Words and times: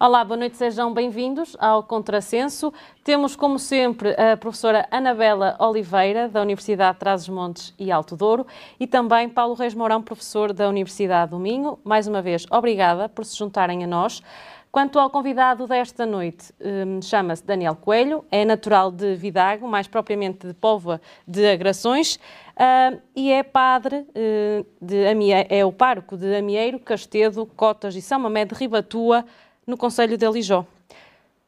Olá, 0.00 0.24
boa 0.24 0.36
noite, 0.36 0.56
sejam 0.56 0.94
bem-vindos 0.94 1.56
ao 1.58 1.82
Contrassenso. 1.82 2.72
Temos, 3.02 3.34
como 3.34 3.58
sempre, 3.58 4.10
a 4.10 4.36
professora 4.36 4.86
Anabela 4.92 5.56
Oliveira, 5.58 6.28
da 6.28 6.40
Universidade 6.40 6.92
de 6.92 7.00
Trás-os-Montes 7.00 7.74
e 7.76 7.90
Alto 7.90 8.14
Douro, 8.14 8.46
e 8.78 8.86
também 8.86 9.28
Paulo 9.28 9.54
Reis 9.54 9.74
Mourão, 9.74 10.00
professor 10.00 10.52
da 10.52 10.68
Universidade 10.68 11.32
do 11.32 11.38
Minho. 11.40 11.80
Mais 11.82 12.06
uma 12.06 12.22
vez, 12.22 12.46
obrigada 12.48 13.08
por 13.08 13.24
se 13.24 13.36
juntarem 13.36 13.82
a 13.82 13.88
nós. 13.88 14.22
Quanto 14.70 15.00
ao 15.00 15.10
convidado 15.10 15.66
desta 15.66 16.06
noite, 16.06 16.52
um, 16.60 17.02
chama-se 17.02 17.42
Daniel 17.44 17.74
Coelho, 17.74 18.24
é 18.30 18.44
natural 18.44 18.92
de 18.92 19.16
Vidago, 19.16 19.66
mais 19.66 19.88
propriamente 19.88 20.46
de 20.46 20.54
Póvoa 20.54 21.00
de 21.26 21.44
Agrações, 21.44 22.20
uh, 22.54 23.00
e 23.16 23.32
é 23.32 23.42
padre 23.42 24.06
uh, 24.10 24.66
de 24.80 25.02
é 25.48 25.64
o 25.64 25.74
de 26.16 26.36
Amieiro, 26.36 26.78
Castedo, 26.78 27.46
Cotas 27.56 27.96
e 27.96 28.02
São 28.02 28.20
Mamé 28.20 28.44
de 28.44 28.54
Ribatua, 28.54 29.24
no 29.68 29.76
Conselho 29.76 30.16
de 30.16 30.24
Alijó. 30.24 30.64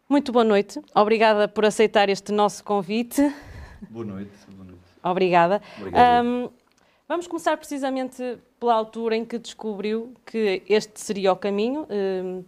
Muito 0.07 0.31
boa 0.31 0.45
noite, 0.45 0.79
obrigada 0.95 1.49
por 1.49 1.65
aceitar 1.65 2.11
este 2.11 2.31
nosso 2.31 2.63
convite. 2.63 3.35
Boa 3.89 4.05
noite. 4.05 4.31
Boa 4.51 4.65
noite. 4.67 4.81
Obrigada. 5.03 5.63
Um, 6.23 6.51
vamos 7.09 7.27
começar 7.27 7.57
precisamente 7.57 8.39
pela 8.59 8.75
altura 8.75 9.17
em 9.17 9.25
que 9.25 9.39
descobriu 9.39 10.13
que 10.27 10.63
este 10.69 11.01
seria 11.01 11.33
o 11.33 11.37
caminho. 11.37 11.87
Um, 11.89 12.45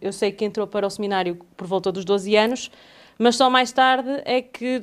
eu 0.00 0.12
sei 0.12 0.30
que 0.30 0.44
entrou 0.44 0.68
para 0.68 0.86
o 0.86 0.90
seminário 0.90 1.36
por 1.56 1.66
volta 1.66 1.90
dos 1.90 2.04
12 2.04 2.36
anos, 2.36 2.70
mas 3.18 3.34
só 3.34 3.50
mais 3.50 3.72
tarde 3.72 4.22
é 4.24 4.40
que 4.40 4.82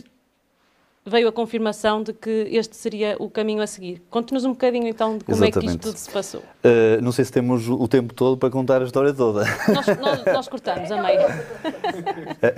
veio 1.09 1.27
a 1.27 1.31
confirmação 1.31 2.01
de 2.03 2.13
que 2.13 2.47
este 2.51 2.75
seria 2.75 3.15
o 3.19 3.29
caminho 3.29 3.61
a 3.61 3.67
seguir. 3.67 4.01
Conte-nos 4.09 4.45
um 4.45 4.51
bocadinho 4.51 4.87
então 4.87 5.17
de 5.17 5.25
como 5.25 5.35
Exatamente. 5.37 5.57
é 5.57 5.61
que 5.61 5.67
isto 5.75 5.81
tudo 5.81 5.97
se 5.97 6.09
passou. 6.09 6.41
Uh, 6.41 7.01
não 7.01 7.11
sei 7.11 7.25
se 7.25 7.31
temos 7.31 7.67
o 7.67 7.87
tempo 7.87 8.13
todo 8.13 8.37
para 8.37 8.49
contar 8.49 8.81
a 8.81 8.85
história 8.85 9.13
toda. 9.13 9.43
Nós, 9.67 9.87
nós, 9.99 10.25
nós 10.25 10.47
cortamos 10.47 10.91
a 10.91 11.01
meio. 11.01 11.21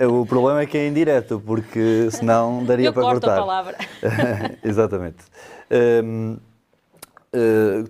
Uh, 0.00 0.20
o 0.22 0.26
problema 0.26 0.60
é 0.60 0.66
que 0.66 0.76
é 0.78 0.86
em 0.86 0.92
direto, 0.92 1.42
porque 1.44 2.10
senão 2.10 2.64
daria 2.64 2.88
Eu 2.88 2.92
para 2.92 3.02
corto 3.02 3.20
cortar. 3.20 3.36
a 3.36 3.40
palavra. 3.40 3.76
Exatamente. 4.62 5.24
Uh, 5.70 6.38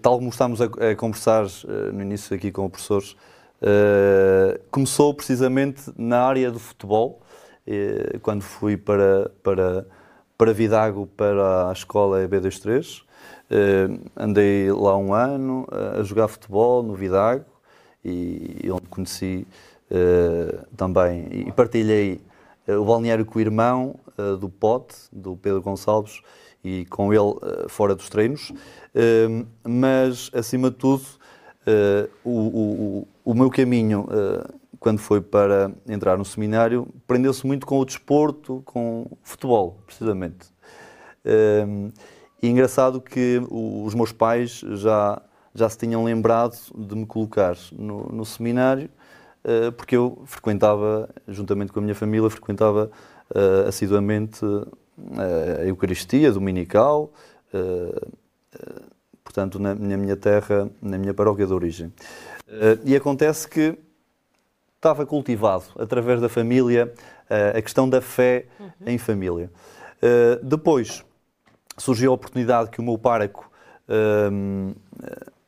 tal 0.01 0.19
como 0.19 0.29
estamos 0.29 0.61
a, 0.61 0.67
a 0.67 0.95
conversar 0.95 1.47
no 1.93 2.01
início 2.01 2.37
aqui 2.37 2.53
com 2.53 2.65
o 2.65 2.71
professor, 2.71 3.03
começou 4.71 5.13
precisamente 5.13 5.83
na 5.97 6.23
área 6.23 6.49
do 6.49 6.61
futebol, 6.61 7.21
quando 8.23 8.43
fui 8.43 8.77
para, 8.77 9.33
para 9.43 9.85
para 10.43 10.53
Vidago, 10.53 11.07
para 11.07 11.69
a 11.69 11.73
escola 11.73 12.27
EB23. 12.27 13.03
Uh, 13.03 13.05
eh, 13.49 13.89
andei 14.17 14.73
lá 14.73 14.97
um 14.97 15.15
ano 15.15 15.69
uh, 15.71 16.01
a 16.01 16.03
jogar 16.03 16.27
futebol 16.27 16.83
no 16.83 16.97
Vidago 16.97 17.45
e, 18.05 18.57
e 18.61 18.69
onde 18.69 18.89
conheci 18.89 19.47
uh, 19.89 20.67
também 20.77 21.29
e 21.31 21.53
partilhei 21.53 22.21
o 22.67 22.85
balneário 22.85 23.25
com 23.25 23.39
o 23.39 23.41
irmão 23.41 23.95
do 24.41 24.49
Pote, 24.49 24.97
do 25.13 25.37
Pedro 25.37 25.63
Gonçalves, 25.63 26.23
e 26.63 26.87
com 26.87 27.13
ele 27.13 27.35
fora 27.69 27.93
dos 27.93 28.09
treinos. 28.09 28.53
mas, 29.65 30.31
acima 30.33 30.71
de 30.71 30.77
tudo, 30.77 31.03
o, 32.25 32.31
o, 32.31 33.09
o, 33.25 33.35
meu 33.35 33.51
caminho 33.51 34.07
quando 34.83 34.99
foi 34.99 35.21
para 35.21 35.71
entrar 35.89 36.19
no 36.19 36.25
seminário, 36.25 36.89
prendeu-se 37.07 37.47
muito 37.47 37.65
com 37.65 37.79
o 37.79 37.85
desporto, 37.85 38.63
com 38.65 39.03
o 39.09 39.17
futebol, 39.23 39.81
precisamente. 39.87 40.53
Um, 41.25 41.93
e 42.43 42.49
engraçado 42.49 43.01
que 43.01 43.41
os 43.49 43.95
meus 43.95 44.11
pais 44.11 44.61
já, 44.73 45.23
já 45.55 45.69
se 45.69 45.79
tinham 45.79 46.03
lembrado 46.03 46.57
de 46.77 46.97
me 46.97 47.07
colocar 47.07 47.57
no, 47.71 48.09
no 48.09 48.25
seminário, 48.25 48.91
uh, 49.45 49.71
porque 49.71 49.95
eu 49.95 50.21
frequentava, 50.27 51.09
juntamente 51.29 51.71
com 51.71 51.79
a 51.79 51.83
minha 51.83 51.95
família, 51.95 52.29
frequentava 52.29 52.91
uh, 53.31 53.69
assiduamente 53.69 54.45
uh, 54.45 54.67
a 55.61 55.65
Eucaristia 55.65 56.33
dominical, 56.33 57.13
portanto, 59.23 59.61
na, 59.61 59.75
minha 59.77 60.17
terra, 60.17 60.69
na 60.81 60.99
minha 60.99 61.15
paróquia 61.15 61.47
de 61.47 61.53
origem. 61.53 61.93
e 62.85 62.97
acontece 62.97 63.47
que 63.47 63.79
estava 64.83 65.07
cultivado 65.07 65.67
através 65.79 66.21
da 66.21 66.29
família 66.29 66.93
uh, 67.31 67.57
a 67.57 67.63
questão 67.63 67.89
da 67.89 68.01
fé 68.01 68.47
uhum. 68.59 68.71
em 68.85 68.99
família. 68.99 69.49
Uh, 70.03 70.45
depois 70.45 71.05
surgiu 71.79 72.11
a 72.11 72.15
oportunidade 72.15 72.69
que 72.69 72.81
o 72.81 72.83
meu 72.83 72.99
pároco, 72.99 73.49
uh, 73.89 74.75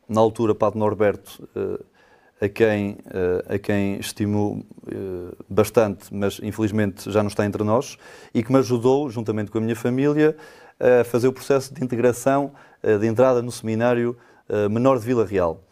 na 0.07 0.21
altura, 0.21 0.55
Padre 0.55 0.79
Norberto, 0.79 1.49
a 2.39 2.47
quem, 2.47 2.97
a 3.49 3.57
quem 3.57 3.97
estimo 3.97 4.63
bastante, 5.49 6.13
mas 6.13 6.39
infelizmente 6.43 7.09
já 7.11 7.23
não 7.23 7.27
está 7.27 7.43
entre 7.43 7.63
nós, 7.63 7.97
e 8.35 8.43
que 8.43 8.51
me 8.51 8.59
ajudou, 8.59 9.09
juntamente 9.09 9.49
com 9.49 9.57
a 9.57 9.61
minha 9.61 9.75
família, 9.75 10.37
a 10.79 11.03
fazer 11.03 11.27
o 11.27 11.33
processo 11.33 11.73
de 11.73 11.83
integração, 11.83 12.51
de 12.83 13.07
entrada 13.07 13.41
no 13.41 13.51
seminário 13.51 14.15
menor 14.69 14.99
de 14.99 15.05
Vila 15.05 15.25
Real 15.25 15.63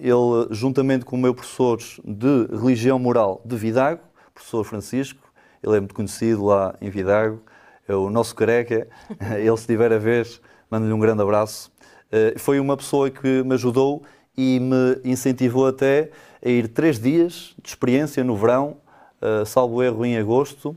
ele, 0.00 0.48
juntamente 0.50 1.04
com 1.04 1.16
o 1.16 1.18
meu 1.18 1.34
professor 1.34 1.78
de 2.04 2.46
religião 2.50 2.98
moral 2.98 3.40
de 3.44 3.56
Vidago, 3.56 4.00
professor 4.34 4.64
Francisco, 4.64 5.20
ele 5.62 5.76
é 5.76 5.80
muito 5.80 5.94
conhecido 5.94 6.44
lá 6.46 6.74
em 6.80 6.88
Vidago, 6.88 7.40
é 7.86 7.94
o 7.94 8.08
nosso 8.08 8.34
careca, 8.34 8.88
ele 9.38 9.56
se 9.56 9.66
tiver 9.66 9.92
a 9.92 9.98
ver, 9.98 10.26
mando-lhe 10.70 10.92
um 10.92 10.98
grande 10.98 11.22
abraço. 11.22 11.70
Eh, 12.10 12.34
foi 12.38 12.58
uma 12.58 12.76
pessoa 12.76 13.10
que 13.10 13.42
me 13.42 13.54
ajudou 13.54 14.02
e 14.36 14.58
me 14.58 15.00
incentivou 15.04 15.66
até 15.66 16.10
a 16.44 16.48
ir 16.48 16.68
três 16.68 16.98
dias 16.98 17.54
de 17.62 17.68
experiência 17.68 18.24
no 18.24 18.36
verão, 18.36 18.78
eh, 19.20 19.44
salvo 19.44 19.82
erro 19.82 20.04
em 20.06 20.16
agosto, 20.16 20.74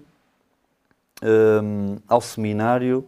eh, 1.22 2.00
ao 2.08 2.20
seminário, 2.22 3.08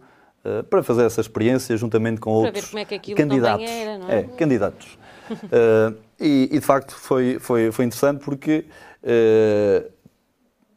para 0.70 0.84
fazer 0.84 1.04
essa 1.06 1.22
experiência 1.22 1.76
juntamente 1.76 2.22
com 2.22 2.30
para 2.30 2.50
outros 2.50 2.66
ver 2.66 2.70
como 2.70 2.80
é 2.80 2.86
que 2.86 2.94
aquilo 2.94 3.18
candidatos. 3.18 3.68
Era, 3.68 3.98
não 3.98 4.08
é? 4.08 4.20
é 4.20 4.24
candidatos. 4.24 4.96
Uh, 5.32 5.98
e, 6.20 6.50
e, 6.52 6.60
de 6.60 6.62
facto 6.62 6.94
foi, 6.94 7.40
foi, 7.40 7.72
foi 7.72 7.86
interessante 7.86 8.24
porque 8.24 8.66
uh, 9.04 9.92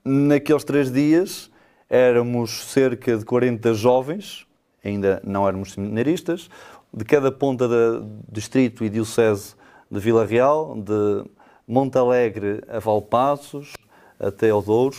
naqueles 0.05 0.65
três 0.65 0.91
dias 0.91 1.51
éramos 1.89 2.65
cerca 2.71 3.17
de 3.17 3.25
40 3.25 3.75
jovens, 3.75 4.47
ainda 4.85 5.21
não 5.25 5.47
éramos 5.47 5.73
seminaristas, 5.73 6.49
de 6.93 7.05
cada 7.05 7.31
ponta 7.31 7.69
do 7.69 8.09
distrito 8.31 8.85
e 8.85 8.89
diocese 8.89 9.55
de 9.91 10.01
Vila 10.01 10.25
Real, 10.25 10.75
de 10.77 11.25
Montalegre 11.67 12.63
a 12.69 12.79
Valpaços, 12.79 13.75
até 14.19 14.51
ao 14.51 14.63
Douro, 14.63 14.97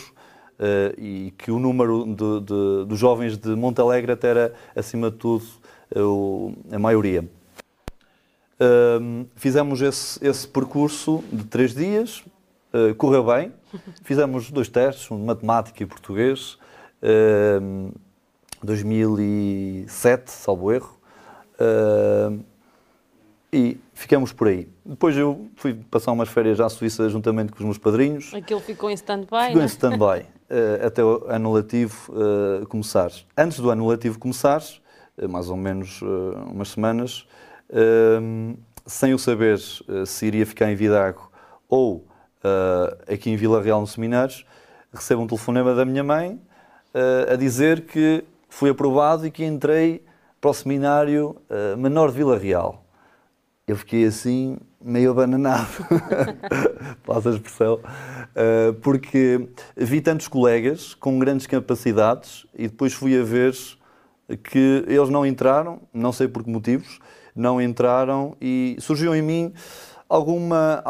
uh, 0.58 1.00
e 1.00 1.32
que 1.36 1.50
o 1.50 1.58
número 1.58 2.04
de, 2.04 2.40
de, 2.40 2.86
dos 2.86 2.98
jovens 2.98 3.36
de 3.36 3.50
Montalegre 3.50 4.12
até 4.12 4.28
era, 4.28 4.54
acima 4.74 5.10
de 5.10 5.16
tudo, 5.16 5.44
a 6.70 6.78
maioria 6.78 7.28
fizemos 9.36 9.80
esse, 9.80 10.24
esse, 10.26 10.46
percurso 10.46 11.24
de 11.32 11.44
três 11.44 11.74
dias, 11.74 12.22
uh, 12.72 12.94
correu 12.96 13.24
bem. 13.24 13.52
Fizemos 14.04 14.50
dois 14.50 14.68
testes, 14.68 15.10
um 15.10 15.18
de 15.18 15.24
matemática 15.24 15.82
e 15.82 15.86
português, 15.86 16.58
uh, 17.02 17.92
2007, 18.62 20.30
salvo 20.30 20.72
erro, 20.72 20.98
uh, 21.60 22.38
e 23.52 23.78
ficamos 23.94 24.32
por 24.32 24.48
aí. 24.48 24.68
Depois 24.84 25.16
eu 25.16 25.48
fui 25.56 25.74
passar 25.74 26.12
umas 26.12 26.28
férias 26.28 26.60
à 26.60 26.68
Suíça 26.68 27.08
juntamente 27.08 27.52
com 27.52 27.58
os 27.58 27.64
meus 27.64 27.78
padrinhos. 27.78 28.32
Aquilo 28.34 28.60
ficou 28.60 28.90
em 28.90 28.94
stand-by, 28.94 29.48
Ficou 29.48 29.62
em 29.62 29.66
stand-by, 29.66 30.20
uh, 30.20 30.86
até 30.86 31.02
o 31.02 31.24
ano 31.28 31.52
letivo 31.52 32.12
uh, 32.12 32.66
começar. 32.66 33.10
Antes 33.36 33.58
do 33.58 33.70
ano 33.70 33.86
letivo 33.86 34.18
começar, 34.18 34.62
mais 35.28 35.50
ou 35.50 35.56
menos 35.56 36.00
umas 36.50 36.68
semanas, 36.68 37.26
sem 38.90 39.14
o 39.14 39.18
saber 39.18 39.58
uh, 39.88 40.04
se 40.04 40.26
iria 40.26 40.44
ficar 40.44 40.70
em 40.70 40.74
Vidago 40.74 41.30
ou 41.68 41.98
uh, 41.98 43.12
aqui 43.12 43.30
em 43.30 43.36
Vila 43.36 43.62
Real, 43.62 43.80
nos 43.80 43.92
Seminários, 43.92 44.44
recebo 44.92 45.22
um 45.22 45.26
telefonema 45.26 45.74
da 45.74 45.84
minha 45.84 46.02
mãe 46.02 46.32
uh, 46.94 47.32
a 47.32 47.36
dizer 47.36 47.82
que 47.82 48.24
fui 48.48 48.70
aprovado 48.70 49.26
e 49.26 49.30
que 49.30 49.44
entrei 49.44 50.04
para 50.40 50.50
o 50.50 50.54
seminário 50.54 51.36
menor 51.76 52.10
de 52.10 52.16
Vila 52.16 52.38
Real. 52.38 52.82
Eu 53.68 53.76
fiquei 53.76 54.06
assim, 54.06 54.56
meio 54.80 55.10
abananado, 55.10 55.68
passa 57.04 57.28
a 57.28 57.32
expressão, 57.34 57.78
porque 58.80 59.50
vi 59.76 60.00
tantos 60.00 60.28
colegas 60.28 60.94
com 60.94 61.18
grandes 61.18 61.46
capacidades 61.46 62.46
e 62.54 62.68
depois 62.68 62.94
fui 62.94 63.20
a 63.20 63.22
ver 63.22 63.54
que 64.42 64.82
eles 64.88 65.10
não 65.10 65.26
entraram, 65.26 65.82
não 65.92 66.10
sei 66.10 66.26
por 66.26 66.42
que 66.42 66.48
motivos, 66.48 66.98
não 67.34 67.60
entraram 67.60 68.36
e 68.40 68.76
surgiu 68.80 69.14
em 69.14 69.22
mim 69.22 69.52
alguma, 70.08 70.82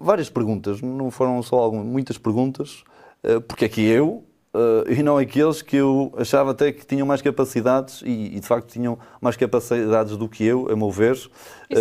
várias 0.00 0.28
perguntas, 0.28 0.82
não 0.82 1.10
foram 1.12 1.40
só 1.42 1.56
algumas, 1.56 1.86
muitas 1.86 2.18
perguntas, 2.18 2.82
eh, 3.22 3.38
porque 3.38 3.66
é 3.66 3.68
que 3.68 3.80
eu, 3.82 4.24
uh, 4.52 4.90
e 4.90 5.00
não 5.02 5.16
aqueles 5.16 5.62
que 5.62 5.76
eu 5.76 6.12
achava 6.16 6.50
até 6.50 6.72
que 6.72 6.84
tinham 6.84 7.06
mais 7.06 7.22
capacidades 7.22 8.02
e, 8.04 8.40
de 8.40 8.46
facto 8.46 8.68
tinham 8.68 8.98
mais 9.20 9.36
capacidades 9.36 10.16
do 10.16 10.28
que 10.28 10.44
eu, 10.44 10.68
a 10.70 10.76
meu 10.76 10.90
ver. 10.90 11.14
Isso 11.14 11.30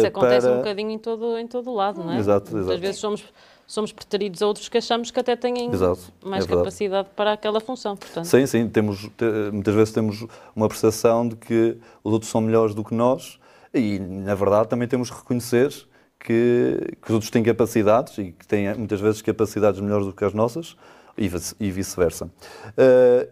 uh, 0.04 0.06
acontece 0.06 0.46
para... 0.46 0.56
um 0.56 0.58
bocadinho 0.60 0.92
em 0.92 1.00
todo, 1.00 1.38
em 1.38 1.48
todo 1.48 1.74
lado, 1.74 2.04
não 2.04 2.14
é? 2.14 2.20
Exato, 2.20 2.56
exato. 2.56 2.74
Às 2.74 2.80
vezes 2.80 3.00
somos 3.00 3.24
somos 3.70 3.92
preteridos 3.92 4.42
a 4.42 4.48
outros 4.48 4.70
que 4.70 4.78
achamos 4.78 5.12
que 5.12 5.20
até 5.20 5.36
têm 5.36 5.70
exato, 5.70 6.00
mais 6.24 6.46
é 6.46 6.48
capacidade 6.48 7.10
para 7.14 7.34
aquela 7.34 7.60
função. 7.60 7.98
Portanto. 7.98 8.24
Sim, 8.24 8.46
sim, 8.46 8.70
temos, 8.70 9.10
muitas 9.52 9.76
vezes 9.76 9.94
temos 9.94 10.26
uma 10.56 10.70
percepção 10.70 11.28
de 11.28 11.36
que 11.36 11.78
os 12.02 12.14
outros 12.14 12.32
são 12.32 12.40
melhores 12.40 12.74
do 12.74 12.82
que 12.82 12.94
nós 12.94 13.38
e, 13.78 14.00
na 14.00 14.36
verdade, 14.36 14.70
também 14.70 14.88
temos 14.88 15.10
que 15.10 15.18
reconhecer 15.18 15.72
que, 16.20 16.98
que 17.02 17.08
os 17.08 17.12
outros 17.12 17.30
têm 17.30 17.44
capacidades 17.44 18.18
e 18.18 18.32
que 18.32 18.48
têm 18.48 18.74
muitas 18.76 19.00
vezes 19.00 19.22
capacidades 19.22 19.80
melhores 19.80 20.06
do 20.06 20.14
que 20.14 20.26
as 20.26 20.34
nossas 20.34 20.76
e 21.18 21.72
vice-versa. 21.72 22.26
Uh, 22.26 23.28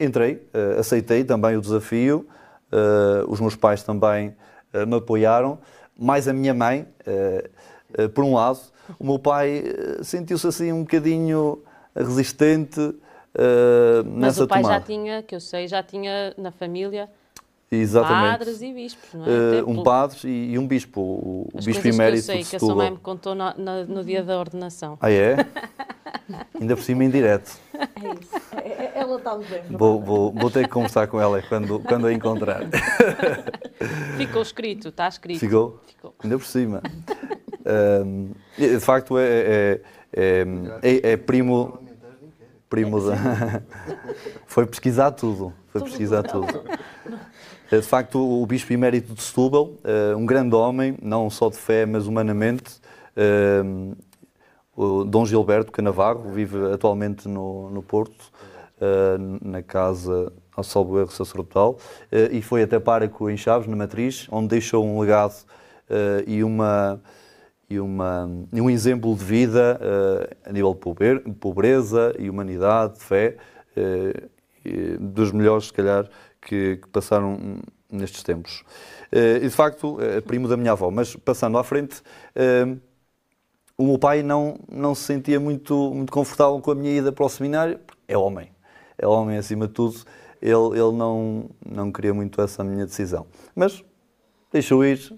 entrei, 0.00 0.48
uh, 0.54 0.80
aceitei 0.80 1.24
também 1.24 1.56
o 1.56 1.60
desafio, 1.60 2.26
uh, 2.72 3.30
os 3.30 3.40
meus 3.40 3.54
pais 3.54 3.82
também 3.82 4.34
me 4.86 4.96
apoiaram, 4.96 5.58
mais 5.98 6.28
a 6.28 6.32
minha 6.34 6.52
mãe, 6.52 6.86
por 8.14 8.22
um 8.22 8.34
lado, 8.34 8.60
o 8.98 9.04
meu 9.04 9.18
pai 9.18 9.64
sentiu-se 10.02 10.46
assim 10.46 10.70
um 10.70 10.82
bocadinho 10.82 11.62
resistente 11.96 12.80
uh, 12.80 14.04
Mas 14.04 14.36
nessa 14.36 14.44
o 14.44 14.48
pai 14.48 14.62
tomada. 14.62 14.80
já 14.80 14.86
tinha, 14.86 15.22
que 15.22 15.34
eu 15.34 15.40
sei, 15.40 15.66
já 15.66 15.82
tinha 15.82 16.34
na 16.36 16.50
família 16.50 17.08
Exatamente. 17.70 18.38
padres 18.38 18.62
e 18.62 18.72
bispos, 18.72 19.14
não 19.14 19.26
é? 19.26 19.62
Uh, 19.62 19.70
um 19.70 19.82
padre 19.82 20.18
e, 20.24 20.52
e, 20.52 20.58
um 20.58 20.66
bispo, 20.66 21.00
o, 21.00 21.48
As 21.54 21.66
bispo 21.66 21.86
emérito 21.86 22.24
que 22.24 22.30
eu 22.30 22.34
sei, 22.34 22.42
de 22.42 22.50
que 22.50 22.56
a 22.56 22.60
sua 22.60 22.74
mãe 22.74 22.90
me 22.90 22.96
contou 22.96 23.34
no, 23.34 23.52
no, 23.58 23.84
no 23.86 24.04
dia 24.04 24.22
da 24.22 24.38
ordenação. 24.38 24.96
Ah, 25.00 25.10
é? 25.10 25.36
Ainda 26.58 26.76
por 26.76 26.82
cima 26.82 27.04
em 27.04 27.10
direto. 27.10 27.58
É 27.74 27.78
isso. 28.20 28.36
É, 28.56 28.68
é, 28.68 28.92
ela 28.94 29.18
está 29.18 29.36
bem. 29.36 29.62
Vou, 29.70 30.00
vou, 30.00 30.32
vou 30.32 30.50
ter 30.50 30.64
que 30.64 30.70
conversar 30.70 31.06
com 31.08 31.20
ela 31.20 31.42
quando, 31.42 31.80
quando 31.80 32.06
a 32.06 32.12
encontrar. 32.12 32.62
Ficou 34.16 34.40
escrito, 34.40 34.88
está 34.88 35.08
escrito. 35.08 35.38
Ficou? 35.38 35.80
Ficou. 35.86 36.14
Ainda 36.24 36.38
por 36.38 36.46
cima. 36.46 36.82
Um, 38.06 38.30
de 38.56 38.80
facto, 38.80 39.18
é, 39.18 39.26
é, 39.26 39.80
é, 40.12 40.44
é, 40.82 41.12
é 41.12 41.16
primo 41.18 41.86
primo 42.68 43.00
da... 43.00 43.16
Foi 44.46 44.66
pesquisar 44.66 45.10
tudo. 45.12 45.52
Foi 45.68 45.82
pesquisar 45.82 46.22
tudo. 46.22 46.64
De 47.70 47.82
facto, 47.82 48.18
o 48.18 48.46
Bispo 48.46 48.72
Emérito 48.72 49.12
de 49.12 49.20
Setúbal, 49.20 49.74
eh, 49.84 50.16
um 50.16 50.24
grande 50.24 50.54
homem, 50.54 50.96
não 51.02 51.28
só 51.28 51.50
de 51.50 51.58
fé, 51.58 51.84
mas 51.84 52.06
humanamente, 52.06 52.80
eh, 53.14 53.62
o 54.74 55.04
Dom 55.04 55.26
Gilberto 55.26 55.70
Canavarro, 55.70 56.32
vive 56.32 56.72
atualmente 56.72 57.28
no, 57.28 57.68
no 57.68 57.82
Porto, 57.82 58.32
eh, 58.80 59.18
na 59.42 59.62
casa 59.62 60.32
ao 60.56 60.64
salvo 60.64 60.98
erro 60.98 61.10
sacerdotal, 61.10 61.78
e 62.32 62.40
foi 62.42 62.62
até 62.62 62.80
pároco 62.80 63.28
em 63.28 63.36
Chaves, 63.36 63.68
na 63.68 63.76
Matriz, 63.76 64.26
onde 64.30 64.48
deixou 64.48 64.84
um 64.84 64.98
legado 64.98 65.34
e 66.26 66.42
uma 66.42 67.00
e, 67.70 67.78
uma, 67.78 68.28
um 68.52 68.68
exemplo 68.68 69.14
de 69.14 69.22
vida 69.22 69.78
uh, 69.80 70.48
a 70.48 70.52
nível 70.52 70.74
de 70.74 71.32
pobreza 71.34 72.12
e 72.18 72.28
humanidade, 72.28 72.94
de 72.94 73.04
fé, 73.04 73.36
uh, 73.76 74.28
dos 74.98 75.30
melhores, 75.32 75.66
se 75.66 75.72
calhar, 75.72 76.08
que, 76.48 76.78
que 76.78 76.88
passaram 76.88 77.58
nestes 77.90 78.22
tempos. 78.22 78.64
Uh, 79.12 79.36
e, 79.36 79.40
de 79.40 79.50
facto, 79.50 79.98
é 80.00 80.20
primo 80.20 80.48
da 80.48 80.56
minha 80.56 80.72
avó. 80.72 80.90
Mas, 80.90 81.14
passando 81.14 81.58
à 81.58 81.64
frente, 81.64 82.02
o 83.76 83.86
meu 83.86 83.98
pai 83.98 84.22
não, 84.22 84.58
não 84.70 84.94
se 84.94 85.04
sentia 85.04 85.38
muito, 85.38 85.92
muito 85.94 86.12
confortável 86.12 86.60
com 86.60 86.72
a 86.72 86.74
minha 86.74 86.90
ida 86.90 87.12
para 87.12 87.24
o 87.24 87.28
seminário, 87.28 87.78
é 88.08 88.18
homem. 88.18 88.50
É 88.98 89.06
homem 89.06 89.38
acima 89.38 89.68
de 89.68 89.74
tudo. 89.74 90.00
Ele, 90.42 90.78
ele 90.78 90.92
não, 90.96 91.48
não 91.64 91.92
queria 91.92 92.12
muito 92.12 92.40
essa 92.40 92.64
minha 92.64 92.84
decisão. 92.84 93.26
Mas 93.54 93.84
deixou 94.52 94.84
ir, 94.84 95.14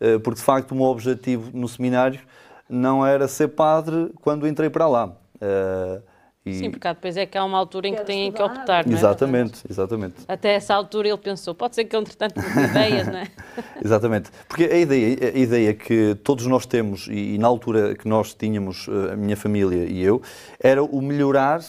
eh, 0.00 0.18
porque 0.18 0.40
de 0.40 0.44
facto 0.44 0.72
o 0.72 0.74
meu 0.74 0.86
objetivo 0.86 1.50
no 1.56 1.68
seminário 1.68 2.20
não 2.68 3.06
era 3.06 3.28
ser 3.28 3.48
padre 3.48 4.12
quando 4.20 4.46
entrei 4.46 4.70
para 4.70 4.86
lá. 4.86 5.16
Uh, 5.36 6.02
e... 6.44 6.54
Sim, 6.54 6.70
porque 6.70 6.88
depois 6.88 7.16
é 7.18 7.26
que 7.26 7.36
há 7.36 7.44
uma 7.44 7.58
altura 7.58 7.88
em 7.88 7.94
que 7.94 8.04
têm 8.04 8.32
que 8.32 8.42
optar, 8.42 8.86
não 8.86 8.94
é? 8.94 8.96
Exatamente, 8.96 9.60
exatamente. 9.68 10.14
Até 10.26 10.54
essa 10.54 10.74
altura 10.74 11.08
ele 11.08 11.18
pensou, 11.18 11.54
pode 11.54 11.74
ser 11.74 11.84
que 11.84 11.94
eu 11.94 12.00
entretanto 12.00 12.40
ideias, 12.40 13.06
não 13.06 13.18
é? 13.18 13.26
exatamente, 13.84 14.30
porque 14.48 14.64
a 14.64 14.78
ideia, 14.78 15.32
a 15.34 15.38
ideia 15.38 15.74
que 15.74 16.14
todos 16.24 16.46
nós 16.46 16.64
temos, 16.64 17.08
e, 17.08 17.34
e, 17.34 17.38
na 17.38 17.46
altura 17.46 17.94
que 17.94 18.08
nós 18.08 18.32
tínhamos, 18.32 18.88
eh, 18.88 19.12
a 19.12 19.16
minha 19.16 19.36
família 19.36 19.84
e 19.84 20.02
eu, 20.02 20.22
era 20.58 20.82
o 20.82 21.02
melhorar 21.02 21.60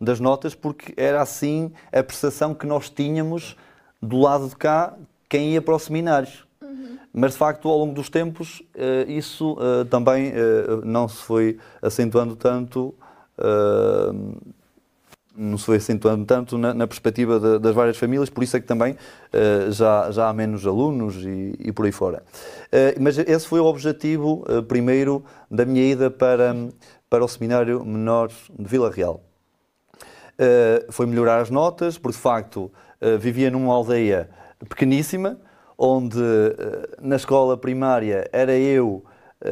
das 0.00 0.20
notas, 0.20 0.54
porque 0.54 0.94
era 0.96 1.20
assim 1.20 1.72
a 1.92 2.02
percepção 2.02 2.54
que 2.54 2.66
nós 2.66 2.88
tínhamos 2.88 3.56
do 4.00 4.20
lado 4.20 4.48
de 4.48 4.54
cá, 4.54 4.94
quem 5.28 5.52
ia 5.52 5.62
para 5.62 5.74
o 5.74 5.78
seminário. 5.78 6.28
Mas, 7.14 7.32
de 7.32 7.38
facto, 7.38 7.68
ao 7.68 7.76
longo 7.76 7.92
dos 7.92 8.08
tempos, 8.08 8.62
eh, 8.74 9.04
isso 9.08 9.58
eh, 9.60 9.84
também 9.84 10.32
não 10.82 11.06
se 11.08 11.22
foi 11.22 11.58
acentuando 11.82 12.34
tanto, 12.34 12.94
não 15.34 15.56
se 15.56 15.64
foi 15.64 15.76
acentuando 15.76 16.24
tanto 16.26 16.58
na, 16.58 16.74
na 16.74 16.86
perspectiva 16.86 17.40
de, 17.40 17.58
das 17.58 17.74
várias 17.74 17.96
famílias, 17.96 18.28
por 18.28 18.44
isso 18.44 18.56
é 18.56 18.60
que 18.60 18.66
também 18.66 18.96
já, 19.70 20.10
já 20.10 20.28
há 20.28 20.32
menos 20.32 20.66
alunos 20.66 21.16
e, 21.24 21.54
e 21.58 21.72
por 21.72 21.86
aí 21.86 21.92
fora. 21.92 22.22
Mas 23.00 23.18
esse 23.18 23.48
foi 23.48 23.60
o 23.60 23.64
objetivo, 23.64 24.44
primeiro, 24.68 25.24
da 25.50 25.64
minha 25.64 25.82
ida 25.90 26.10
para, 26.10 26.54
para 27.08 27.24
o 27.24 27.28
Seminário 27.28 27.84
Menor 27.84 28.28
de 28.28 28.68
Vila 28.68 28.90
Real. 28.90 29.22
Foi 30.90 31.06
melhorar 31.06 31.40
as 31.40 31.48
notas, 31.48 31.96
porque, 31.96 32.16
de 32.16 32.22
facto, 32.22 32.70
vivia 33.18 33.50
numa 33.50 33.72
aldeia 33.72 34.28
pequeníssima, 34.68 35.38
onde 35.78 36.20
na 37.00 37.16
escola 37.16 37.56
primária 37.56 38.28
era 38.32 38.56
eu 38.56 39.02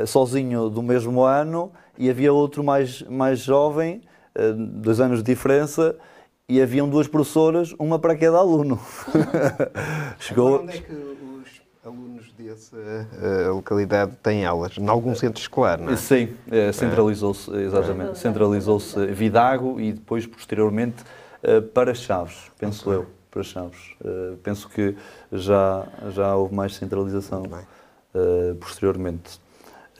sozinho 0.06 0.68
do 0.68 0.82
mesmo 0.82 1.22
ano 1.22 1.72
e 2.00 2.08
havia 2.08 2.32
outro 2.32 2.64
mais, 2.64 3.02
mais 3.02 3.40
jovem, 3.40 4.00
eh, 4.34 4.52
dois 4.52 5.00
anos 5.00 5.22
de 5.22 5.32
diferença, 5.34 5.94
e 6.48 6.60
haviam 6.60 6.88
duas 6.88 7.06
professoras, 7.06 7.74
uma 7.78 7.98
para 7.98 8.16
cada 8.16 8.38
aluno. 8.38 8.80
Chegou... 10.18 10.62
Onde 10.62 10.78
é 10.78 10.80
que 10.80 10.92
os 10.92 11.62
alunos 11.84 12.32
dessa 12.32 12.76
uh, 12.76 13.54
localidade 13.54 14.16
têm 14.22 14.46
aulas? 14.46 14.78
Em 14.78 14.88
algum 14.88 15.14
centro 15.14 15.42
escolar, 15.42 15.78
não 15.78 15.92
é? 15.92 15.96
Sim, 15.96 16.30
centralizou-se, 16.72 17.52
exatamente, 17.52 18.18
centralizou-se 18.18 19.06
Vidago 19.08 19.78
e 19.78 19.92
depois, 19.92 20.26
posteriormente, 20.26 21.04
para 21.74 21.94
Chaves, 21.94 22.50
penso 22.58 22.90
eu 22.90 23.06
para 23.30 23.42
Chaves. 23.42 23.94
Uh, 24.00 24.36
penso 24.38 24.68
que 24.68 24.96
já, 25.30 25.86
já 26.10 26.34
houve 26.34 26.54
mais 26.54 26.74
centralização 26.74 27.42
uh, 27.44 28.54
posteriormente. 28.56 29.38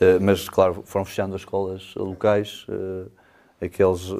Uh, 0.01 0.19
mas, 0.19 0.49
claro, 0.49 0.81
foram 0.85 1.05
fechando 1.05 1.35
as 1.35 1.41
escolas 1.41 1.93
locais, 1.95 2.65
aqueles 3.61 4.13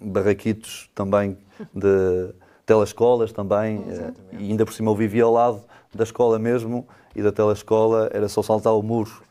barraquitos 0.00 0.88
também 0.94 1.36
de 1.74 2.32
telescolas 2.64 3.32
também, 3.32 3.84
e 4.32 4.50
ainda 4.50 4.64
por 4.64 4.72
cima 4.72 4.90
eu 4.90 4.94
vivia 4.94 5.24
ao 5.24 5.32
lado 5.32 5.64
da 5.92 6.04
escola 6.04 6.38
mesmo 6.38 6.86
e 7.16 7.22
da 7.22 7.32
telescola 7.32 8.08
era 8.12 8.28
só 8.28 8.42
saltar 8.42 8.74
o 8.74 8.82
muro. 8.82 9.22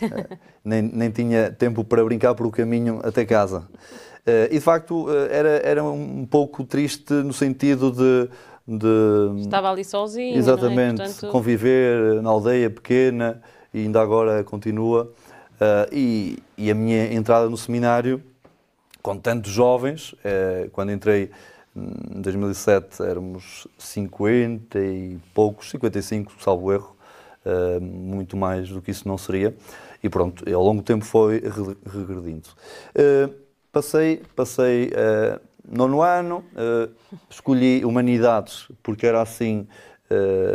nem, 0.64 0.80
nem 0.80 1.10
tinha 1.10 1.50
tempo 1.50 1.84
para 1.84 2.02
brincar 2.04 2.34
por 2.34 2.46
o 2.46 2.50
caminho 2.50 3.00
até 3.02 3.26
casa. 3.26 3.66
e 4.50 4.54
de 4.54 4.60
facto 4.60 5.06
era, 5.30 5.60
era 5.62 5.84
um 5.84 6.24
pouco 6.24 6.64
triste 6.64 7.12
no 7.12 7.32
sentido 7.32 7.90
de 7.90 8.30
de. 8.66 9.42
Estava 9.42 9.70
ali 9.70 9.84
sozinho. 9.84 10.36
Exatamente, 10.36 11.02
é? 11.02 11.04
Portanto... 11.04 11.30
conviver 11.30 12.22
na 12.22 12.30
aldeia 12.30 12.70
pequena 12.70 13.42
e 13.72 13.80
ainda 13.80 14.00
agora 14.00 14.42
continua. 14.42 15.12
Uh, 15.54 15.88
e, 15.92 16.38
e, 16.58 16.70
a 16.70 16.74
minha 16.74 17.12
entrada 17.14 17.48
no 17.48 17.56
seminário, 17.56 18.22
com 19.00 19.16
tantos 19.16 19.52
jovens, 19.52 20.12
uh, 20.14 20.68
quando 20.72 20.90
entrei 20.90 21.30
em 21.76 22.20
2007 22.20 23.02
éramos 23.02 23.66
50 23.78 24.78
e 24.78 25.18
poucos, 25.32 25.70
55, 25.70 26.32
salvo 26.40 26.72
erro, 26.72 26.96
uh, 27.46 27.80
muito 27.80 28.36
mais 28.36 28.68
do 28.68 28.82
que 28.82 28.90
isso 28.90 29.06
não 29.06 29.16
seria. 29.16 29.54
E 30.02 30.08
pronto, 30.08 30.44
ao 30.52 30.62
longo 30.62 30.82
do 30.82 30.84
tempo 30.84 31.04
foi 31.04 31.40
regredindo. 31.86 32.50
passei 33.72 34.20
passei 34.36 34.90
nono 35.66 36.02
ano, 36.02 36.44
escolhi 37.30 37.82
Humanidades 37.86 38.68
porque 38.82 39.06
era 39.06 39.22
assim, 39.22 39.66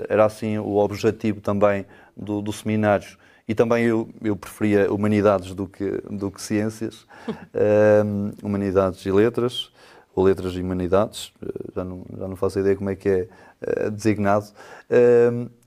era 0.07 0.25
assim 0.25 0.59
o 0.59 0.75
objetivo 0.75 1.41
também 1.41 1.83
do, 2.15 2.43
do 2.43 2.53
seminário 2.53 3.17
e 3.49 3.55
também 3.55 3.83
eu, 3.85 4.07
eu 4.21 4.35
preferia 4.35 4.93
Humanidades 4.93 5.55
do 5.55 5.67
que, 5.67 5.89
do 6.07 6.29
que 6.29 6.39
Ciências, 6.39 7.07
uh, 7.27 8.31
Humanidades 8.45 9.03
e 9.03 9.11
Letras, 9.11 9.71
ou 10.13 10.23
Letras 10.23 10.53
e 10.53 10.61
Humanidades, 10.61 11.33
já 11.75 11.83
não, 11.83 12.05
já 12.15 12.27
não 12.27 12.35
faço 12.35 12.59
ideia 12.59 12.75
como 12.75 12.91
é 12.91 12.95
que 12.95 13.09
é 13.09 13.89
designado, 13.89 14.45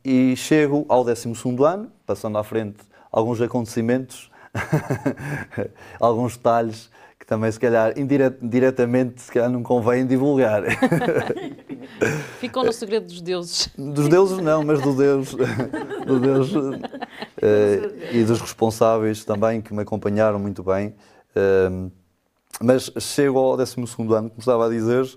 e 0.04 0.36
chego 0.36 0.86
ao 0.88 1.02
12 1.02 1.32
ano, 1.66 1.90
passando 2.06 2.38
à 2.38 2.44
frente 2.44 2.78
alguns 3.10 3.40
acontecimentos, 3.40 4.30
alguns 5.98 6.36
detalhes 6.36 6.88
que 7.22 7.26
também 7.26 7.52
se 7.52 7.60
calhar 7.60 7.96
indire, 7.96 8.34
diretamente 8.42 9.22
se 9.22 9.30
calhar 9.30 9.48
não 9.48 9.62
convém 9.62 10.04
divulgar. 10.04 10.64
Ficou 12.40 12.64
no 12.64 12.72
segredo 12.72 13.06
dos 13.06 13.20
deuses. 13.20 13.70
Dos 13.78 14.08
deuses 14.08 14.38
não, 14.38 14.64
mas 14.64 14.82
do 14.82 14.92
Deus, 14.92 15.32
do 16.04 16.18
Deus 16.18 16.50
eh, 17.40 18.10
e 18.10 18.24
dos 18.24 18.40
responsáveis 18.40 19.24
também 19.24 19.60
que 19.60 19.72
me 19.72 19.82
acompanharam 19.82 20.40
muito 20.40 20.64
bem. 20.64 20.96
Eh, 21.36 21.90
mas 22.60 22.90
chego 22.98 23.38
ao 23.38 23.56
12 23.56 23.76
ano, 23.80 24.28
como 24.28 24.40
estava 24.40 24.66
a 24.66 24.68
dizer, 24.68 25.08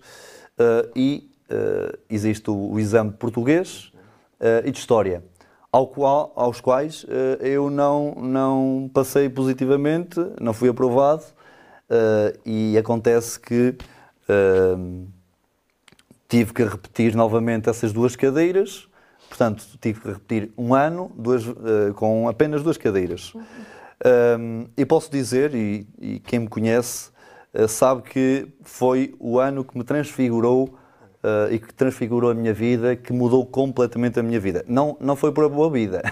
eh, 0.59 0.89
e 0.95 1.31
eh, 1.49 1.97
existe 2.07 2.51
o, 2.51 2.73
o 2.73 2.79
exame 2.79 3.09
de 3.09 3.17
português 3.17 3.91
e 4.63 4.69
de 4.69 4.77
história, 4.77 5.23
ao 5.71 5.87
qual, 5.87 6.31
aos 6.35 6.61
quais 6.61 7.05
eu 7.39 7.71
não, 7.71 8.13
não 8.15 8.91
passei 8.93 9.27
positivamente, 9.27 10.19
não 10.39 10.53
fui 10.53 10.69
aprovado, 10.69 11.23
eh, 11.89 12.39
e 12.45 12.77
acontece 12.77 13.39
que 13.39 13.75
eh, 14.27 14.75
tive 16.27 16.53
que 16.53 16.63
repetir 16.63 17.15
novamente 17.15 17.69
essas 17.69 17.93
duas 17.93 18.15
cadeiras, 18.15 18.87
portanto, 19.27 19.65
tive 19.79 20.01
que 20.01 20.07
repetir 20.07 20.51
um 20.57 20.73
ano 20.73 21.11
duas, 21.15 21.45
eh, 21.45 21.93
com 21.95 22.27
apenas 22.27 22.63
duas 22.63 22.77
cadeiras. 22.77 23.33
Um, 24.05 24.67
e 24.75 24.85
posso 24.85 25.09
dizer, 25.09 25.55
e, 25.55 25.87
e 25.99 26.19
quem 26.19 26.39
me 26.39 26.47
conhece 26.47 27.09
sabe 27.69 28.01
que 28.01 28.47
foi 28.61 29.15
o 29.17 29.39
ano 29.39 29.63
que 29.63 29.77
me 29.77 29.83
transfigurou 29.83 30.77
eh, 31.25 31.55
e 31.55 31.59
que 31.59 31.73
transfigurou 31.73 32.29
a 32.29 32.35
minha 32.35 32.53
vida, 32.53 32.95
que 32.95 33.11
mudou 33.11 33.43
completamente 33.47 34.19
a 34.19 34.23
minha 34.23 34.39
vida. 34.39 34.63
Não, 34.67 34.95
não 35.01 35.15
foi 35.15 35.31
por 35.31 35.45
a 35.45 35.49
boa 35.49 35.71
vida, 35.71 36.03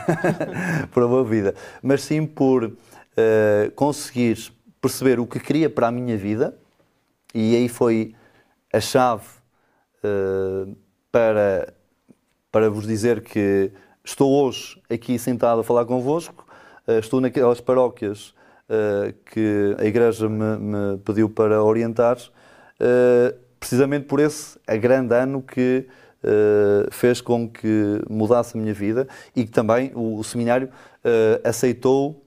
por 0.91 1.03
a 1.03 1.07
boa 1.07 1.23
vida, 1.23 1.53
mas 1.83 2.01
sim 2.01 2.25
por 2.25 2.73
eh, 3.15 3.71
conseguir 3.75 4.51
perceber 4.83 5.17
o 5.17 5.25
que 5.25 5.39
queria 5.39 5.69
para 5.69 5.87
a 5.87 5.91
minha 5.91 6.17
vida, 6.17 6.57
e 7.33 7.55
aí 7.55 7.69
foi 7.69 8.13
a 8.71 8.81
chave 8.81 9.23
eh, 10.03 10.67
para, 11.09 11.73
para 12.51 12.69
vos 12.69 12.85
dizer 12.85 13.21
que 13.21 13.71
estou 14.03 14.29
hoje 14.29 14.77
aqui 14.89 15.17
sentado 15.17 15.61
a 15.61 15.63
falar 15.63 15.85
convosco, 15.85 16.45
eh, 16.85 16.99
estou 16.99 17.21
naquelas 17.21 17.61
paróquias 17.61 18.35
eh, 18.67 19.13
que 19.25 19.73
a 19.79 19.85
Igreja 19.85 20.27
me, 20.27 20.57
me 20.57 20.97
pediu 20.97 21.29
para 21.29 21.63
orientar, 21.63 22.17
precisamente 23.57 24.05
por 24.05 24.19
esse 24.19 24.59
a 24.67 24.75
grande 24.75 25.15
ano 25.15 25.41
que 25.41 25.87
fez 26.91 27.21
com 27.21 27.47
que 27.47 28.01
mudasse 28.09 28.57
a 28.57 28.61
minha 28.61 28.73
vida 28.73 29.07
e 29.33 29.45
que 29.45 29.51
também 29.51 29.91
o, 29.95 30.19
o 30.19 30.23
seminário 30.23 30.69
aceitou 31.45 32.22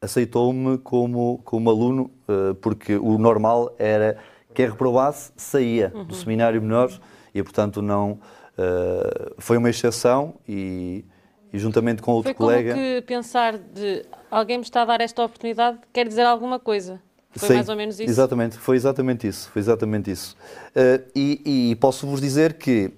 aceitou-me 0.00 0.78
como, 0.78 1.40
como 1.44 1.70
aluno, 1.70 2.10
eh, 2.28 2.54
porque 2.60 2.96
o 2.96 3.18
normal 3.18 3.74
era 3.78 4.18
quem 4.54 4.68
reprovasse 4.68 5.32
saía 5.36 5.88
do 5.88 6.14
seminário 6.14 6.60
menor 6.60 6.90
e, 7.34 7.42
portanto, 7.42 7.82
não. 7.82 8.18
eh, 8.56 9.32
foi 9.38 9.56
uma 9.58 9.68
exceção 9.68 10.34
e, 10.48 11.04
e 11.52 11.58
juntamente 11.58 12.00
com 12.02 12.12
outro 12.12 12.30
Foi 12.30 12.34
como 12.34 12.50
colega. 12.50 12.74
que 12.74 13.02
pensar 13.02 13.58
de 13.58 14.04
alguém 14.30 14.58
me 14.58 14.64
está 14.64 14.82
a 14.82 14.84
dar 14.84 15.00
esta 15.00 15.22
oportunidade, 15.22 15.78
quer 15.92 16.06
dizer 16.08 16.24
alguma 16.24 16.58
coisa. 16.58 17.00
Foi 17.32 17.48
Sim, 17.48 17.54
mais 17.54 17.68
ou 17.68 17.76
menos 17.76 18.00
isso. 18.00 18.08
Exatamente, 18.08 18.56
foi 18.56 18.76
exatamente 18.76 19.28
isso. 19.28 19.50
Foi 19.50 19.60
exatamente 19.60 20.10
isso. 20.10 20.34
Eh, 20.74 21.02
e, 21.14 21.70
e 21.70 21.76
posso-vos 21.76 22.18
dizer 22.18 22.54
que, 22.54 22.90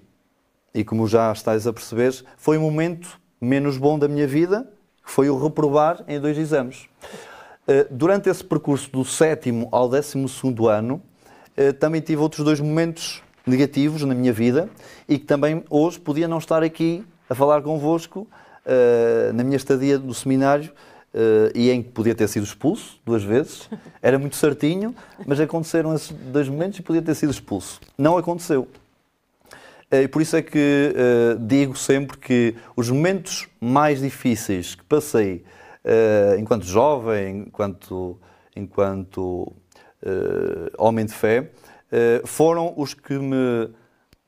e 0.72 0.84
como 0.84 1.08
já 1.08 1.32
estáis 1.32 1.66
a 1.66 1.72
perceber, 1.72 2.14
foi 2.36 2.56
o 2.56 2.60
momento 2.60 3.20
menos 3.40 3.76
bom 3.76 3.98
da 3.98 4.06
minha 4.06 4.28
vida, 4.28 4.68
foi 5.08 5.30
o 5.30 5.42
reprovar 5.42 6.04
em 6.06 6.20
dois 6.20 6.36
exames. 6.36 6.86
Eh, 7.66 7.86
durante 7.90 8.28
esse 8.28 8.44
percurso 8.44 8.90
do 8.90 9.04
sétimo 9.06 9.66
ao 9.72 9.88
décimo 9.88 10.28
segundo 10.28 10.68
ano, 10.68 11.00
eh, 11.56 11.72
também 11.72 12.02
tive 12.02 12.20
outros 12.20 12.44
dois 12.44 12.60
momentos 12.60 13.22
negativos 13.46 14.02
na 14.04 14.14
minha 14.14 14.34
vida 14.34 14.68
e 15.08 15.18
que 15.18 15.24
também 15.24 15.64
hoje 15.70 15.98
podia 15.98 16.28
não 16.28 16.36
estar 16.36 16.62
aqui 16.62 17.06
a 17.28 17.34
falar 17.34 17.62
convosco 17.62 18.28
eh, 18.66 19.30
na 19.32 19.42
minha 19.42 19.56
estadia 19.56 19.98
do 19.98 20.12
seminário 20.12 20.70
e 21.54 21.70
em 21.70 21.82
que 21.82 21.88
podia 21.88 22.14
ter 22.14 22.28
sido 22.28 22.44
expulso 22.44 23.00
duas 23.04 23.24
vezes. 23.24 23.68
Era 24.00 24.18
muito 24.18 24.36
certinho, 24.36 24.94
mas 25.26 25.40
aconteceram 25.40 25.92
esses 25.94 26.10
dois 26.10 26.48
momentos 26.48 26.78
e 26.78 26.82
podia 26.82 27.00
ter 27.00 27.14
sido 27.14 27.30
expulso. 27.30 27.80
Não 27.96 28.18
aconteceu. 28.18 28.68
Eh, 29.90 30.02
E 30.02 30.08
por 30.08 30.20
isso 30.22 30.36
é 30.36 30.42
que 30.42 30.94
eh, 30.94 31.36
digo 31.40 31.76
sempre 31.76 32.18
que 32.18 32.54
os 32.76 32.90
momentos 32.90 33.48
mais 33.60 34.00
difíceis 34.00 34.74
que 34.74 34.84
passei 34.84 35.44
eh, 35.84 36.36
enquanto 36.38 36.64
jovem, 36.66 37.44
enquanto, 37.46 38.18
enquanto 38.54 39.52
eh, 40.02 40.70
homem 40.78 41.06
de 41.06 41.12
fé, 41.14 41.50
foram 42.26 42.74
os 42.76 42.92
que 42.92 43.14
me 43.18 43.70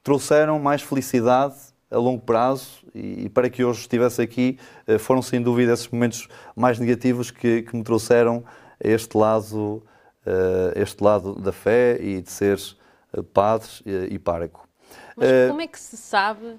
trouxeram 0.02 0.58
mais 0.58 0.80
felicidade 0.80 1.56
a 1.90 1.98
longo 1.98 2.22
prazo 2.22 2.82
e, 2.94 3.28
para 3.28 3.50
que 3.50 3.62
hoje 3.62 3.80
estivesse 3.80 4.22
aqui, 4.22 4.58
foram 4.98 5.20
sem 5.20 5.42
dúvida 5.42 5.74
esses 5.74 5.88
momentos 5.88 6.26
mais 6.56 6.78
negativos 6.78 7.30
que, 7.30 7.60
que 7.60 7.76
me 7.76 7.82
trouxeram 7.84 8.42
a 8.82 8.88
este 8.88 9.14
lado, 9.14 9.82
este 10.74 11.04
lado 11.04 11.34
da 11.34 11.52
fé 11.52 11.98
e 12.00 12.22
de 12.22 12.30
ser 12.30 12.58
padre 13.34 13.68
e 14.08 14.18
pároco. 14.18 14.69
Mas 15.16 15.28
Eh, 15.28 15.48
como 15.48 15.60
é 15.60 15.66
que 15.66 15.78
se 15.78 15.96
sabe 15.96 16.56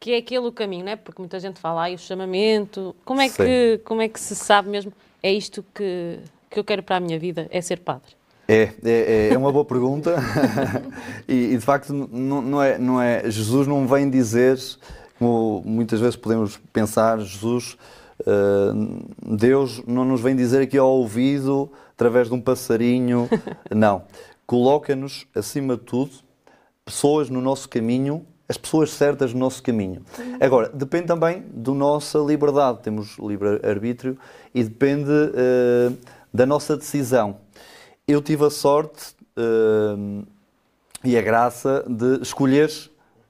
que 0.00 0.12
é 0.12 0.18
aquele 0.18 0.46
o 0.46 0.52
caminho, 0.52 0.84
não 0.84 0.92
é? 0.92 0.96
Porque 0.96 1.20
muita 1.20 1.40
gente 1.40 1.58
fala, 1.58 1.82
ai, 1.82 1.94
o 1.94 1.98
chamamento. 1.98 2.94
Como 3.04 3.20
é, 3.20 3.28
Sim. 3.28 3.44
que, 3.44 3.80
como 3.84 4.02
é 4.02 4.08
que 4.08 4.20
se 4.20 4.36
sabe 4.36 4.68
mesmo? 4.68 4.92
É 5.22 5.32
isto 5.32 5.64
que, 5.74 6.18
que 6.50 6.60
eu 6.60 6.64
quero 6.64 6.82
para 6.82 6.96
a 6.96 7.00
minha 7.00 7.18
vida, 7.18 7.48
é 7.50 7.60
ser 7.60 7.78
padre. 7.80 8.12
É, 8.46 8.70
é, 8.84 9.28
é 9.32 9.38
uma 9.38 9.50
boa 9.50 9.64
pergunta 9.64 10.16
e, 11.26 11.54
e, 11.54 11.56
de 11.56 11.64
facto 11.64 11.94
não, 11.94 12.42
não 12.42 12.62
é, 12.62 12.76
não 12.76 13.00
é, 13.00 13.30
Jesus 13.30 13.66
não 13.66 13.88
vem 13.88 14.10
dizer, 14.10 14.58
como 15.18 15.62
muitas 15.64 15.98
vezes 15.98 16.16
podemos 16.16 16.58
pensar, 16.70 17.18
Jesus, 17.20 17.78
eh, 18.20 18.72
Deus 19.24 19.82
não 19.86 20.04
nos 20.04 20.20
vem 20.20 20.36
dizer 20.36 20.62
aqui 20.62 20.76
ao 20.78 20.90
ouvido, 20.90 21.70
através 21.92 22.28
de 22.28 22.34
um 22.34 22.40
passarinho, 22.40 23.28
não. 23.74 24.02
Coloca-nos, 24.46 25.26
acima 25.34 25.76
de 25.76 25.82
tudo, 25.84 26.12
pessoas 26.84 27.30
no 27.30 27.40
nosso 27.40 27.68
caminho, 27.68 28.26
as 28.48 28.58
pessoas 28.58 28.90
certas 28.90 29.32
no 29.32 29.40
nosso 29.40 29.62
caminho. 29.62 30.02
Agora, 30.40 30.68
depende 30.68 31.06
também 31.06 31.42
da 31.52 31.72
nossa 31.72 32.18
liberdade, 32.18 32.80
temos 32.82 33.16
livre-arbítrio 33.18 34.18
e 34.54 34.62
depende 34.62 35.10
eh, 35.10 35.92
da 36.32 36.44
nossa 36.44 36.76
decisão. 36.76 37.38
Eu 38.06 38.20
tive 38.20 38.44
a 38.44 38.50
sorte 38.50 39.14
eh, 39.36 40.24
e 41.02 41.16
a 41.16 41.22
graça 41.22 41.84
de 41.88 42.20
escolher 42.22 42.70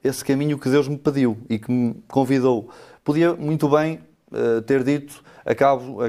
esse 0.03 0.23
caminho 0.23 0.59
que 0.59 0.69
Deus 0.69 0.87
me 0.87 0.97
pediu 0.97 1.37
e 1.49 1.57
que 1.57 1.71
me 1.71 1.95
convidou. 2.09 2.69
Podia 3.03 3.33
muito 3.33 3.69
bem 3.69 4.01
eh, 4.33 4.61
ter 4.61 4.83
dito, 4.83 5.23
acabo, 5.45 5.99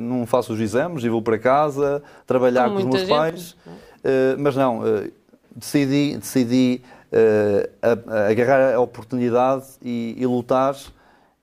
não 0.00 0.26
faço 0.26 0.52
os 0.52 0.60
exames 0.60 1.04
e 1.04 1.08
vou 1.08 1.22
para 1.22 1.38
casa 1.38 2.02
trabalhar 2.26 2.64
Como 2.64 2.76
com 2.76 2.80
os 2.80 2.86
meus 2.86 3.00
gente, 3.00 3.08
pais, 3.08 3.56
eh, 4.02 4.34
mas 4.36 4.56
não, 4.56 4.82
decidi, 5.58 6.16
decidi 6.16 6.82
eh, 7.12 7.68
a- 7.82 8.14
a 8.14 8.28
agarrar 8.30 8.74
a 8.74 8.80
oportunidade 8.80 9.64
e, 9.82 10.14
e 10.18 10.26
lutar. 10.26 10.76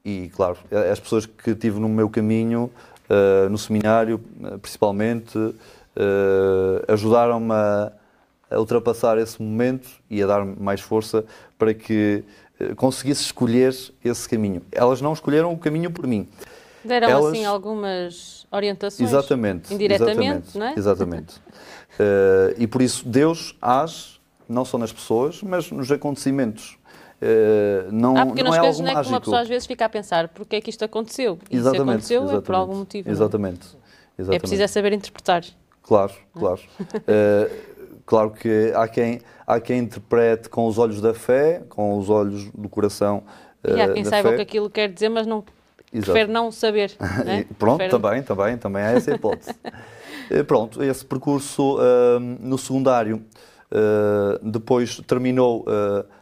E, 0.04 0.30
claro, 0.36 0.58
as 0.92 1.00
pessoas 1.00 1.26
que 1.26 1.56
tive 1.56 1.80
no 1.80 1.90
meu 1.90 2.08
caminho, 2.10 2.70
eh, 3.10 3.48
no 3.50 3.58
seminário, 3.58 4.22
eh, 4.44 4.58
principalmente, 4.58 5.38
eh, 5.96 6.86
ajudaram-me 6.94 7.52
a, 7.54 7.92
a 8.52 8.60
ultrapassar 8.60 9.18
esse 9.18 9.42
momento 9.42 9.90
e 10.10 10.22
a 10.22 10.28
dar 10.28 10.46
mais 10.46 10.80
força 10.82 11.26
para 11.58 11.74
que 11.74 12.24
conseguisse 12.78 13.22
escolher 13.24 13.76
esse 14.04 14.30
caminho. 14.30 14.62
Elas 14.72 15.02
não 15.02 15.12
escolheram 15.14 15.52
o 15.52 15.58
caminho 15.58 15.90
por 15.92 16.06
mim. 16.08 16.28
Deram 16.86 17.10
Elas- 17.10 17.26
assim 17.34 17.44
algumas 17.44 18.46
orientações. 18.52 19.10
Exatamente. 19.10 19.74
Indiretamente, 19.74 20.20
exatamente, 20.22 20.58
não 20.60 20.66
é? 20.68 20.74
Exatamente. 20.78 21.34
Eh, 22.00 22.56
e 22.60 22.68
por 22.68 22.82
isso 22.82 23.08
Deus 23.08 23.56
age 23.62 24.20
não 24.48 24.64
só 24.66 24.78
nas 24.78 24.92
pessoas, 24.92 25.42
mas 25.42 25.72
nos 25.72 25.92
acontecimentos. 25.92 26.78
Eh, 27.22 27.88
não, 27.92 28.18
Há 28.18 28.26
pequenas 28.26 28.52
não 28.52 28.56
é 28.56 28.60
coisas 28.60 28.76
algo 28.80 28.82
não 28.84 28.88
é 28.88 28.92
que 28.92 28.96
uma 28.96 29.04
mágico. 29.04 29.20
pessoa 29.22 29.42
às 29.42 29.48
vezes 29.48 29.66
fica 29.66 29.86
a 29.86 29.90
pensar 29.90 30.28
porque 30.30 30.58
é 30.58 30.62
que 30.62 30.70
isto 30.70 30.84
aconteceu. 30.84 31.40
E 31.50 31.56
se 31.56 31.60
Exatamente, 31.62 31.90
aconteceu 31.92 32.22
é 32.22 32.26
por 32.26 32.32
exatamente. 32.34 32.60
algum 32.62 32.76
motivo. 32.76 33.08
não 33.08 33.12
é? 33.12 33.16
Exatamente. 33.16 33.68
É 33.68 34.22
exatamente. 34.22 34.42
preciso 34.42 34.64
é 34.64 34.68
saber 34.68 34.94
interpretar. 34.94 35.44
Claro, 35.82 36.14
claro. 36.34 36.62
Eh, 37.08 37.52
claro 38.06 38.32
que 38.32 38.72
há 38.76 38.88
quem, 38.88 39.22
há 39.48 39.60
quem 39.60 39.80
interprete 39.80 40.50
com 40.50 40.68
os 40.68 40.78
olhos 40.78 41.00
da 41.02 41.14
fé, 41.14 41.64
com 41.70 41.98
os 41.98 42.10
olhos 42.10 42.50
do 42.54 42.68
coração. 42.70 43.24
E 43.68 43.80
há 43.82 43.92
quem 43.94 44.04
saiba 44.06 44.30
o 44.32 44.36
que 44.36 44.42
aquilo 44.42 44.70
quer 44.70 44.90
dizer, 44.92 45.10
mas 45.10 45.26
não 45.26 45.44
Exato. 45.92 46.12
prefere 46.12 46.32
não 46.32 46.52
saber. 46.52 46.92
é? 47.26 47.40
E 47.42 47.46
Pronto, 47.46 47.78
Prefere- 47.78 47.90
também, 48.02 48.24
também, 48.24 48.58
também 48.58 48.84
há 48.84 48.92
essa 48.92 49.12
hipótese. 49.14 49.52
Eh, 50.30 50.44
Pronto, 50.44 50.84
esse 50.84 51.06
percurso 51.06 51.78
ah, 51.80 52.20
no 52.20 52.58
secundário 52.58 53.24
ah, 53.72 54.40
depois 54.42 55.00
terminou 55.08 55.66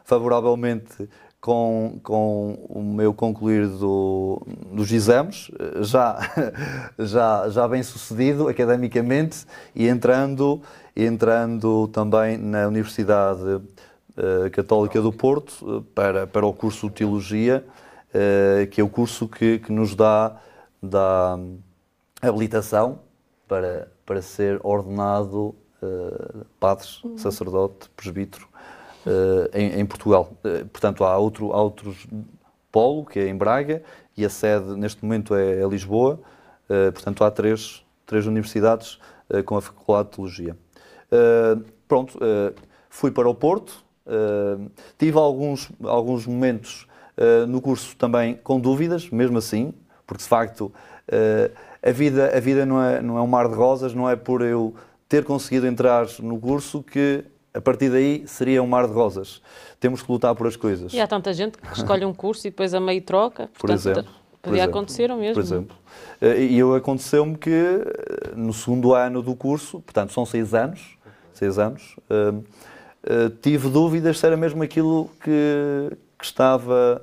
favoravelmente 0.05 1.09
com, 1.39 1.99
com 2.01 2.53
o 2.69 2.81
meu 2.81 3.13
concluir 3.13 3.67
do, 3.67 4.41
dos 4.71 4.91
exames, 4.93 5.51
eh, 5.59 5.83
já, 5.83 6.17
já, 6.97 7.49
já 7.49 7.67
bem 7.67 7.83
sucedido 7.83 8.47
academicamente 8.47 9.45
e 9.75 9.87
entrando, 9.87 10.61
entrando 10.95 11.87
também 11.89 12.37
na 12.37 12.67
Universidade 12.67 13.61
Católica 14.51 15.01
do 15.01 15.11
Porto 15.11 15.83
para, 15.95 16.27
para 16.27 16.45
o 16.45 16.53
curso 16.53 16.87
de 16.87 16.93
Teologia, 16.93 17.65
que 18.69 18.79
é 18.79 18.83
o 18.83 18.87
curso 18.87 19.27
que, 19.27 19.57
que 19.57 19.71
nos 19.71 19.95
dá, 19.95 20.39
dá 20.79 21.35
habilitação 22.21 22.99
para, 23.47 23.87
para 24.05 24.21
ser 24.21 24.59
ordenado 24.63 25.55
padre, 26.59 26.87
sacerdote, 27.17 27.89
presbítero 27.95 28.47
uh, 29.05 29.49
em, 29.53 29.79
em, 29.79 29.85
Portugal. 29.85 30.33
Uh, 30.43 30.65
portanto, 30.67 31.03
há 31.03 31.17
outro 31.17 31.53
há 31.53 31.61
outros 31.61 32.07
polo, 32.71 33.05
que 33.05 33.19
é 33.19 33.27
em 33.27 33.35
Braga, 33.35 33.83
e 34.17 34.25
a 34.25 34.29
sede 34.29 34.75
neste 34.75 35.03
momento 35.03 35.35
é, 35.35 35.61
é 35.61 35.67
Lisboa. 35.67 36.19
Uh, 36.69 36.91
portanto, 36.91 37.23
há 37.23 37.31
três, 37.31 37.85
três 38.05 38.25
universidades 38.25 38.99
com 39.45 39.55
a 39.55 39.61
Faculdade 39.61 40.09
de 40.09 40.15
Teologia. 40.15 40.57
pronto, 41.87 42.19
fui 42.87 43.09
para 43.09 43.27
o 43.27 43.33
Porto, 43.33 43.83
tive 44.95 45.17
alguns, 45.17 45.71
alguns 45.81 46.27
momentos 46.27 46.85
no 47.47 47.59
curso 47.59 47.95
também 47.95 48.35
com 48.35 48.59
dúvidas, 48.59 49.09
mesmo 49.09 49.39
assim, 49.39 49.73
porque 50.05 50.21
de 50.21 50.29
facto 50.29 50.71
a 51.83 51.91
vida, 51.91 52.35
a 52.35 52.39
vida 52.39 52.65
não, 52.65 52.81
é, 52.81 53.01
não 53.01 53.17
é 53.17 53.21
um 53.21 53.27
mar 53.27 53.47
de 53.47 53.55
rosas, 53.55 53.93
não 53.93 54.09
é 54.09 54.15
por 54.15 54.41
eu 54.41 54.73
ter 55.09 55.23
conseguido 55.23 55.67
entrar 55.67 56.07
no 56.19 56.39
curso 56.39 56.81
que 56.81 57.23
a 57.53 57.61
partir 57.61 57.89
daí 57.89 58.23
seria 58.25 58.63
um 58.63 58.67
mar 58.67 58.87
de 58.87 58.93
rosas. 58.93 59.41
Temos 59.79 60.01
que 60.01 60.11
lutar 60.11 60.33
por 60.33 60.47
as 60.47 60.55
coisas. 60.55 60.93
E 60.93 60.99
há 60.99 61.05
tanta 61.05 61.33
gente 61.33 61.57
que 61.57 61.73
escolhe 61.73 62.03
um 62.03 62.13
curso 62.13 62.47
e 62.47 62.49
depois 62.49 62.73
a 62.73 62.79
meio 62.79 63.01
troca. 63.01 63.49
Portanto, 63.53 63.59
por 63.59 63.71
exemplo. 63.71 64.23
Podia 64.41 64.65
acontecer 64.65 65.09
o 65.09 65.15
mesmo. 65.15 65.35
Por 65.35 65.43
exemplo. 65.43 65.77
Eh, 66.19 66.43
e 66.43 66.59
eu 66.59 66.75
aconteceu-me 66.75 67.37
que 67.37 67.49
eh, 67.49 68.33
no 68.35 68.51
segundo 68.51 68.93
ano 68.93 69.21
do 69.21 69.33
curso, 69.35 69.79
portanto 69.79 70.11
são 70.11 70.25
seis 70.25 70.53
anos, 70.53 70.97
seis 71.33 71.57
anos, 71.57 71.95
uh, 72.09 73.29
tive 73.41 73.69
dúvidas 73.69 74.19
se 74.19 74.25
era 74.25 74.35
mesmo 74.35 74.61
aquilo 74.61 75.09
que, 75.21 75.97
que, 76.19 76.25
estava, 76.25 77.01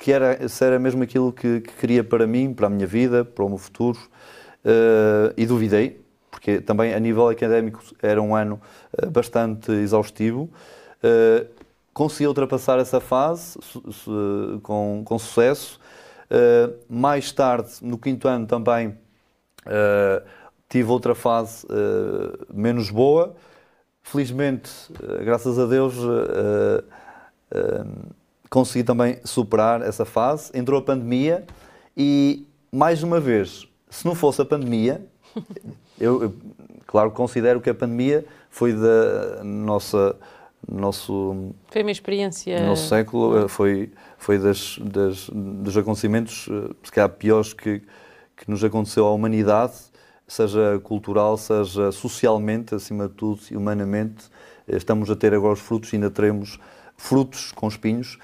que 0.00 0.10
era, 0.10 0.48
se 0.48 0.64
era 0.64 0.78
mesmo 0.78 1.02
aquilo 1.02 1.30
que, 1.30 1.60
que, 1.60 1.72
queria 1.74 2.02
para 2.02 2.26
mim, 2.26 2.54
para 2.54 2.68
a 2.68 2.70
minha 2.70 2.86
vida, 2.86 3.22
para 3.22 3.44
o 3.44 3.48
meu 3.50 3.58
futuro, 3.58 3.98
uh, 4.64 5.32
e 5.36 5.44
duvidei, 5.44 6.00
porque 6.30 6.58
também 6.58 6.94
a 6.94 6.98
nível 6.98 7.28
académico 7.28 7.82
era 8.02 8.20
um 8.20 8.34
ano 8.34 8.58
eh, 8.96 9.06
bastante 9.06 9.70
exaustivo. 9.72 10.48
Uh, 11.04 11.46
consegui 11.92 12.26
ultrapassar 12.26 12.78
essa 12.78 12.98
fase 12.98 13.58
com, 14.62 15.02
com 15.04 15.18
sucesso. 15.18 15.78
Uh, 16.30 16.78
mais 16.88 17.30
tarde, 17.30 17.70
no 17.82 17.98
quinto 17.98 18.26
ano 18.26 18.46
também, 18.46 18.96
tive 20.68 20.90
outra 20.90 21.14
fase 21.14 21.66
menos 22.54 22.88
boa. 22.90 23.34
Felizmente, 24.02 24.70
graças 25.22 25.58
a 25.58 25.66
Deus, 25.66 25.94
consegui 28.50 28.84
também 28.84 29.18
superar 29.24 29.80
essa 29.80 30.04
fase. 30.04 30.50
Entrou 30.52 30.80
a 30.80 30.82
pandemia 30.82 31.46
e, 31.96 32.44
mais 32.70 33.02
uma 33.02 33.20
vez, 33.20 33.68
se 33.88 34.04
não 34.04 34.14
fosse 34.14 34.42
a 34.42 34.44
pandemia, 34.44 35.06
eu, 35.98 36.24
eu 36.24 36.34
claro, 36.86 37.12
considero 37.12 37.60
que 37.60 37.70
a 37.70 37.74
pandemia 37.74 38.26
foi 38.50 38.72
da 38.72 39.44
nossa 39.44 40.16
nosso 40.68 41.54
foi 41.70 41.82
uma 41.82 41.90
experiência 41.90 42.66
nosso 42.66 42.88
século 42.88 43.38
eh, 43.38 43.48
foi 43.48 43.90
foi 44.18 44.38
das, 44.38 44.78
das 44.78 45.30
dos 45.32 45.74
acontecimentos 45.74 46.48
eh, 46.50 46.74
se 46.82 46.92
calhar 46.92 47.08
piores 47.08 47.54
que 47.54 47.80
que 48.36 48.50
nos 48.50 48.62
aconteceu 48.62 49.06
à 49.06 49.12
humanidade 49.12 49.72
seja 50.28 50.78
cultural 50.82 51.38
seja 51.38 51.90
socialmente 51.90 52.74
acima 52.74 53.08
de 53.08 53.14
tudo 53.14 53.40
humanamente 53.52 54.24
eh, 54.68 54.76
estamos 54.76 55.10
a 55.10 55.16
ter 55.16 55.32
agora 55.32 55.54
os 55.54 55.60
frutos 55.60 55.94
ainda 55.94 56.10
teremos 56.10 56.58
frutos 56.94 57.52
com 57.52 57.66
espinhos 57.66 58.18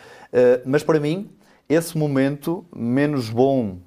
mas 0.64 0.82
para 0.82 1.00
mim 1.00 1.30
esse 1.68 1.96
momento 1.96 2.64
menos 2.74 3.30
bom 3.30 3.78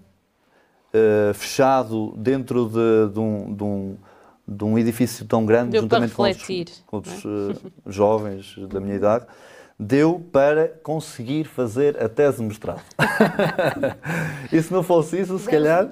fechado 1.34 2.14
dentro 2.18 2.68
de, 2.68 3.14
de 3.14 3.20
um, 3.20 3.54
de 3.54 3.64
um 3.64 3.98
de 4.50 4.64
um 4.64 4.78
edifício 4.80 5.26
tão 5.26 5.46
grande, 5.46 5.72
deu 5.72 5.84
juntamente 5.84 6.14
com 6.16 6.24
os, 6.24 6.84
com 6.88 6.98
os 6.98 7.26
uh, 7.26 7.72
jovens 7.86 8.56
da 8.68 8.80
minha 8.80 8.96
idade, 8.96 9.26
deu 9.80 10.20
para 10.32 10.68
conseguir 10.82 11.46
fazer 11.46 12.02
a 12.04 12.10
tese 12.10 12.38
de 12.38 12.44
mestrado. 12.44 12.82
e 14.52 14.62
se 14.62 14.74
não 14.74 14.82
fosse 14.82 15.22
isso, 15.22 15.38
se 15.38 15.48
calhar. 15.48 15.88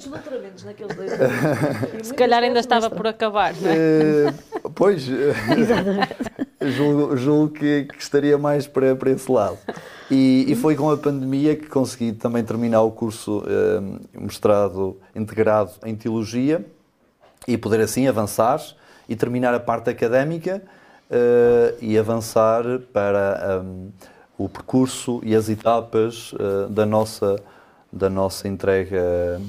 naqueles 0.65 0.95
dois 0.95 1.11
se 2.07 2.13
calhar 2.15 2.43
ainda 2.43 2.59
estava 2.59 2.89
por 2.89 3.05
acabar, 3.05 3.53
não 3.53 3.69
é? 3.69 4.29
Uh, 4.65 4.69
pois, 4.71 5.07
julgo, 6.61 7.15
julgo 7.17 7.53
que, 7.53 7.85
que, 7.85 8.01
estaria 8.01 8.37
mais 8.37 8.67
para, 8.67 8.95
para 8.95 9.11
esse 9.11 9.31
lado. 9.31 9.57
E, 10.09 10.45
e, 10.47 10.55
foi 10.55 10.75
com 10.75 10.89
a 10.89 10.97
pandemia 10.97 11.55
que 11.55 11.67
consegui 11.67 12.13
também 12.13 12.43
terminar 12.43 12.81
o 12.81 12.91
curso 12.91 13.39
uh, 13.39 13.99
mestrado 14.19 14.97
integrado 15.15 15.71
em 15.85 15.95
Teologia 15.95 16.65
e 17.47 17.57
poder 17.57 17.81
assim 17.81 18.07
avançar 18.07 18.61
e 19.07 19.15
terminar 19.15 19.53
a 19.53 19.59
parte 19.59 19.89
académica 19.89 20.61
uh, 21.11 21.77
e 21.81 21.97
avançar 21.97 22.63
para 22.91 23.61
um, 23.63 23.89
o 24.37 24.47
percurso 24.47 25.19
e 25.23 25.35
as 25.35 25.49
etapas 25.49 26.31
da, 26.69 26.85
nossa, 26.85 27.37
da 27.91 28.07
nossa 28.07 28.47
entrega 28.47 29.41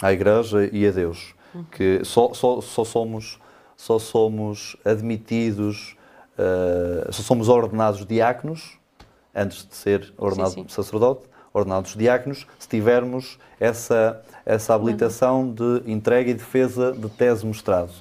à 0.00 0.12
Igreja 0.12 0.68
e 0.72 0.84
a 0.84 0.90
Deus. 0.90 1.32
Que 1.70 2.04
só, 2.04 2.34
só, 2.34 2.60
só, 2.60 2.84
somos, 2.84 3.38
só 3.76 4.00
somos 4.00 4.76
admitidos, 4.84 5.96
uh, 6.42 7.12
só 7.12 7.22
somos 7.22 7.48
ordenados 7.48 8.04
diáconos, 8.04 8.78
antes 9.34 9.66
de 9.66 9.74
ser 9.74 10.12
ordenado 10.18 10.52
sim, 10.52 10.62
sim. 10.62 10.68
sacerdote, 10.68 11.24
ordenados 11.52 11.94
diáconos, 11.94 12.46
se 12.58 12.68
tivermos 12.68 13.38
essa, 13.60 14.22
essa 14.44 14.74
habilitação 14.74 15.52
de 15.52 15.82
entrega 15.90 16.30
e 16.30 16.34
defesa 16.34 16.92
de 16.92 17.08
tese 17.08 17.46
mestrado. 17.46 17.92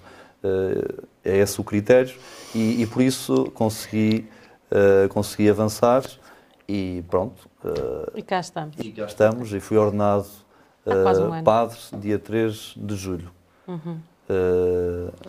Uh, 0.44 1.06
é 1.24 1.38
esse 1.38 1.62
o 1.62 1.64
critério 1.64 2.16
e, 2.56 2.82
e 2.82 2.88
por 2.88 3.04
isso 3.04 3.52
consegui, 3.52 4.28
uh, 4.72 5.08
consegui 5.10 5.50
avançar 5.50 6.04
e 6.68 7.04
pronto. 7.08 7.48
Uh, 7.64 8.18
e 8.18 8.24
cá 8.24 8.40
estamos. 8.40 8.76
E 8.80 8.92
cá 8.92 9.06
estamos 9.06 9.54
e 9.54 9.60
fui 9.60 9.78
ordenado 9.78 10.26
um 10.86 11.44
padre 11.44 11.78
dia 12.00 12.18
3 12.18 12.74
de 12.76 12.96
julho. 12.96 13.32
Uhum. 13.68 14.00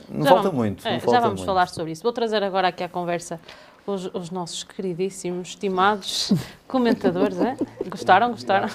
Não 0.09 0.25
já 0.25 0.31
falta 0.31 0.43
vamos, 0.45 0.55
muito. 0.55 0.87
É, 0.87 1.01
falta 1.01 1.11
já 1.11 1.21
vamos 1.21 1.41
muito. 1.41 1.47
falar 1.47 1.69
sobre 1.69 1.93
isso. 1.93 2.03
Vou 2.03 2.13
trazer 2.13 2.43
agora 2.43 2.69
aqui 2.69 2.83
à 2.83 2.89
conversa 2.89 3.41
os, 3.87 4.07
os, 4.15 4.31
nossos 4.31 4.63
queridíssimos, 4.63 5.49
estimados 5.49 6.33
comentadores. 6.69 7.41
É? 7.41 7.57
Gostaram? 7.89 8.31
Gostaram? 8.31 8.69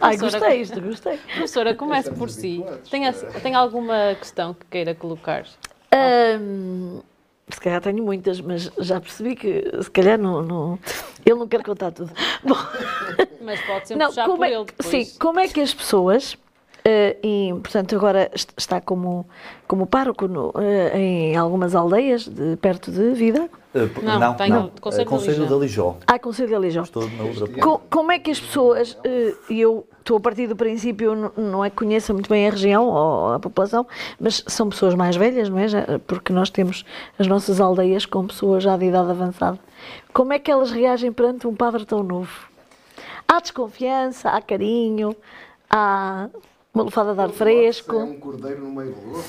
Ai, 0.00 0.16
gostei, 0.16 0.60
isto, 0.60 0.80
gostei. 0.80 1.18
Professora, 1.18 1.74
comece 1.74 2.10
por 2.12 2.28
si. 2.28 2.64
Tem, 2.90 3.02
tem 3.42 3.54
alguma 3.54 4.14
questão 4.18 4.54
que 4.54 4.66
queira 4.66 4.94
colocar? 4.94 5.46
Um, 6.40 7.00
se 7.48 7.60
calhar 7.60 7.80
tenho 7.80 8.02
muitas, 8.02 8.40
mas 8.40 8.70
já 8.78 9.00
percebi 9.00 9.36
que 9.36 9.82
se 9.82 9.90
calhar 9.90 10.18
não, 10.18 10.42
não 10.42 10.78
ele 11.24 11.38
não 11.38 11.48
quer 11.48 11.62
contar 11.62 11.92
tudo. 11.92 12.12
Bom, 12.42 12.56
mas 13.40 13.60
pode 13.62 13.88
sempre 13.88 14.02
não, 14.02 14.08
puxar 14.08 14.26
por 14.26 14.44
é, 14.44 14.52
ele 14.52 14.64
depois. 14.64 14.88
Sim, 15.08 15.18
como 15.18 15.40
é 15.40 15.48
que 15.48 15.60
as 15.60 15.72
pessoas 15.72 16.36
Uh, 16.86 17.16
e, 17.22 17.50
portanto, 17.62 17.96
agora 17.96 18.30
está 18.34 18.78
como, 18.78 19.26
como 19.66 19.86
pároco 19.86 20.28
no, 20.28 20.50
uh, 20.50 20.94
em 20.94 21.34
algumas 21.34 21.74
aldeias 21.74 22.28
de, 22.28 22.56
perto 22.56 22.92
de 22.92 23.14
Vida. 23.14 23.48
Uh, 23.74 24.04
não, 24.04 24.20
não, 24.20 24.34
tenho 24.34 24.54
não. 24.54 24.68
Conselho, 24.82 25.08
Conselho 25.08 25.48
da 25.48 25.56
Lijó. 25.56 25.96
Ah, 26.06 26.18
Conselho 26.18 26.50
da 26.50 26.58
Lijó. 26.58 26.82
Estou 26.82 27.08
na 27.08 27.24
outra 27.24 27.48
Co 27.62 27.80
como 27.88 28.12
é 28.12 28.18
que 28.18 28.30
as 28.30 28.38
pessoas, 28.38 28.98
e 29.48 29.58
eu 29.58 29.86
estou 29.98 30.18
a 30.18 30.20
partir 30.20 30.46
do 30.46 30.54
princípio, 30.54 31.32
não 31.34 31.64
é 31.64 31.70
que 31.70 31.76
conheça 31.76 32.12
muito 32.12 32.28
bem 32.28 32.46
a 32.46 32.50
região 32.50 32.86
ou 32.86 33.32
a 33.32 33.40
população, 33.40 33.86
mas 34.20 34.44
são 34.46 34.68
pessoas 34.68 34.94
mais 34.94 35.16
velhas, 35.16 35.48
não 35.48 35.58
é? 35.58 35.66
Porque 36.06 36.34
nós 36.34 36.50
temos 36.50 36.84
as 37.18 37.26
nossas 37.26 37.62
aldeias 37.62 38.04
com 38.04 38.26
pessoas 38.26 38.62
já 38.62 38.76
de 38.76 38.84
idade 38.84 39.10
avançada. 39.10 39.58
Como 40.12 40.34
é 40.34 40.38
que 40.38 40.50
elas 40.50 40.70
reagem 40.70 41.10
perante 41.10 41.46
um 41.46 41.54
padre 41.54 41.86
tão 41.86 42.02
novo? 42.02 42.46
Há 43.26 43.40
desconfiança, 43.40 44.28
há 44.28 44.42
carinho, 44.42 45.16
há 45.70 46.28
uma 46.74 46.82
lufada 46.82 47.14
de 47.14 47.20
ar 47.20 47.30
fresco. 47.30 47.96
É 47.96 48.04
um 48.04 48.18
cordeiro 48.18 48.60
no 48.62 48.72
meio 48.72 48.92
do 48.92 49.06
lobo. 49.06 49.24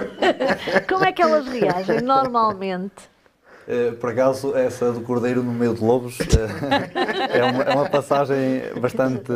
Como 0.88 1.04
é 1.04 1.12
que 1.12 1.20
elas 1.20 1.46
reagem 1.46 2.00
normalmente? 2.00 3.10
Uh, 3.68 3.94
por 3.96 4.10
acaso, 4.10 4.56
essa 4.56 4.90
do 4.90 5.02
Cordeiro 5.02 5.44
no 5.44 5.52
meio 5.52 5.74
de 5.74 5.84
lobos 5.84 6.18
uh, 6.18 6.24
é, 7.30 7.44
uma, 7.44 7.62
é, 7.62 7.74
uma, 7.74 7.88
passagem 7.88 8.62
bastante, 8.80 9.30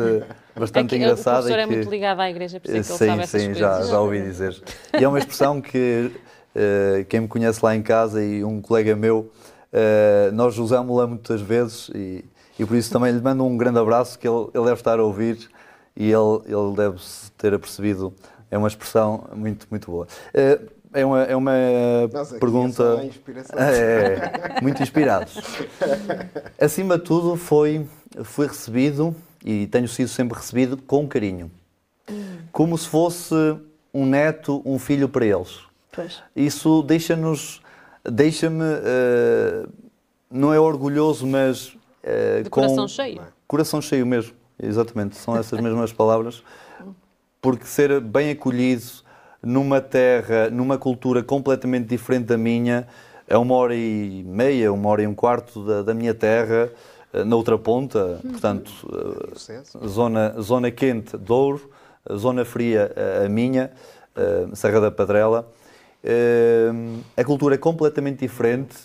bastante 0.53 0.87
é 0.93 0.97
que, 0.97 1.03
engraçada. 1.03 1.39
O 1.39 1.43
professor 1.43 1.59
é 1.59 1.65
muito 1.65 1.89
ligado 1.89 2.19
à 2.19 2.29
igreja, 2.29 2.59
por 2.59 2.69
isso 2.69 2.75
é 2.75 2.81
que 2.81 2.89
ele 2.89 2.97
sim, 2.97 3.05
sabe 3.05 3.23
essas 3.23 3.41
sim, 3.41 3.53
já, 3.53 3.83
já 3.83 3.97
ouvi 3.97 4.21
dizer. 4.21 4.61
E 4.99 5.03
é 5.03 5.07
uma 5.07 5.19
expressão 5.19 5.61
que 5.61 6.11
uh, 6.53 7.05
quem 7.05 7.21
me 7.21 7.27
conhece 7.29 7.63
lá 7.63 7.75
em 7.75 7.81
casa 7.81 8.21
e 8.21 8.43
um 8.43 8.59
colega 8.59 8.93
meu, 8.95 9.31
nós 10.33 10.57
usamos-la 10.57 11.05
muitas 11.05 11.41
vezes 11.41 11.89
e, 11.93 12.25
e 12.57 12.65
por 12.65 12.75
isso 12.75 12.91
também 12.91 13.11
lhe 13.11 13.21
mando 13.21 13.45
um 13.45 13.57
grande 13.57 13.77
abraço 13.77 14.17
que 14.17 14.27
ele, 14.27 14.47
ele 14.53 14.63
deve 14.65 14.79
estar 14.79 14.99
a 14.99 15.03
ouvir 15.03 15.49
e 15.95 16.11
ele, 16.11 16.41
ele 16.45 16.75
deve 16.75 16.99
ter 17.37 17.53
apercebido. 17.53 18.13
É 18.51 18.57
uma 18.57 18.67
expressão 18.67 19.27
muito, 19.33 19.67
muito 19.69 19.89
boa. 19.89 20.07
Eh, 20.33 20.59
é 20.93 21.05
uma, 21.05 21.23
é 21.23 21.35
uma 21.35 21.53
Nossa, 22.11 22.39
pergunta. 22.39 22.83
É, 23.57 24.61
muito 24.61 24.81
inspirados. 24.81 25.35
Acima 26.59 26.97
de 26.97 27.03
tudo, 27.03 27.35
foi, 27.35 27.85
foi 28.23 28.47
recebido 28.47 29.13
e 29.43 29.67
tenho 29.67 29.87
sido 29.87 30.07
sempre 30.07 30.37
recebido 30.37 30.77
com 30.77 31.07
carinho. 31.07 31.51
Como 32.51 32.77
se 32.77 32.87
fosse 32.87 33.35
um 33.93 34.05
neto, 34.05 34.61
um 34.65 34.79
filho 34.79 35.09
para 35.09 35.25
eles. 35.25 35.59
Pois. 35.91 36.21
Isso 36.35 36.81
deixa-nos, 36.83 37.61
deixa-me, 38.03 38.63
uh, 38.63 39.69
não 40.29 40.53
é 40.53 40.59
orgulhoso, 40.59 41.25
mas 41.27 41.67
uh, 41.67 42.43
de 42.43 42.49
com 42.49 42.61
coração 42.61 42.87
cheio. 42.87 43.21
Coração 43.47 43.81
cheio 43.81 44.05
mesmo, 44.05 44.33
exatamente, 44.61 45.15
são 45.17 45.35
essas 45.35 45.59
mesmas 45.59 45.91
palavras. 45.91 46.43
Porque 47.41 47.65
ser 47.65 47.99
bem 47.99 48.31
acolhido 48.31 48.83
numa 49.41 49.79
terra, 49.79 50.49
numa 50.49 50.77
cultura 50.77 51.21
completamente 51.21 51.87
diferente 51.87 52.25
da 52.25 52.37
minha, 52.37 52.87
é 53.27 53.37
uma 53.37 53.55
hora 53.55 53.75
e 53.75 54.23
meia, 54.23 54.71
uma 54.73 54.89
hora 54.89 55.03
e 55.03 55.07
um 55.07 55.13
quarto 55.13 55.63
da, 55.63 55.81
da 55.83 55.93
minha 55.93 56.13
terra, 56.13 56.71
eh, 57.13 57.23
na 57.23 57.35
outra 57.35 57.57
ponta, 57.57 58.19
uhum. 58.23 58.31
portanto, 58.31 58.71
zona, 59.87 60.35
zona 60.41 60.71
quente, 60.71 61.17
Douro, 61.17 61.69
zona 62.17 62.45
fria, 62.45 62.91
a 63.23 63.29
minha, 63.29 63.71
Serra 64.53 64.79
da 64.79 64.91
Padrela. 64.91 65.51
Uh, 66.05 67.01
a 67.17 67.23
cultura 67.23 67.55
é 67.55 67.57
completamente 67.57 68.19
diferente, 68.19 68.75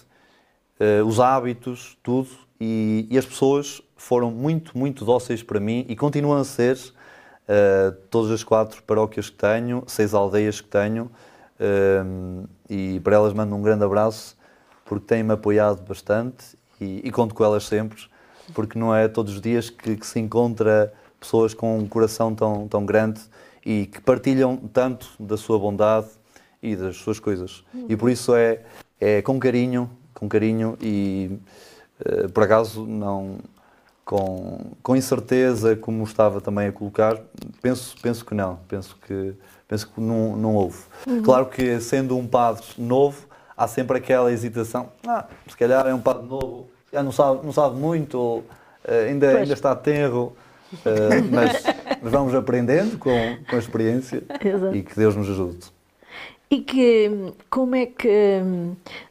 uh, 0.81 1.05
os 1.07 1.21
hábitos, 1.21 1.99
tudo, 2.03 2.31
e, 2.59 3.07
e, 3.11 3.19
as 3.19 3.27
pessoas 3.27 3.83
foram 4.01 4.31
muito, 4.31 4.77
muito 4.77 5.05
dóceis 5.05 5.43
para 5.43 5.61
mim 5.61 5.85
e 5.87 5.95
continuam 5.95 6.39
a 6.39 6.45
ser. 6.45 6.79
Uh, 7.47 7.93
todas 8.09 8.31
as 8.31 8.43
quatro 8.43 8.83
paróquias 8.85 9.29
que 9.29 9.37
tenho, 9.37 9.85
seis 9.87 10.15
aldeias 10.15 10.61
que 10.61 10.69
tenho, 10.69 11.11
e 12.69 12.99
para 13.01 13.17
elas 13.17 13.35
mando 13.35 13.55
um 13.55 13.61
grande 13.61 13.85
abraço, 13.85 14.37
porque 14.85 15.05
têm-me 15.07 15.35
apoiado 15.35 15.83
bastante 15.87 16.57
e, 16.81 17.03
e, 17.05 17.11
conto 17.11 17.35
com 17.35 17.45
elas 17.45 17.65
sempre, 17.65 18.01
porque 18.55 18.79
não 18.79 18.95
é 18.95 19.09
todos 19.09 19.35
os 19.35 19.41
dias 19.41 19.69
que, 19.69 19.97
que 19.97 20.07
se 20.07 20.19
encontra 20.19 20.93
pessoas 21.19 21.53
com 21.53 21.79
um 21.79 21.87
coração 21.87 22.35
tão, 22.35 22.67
tão 22.67 22.87
grande 22.87 23.21
e 23.67 23.87
que 23.87 24.01
partilham 24.01 24.57
tanto 24.57 25.11
da 25.21 25.37
sua 25.37 25.59
bondade 25.59 26.09
e 26.63 26.75
das 26.75 26.97
suas 26.97 27.21
coisas. 27.21 27.63
E 27.89 27.97
por 27.97 28.09
isso 28.09 28.35
é, 28.35 28.63
é 28.99 29.21
com 29.21 29.39
carinho, 29.39 29.91
com 30.15 30.29
carinho 30.29 30.79
e 30.81 31.39
uh, 32.01 32.31
por 32.31 32.45
acaso 32.45 32.87
não 32.87 33.39
com, 34.05 34.73
com 34.83 34.97
incerteza 34.97 35.77
como 35.77 36.03
estava 36.05 36.41
também 36.41 36.69
a 36.69 36.73
colocar, 36.73 37.19
penso, 37.63 37.95
penso 38.03 38.25
que 38.25 38.35
não, 38.35 38.59
penso 38.69 38.97
que, 39.07 39.35
penso 39.69 39.89
que 39.89 40.01
não, 40.01 40.37
não 40.37 40.55
houve. 40.55 40.79
Uhum. 41.07 41.23
Claro 41.23 41.47
que 41.47 41.81
sendo 41.81 42.17
um 42.17 42.27
padre 42.27 42.65
novo, 42.77 43.27
há 43.57 43.69
sempre 43.69 43.99
aquela 43.99 44.33
hesitação, 44.33 44.89
ah, 45.07 45.27
se 45.47 45.57
calhar 45.57 45.87
é 45.87 45.95
um 45.95 46.01
padre 46.01 46.27
novo, 46.27 46.69
já 46.93 47.03
não 47.03 47.13
sabe, 47.13 47.45
não 47.45 47.53
sabe 47.53 47.77
muito, 47.77 48.19
ou, 48.19 48.39
uh, 48.39 48.47
ainda, 49.09 49.39
ainda 49.39 49.53
está 49.53 49.77
tenro, 49.77 50.37
uh, 50.73 50.87
mas 51.31 51.63
vamos 52.03 52.35
aprendendo 52.35 52.99
com, 52.99 53.39
com 53.49 53.57
a 53.57 53.59
experiência 53.59 54.23
Exato. 54.45 54.75
e 54.75 54.83
que 54.83 54.97
Deus 54.97 55.15
nos 55.15 55.29
ajude. 55.29 55.80
E 56.53 56.59
que, 56.63 57.33
como 57.49 57.77
é 57.77 57.87
que, 57.87 58.43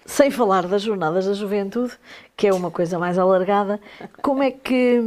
sem 0.06 0.30
falar 0.30 0.68
das 0.68 0.82
jornadas 0.82 1.26
da 1.26 1.32
juventude, 1.32 1.94
que 2.36 2.46
é 2.48 2.54
uma 2.54 2.70
coisa 2.70 3.00
mais 3.00 3.18
alargada, 3.18 3.80
como 4.22 4.44
é 4.44 4.52
que 4.52 5.00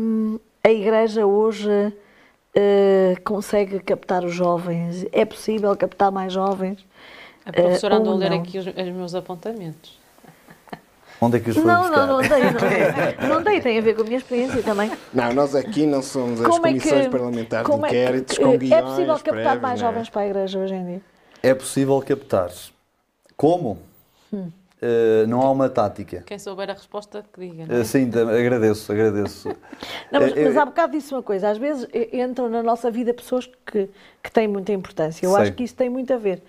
a 0.64 0.70
Igreja 0.70 1.26
hoje 1.26 1.68
uh, 1.68 3.22
consegue 3.22 3.80
captar 3.80 4.24
os 4.24 4.32
jovens? 4.32 5.04
É 5.12 5.26
possível 5.26 5.76
captar 5.76 6.10
mais 6.10 6.32
jovens? 6.32 6.82
A 7.44 7.52
professora 7.52 7.96
uh, 7.96 7.98
andou 7.98 8.14
a 8.14 8.16
ler 8.16 8.32
aqui 8.32 8.58
os, 8.58 8.66
os, 8.66 8.88
meus 8.94 9.14
apontamentos. 9.14 10.00
Onde 11.20 11.36
é 11.36 11.40
que 11.40 11.50
os 11.50 11.56
foi 11.56 11.66
Não, 11.66 11.82
buscar? 11.82 12.06
não, 12.06 12.06
não 12.06 12.20
dei, 12.22 12.40
não, 13.20 13.28
não 13.34 13.42
dei, 13.42 13.60
tem 13.60 13.78
a 13.78 13.82
ver 13.82 13.94
com 13.94 14.00
a 14.00 14.04
minha 14.04 14.16
experiência 14.16 14.62
também. 14.62 14.90
Não, 15.12 15.34
nós 15.34 15.54
aqui 15.54 15.84
não 15.84 16.00
somos 16.00 16.40
as 16.40 16.46
como 16.46 16.62
comissões 16.62 16.92
é 16.94 17.02
que, 17.02 17.10
parlamentares 17.10 17.68
de 17.68 17.76
inquéritos 17.76 18.38
é 18.38 18.40
que, 18.40 18.42
com 18.42 18.56
guiões 18.56 18.72
É 18.72 18.82
possível 18.82 19.14
captar 19.14 19.32
prévios, 19.32 19.60
mais 19.60 19.82
é? 19.82 19.84
jovens 19.84 20.08
para 20.08 20.22
a 20.22 20.26
Igreja 20.26 20.58
hoje 20.58 20.74
em 20.74 20.86
dia? 20.86 21.11
É 21.42 21.54
possível 21.54 22.00
captar. 22.02 22.50
Como? 23.36 23.78
Hum. 24.32 24.50
Uh, 24.82 25.28
não 25.28 25.40
há 25.40 25.48
uma 25.48 25.68
tática. 25.68 26.24
Quem 26.26 26.40
souber 26.40 26.68
a 26.68 26.72
resposta, 26.72 27.24
que 27.32 27.40
diga. 27.40 27.72
É? 27.72 27.80
Uh, 27.80 27.84
sim, 27.84 28.08
agradeço, 28.08 28.90
agradeço. 28.90 29.48
não, 30.10 30.20
mas, 30.20 30.32
uh, 30.32 30.34
mas 30.42 30.56
há 30.56 30.64
bocado 30.64 30.92
disse 30.92 31.14
uma 31.14 31.22
coisa: 31.22 31.50
às 31.50 31.56
vezes 31.56 31.86
entram 32.12 32.48
na 32.48 32.64
nossa 32.64 32.90
vida 32.90 33.14
pessoas 33.14 33.48
que, 33.64 33.88
que 34.20 34.32
têm 34.32 34.48
muita 34.48 34.72
importância. 34.72 35.24
Eu 35.24 35.34
sei. 35.34 35.42
acho 35.42 35.52
que 35.52 35.62
isso 35.62 35.76
tem 35.76 35.88
muito 35.88 36.12
a 36.12 36.16
ver. 36.16 36.42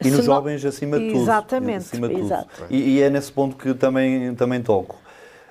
E 0.00 0.04
Se 0.04 0.10
nos 0.10 0.20
não... 0.20 0.36
jovens, 0.36 0.64
acima 0.64 1.00
de 1.00 1.08
tudo. 1.08 1.20
Exatamente. 1.20 1.78
Acima 1.78 2.08
de 2.08 2.14
tudo. 2.14 2.46
E, 2.70 2.76
e, 2.76 3.02
é 3.02 3.10
nesse 3.10 3.32
ponto 3.32 3.56
que 3.56 3.74
também, 3.74 4.36
também 4.36 4.62
toco. 4.62 4.96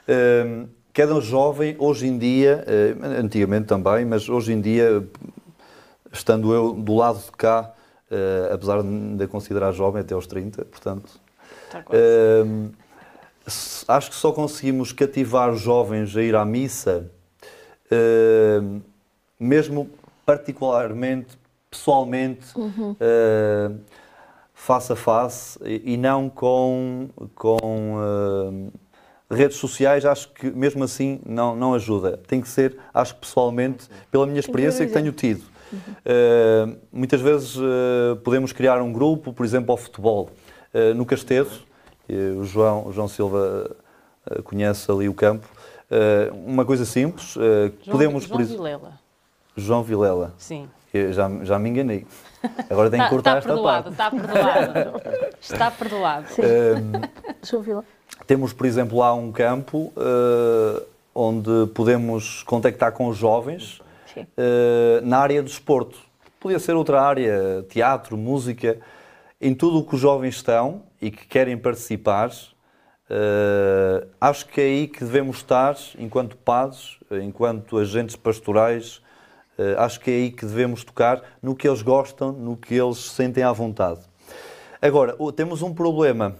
Uh, 0.07 0.65
cada 0.93 1.19
jovem, 1.19 1.75
hoje 1.77 2.07
em 2.07 2.17
dia, 2.17 2.65
antigamente 3.19 3.67
também, 3.67 4.05
mas 4.05 4.29
hoje 4.29 4.53
em 4.53 4.61
dia, 4.61 5.03
estando 6.11 6.53
eu 6.53 6.73
do 6.73 6.95
lado 6.95 7.19
de 7.19 7.31
cá, 7.33 7.73
uh, 8.11 8.53
apesar 8.53 8.81
de 8.83 9.27
considerar 9.27 9.71
jovem 9.71 10.01
até 10.01 10.13
aos 10.13 10.27
30, 10.27 10.65
portanto. 10.65 11.19
Uh, 11.87 12.71
acho 13.87 14.09
que 14.09 14.15
só 14.15 14.31
conseguimos 14.31 14.91
cativar 14.91 15.55
jovens 15.55 16.15
a 16.15 16.21
ir 16.21 16.35
à 16.35 16.45
missa, 16.45 17.09
uh, 17.91 18.81
mesmo 19.39 19.89
particularmente, 20.25 21.37
pessoalmente, 21.71 22.47
uhum. 22.57 22.95
face 24.53 24.91
a 24.91 24.95
face, 24.95 25.59
e, 25.63 25.93
e 25.93 25.97
não 25.97 26.29
com, 26.29 27.09
com 27.33 28.71
redes 29.29 29.57
sociais, 29.57 30.05
acho 30.05 30.31
que 30.33 30.49
mesmo 30.51 30.83
assim 30.83 31.19
não, 31.25 31.55
não 31.55 31.73
ajuda. 31.73 32.19
Tem 32.27 32.41
que 32.41 32.49
ser, 32.49 32.77
acho 32.93 33.15
que 33.15 33.21
pessoalmente, 33.21 33.87
pela 34.11 34.25
minha 34.25 34.39
experiência 34.39 34.85
que 34.85 34.91
tenho 34.91 35.11
tido. 35.11 35.43
Uh, 35.73 36.77
muitas 36.91 37.21
vezes 37.21 37.55
uh, 37.55 38.15
podemos 38.23 38.51
criar 38.51 38.81
um 38.81 38.91
grupo, 38.91 39.33
por 39.33 39.45
exemplo, 39.45 39.71
ao 39.71 39.77
futebol. 39.77 40.29
Uh, 40.73 40.93
no 40.93 41.05
Castedo, 41.05 41.49
o 42.37 42.43
João, 42.43 42.87
o 42.87 42.91
João 42.91 43.07
Silva 43.07 43.69
conhece 44.43 44.91
ali 44.91 45.07
o 45.07 45.13
campo. 45.13 45.47
uma 46.43 46.65
coisa 46.65 46.83
simples, 46.83 47.33
João, 47.33 47.71
podemos... 47.85 48.23
João 48.23 48.37
por... 48.37 48.45
Vilela. 48.45 48.99
João 49.55 49.83
Vilela. 49.83 50.33
Sim. 50.35 50.67
Eu 50.91 51.13
já, 51.13 51.29
já 51.43 51.59
me 51.59 51.69
enganei. 51.69 52.07
Agora 52.67 52.89
tenho 52.89 53.03
que 53.03 53.09
cortar 53.11 53.37
está, 53.37 53.51
esta 53.51 53.61
parte. 53.61 53.89
Está 53.91 54.09
perdoado, 54.09 54.97
está 55.39 55.71
perdoado. 55.71 56.25
João 57.43 57.61
Vilela. 57.61 57.85
Temos, 58.25 58.53
por 58.53 58.65
exemplo, 58.65 58.97
lá 58.97 59.13
um 59.13 59.31
campo 59.31 59.93
onde 61.13 61.67
podemos 61.75 62.41
contactar 62.41 62.91
com 62.91 63.07
os 63.07 63.17
jovens 63.17 63.81
uh, 64.21 65.05
na 65.05 65.19
área 65.19 65.41
do 65.41 65.49
esporte. 65.49 65.97
Podia 66.39 66.59
ser 66.59 66.73
outra 66.73 67.01
área, 67.01 67.65
teatro, 67.69 68.17
música, 68.17 68.79
em 69.41 69.53
tudo 69.53 69.79
o 69.79 69.85
que 69.85 69.95
os 69.95 70.01
jovens 70.01 70.35
estão 70.35 70.83
e 71.01 71.11
que 71.11 71.25
querem 71.25 71.57
participar. 71.57 72.31
Uh, 73.09 74.07
acho 74.21 74.45
que 74.47 74.61
é 74.61 74.63
aí 74.65 74.87
que 74.87 75.03
devemos 75.03 75.37
estar, 75.37 75.75
enquanto 75.97 76.37
padres, 76.37 76.97
enquanto 77.23 77.77
agentes 77.77 78.15
pastorais, 78.15 79.01
uh, 79.57 79.79
acho 79.79 79.99
que 79.99 80.11
é 80.11 80.13
aí 80.13 80.31
que 80.31 80.45
devemos 80.45 80.83
tocar 80.83 81.23
no 81.41 81.55
que 81.55 81.67
eles 81.67 81.81
gostam, 81.81 82.31
no 82.31 82.55
que 82.55 82.75
eles 82.75 82.97
sentem 82.97 83.43
à 83.43 83.51
vontade. 83.51 84.01
Agora, 84.81 85.17
temos 85.35 85.61
um 85.61 85.73
problema, 85.73 86.35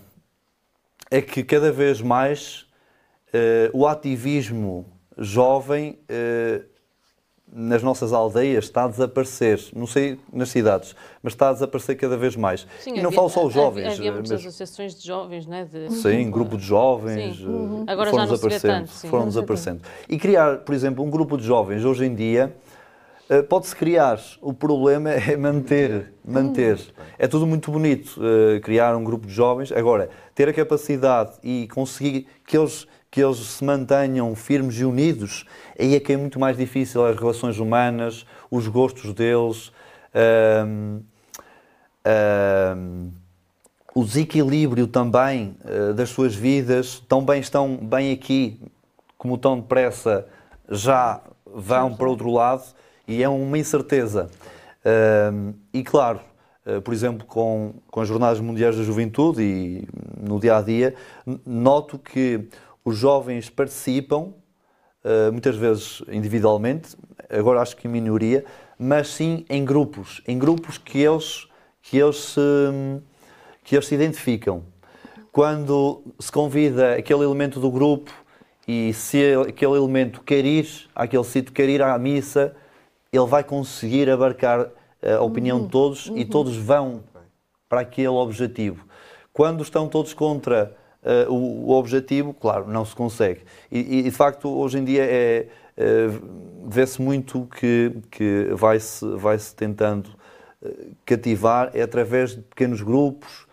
é 1.12 1.22
que 1.22 1.44
cada 1.44 1.72
vez 1.72 2.02
mais 2.02 2.68
uh, 3.34 3.70
o 3.74 3.88
ativismo 3.88 4.86
jovem 5.18 6.00
nas 7.52 7.82
nossas 7.82 8.14
aldeias 8.14 8.66
está 8.66 8.84
a 8.84 8.88
desaparecer. 8.88 9.60
Não 9.76 9.88
sei 9.88 10.20
nas 10.32 10.50
cidades, 10.50 10.96
mas 11.24 11.34
está 11.34 11.50
a 11.50 11.54
desaparecer 11.54 11.98
cada 11.98 12.16
vez 12.16 12.36
mais. 12.36 12.68
Sim, 12.80 12.92
e 12.92 13.02
não 13.02 13.08
havia, 13.08 13.16
falo 13.16 13.30
só 13.30 13.46
os 13.46 13.54
jovens. 13.54 13.94
Havia 13.94 14.12
muitas 14.12 14.32
mas... 14.32 14.40
associações 14.42 15.00
de 15.00 15.08
jovens, 15.08 15.48
né? 15.48 15.68
De... 15.72 15.92
Sim, 15.94 16.30
grupo 16.30 16.58
de 16.58 16.66
jovens. 16.66 17.38
Sim. 17.38 17.46
Uhum. 17.46 17.86
Agora 17.88 18.10
foram 18.10 18.24
já 18.24 18.30
não 18.30 18.36
desaparecendo, 18.36 18.74
tanto, 18.74 18.92
sim. 18.92 19.10
Foram 19.10 19.28
desaparecendo. 19.28 19.82
E 20.08 20.18
criar, 20.18 20.58
por 20.60 20.76
exemplo, 20.76 21.04
um 21.04 21.10
grupo 21.10 21.38
de 21.38 21.44
jovens 21.44 21.84
hoje 21.84 22.06
em 22.06 22.14
dia 22.14 22.56
eh, 23.30 23.42
pode-se 23.42 23.76
criar. 23.76 24.20
O 24.42 24.54
problema 24.54 25.10
é 25.10 25.36
manter, 25.36 26.14
manter. 26.24 26.80
É 27.18 27.28
tudo 27.28 27.48
muito 27.48 27.72
bonito, 27.72 28.20
criar 28.64 28.96
um 28.96 29.04
grupo 29.04 29.26
de 29.26 29.34
jovens. 29.34 29.72
Agora, 29.72 30.10
ter 30.36 30.48
a 30.48 30.54
capacidade 30.54 31.32
e 31.44 31.68
conseguir 31.68 32.28
que 32.46 32.58
eles 32.58 32.88
que 33.12 33.22
eles 33.22 33.38
se 33.38 33.64
mantenham 33.64 34.36
firmes 34.36 34.76
e 34.76 34.86
unidos, 34.86 35.46
aí 35.80 35.96
é 35.96 36.00
que 36.00 36.14
é 36.14 36.18
muito 36.18 36.40
mais 36.40 36.58
difícil 36.58 37.06
as 37.06 37.18
relações 37.18 37.58
humanas, 37.58 38.26
os 38.52 38.68
gostos 38.68 39.14
deles, 39.14 39.72
um, 40.66 41.02
um, 42.06 43.12
o 43.96 44.04
desequilíbrio 44.04 44.88
também 44.88 45.58
uh, 45.66 45.94
das 45.94 46.10
suas 46.10 46.36
vidas, 46.36 47.04
tão 47.08 47.24
bem 47.24 47.40
estão 47.40 47.76
bem 47.76 48.12
aqui, 48.12 48.60
como 49.18 49.38
tão 49.38 49.60
depressa 49.60 50.28
já 50.70 51.22
vão 51.46 51.96
para 51.96 52.08
outro 52.08 52.32
lado 52.32 52.64
e 53.08 53.24
é 53.24 53.30
uma 53.30 53.58
incerteza. 53.58 54.30
Uh, 54.86 55.54
e 55.74 55.84
claro, 55.84 56.20
uh, 56.66 56.82
por 56.82 56.94
exemplo, 56.94 57.26
com, 57.26 57.74
com 57.90 58.02
as 58.02 58.08
Jornadas 58.08 58.40
Mundiais 58.40 58.78
da 58.78 58.84
Juventude 58.84 59.42
e 59.42 59.88
no 60.18 60.40
dia 60.40 60.58
a 60.58 60.62
dia, 60.62 60.96
noto 61.46 61.98
que 61.98 62.48
os 62.84 62.98
jovens 62.98 63.50
participam, 63.50 64.34
uh, 65.04 65.32
muitas 65.32 65.56
vezes 65.56 66.02
individualmente, 66.10 66.96
agora 67.30 67.62
acho 67.62 67.76
que 67.76 67.88
em 67.88 67.92
minoria, 67.92 68.46
mas 68.78 69.10
sim 69.10 69.46
em 69.50 69.64
grupos, 69.64 70.22
em 70.28 70.40
grupos 70.40 70.78
que 70.78 71.00
eles, 71.00 71.48
que 71.82 71.98
eles, 71.98 72.18
se, 72.18 72.40
que 73.64 73.76
eles 73.76 73.88
se 73.88 73.96
identificam. 73.96 74.64
Quando 75.32 76.04
se 76.20 76.32
convida 76.32 76.96
aquele 76.96 77.24
elemento 77.24 77.60
do 77.60 77.70
grupo 77.70 78.12
e 78.68 78.94
se 78.94 79.36
aquele 79.48 79.74
elemento 79.74 80.22
quer 80.22 80.46
ir 80.46 80.68
àquele 80.96 81.24
sítio, 81.24 81.54
quer 81.54 81.70
ir 81.70 81.82
à 81.82 81.98
missa, 81.98 82.56
ele 83.12 83.26
vai 83.26 83.44
conseguir 83.44 84.10
abarcar 84.10 84.70
eh, 85.02 85.14
a 85.14 85.22
opinião 85.22 85.58
uhum. 85.58 85.66
de 85.66 85.72
todos 85.72 86.08
uhum. 86.08 86.18
e 86.18 86.26
todos 86.26 86.56
vão 86.56 87.04
para 87.68 87.82
aquele 87.82 88.08
objetivo. 88.08 88.86
Quando 89.32 89.62
estão 89.62 89.88
todos 89.88 90.14
contra 90.14 90.76
uh, 91.04 91.32
o, 91.32 91.70
o, 91.70 91.72
objetivo, 91.72 92.34
claro, 92.34 92.68
não 92.68 92.86
se 92.86 92.96
consegue. 92.96 93.42
E, 93.72 94.00
e 94.00 94.04
de 94.04 94.12
facto, 94.12 94.50
hoje 94.50 94.80
em 94.80 94.84
dia 94.84 95.04
é, 95.04 95.48
uh, 95.78 96.68
vê-se 96.68 97.02
muito 97.02 97.48
que, 97.60 97.94
que 98.12 98.50
vai-se 98.54 99.06
vai 99.16 99.38
-se 99.38 99.56
tentando 99.56 100.18
cativar 101.06 101.72
é 101.74 101.82
através 101.82 102.36
de 102.36 102.42
pequenos 102.42 102.82
grupos, 102.82 103.48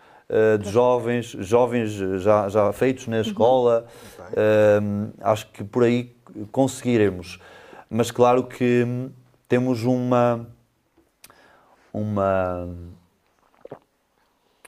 de 0.61 0.69
jovens, 0.69 1.27
jovens 1.39 1.91
já, 2.21 2.49
já 2.49 2.73
feitos 2.73 3.07
na 3.07 3.21
escola. 3.21 3.85
Uhum. 4.19 5.13
acho 5.21 5.49
que 5.53 5.63
por 5.63 5.85
aí 5.85 6.13
conseguiremos. 6.51 7.39
Mas 7.89 8.11
claro 8.11 8.43
que 8.43 8.85
temos 9.47 9.83
uma, 9.83 10.45
uma, 11.93 12.67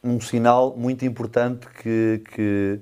um 0.04 0.20
sinal 0.20 0.76
muito 0.78 1.06
importante 1.06 1.68
que, 1.82 2.22
que, 2.34 2.80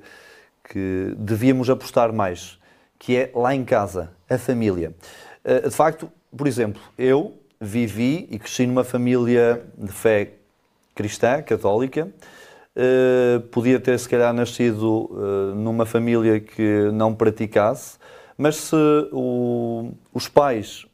que 0.69 1.15
devíamos 1.17 1.69
apostar 1.69 2.13
mais, 2.13 2.59
que 2.99 3.15
é 3.15 3.31
lá 3.33 3.53
em 3.53 3.63
casa, 3.63 4.11
a 4.29 4.37
família. 4.37 4.93
Eh, 5.43 5.61
de 5.61 5.75
facto, 5.75 6.11
por 6.35 6.47
exemplo, 6.47 6.81
eu 6.97 7.33
vivi 7.59 8.27
e 8.29 8.37
cresci 8.37 8.67
numa 8.67 8.83
família 8.83 9.63
de 9.77 9.91
fé 9.91 10.33
cristã, 10.93 11.41
católica. 11.41 12.11
Uh, 12.75 13.41
podia 13.49 13.79
ter, 13.79 13.97
se 13.97 14.07
calhar, 14.07 14.31
nascido 14.31 15.09
uh, 15.11 15.55
numa 15.55 15.83
família 15.83 16.39
que 16.39 16.91
não 16.93 17.15
praticasse, 17.15 17.97
mas 18.37 18.55
se 18.57 18.75
o, 19.11 19.93
os 20.13 20.27
pais 20.27 20.85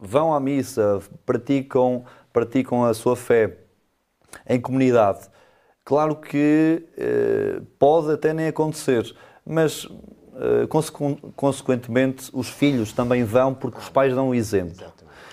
vão 0.00 0.34
à 0.34 0.40
missa, 0.40 1.00
praticam, 1.24 2.04
praticam 2.32 2.84
a 2.84 2.92
sua 2.92 3.14
fé 3.14 3.56
em 4.48 4.60
comunidade. 4.60 5.28
Claro 5.88 6.16
que 6.16 6.82
eh, 6.98 7.62
pode 7.78 8.12
até 8.12 8.34
nem 8.34 8.48
acontecer, 8.48 9.10
mas 9.42 9.88
eh, 10.36 10.68
consequentemente 11.34 12.28
os 12.34 12.50
filhos 12.50 12.92
também 12.92 13.24
vão 13.24 13.54
porque 13.54 13.78
os 13.78 13.88
pais 13.88 14.14
dão 14.14 14.28
o 14.28 14.34
exemplo. 14.34 14.84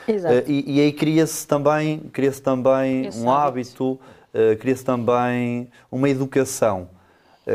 Exato. 0.08 0.34
Eh, 0.34 0.44
e, 0.48 0.78
e, 0.78 0.80
aí 0.80 0.94
cria-se 0.94 1.46
também, 1.46 2.00
cria 2.14 2.32
também 2.32 3.10
um 3.18 3.30
hábito, 3.30 4.00
eh, 4.34 4.56
cria-se 4.56 4.86
também 4.86 5.70
uma 5.92 6.10
educação. 6.10 6.88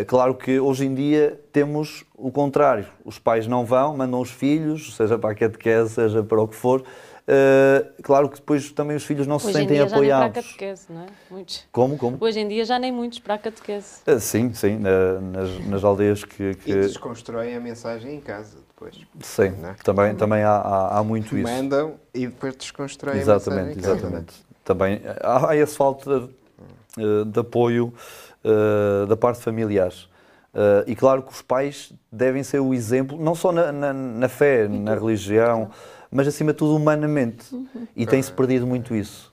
Claro 0.06 0.34
que 0.34 0.60
hoje 0.60 0.84
em 0.84 0.94
dia 0.94 1.40
temos 1.52 2.04
o 2.14 2.30
contrário. 2.30 2.86
Os 3.02 3.18
pais 3.18 3.46
não 3.46 3.64
vão, 3.64 3.96
mandam 3.96 4.20
os 4.20 4.30
filhos, 4.30 4.94
seja 4.94 5.18
para 5.18 5.30
a 5.30 5.34
catequese, 5.34 5.94
seja 5.94 6.22
para 6.22 6.40
o 6.40 6.46
que 6.46 6.54
for. 6.54 6.84
Uh, 7.30 8.02
claro 8.02 8.28
que 8.28 8.36
depois 8.36 8.72
também 8.72 8.96
os 8.96 9.04
filhos 9.04 9.24
não 9.24 9.36
Hoje 9.36 9.46
se 9.46 9.52
sentem 9.52 9.64
em 9.64 9.68
dia 9.68 9.84
apoiados. 9.84 10.08
Já 10.08 10.18
nem 10.18 10.30
para 10.32 10.40
a 10.40 10.42
catequese, 10.42 10.86
não 10.90 11.02
é? 11.02 11.06
Muitos. 11.30 11.64
Como, 11.70 11.96
como? 11.96 12.16
Hoje 12.20 12.40
em 12.40 12.48
dia 12.48 12.64
já 12.64 12.76
nem 12.76 12.90
muitos 12.90 13.20
para 13.20 13.34
a 13.34 13.38
catequese. 13.38 14.00
Uh, 14.04 14.18
sim, 14.18 14.52
sim, 14.52 14.78
na, 14.78 15.20
nas, 15.20 15.66
nas, 15.66 15.84
aldeias 15.84 16.24
que, 16.24 16.56
que... 16.56 16.72
E 16.72 16.74
desconstroem 16.74 17.54
a 17.54 17.60
mensagem 17.60 18.16
em 18.16 18.20
casa 18.20 18.58
depois. 18.68 18.96
Sim, 19.20 19.54
é? 19.62 19.74
também, 19.84 20.16
também 20.16 20.42
há, 20.42 20.56
há, 20.56 20.98
há 20.98 21.04
muito 21.04 21.36
Mandam 21.36 21.52
isso. 21.52 21.62
Mandam 21.62 21.94
e 22.12 22.26
depois 22.26 22.56
desconstroem 22.56 23.20
exatamente, 23.20 23.60
a 23.60 23.74
mensagem 23.76 23.96
Exatamente, 23.96 24.34
exatamente. 24.34 24.50
Também 24.64 25.00
há, 25.22 25.50
há 25.50 25.56
essa 25.56 25.76
falta 25.76 26.28
uh, 26.98 27.24
de 27.24 27.38
apoio 27.38 27.94
da 29.06 29.16
parte 29.18 29.40
familiar. 29.42 29.92
Uh, 30.52 30.82
e 30.84 30.96
claro 30.96 31.22
que 31.22 31.30
os 31.30 31.42
pais 31.42 31.92
devem 32.10 32.42
ser 32.42 32.58
o 32.58 32.74
exemplo, 32.74 33.16
não 33.22 33.36
só 33.36 33.52
na, 33.52 33.70
na, 33.70 33.92
na 33.92 34.28
fé, 34.28 34.66
na 34.66 34.94
religião, 34.94 35.70
mas 36.10 36.26
acima 36.26 36.52
de 36.52 36.58
tudo 36.58 36.76
humanamente. 36.76 37.54
Uhum. 37.54 37.86
E 37.94 38.06
tem-se 38.06 38.32
perdido 38.32 38.66
muito 38.66 38.94
isso. 38.94 39.32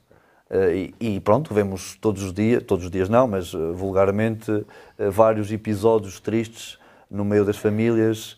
Uh, 0.50 0.94
e, 1.00 1.16
e, 1.16 1.20
pronto, 1.20 1.52
vemos 1.52 1.96
todos 1.96 2.22
os 2.22 2.32
dias, 2.32 2.62
todos 2.62 2.86
os 2.86 2.90
dias 2.90 3.08
não, 3.08 3.26
mas 3.26 3.52
uh, 3.52 3.74
vulgarmente, 3.74 4.64
vários 5.10 5.52
episódios 5.52 6.20
tristes 6.20 6.78
no 7.10 7.24
meio 7.24 7.44
das 7.44 7.56
famílias 7.56 8.36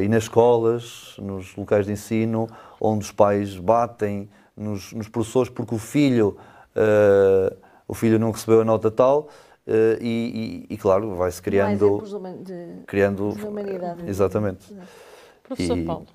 e 0.00 0.08
nas 0.08 0.22
escolas, 0.22 1.16
nos 1.18 1.54
locais 1.56 1.84
de 1.84 1.92
ensino, 1.92 2.48
onde 2.80 3.04
os 3.04 3.10
pais 3.10 3.56
batem 3.56 4.30
nos, 4.56 4.92
nos 4.92 5.08
professores 5.08 5.50
porque 5.50 5.74
o 5.74 5.78
filho, 5.78 6.36
o 7.86 7.92
filho 7.92 8.18
não 8.18 8.30
recebeu 8.30 8.60
a 8.60 8.64
nota 8.64 8.88
tal 8.90 9.28
Uh, 9.66 9.96
e, 9.98 10.66
e, 10.68 10.74
e, 10.74 10.76
claro, 10.76 11.14
vai-se 11.14 11.40
criando. 11.40 12.02
De, 12.42 12.84
criando 12.86 13.32
de 13.34 13.46
humanidade. 13.46 14.06
Exatamente. 14.06 14.76
Professor 15.42 15.78
e... 15.78 15.84
Paulo. 15.84 16.06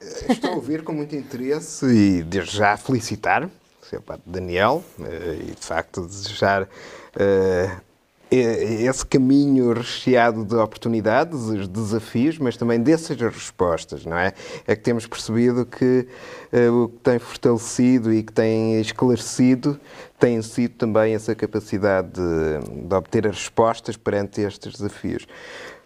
Eh, 0.00 0.32
estou 0.32 0.52
a 0.52 0.54
ouvir 0.54 0.82
com 0.82 0.92
muito 0.92 1.14
interesse 1.16 1.86
e 1.86 2.22
desde 2.22 2.56
já 2.56 2.76
felicitar 2.76 3.50
Sr. 3.82 4.00
Padre 4.00 4.22
Daniel 4.26 4.84
uh, 4.98 5.02
e 5.34 5.54
de 5.54 5.66
facto 5.66 6.06
desejar 6.06 6.64
uh, 6.64 7.88
esse 8.30 9.06
caminho 9.06 9.72
recheado 9.72 10.44
de 10.44 10.54
oportunidades, 10.54 11.40
os 11.44 11.66
desafios, 11.66 12.38
mas 12.38 12.58
também 12.58 12.78
dessas 12.78 13.18
respostas, 13.18 14.04
não 14.04 14.18
é? 14.18 14.34
É 14.66 14.76
que 14.76 14.82
temos 14.82 15.06
percebido 15.06 15.64
que 15.64 16.06
uh, 16.52 16.84
o 16.84 16.88
que 16.90 16.98
tem 16.98 17.18
fortalecido 17.18 18.12
e 18.12 18.22
que 18.22 18.32
tem 18.32 18.78
esclarecido 18.80 19.80
tem 20.18 20.42
sido 20.42 20.74
também 20.74 21.14
essa 21.14 21.34
capacidade 21.34 22.08
de, 22.08 22.86
de 22.86 22.94
obter 22.94 23.26
as 23.26 23.36
respostas 23.36 23.96
perante 23.96 24.42
estes 24.42 24.74
desafios. 24.74 25.26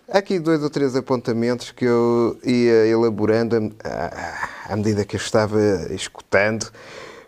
Há 0.09 0.19
aqui 0.19 0.39
dois 0.39 0.63
ou 0.63 0.69
três 0.69 0.97
apontamentos 0.97 1.71
que 1.71 1.85
eu 1.85 2.39
ia 2.45 2.87
elaborando 2.87 3.75
à, 4.69 4.77
medida 4.77 5.05
que 5.05 5.17
eu 5.17 5.21
estava 5.21 5.59
escutando. 5.91 6.71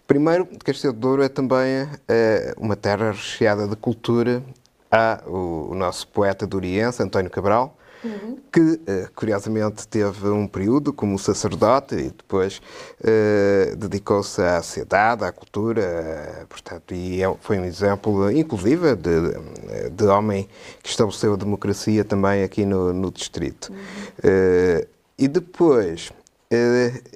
Primeiro, 0.06 0.46
Castelo 0.64 0.92
de 0.92 0.98
Douro 0.98 1.22
é 1.22 1.28
também 1.28 1.88
é, 2.08 2.52
uma 2.58 2.76
terra 2.76 3.12
recheada 3.12 3.66
de 3.66 3.76
cultura 3.76 4.42
há 4.90 5.22
o, 5.26 5.70
o 5.70 5.74
nosso 5.74 6.06
poeta 6.08 6.46
duriense, 6.46 7.02
António 7.02 7.30
Cabral, 7.30 7.76
Uhum. 8.04 8.36
que 8.52 8.80
eh, 8.86 9.08
curiosamente 9.14 9.88
teve 9.88 10.28
um 10.28 10.46
período 10.46 10.92
como 10.92 11.18
sacerdote 11.18 11.94
e 11.94 12.10
depois 12.10 12.60
uh, 13.00 13.76
dedicou-se 13.76 14.42
à 14.42 14.62
sociedade, 14.62 15.24
à 15.24 15.32
cultura, 15.32 16.46
portanto, 16.48 16.92
e 16.92 17.22
é, 17.22 17.36
foi 17.40 17.58
um 17.58 17.64
exemplo, 17.64 18.30
inclusive, 18.30 18.94
de, 18.94 19.90
de 19.90 20.04
homem 20.04 20.46
que 20.82 20.90
estabeleceu 20.90 21.32
a 21.32 21.36
democracia 21.36 22.04
também 22.04 22.42
aqui 22.42 22.66
no, 22.66 22.92
no 22.92 23.10
distrito. 23.10 23.72
Uhum. 23.72 23.78
Uh, 23.78 24.86
e 25.16 25.26
depois, 25.26 26.12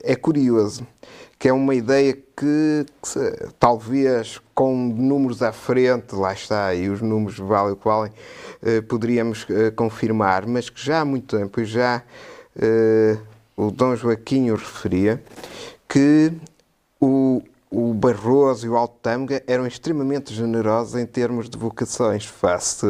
é 0.03 0.17
curioso 0.17 0.87
que 1.39 1.49
é 1.49 1.53
uma 1.53 1.75
ideia 1.75 2.15
que, 2.15 2.87
que, 3.03 3.49
talvez 3.61 4.41
com 4.55 4.75
números 4.77 5.41
à 5.41 5.53
frente, 5.53 6.15
lá 6.15 6.33
está, 6.33 6.75
e 6.75 6.89
os 6.89 7.01
números 7.01 7.39
valem 7.39 7.75
o 7.75 7.77
qual 7.77 8.09
eh, 8.61 8.81
poderíamos 8.81 9.47
eh, 9.49 9.71
confirmar, 9.71 10.47
mas 10.47 10.69
que 10.69 10.85
já 10.85 11.01
há 11.01 11.05
muito 11.05 11.37
tempo, 11.37 11.61
e 11.61 11.65
já 11.65 12.03
eh, 12.61 13.17
o 13.57 13.71
Dom 13.71 13.95
Joaquim 13.95 14.51
o 14.51 14.57
referia, 14.57 15.23
que 15.89 16.33
o, 17.01 17.41
o 17.71 17.95
Barroso 17.95 18.67
e 18.67 18.69
o 18.69 18.77
Alto 18.77 18.97
Tâmega 19.01 19.41
eram 19.47 19.65
extremamente 19.65 20.35
generosos 20.35 21.01
em 21.01 21.07
termos 21.07 21.49
de 21.49 21.57
vocações 21.57 22.25
face 22.25 22.85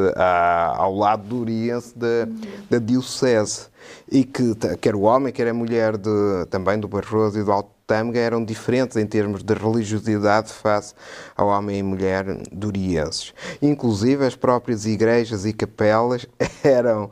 ao 0.77 0.95
lado 0.95 1.29
do 1.29 1.41
Oriense 1.43 1.97
da, 1.97 2.27
da 2.71 2.79
Diocese. 2.79 3.69
E 4.11 4.25
que 4.25 4.55
quer 4.81 4.95
o 4.95 5.03
homem, 5.03 5.33
quer 5.33 5.49
a 5.49 5.55
mulher 5.55 5.97
de, 5.97 6.47
também 6.51 6.79
do 6.79 6.89
Barroso 6.89 7.39
e 7.39 7.45
do 7.45 7.53
Alto 7.53 7.78
Tâmega 7.89 8.21
eram 8.21 8.45
diferentes 8.45 8.99
em 8.99 9.07
termos 9.07 9.43
de 9.43 9.55
religiosidade 9.55 10.53
face 10.53 10.93
ao 11.35 11.49
homem 11.49 11.79
e 11.79 11.83
mulher 11.83 12.27
durienses. 12.53 13.33
Inclusive, 13.63 14.27
as 14.27 14.37
próprias 14.37 14.85
igrejas 14.85 15.47
e 15.47 15.55
capelas 15.55 16.27
eram 16.63 17.11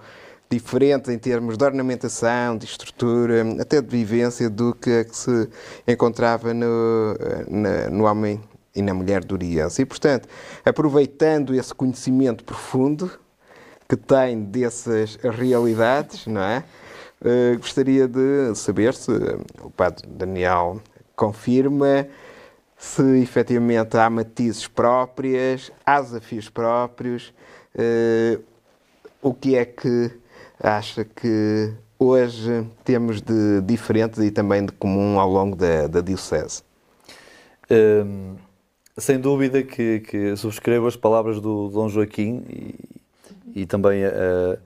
diferentes 0.50 1.10
em 1.10 1.18
termos 1.18 1.56
de 1.56 1.64
ornamentação, 1.64 2.58
de 2.58 2.66
estrutura, 2.66 3.42
até 3.58 3.80
de 3.80 3.88
vivência 3.88 4.50
do 4.50 4.74
que, 4.74 5.04
que 5.04 5.16
se 5.16 5.48
encontrava 5.88 6.52
no, 6.52 7.16
no 7.90 8.04
homem 8.04 8.38
e 8.74 8.82
na 8.82 8.92
mulher 8.92 9.24
duriense. 9.24 9.80
E, 9.80 9.86
portanto, 9.86 10.28
aproveitando 10.62 11.54
esse 11.54 11.74
conhecimento 11.74 12.44
profundo 12.44 13.10
que 13.88 13.96
tem 13.96 14.42
dessas 14.42 15.16
realidades, 15.16 16.26
não 16.26 16.42
é? 16.42 16.62
Uh, 17.20 17.56
gostaria 17.58 18.06
de 18.06 18.54
saber 18.54 18.94
se 18.94 19.10
o 19.62 19.70
Padre 19.70 20.06
Daniel 20.06 20.80
confirma 21.14 22.06
se 22.76 23.02
efetivamente 23.20 23.96
há 23.96 24.10
matizes 24.10 24.68
próprias, 24.68 25.72
há 25.84 26.00
desafios 26.00 26.50
próprios, 26.50 27.32
uh, 27.74 28.42
o 29.22 29.32
que 29.32 29.56
é 29.56 29.64
que 29.64 30.10
acha 30.62 31.04
que 31.04 31.72
hoje 31.98 32.66
temos 32.84 33.22
de 33.22 33.62
diferente 33.62 34.20
e 34.20 34.30
também 34.30 34.66
de 34.66 34.72
comum 34.72 35.18
ao 35.18 35.28
longo 35.28 35.56
da, 35.56 35.86
da 35.86 36.00
Diocese? 36.00 36.62
Um, 37.70 38.36
sem 38.96 39.18
dúvida 39.18 39.62
que, 39.62 40.00
que, 40.00 40.36
subscrevo 40.36 40.86
as 40.86 40.96
palavras 40.96 41.40
do 41.40 41.68
Dom 41.68 41.88
Joaquim 41.88 42.44
e, 42.48 43.62
e 43.62 43.66
também 43.66 44.04
uh, 44.04 44.58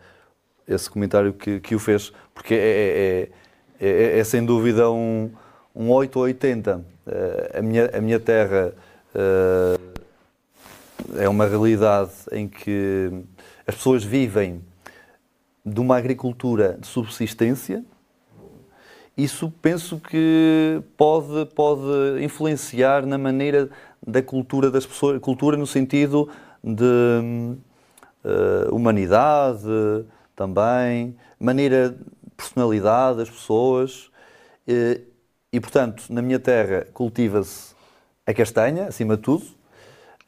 esse 0.73 0.89
comentário 0.89 1.33
que, 1.33 1.61
que 1.61 1.75
o 1.75 1.79
fez, 1.79 2.13
porque 2.35 2.55
é, 2.55 2.59
é, 2.59 3.31
é, 3.81 3.89
é, 3.89 4.19
é 4.19 4.25
sem 4.25 4.45
dúvida 4.45 4.91
um, 4.91 5.31
um 5.75 5.91
8 5.91 6.17
ou 6.17 6.23
80. 6.25 6.77
Uh, 6.77 7.59
a, 7.59 7.63
minha, 7.63 7.91
a 7.93 8.01
minha 8.01 8.21
terra 8.21 8.73
uh, 9.15 9.81
é 11.19 11.29
uma 11.29 11.47
realidade 11.47 12.13
em 12.33 12.47
que 12.47 13.11
as 13.67 13.75
pessoas 13.75 14.05
vivem 14.05 14.63
de 15.65 15.81
uma 15.81 15.97
agricultura 15.97 16.77
de 16.81 16.87
subsistência, 16.87 17.85
isso 19.17 19.53
penso 19.61 19.99
que 19.99 20.83
pode, 20.97 21.47
pode 21.55 22.23
influenciar 22.23 23.05
na 23.05 23.19
maneira 23.19 23.69
da 24.07 24.23
cultura 24.23 24.71
das 24.71 24.87
pessoas, 24.87 25.21
cultura 25.21 25.57
no 25.57 25.67
sentido 25.67 26.29
de 26.65 26.85
uh, 28.25 28.75
humanidade 28.75 29.61
também, 30.41 31.15
maneira, 31.39 31.95
personalidade 32.35 33.19
das 33.19 33.29
pessoas. 33.29 34.11
Uh, 34.67 35.05
e, 35.53 35.61
portanto, 35.61 36.05
na 36.09 36.23
minha 36.23 36.39
terra 36.39 36.87
cultiva-se 36.95 37.75
a 38.27 38.33
castanha, 38.33 38.87
acima 38.87 39.19
de 39.19 39.23
tudo. 39.23 39.45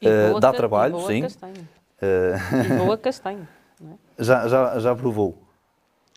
Uh, 0.03 0.39
dá 0.39 0.53
trabalho, 0.53 0.97
boa 0.97 1.07
sim. 1.07 1.21
Castanha. 1.21 1.67
E 1.99 2.77
boa 2.77 2.95
castanha. 2.95 3.49
É? 3.81 3.93
Já, 4.23 4.47
já, 4.47 4.79
já 4.79 4.95
provou? 4.95 5.42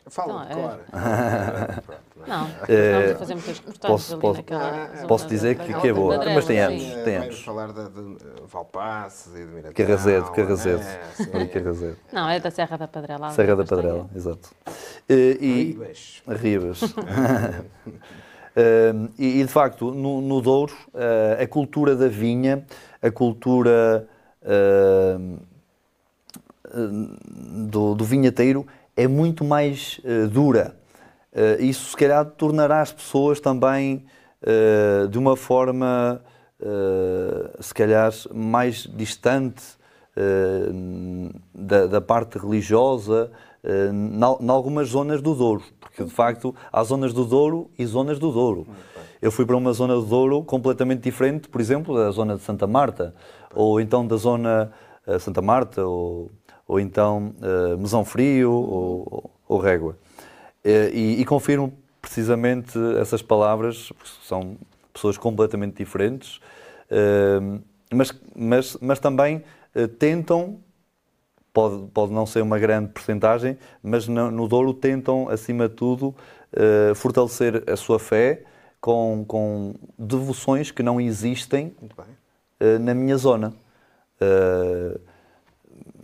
Fala, 0.09 0.47
Então, 0.49 0.63
claro. 0.63 0.81
Não, 2.27 2.47
É, 2.69 2.91
estamos 2.91 3.11
a 3.11 3.19
fazer 3.19 3.35
muitas 3.35 3.59
reportagens 3.59 3.81
posso- 3.91 4.13
ali 4.15 4.21
posso- 4.23 4.37
naquela 4.39 4.87
zona 4.97 5.07
posso 5.09 5.25
da- 5.25 5.31
dizer 5.31 5.59
que- 5.59 5.75
que 5.81 5.89
é 5.89 5.93
boa, 5.93 6.25
mas 6.33 6.45
tem 6.47 6.59
anos. 6.61 6.83
Eh, 6.83 7.03
tem 7.03 7.17
anos. 7.17 7.41
falar 7.45 7.73
de, 7.73 7.89
de 7.89 8.17
Valpaces 8.47 9.35
e 9.35 9.39
de 9.39 9.45
Miratão. 9.47 9.73
Carrazedo, 9.75 10.31
Carrazedo. 10.33 10.83
É, 11.33 11.47
Carrazedo. 11.47 11.97
Não, 12.13 12.29
é 12.29 12.39
da 12.41 12.51
Serra 12.51 12.77
da 12.79 12.89
Padrela. 12.89 13.31
Serra 13.31 13.57
da. 13.57 13.65
Padrela, 13.65 14.09
exato. 14.15 14.49
Eh, 15.09 15.37
E, 15.41 15.63
Ribas. 15.73 16.23
Ribas. 16.29 16.83
Um, 18.57 19.09
e, 19.19 19.41
e, 19.41 19.45
de 19.45 19.49
facto, 19.49 19.91
no, 19.93 20.21
no 20.21 20.41
Douro, 20.41 20.73
uh, 20.95 21.43
a 21.43 21.47
cultura 21.47 21.95
da 21.97 22.09
vinha, 22.09 22.65
a 23.03 23.11
cultura 23.11 24.07
uh, 24.43 25.39
do, 27.69 27.95
do 27.95 28.05
vinheteiro 28.05 28.67
é 28.97 29.07
muito 29.07 29.45
mais 29.45 30.01
uh, 30.05 30.27
dura. 30.29 30.75
Uh, 31.33 31.63
isso, 31.63 31.91
se 31.91 31.97
calhar, 31.97 32.25
tornará 32.25 32.81
as 32.81 32.93
pessoas 32.93 33.39
também 33.39 34.07
uh, 34.43 35.07
de 35.09 35.19
uma 35.19 35.37
forma, 35.37 36.23
se 37.61 37.75
calhar, 37.75 38.11
mais 38.33 38.89
distante 38.97 39.63
da, 41.55 41.87
da 41.87 42.01
parte 42.01 42.39
religiosa, 42.39 43.31
em 43.63 44.49
algumas 44.49 44.89
zonas 44.89 45.21
do 45.21 45.35
Douro, 45.35 45.63
porque 45.79 46.03
de 46.03 46.11
facto 46.11 46.55
há 46.73 46.83
zonas 46.83 47.13
do 47.13 47.27
Douro 47.27 47.71
e 47.79 47.85
zonas 47.85 48.19
do 48.19 48.33
Douro. 48.33 48.67
Eu 49.21 49.31
fui 49.31 49.45
para 49.45 49.55
uma 49.55 49.75
zona 49.75 49.97
do 49.97 50.03
Douro 50.07 50.43
completamente 50.45 51.03
diferente, 51.03 51.47
por 51.47 51.61
exemplo, 51.61 51.95
da 51.95 52.11
zona 52.11 52.37
de 52.37 52.41
Santa 52.41 52.67
Marta, 52.67 53.15
ou 53.55 53.79
então 53.79 54.07
da 54.07 54.17
zona 54.17 54.73
Santa 55.21 55.43
Marta, 55.43 55.85
ou, 55.85 56.31
ou 56.67 56.81
então 56.81 57.35
uh, 57.39 57.79
Mesão 57.79 58.05
Frio, 58.05 58.51
ou, 58.51 59.31
ou 59.49 59.59
Régua. 59.59 59.97
Uh, 60.65 60.91
e, 60.93 61.21
e 61.21 61.25
confirmo 61.25 61.73
precisamente 62.01 62.79
essas 63.01 63.23
palavras, 63.23 63.93
porque 63.93 64.11
são 64.25 64.57
pessoas 64.93 65.17
completamente 65.17 65.77
diferentes, 65.77 66.41
uh, 66.91 67.61
mas, 67.93 68.13
mas, 68.35 68.77
mas 68.81 68.99
também 68.99 69.45
tentam 69.99 70.59
pode, 71.53 71.87
pode 71.89 72.13
não 72.13 72.27
ser 72.27 72.43
uma 72.43 72.59
grande 72.59 72.91
percentagem, 72.93 73.57
mas 73.83 74.09
no, 74.09 74.31
no 74.31 74.49
Douro 74.49 74.75
tentam, 74.75 75.29
acima 75.29 75.69
de 75.69 75.75
tudo, 75.75 76.15
fortalecer 76.95 77.63
a 77.71 77.77
sua 77.77 77.99
fé 77.99 78.43
com, 78.81 79.25
com 79.29 79.75
devoções 79.99 80.71
que 80.71 80.83
não 80.83 81.01
existem 81.01 81.75
na 82.81 82.95
minha 82.95 83.17
zona. 83.17 83.55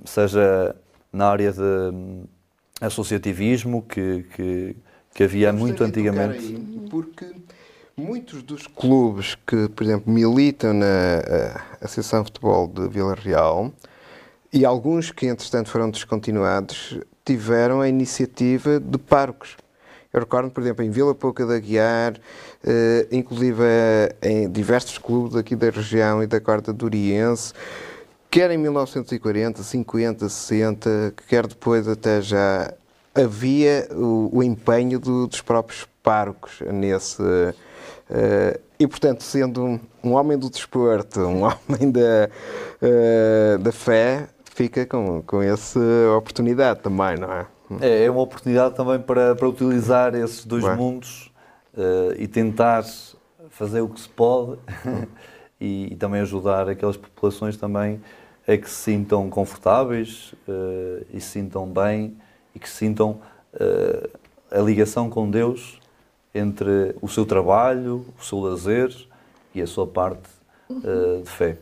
Seja 0.04 0.74
na 1.12 1.26
área 1.26 1.52
de 1.52 1.60
um, 1.60 2.24
associativismo, 2.80 3.82
que, 3.82 4.24
que, 4.34 4.76
que 5.14 5.24
havia 5.24 5.52
muito 5.52 5.84
antigamente. 5.84 6.38
aí, 6.38 6.88
porque 6.90 7.26
muitos 7.96 8.42
dos 8.42 8.66
clubes 8.66 9.36
que, 9.46 9.68
por 9.68 9.84
exemplo, 9.84 10.12
militam 10.12 10.72
na 10.72 10.86
eh, 10.86 11.60
Associação 11.80 12.22
de 12.22 12.28
Futebol 12.28 12.66
de 12.66 12.88
Vila 12.88 13.14
Real 13.14 13.72
e 14.52 14.64
alguns 14.64 15.10
que, 15.10 15.26
entretanto, 15.26 15.68
foram 15.68 15.90
descontinuados, 15.90 16.98
tiveram 17.24 17.80
a 17.80 17.88
iniciativa 17.88 18.80
de 18.80 18.98
párocos. 18.98 19.56
Eu 20.12 20.20
recordo, 20.20 20.50
por 20.50 20.62
exemplo, 20.62 20.84
em 20.84 20.90
Vila 20.90 21.14
Pouca 21.14 21.46
da 21.46 21.58
Guiar, 21.58 22.14
eh, 22.64 23.06
inclusive 23.10 23.62
eh, 23.62 24.16
em 24.22 24.50
diversos 24.50 24.98
clubes 24.98 25.36
aqui 25.36 25.56
da 25.56 25.70
região 25.70 26.22
e 26.22 26.26
da 26.26 26.40
Corda 26.40 26.72
do 26.72 26.84
Oriense, 26.84 27.54
quer 28.32 28.50
em 28.50 28.56
1940, 28.56 29.62
50, 29.62 30.26
60, 30.26 31.14
quer 31.28 31.46
depois 31.46 31.86
até 31.86 32.22
já, 32.22 32.72
havia 33.14 33.86
o, 33.92 34.38
o 34.38 34.42
empenho 34.42 34.98
do- 34.98 35.26
dos 35.26 35.42
próprios 35.42 35.86
párocos 36.02 36.60
nesse. 36.72 37.22
eh, 38.10 38.58
e, 38.78 38.86
portanto, 38.88 39.22
sendo 39.22 39.62
um, 39.62 39.80
um 40.02 40.12
homem 40.14 40.36
do 40.38 40.48
desporto, 40.50 41.20
um 41.20 41.42
homem 41.44 41.90
da, 41.92 42.30
eh, 42.80 43.58
da 43.60 43.70
fé, 43.70 44.26
fica 44.46 44.86
com, 44.86 45.20
com 45.22 45.42
essa 45.42 45.78
oportunidade 46.16 46.80
também, 46.80 47.18
não 47.18 47.30
é? 47.30 47.46
É, 47.80 48.04
é 48.04 48.10
uma 48.10 48.22
oportunidade 48.22 48.74
também 48.74 48.98
para, 48.98 49.34
para 49.36 49.46
utilizar 49.48 50.14
esses 50.14 50.44
dois 50.46 50.64
Bem. 50.64 50.74
mundos 50.74 51.30
eh, 51.76 52.16
e 52.18 52.26
tentar 52.26 52.82
fazer 53.50 53.82
o 53.82 53.88
que 53.90 54.00
se 54.00 54.08
pode 54.08 54.58
e, 55.60 55.92
e 55.92 55.96
também 55.96 56.22
ajudar 56.22 56.66
aquelas 56.68 56.96
populações 56.96 57.58
também 57.58 58.00
a 58.46 58.56
que 58.56 58.68
se 58.68 58.76
sintam 58.76 59.28
confortáveis 59.30 60.34
eh, 60.48 61.04
e 61.12 61.20
se 61.20 61.28
sintam 61.28 61.66
bem 61.66 62.16
e 62.54 62.58
que 62.58 62.68
sintam 62.68 63.20
eh, 63.54 64.10
a 64.50 64.58
ligação 64.58 65.08
com 65.08 65.30
Deus 65.30 65.80
entre 66.34 66.94
o 67.00 67.08
seu 67.08 67.24
trabalho, 67.24 68.06
o 68.18 68.24
seu 68.24 68.38
lazer 68.40 68.94
e 69.54 69.62
a 69.62 69.66
sua 69.66 69.86
parte 69.86 70.28
eh, 70.70 71.22
de 71.22 71.30
fé. 71.30 71.56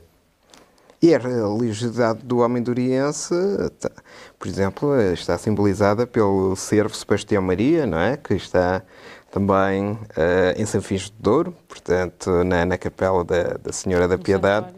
E 1.03 1.15
a 1.15 1.19
religiosidade 1.19 2.23
do 2.25 2.41
homem 2.41 2.63
duriense, 2.63 3.35
tá, 3.81 3.91
por 4.39 4.47
exemplo, 4.47 5.01
está 5.13 5.39
simbolizada 5.39 6.07
pelo 6.07 6.55
servo 6.55 6.95
Sebastião 6.95 7.41
Maria, 7.41 7.87
não 7.87 7.99
é? 7.99 8.19
Que 8.19 8.35
está 8.35 8.83
também 9.31 9.99
eh, 10.15 10.55
em 10.59 10.67
São 10.67 10.83
Fins 10.83 11.05
de 11.05 11.15
Douro, 11.19 11.55
portanto, 11.67 12.45
na, 12.45 12.67
na 12.67 12.77
capela 12.77 13.25
da, 13.25 13.55
da 13.55 13.73
Senhora 13.73 14.07
da 14.07 14.19
Piedade. 14.19 14.75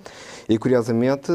E, 0.49 0.57
curiosamente, 0.59 1.33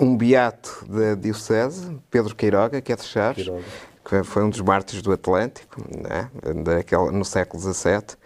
um 0.00 0.16
beato 0.16 0.84
da 0.88 1.14
Diocese, 1.14 1.96
Pedro 2.10 2.34
Queiroga, 2.34 2.80
que 2.80 2.92
é 2.92 2.96
de 2.96 3.02
Chaves, 3.04 3.44
Queiroga. 3.44 3.64
que 4.04 4.22
foi 4.24 4.42
um 4.44 4.50
dos 4.50 4.60
mártires 4.60 5.02
do 5.02 5.12
Atlântico, 5.12 5.82
não 5.90 6.10
é? 6.10 6.28
Daquela, 6.62 7.10
no 7.12 7.24
século 7.24 7.62
XVII, 7.62 8.16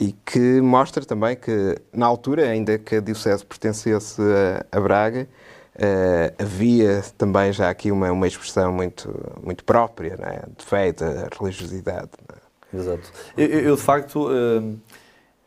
e 0.00 0.12
que 0.24 0.60
mostra 0.60 1.04
também 1.04 1.36
que, 1.36 1.76
na 1.92 2.06
altura, 2.06 2.48
ainda 2.48 2.78
que 2.78 2.96
a 2.96 3.00
Diocese 3.00 3.44
pertencesse 3.44 4.20
a, 4.22 4.76
a 4.76 4.80
Braga, 4.80 5.28
eh, 5.76 6.34
havia 6.38 7.02
também 7.16 7.52
já 7.52 7.70
aqui 7.70 7.92
uma, 7.92 8.10
uma 8.10 8.26
expressão 8.26 8.72
muito, 8.72 9.14
muito 9.42 9.64
própria, 9.64 10.16
não 10.18 10.26
é? 10.28 10.42
de 10.56 10.64
fé 10.64 10.92
de 10.92 11.04
religiosidade. 11.38 12.10
não 12.28 12.36
é? 12.36 12.82
Exato. 12.82 13.12
Eu, 13.36 13.46
eu- 13.46 13.76
de 13.76 13.82
facto, 13.82 14.28
eh, 14.32 14.74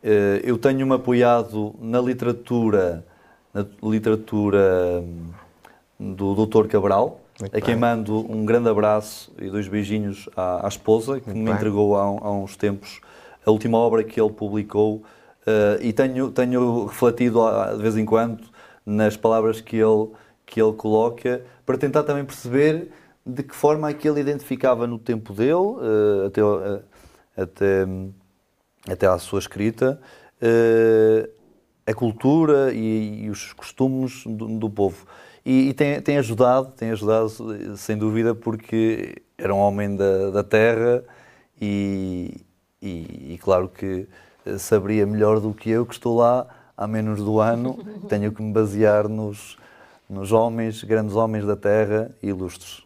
eh, 0.04 0.40
eu 0.44 0.56
tenho-me 0.56 0.94
apoiado 0.94 1.74
na 1.80 2.00
literatura, 2.00 3.04
na 3.52 3.66
literatura 3.82 5.04
do 5.98 6.46
Dr. 6.46 6.66
Cabral, 6.66 7.20
Muito 7.40 7.56
a 7.56 7.60
quem 7.60 7.74
bem. 7.74 7.80
mando 7.80 8.30
um 8.30 8.44
grande 8.44 8.68
abraço 8.68 9.32
e 9.38 9.48
dois 9.48 9.68
beijinhos 9.68 10.28
à, 10.36 10.66
à 10.66 10.68
esposa, 10.68 11.20
que 11.20 11.26
Muito 11.26 11.38
me 11.38 11.44
bem. 11.46 11.54
entregou 11.54 11.96
há, 11.96 12.02
há 12.02 12.30
uns 12.30 12.56
tempos 12.56 13.00
a 13.44 13.50
última 13.50 13.78
obra 13.78 14.02
que 14.02 14.20
ele 14.20 14.30
publicou 14.30 15.02
eh, 15.46 15.78
e 15.80 15.92
tenho, 15.92 16.30
tenho 16.32 16.86
refletido 16.86 17.42
ah, 17.42 17.72
de 17.74 17.80
vez 17.82 17.96
em 17.96 18.04
quando 18.04 18.42
nas 18.84 19.16
palavras 19.16 19.60
que 19.60 19.76
ele, 19.76 20.08
que 20.44 20.60
ele 20.60 20.72
coloca 20.72 21.42
para 21.64 21.78
tentar 21.78 22.02
também 22.02 22.24
perceber 22.24 22.90
de 23.24 23.42
que 23.42 23.54
forma 23.54 23.88
é 23.90 23.94
que 23.94 24.08
ele 24.08 24.20
identificava 24.20 24.86
no 24.86 24.98
tempo 24.98 25.32
dele, 25.32 25.76
eh, 25.82 26.26
até, 26.26 26.40
eh, 26.40 26.82
até, 27.36 27.86
até 28.88 29.06
à 29.06 29.18
sua 29.18 29.40
escrita, 29.40 30.00
uh, 30.40 31.28
a 31.84 31.92
cultura 31.94 32.72
e, 32.72 33.24
e 33.24 33.30
os 33.30 33.52
costumes 33.52 34.22
do, 34.24 34.58
do 34.58 34.70
povo. 34.70 35.06
E, 35.46 35.68
e, 35.68 35.74
tem, 35.74 36.00
tem 36.00 36.18
ajudado, 36.18 36.72
tem 36.76 36.90
ajudado 36.90 37.30
sem 37.76 37.96
dúvida, 37.96 38.34
porque 38.34 39.22
era 39.38 39.54
um 39.54 39.58
homem 39.58 39.94
da, 39.94 40.30
da 40.30 40.42
terra 40.42 41.04
e, 41.60 42.40
e, 42.82 43.34
e, 43.34 43.38
claro 43.40 43.68
que 43.68 44.08
saberia 44.58 45.06
melhor 45.06 45.38
do 45.38 45.54
que 45.54 45.70
eu, 45.70 45.86
que 45.86 45.94
estou 45.94 46.16
lá 46.16 46.48
há 46.76 46.88
menos 46.88 47.22
do 47.22 47.38
ano, 47.38 47.78
tenho 48.10 48.32
que 48.32 48.42
me 48.42 48.52
basear 48.52 49.08
nos, 49.08 49.56
nos 50.10 50.32
homens, 50.32 50.82
grandes 50.82 51.14
homens 51.14 51.46
da 51.46 51.54
terra, 51.54 52.10
ilustres. 52.20 52.85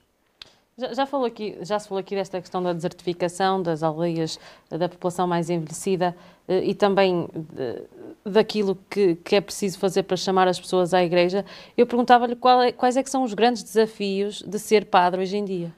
Já, 0.80 0.94
já, 0.94 1.06
falou 1.06 1.26
aqui, 1.26 1.58
já 1.60 1.78
se 1.78 1.86
falou 1.86 2.00
aqui 2.00 2.14
desta 2.14 2.40
questão 2.40 2.62
da 2.62 2.72
desertificação 2.72 3.62
das 3.62 3.82
aldeias, 3.82 4.40
da 4.70 4.88
população 4.88 5.26
mais 5.26 5.50
envelhecida 5.50 6.16
eh, 6.48 6.64
e 6.64 6.74
também 6.74 7.28
de, 7.34 7.82
daquilo 8.24 8.78
que, 8.88 9.16
que, 9.16 9.36
é 9.36 9.42
preciso 9.42 9.78
fazer 9.78 10.04
para 10.04 10.16
chamar 10.16 10.48
as 10.48 10.58
pessoas 10.58 10.94
à 10.94 11.04
igreja. 11.04 11.44
Eu 11.76 11.86
perguntava-lhe 11.86 12.34
é, 12.66 12.72
quais 12.72 12.96
é 12.96 13.02
que 13.02 13.10
são 13.10 13.24
os 13.24 13.34
grandes 13.34 13.62
desafios 13.62 14.42
de 14.42 14.58
ser 14.58 14.86
padre 14.86 15.20
hoje 15.20 15.36
em 15.36 15.44
dia. 15.44 15.70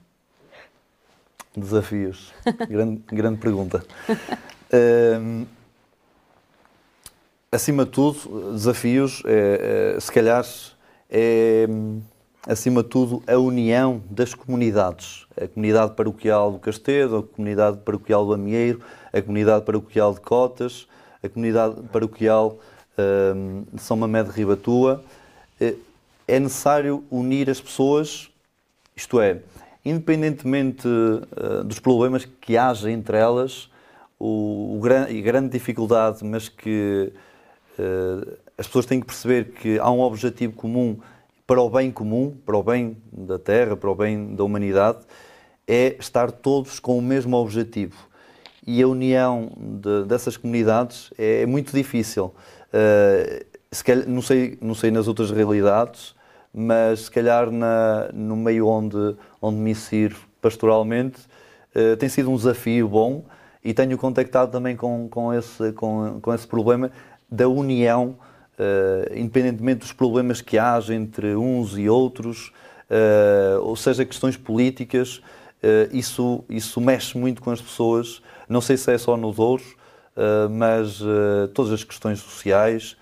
Desafios. 1.56 2.32
grande, 2.70 3.02
grande 3.08 3.40
pergunta. 3.40 3.84
Um, 5.20 5.46
acima 7.50 7.84
de 7.84 7.90
tudo, 7.90 8.52
desafios, 8.52 9.20
é, 9.26 9.94
é, 9.96 10.00
se 10.00 10.12
calhar, 10.12 10.46
é 11.10 11.66
acima 12.46 12.82
de 12.82 12.88
tudo, 12.88 13.22
a 13.26 13.36
união 13.36 14.02
das 14.10 14.34
comunidades. 14.34 15.26
A 15.40 15.46
comunidade 15.46 15.94
paroquial 15.94 16.52
do 16.52 16.58
Castedo, 16.58 17.16
a 17.18 17.22
comunidade 17.22 17.78
paroquial 17.78 18.26
do 18.26 18.34
Amieiro, 18.34 18.80
a 19.12 19.20
comunidade 19.20 19.64
paroquial 19.64 20.12
de 20.14 20.20
Cotas, 20.20 20.88
a 21.22 21.28
comunidade 21.28 21.76
paroquial 21.92 22.58
um, 23.34 23.64
de 23.72 23.80
São 23.80 23.96
Mamé 23.96 24.22
de 24.22 24.30
Ribatua. 24.30 25.02
Eh, 25.60 25.76
é 26.26 26.38
necessário 26.38 27.04
unir 27.10 27.48
as 27.50 27.60
pessoas, 27.60 28.30
isto 28.96 29.20
é, 29.20 29.40
independentemente 29.84 30.86
uh, 30.86 31.64
dos 31.64 31.78
problemas 31.78 32.24
que 32.24 32.56
haja 32.56 32.90
entre 32.90 33.16
elas, 33.16 33.68
o, 34.18 34.76
o 34.76 34.80
gran, 34.80 35.08
e 35.08 35.20
grande 35.20 35.50
dificuldade, 35.50 36.24
mas 36.24 36.48
que 36.48 37.12
uh, 37.78 38.36
as 38.56 38.66
pessoas 38.66 38.86
têm 38.86 39.00
que 39.00 39.06
perceber 39.06 39.52
que 39.52 39.78
há 39.78 39.90
um 39.90 40.00
objetivo 40.00 40.52
comum 40.52 40.98
para 41.52 41.60
o 41.60 41.68
bem 41.68 41.90
comum, 41.90 42.34
para 42.46 42.56
o 42.56 42.62
bem 42.62 42.96
da 43.12 43.38
Terra, 43.38 43.76
para 43.76 43.90
o 43.90 43.94
bem 43.94 44.34
da 44.34 44.42
humanidade, 44.42 45.00
é 45.68 45.94
estar 46.00 46.32
todos 46.32 46.80
com 46.80 46.96
o 46.96 47.02
mesmo 47.02 47.36
objetivo. 47.36 48.08
E 48.66 48.80
a 48.80 48.88
união 48.88 49.52
de, 49.54 50.04
dessas 50.06 50.38
comunidades 50.38 51.12
é, 51.18 51.42
é 51.42 51.46
muito 51.46 51.70
difícil. 51.70 52.34
Uh, 52.72 53.44
calhar, 53.84 54.08
não, 54.08 54.22
sei, 54.22 54.56
não 54.62 54.74
sei 54.74 54.90
nas 54.90 55.06
outras 55.06 55.30
realidades, 55.30 56.14
mas 56.54 57.00
se 57.00 57.10
calhar 57.10 57.50
na, 57.50 58.08
no 58.14 58.34
meio 58.34 58.66
onde, 58.66 59.14
onde 59.38 59.58
me 59.58 59.74
sirvo 59.74 60.26
pastoralmente, 60.40 61.20
uh, 61.76 61.98
tem 61.98 62.08
sido 62.08 62.30
um 62.30 62.36
desafio 62.36 62.88
bom 62.88 63.26
e 63.62 63.74
tenho 63.74 63.98
contactado 63.98 64.50
também 64.50 64.74
com, 64.74 65.06
com, 65.06 65.34
esse, 65.34 65.70
com, 65.72 66.18
com 66.18 66.32
esse 66.32 66.46
problema 66.46 66.90
da 67.30 67.46
união 67.46 68.16
uh, 68.62 69.18
independentemente 69.18 69.80
dos 69.80 69.92
problemas 69.92 70.40
que 70.40 70.58
haja 70.58 70.94
entre 70.94 71.34
uns 71.34 71.76
e 71.76 71.88
outros, 71.88 72.52
uh, 72.88 73.60
ou 73.62 73.74
seja, 73.74 74.04
questões 74.04 74.36
políticas, 74.36 75.18
uh, 75.62 75.88
isso, 75.92 76.44
isso 76.48 76.80
mexe 76.80 77.18
muito 77.18 77.42
com 77.42 77.50
as 77.50 77.60
pessoas. 77.60 78.22
Não 78.48 78.60
sei 78.60 78.76
se 78.76 78.92
é 78.92 78.98
só 78.98 79.16
nos 79.16 79.36
Douro, 79.36 79.62
mas 80.50 81.00
todas 81.54 81.72
as 81.72 81.84
questões 81.84 82.18
sociais, 82.18 82.98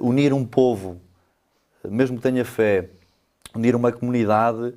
unir 0.00 0.32
um 0.32 0.44
povo, 0.44 1.00
mesmo 1.84 2.16
que 2.16 2.22
tenha 2.22 2.44
fé, 2.44 2.88
unir 3.54 3.76
uma 3.76 3.92
comunidade 3.92 4.74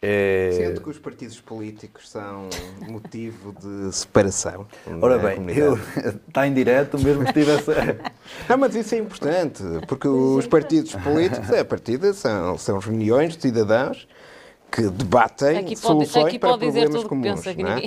é... 0.00 0.50
Sendo 0.52 0.80
que 0.80 0.90
os 0.90 0.98
partidos 0.98 1.40
políticos 1.40 2.08
são 2.08 2.48
motivo 2.88 3.52
de 3.52 3.92
separação. 3.92 4.66
Ora 5.02 5.18
bem, 5.18 5.38
eu, 5.56 5.76
está 6.28 6.46
em 6.46 6.54
direto, 6.54 6.98
mesmo 6.98 7.24
que 7.24 7.32
tivesse. 7.32 7.70
Não, 8.48 8.58
mas 8.58 8.76
isso 8.76 8.94
é 8.94 8.98
importante, 8.98 9.62
porque 9.88 10.06
os 10.06 10.46
partidos 10.46 10.94
políticos, 10.94 11.50
é, 11.50 11.60
a 11.60 11.64
partida, 11.64 12.12
são, 12.12 12.56
são 12.56 12.78
reuniões 12.78 13.36
de 13.36 13.42
cidadãos 13.42 14.06
que 14.70 14.82
debatem 14.82 15.58
aqui 15.58 15.68
pode, 15.68 15.80
soluções 15.80 16.26
aqui 16.26 16.38
para 16.38 16.56
problemas 16.56 17.04
comuns. 17.04 17.40
Pensa, 17.40 17.54
não 17.60 17.70
é? 17.70 17.82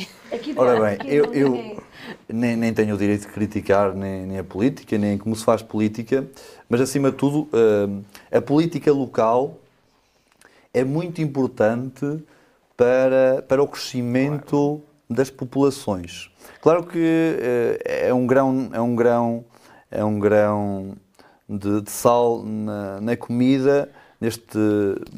Ora 0.57 0.81
bem, 0.81 1.07
eu, 1.07 1.33
eu 1.33 1.83
nem, 2.27 2.57
nem, 2.57 2.73
tenho 2.73 2.95
o 2.95 2.97
direito 2.97 3.21
de 3.21 3.27
criticar 3.27 3.93
nem, 3.93 4.25
nem, 4.25 4.39
a 4.39 4.43
política, 4.43 4.97
nem 4.97 5.17
como 5.17 5.35
se 5.35 5.45
faz 5.45 5.61
política, 5.61 6.27
mas 6.67 6.81
acima 6.81 7.11
de 7.11 7.17
tudo, 7.17 7.47
eh, 7.53 8.37
a 8.37 8.41
política 8.41 8.91
local 8.91 9.57
é 10.73 10.83
muito 10.83 11.21
importante 11.21 12.23
para, 12.75 13.41
para 13.47 13.61
o 13.61 13.67
crescimento 13.67 14.49
claro. 14.49 14.83
das 15.09 15.29
populações. 15.29 16.31
Claro 16.61 16.83
que 16.85 17.37
é, 17.83 18.07
é 18.07 18.13
um 18.13 18.25
grão, 18.25 18.69
é 18.73 18.81
um 18.81 18.95
grão, 18.95 19.45
é 19.89 20.03
um 20.03 20.19
grão 20.19 20.95
de, 21.47 21.81
de 21.81 21.91
sal 21.91 22.43
na, 22.43 23.01
na, 23.01 23.17
comida, 23.17 23.89
neste 24.19 24.57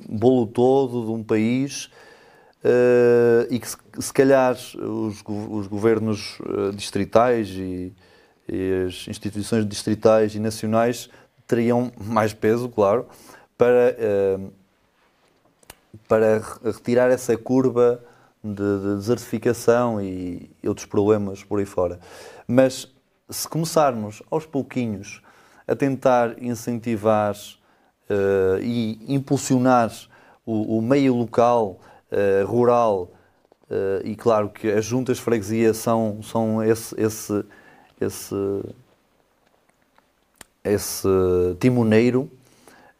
bolo 0.09 0.47
todo 0.47 1.05
de 1.05 1.11
um 1.11 1.23
país, 1.23 1.85
uh, 2.63 3.47
e 3.49 3.59
que 3.59 3.69
se, 3.69 3.77
se 3.99 4.13
calhar 4.13 4.53
os, 4.53 5.23
os 5.25 5.67
governos 5.67 6.39
eh, 6.45 6.71
distritais 6.73 7.49
e, 7.49 7.93
e 8.47 8.85
as 8.87 9.07
instituições 9.07 9.67
distritais 9.67 10.33
e 10.35 10.39
nacionais 10.39 11.09
teriam 11.45 11.91
mais 11.97 12.33
peso, 12.33 12.67
claro, 12.69 13.05
para 13.57 13.95
uh, 14.39 14.51
para 16.07 16.41
retirar 16.63 17.09
essa 17.09 17.37
curva 17.37 18.03
de, 18.43 18.53
de 18.53 18.95
desertificação 18.95 20.01
e 20.01 20.49
outros 20.65 20.85
problemas 20.85 21.43
por 21.43 21.59
aí 21.59 21.65
fora. 21.65 21.99
Mas 22.47 22.93
se 23.29 23.47
começarmos 23.47 24.21
aos 24.29 24.45
pouquinhos 24.45 25.21
a 25.67 25.75
tentar 25.75 26.41
incentivar 26.41 27.35
uh, 27.35 28.61
e 28.61 28.99
impulsionar 29.07 29.91
o, 30.45 30.77
o 30.77 30.81
meio 30.81 31.15
local, 31.15 31.79
uh, 32.11 32.45
rural, 32.45 33.11
uh, 33.69 34.05
e 34.05 34.15
claro 34.15 34.49
que 34.49 34.69
as 34.69 34.83
juntas 34.83 35.17
de 35.17 35.23
freguesia 35.23 35.73
são, 35.73 36.21
são 36.21 36.61
esse, 36.61 36.99
esse, 36.99 37.45
esse, 37.99 38.35
esse 40.65 41.07
timoneiro 41.59 42.29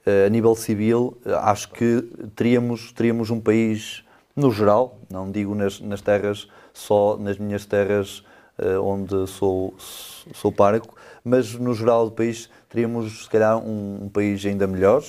a 0.06 0.30
nível 0.30 0.56
civil, 0.56 1.18
eh, 1.26 1.34
acho 1.34 1.70
que 1.70 2.02
teríamos, 2.36 2.92
teríamos 2.92 3.30
um 3.30 3.40
país, 3.40 4.04
no 4.36 4.52
geral, 4.52 4.98
não 5.10 5.32
digo 5.32 5.56
nas, 5.56 5.80
nas 5.80 6.02
terras, 6.02 6.48
só 6.74 7.18
nas 7.18 7.38
minhas 7.38 7.66
terras 7.66 8.24
uh, 8.58 8.82
onde 8.82 9.28
sou, 9.28 9.74
sou 9.78 10.52
pároco, 10.52 10.96
mas 11.24 11.54
no 11.54 11.74
geral 11.74 12.06
do 12.06 12.12
país 12.12 12.50
teríamos, 12.68 13.26
se 13.26 13.30
calhar, 13.30 13.58
um, 13.58 14.06
um 14.06 14.10
país 14.10 14.44
ainda 14.46 14.66
melhor 14.66 15.04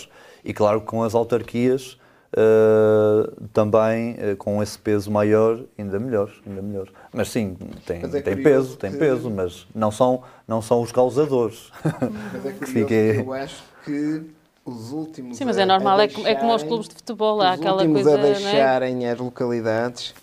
e, 0.45 0.53
claro, 0.53 0.83
com 0.83 1.03
as 1.03 1.15
autarquias 1.15 1.99
uh, 2.35 3.49
também 3.53 4.13
uh, 4.13 4.37
com 4.37 4.63
esse 4.63 4.79
peso 4.79 5.11
maior, 5.11 5.59
ainda 5.79 5.99
melhor, 5.99 6.31
ainda 6.47 6.61
melhor. 6.61 6.89
Mas 7.13 7.31
sim, 7.31 7.57
tem, 7.87 8.03
mas 8.03 8.15
é 8.15 8.21
tem 8.21 8.43
peso, 8.43 8.77
tem 8.77 8.93
peso, 8.93 9.31
mas 9.31 9.67
não 9.75 9.91
são, 9.91 10.23
não 10.47 10.61
são 10.61 10.83
os 10.83 10.93
causadores. 10.93 11.73
Mas 12.33 12.47
é 12.47 12.53
curioso, 12.61 12.93
eu 12.93 13.33
acho 13.33 13.65
que 13.85 14.23
os 14.65 14.93
últimos. 14.93 15.37
Sim, 15.37 15.45
mas 15.45 15.59
é 15.59 15.67
normal, 15.67 16.01
é, 16.01 16.05
é 16.25 16.35
como 16.35 16.53
aos 16.53 16.62
clubes 16.62 16.89
de 16.89 16.95
futebol, 16.95 17.41
há 17.41 17.53
aquela 17.53 17.85
coisa. 17.87 18.01
Os 18.01 18.07
últimos 18.07 18.25
a 18.25 18.29
é? 18.29 18.33
deixarem 18.33 19.07
é? 19.07 19.11
as 19.11 19.19
localidades 19.19 20.15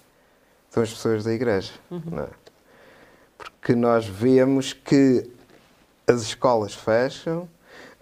são 0.70 0.82
as 0.82 0.89
pessoas 0.89 1.24
da 1.24 1.34
igreja. 1.34 1.72
Uhum. 1.89 2.20
É? 2.20 2.28
Porque 3.38 3.76
nós 3.76 4.06
vemos 4.06 4.74
que 4.74 5.30
as 6.08 6.22
escolas 6.22 6.74
fecham, 6.74 7.48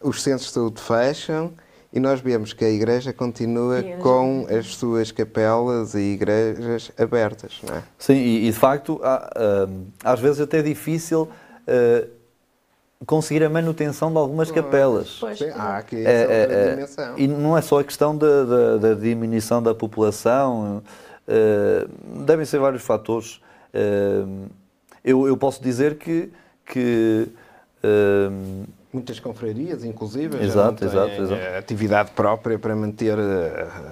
os 0.01 0.21
centros 0.21 0.47
de 0.47 0.53
saúde 0.53 0.81
fecham 0.81 1.51
e 1.91 1.99
nós 1.99 2.21
vemos 2.21 2.53
que 2.53 2.63
a 2.63 2.69
igreja 2.69 3.11
continua 3.11 3.81
com 4.01 4.45
as 4.49 4.75
suas 4.75 5.11
capelas 5.11 5.95
e 5.95 6.13
igrejas 6.13 6.91
abertas. 6.97 7.59
Não 7.67 7.75
é? 7.75 7.83
Sim, 7.97 8.13
e, 8.13 8.47
e 8.47 8.51
de 8.51 8.57
facto, 8.57 8.99
há, 9.03 9.29
uh, 9.67 9.85
às 10.03 10.19
vezes 10.19 10.39
até 10.39 10.59
é 10.59 10.61
difícil. 10.61 11.27
Uh, 11.67 12.18
conseguir 13.05 13.43
a 13.43 13.49
manutenção 13.49 14.11
de 14.11 14.17
algumas 14.17 14.51
capelas. 14.51 15.17
Pois, 15.19 15.37
Sim, 15.37 15.49
há 15.55 15.77
aqui 15.77 15.95
é, 15.95 16.11
é, 16.11 16.47
é, 16.49 16.69
dimensão. 16.71 17.17
E 17.17 17.27
não 17.27 17.57
é 17.57 17.61
só 17.61 17.79
a 17.79 17.83
questão 17.83 18.15
da, 18.15 18.43
da, 18.43 18.77
da 18.77 18.93
diminuição 18.93 19.63
da 19.63 19.73
população, 19.73 20.83
uh, 21.27 22.23
devem 22.25 22.45
ser 22.45 22.59
vários 22.59 22.83
fatores. 22.83 23.41
Uh, 23.73 24.47
eu, 25.03 25.27
eu, 25.27 25.37
posso 25.37 25.63
dizer 25.63 25.97
que, 25.97 26.29
que 26.65 27.29
uh, 27.83 28.67
muitas 28.91 29.17
confrarias, 29.17 29.85
inclusive, 29.85 30.37
já 30.37 30.43
Exato, 30.43 30.79
têm, 30.79 30.87
exato, 30.89 31.21
exato. 31.21 31.57
atividade 31.57 32.11
própria 32.11 32.59
para 32.59 32.75
manter 32.75 33.17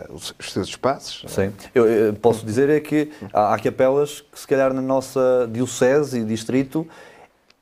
os, 0.09 0.35
os 0.37 0.51
seus 0.51 0.67
espaços. 0.67 1.31
Sim. 1.31 1.53
Eu, 1.73 1.87
eu 1.87 2.13
posso 2.13 2.45
dizer 2.45 2.69
é 2.69 2.81
que 2.81 3.09
há, 3.31 3.53
há 3.53 3.59
capelas 3.59 4.19
que, 4.19 4.37
se 4.37 4.45
calhar, 4.45 4.73
na 4.73 4.81
nossa 4.81 5.47
diocese 5.49 6.19
e 6.19 6.25
distrito 6.25 6.85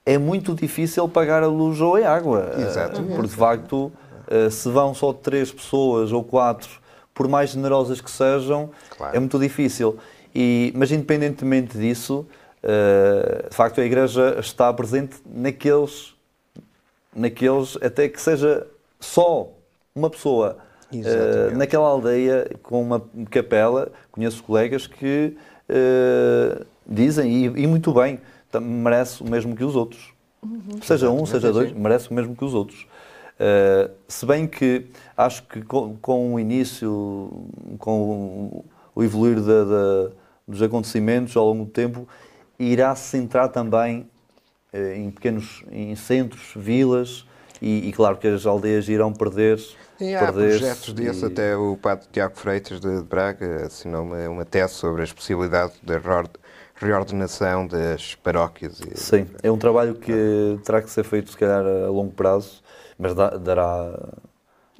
é 0.06 0.18
muito 0.18 0.54
difícil 0.54 1.08
pagar 1.10 1.42
a 1.44 1.48
luz 1.48 1.82
ou 1.82 1.96
a 1.96 2.08
água. 2.10 2.52
Eh, 2.58 2.62
Exatamente. 2.62 3.16
Porque, 3.16 3.28
de 3.30 3.36
facto, 3.36 3.92
eh, 4.28 4.50
se 4.50 4.70
vão 4.70 4.94
só 4.94 5.12
três 5.12 5.52
pessoas 5.52 6.12
ou 6.12 6.24
quatro, 6.24 6.70
por 7.14 7.28
mais 7.28 7.50
generosas 7.52 8.00
que 8.02 8.12
sejam, 8.12 8.70
Claro. 8.96 9.16
é 9.16 9.20
muito 9.20 9.40
difícil. 9.40 9.98
E, 10.34 10.72
mas, 10.76 10.92
independentemente 10.92 11.78
disso, 11.78 12.26
eh, 12.62 13.46
de 13.50 13.56
facto, 13.56 13.82
a 13.82 13.86
Igreja 13.86 14.38
está 14.40 14.72
presente 14.74 15.16
naqueles, 15.26 16.14
naqueles 17.16 17.78
até 17.82 18.08
que 18.10 18.22
seja 18.22 18.68
só 19.00 19.48
uma 19.96 20.10
pessoa 20.10 20.58
eh, 20.94 20.98
Exatamente. 20.98 21.56
naquela 21.58 21.88
aldeia 21.88 22.52
com 22.62 22.82
uma 22.82 23.02
capela, 23.32 23.92
conheço 24.12 24.44
colegas 24.44 24.86
que 24.86 25.36
dizem, 26.88 27.32
e, 27.32 27.46
e 27.64 27.68
muito 27.68 27.92
bem, 27.92 28.20
merece 28.60 29.22
o 29.24 29.30
mesmo 29.30 29.56
que 29.56 29.64
os 29.64 29.76
outros. 29.76 30.14
Seja 30.84 31.10
um, 31.10 31.26
seja 31.26 31.52
dois, 31.52 31.72
merece 31.74 32.12
o 32.12 32.14
mesmo 32.14 32.36
que 32.36 32.44
os 32.46 32.54
outros. 32.54 32.86
Eh, 33.40 33.90
se 34.08 34.26
bem 34.26 34.48
que 34.48 34.86
acho 35.18 35.44
que 35.44 35.62
com, 35.64 35.96
com 35.98 36.34
o 36.36 36.40
início, 36.40 37.48
com 37.80 38.64
o 38.96 39.04
evoluir 39.04 39.42
da- 39.42 39.64
da- 39.64 40.12
dos 40.48 40.62
acontecimentos 40.62 41.36
ao 41.36 41.46
longo 41.48 41.66
do 41.66 41.72
tempo, 41.72 42.08
irá 42.60 42.96
se 42.96 43.10
centrar 43.10 43.50
também 43.50 44.08
eh, 44.72 44.98
em 44.98 45.10
pequenos 45.12 45.64
em 45.72 45.96
centros, 45.96 46.52
vilas, 46.56 47.26
e, 47.62 47.88
e 47.90 47.92
claro 47.94 48.18
que 48.18 48.28
as 48.28 48.46
aldeias 48.46 48.88
irão 48.88 49.12
perder. 49.12 49.60
E 50.00 50.14
há 50.14 50.32
projetos 50.32 50.94
desses, 50.94 51.22
e- 51.24 51.26
até 51.26 51.58
o 51.58 51.76
Padre 51.76 52.06
Tiago 52.12 52.38
Freitas 52.38 52.80
de 52.80 53.02
Braga 53.02 53.66
assinou 53.66 54.04
uma, 54.04 54.30
uma 54.30 54.46
tese 54.46 54.74
sobre 54.76 55.02
as 55.02 55.12
possibilidades 55.12 55.76
da 55.82 55.98
reordenação 56.76 57.68
das 57.68 58.16
paróquias. 58.16 58.80
E, 58.82 58.98
Sim, 58.98 59.28
é 59.42 59.52
um 59.52 59.58
trabalho 59.58 59.96
que 59.96 60.60
terá 60.64 60.82
que 60.82 60.90
ser 60.90 61.04
feito, 61.04 61.32
se 61.32 61.38
calhar, 61.38 61.66
a 61.66 61.90
longo 61.90 62.12
prazo, 62.12 62.62
mas 62.98 63.14
dá- 63.16 63.32
dará 63.38 63.98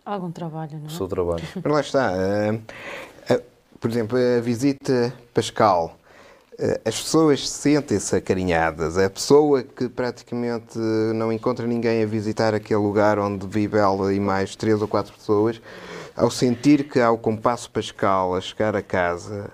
Algum 0.06 0.32
trabalho, 0.32 0.78
não 0.78 0.86
o 0.86 0.92
é? 0.92 0.94
seu 0.94 1.08
trabalho. 1.08 1.44
Mas 1.64 1.74
lá 1.74 1.80
está. 1.82 2.12
eh, 2.16 2.60
eh, 3.30 3.42
por 3.80 3.90
exemplo, 3.90 4.18
a 4.18 4.40
visita 4.42 5.14
pascal. 5.34 5.96
As 6.86 6.96
pessoas 7.02 7.50
sentem-se 7.50 8.16
acarinhadas. 8.16 8.98
A 8.98 9.10
pessoa 9.10 9.62
que 9.62 9.90
praticamente 9.90 10.78
não 11.14 11.34
encontra 11.34 11.68
ninguém 11.68 12.02
a 12.02 12.06
visitar 12.06 12.54
aquele 12.54 12.80
lugar 12.80 13.20
onde 13.20 13.46
vive 13.46 13.78
ela 13.78 14.14
e 14.14 14.20
mais 14.22 14.56
três 14.56 14.82
ou 14.82 14.88
quatro 14.88 15.12
pessoas, 15.14 15.60
ao 16.16 16.32
sentir 16.32 16.88
que 16.88 17.00
há 17.02 17.12
o 17.12 17.18
compasso 17.18 17.70
pascal 17.70 18.36
a 18.36 18.40
chegar 18.40 18.74
a 18.74 18.82
casa, 18.82 19.52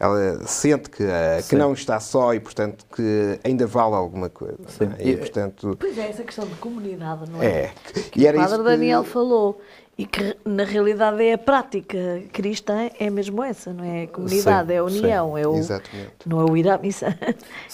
ela 0.00 0.46
sente 0.46 0.88
que, 0.90 1.02
eh, 1.02 1.36
que 1.38 1.42
Sim. 1.42 1.56
não 1.56 1.72
está 1.72 1.98
só 1.98 2.32
e, 2.32 2.40
portanto, 2.40 2.84
que 2.94 3.38
ainda 3.44 3.66
vale 3.66 3.94
alguma 3.96 4.28
coisa. 4.30 4.56
Sim. 4.68 4.86
não 4.86 4.92
é? 4.92 5.02
E, 5.02 5.10
E- 5.10 5.16
portanto, 5.16 5.76
Pois 5.78 5.98
é, 5.98 6.08
essa 6.08 6.22
questão 6.22 6.46
de 6.46 6.54
comunidade, 6.56 7.28
não 7.30 7.42
é? 7.42 7.46
é. 7.46 7.70
Que 8.12 8.20
E 8.20 8.22
o 8.22 8.26
Padre 8.32 8.40
isso 8.46 8.56
que- 8.58 8.62
Daniel 8.62 9.04
falou. 9.04 9.60
E 10.00 10.06
que 10.06 10.36
na 10.44 10.62
realidade 10.62 11.20
é 11.24 11.32
a 11.32 11.38
prática 11.38 11.98
cristã, 12.32 12.88
é 13.00 13.10
mesmo 13.10 13.42
essa, 13.42 13.72
não 13.72 13.82
é? 13.82 14.04
A 14.04 14.06
comunidade, 14.06 14.68
Sim, 14.68 14.74
é 14.74 14.78
a 14.78 14.84
união, 14.84 15.36
é 15.36 15.44
o, 15.44 15.56
Exatamente. 15.56 16.12
não 16.24 16.40
é 16.40 16.44
o 16.48 16.56
ir 16.56 16.68
à 16.68 16.78
missa, 16.78 17.18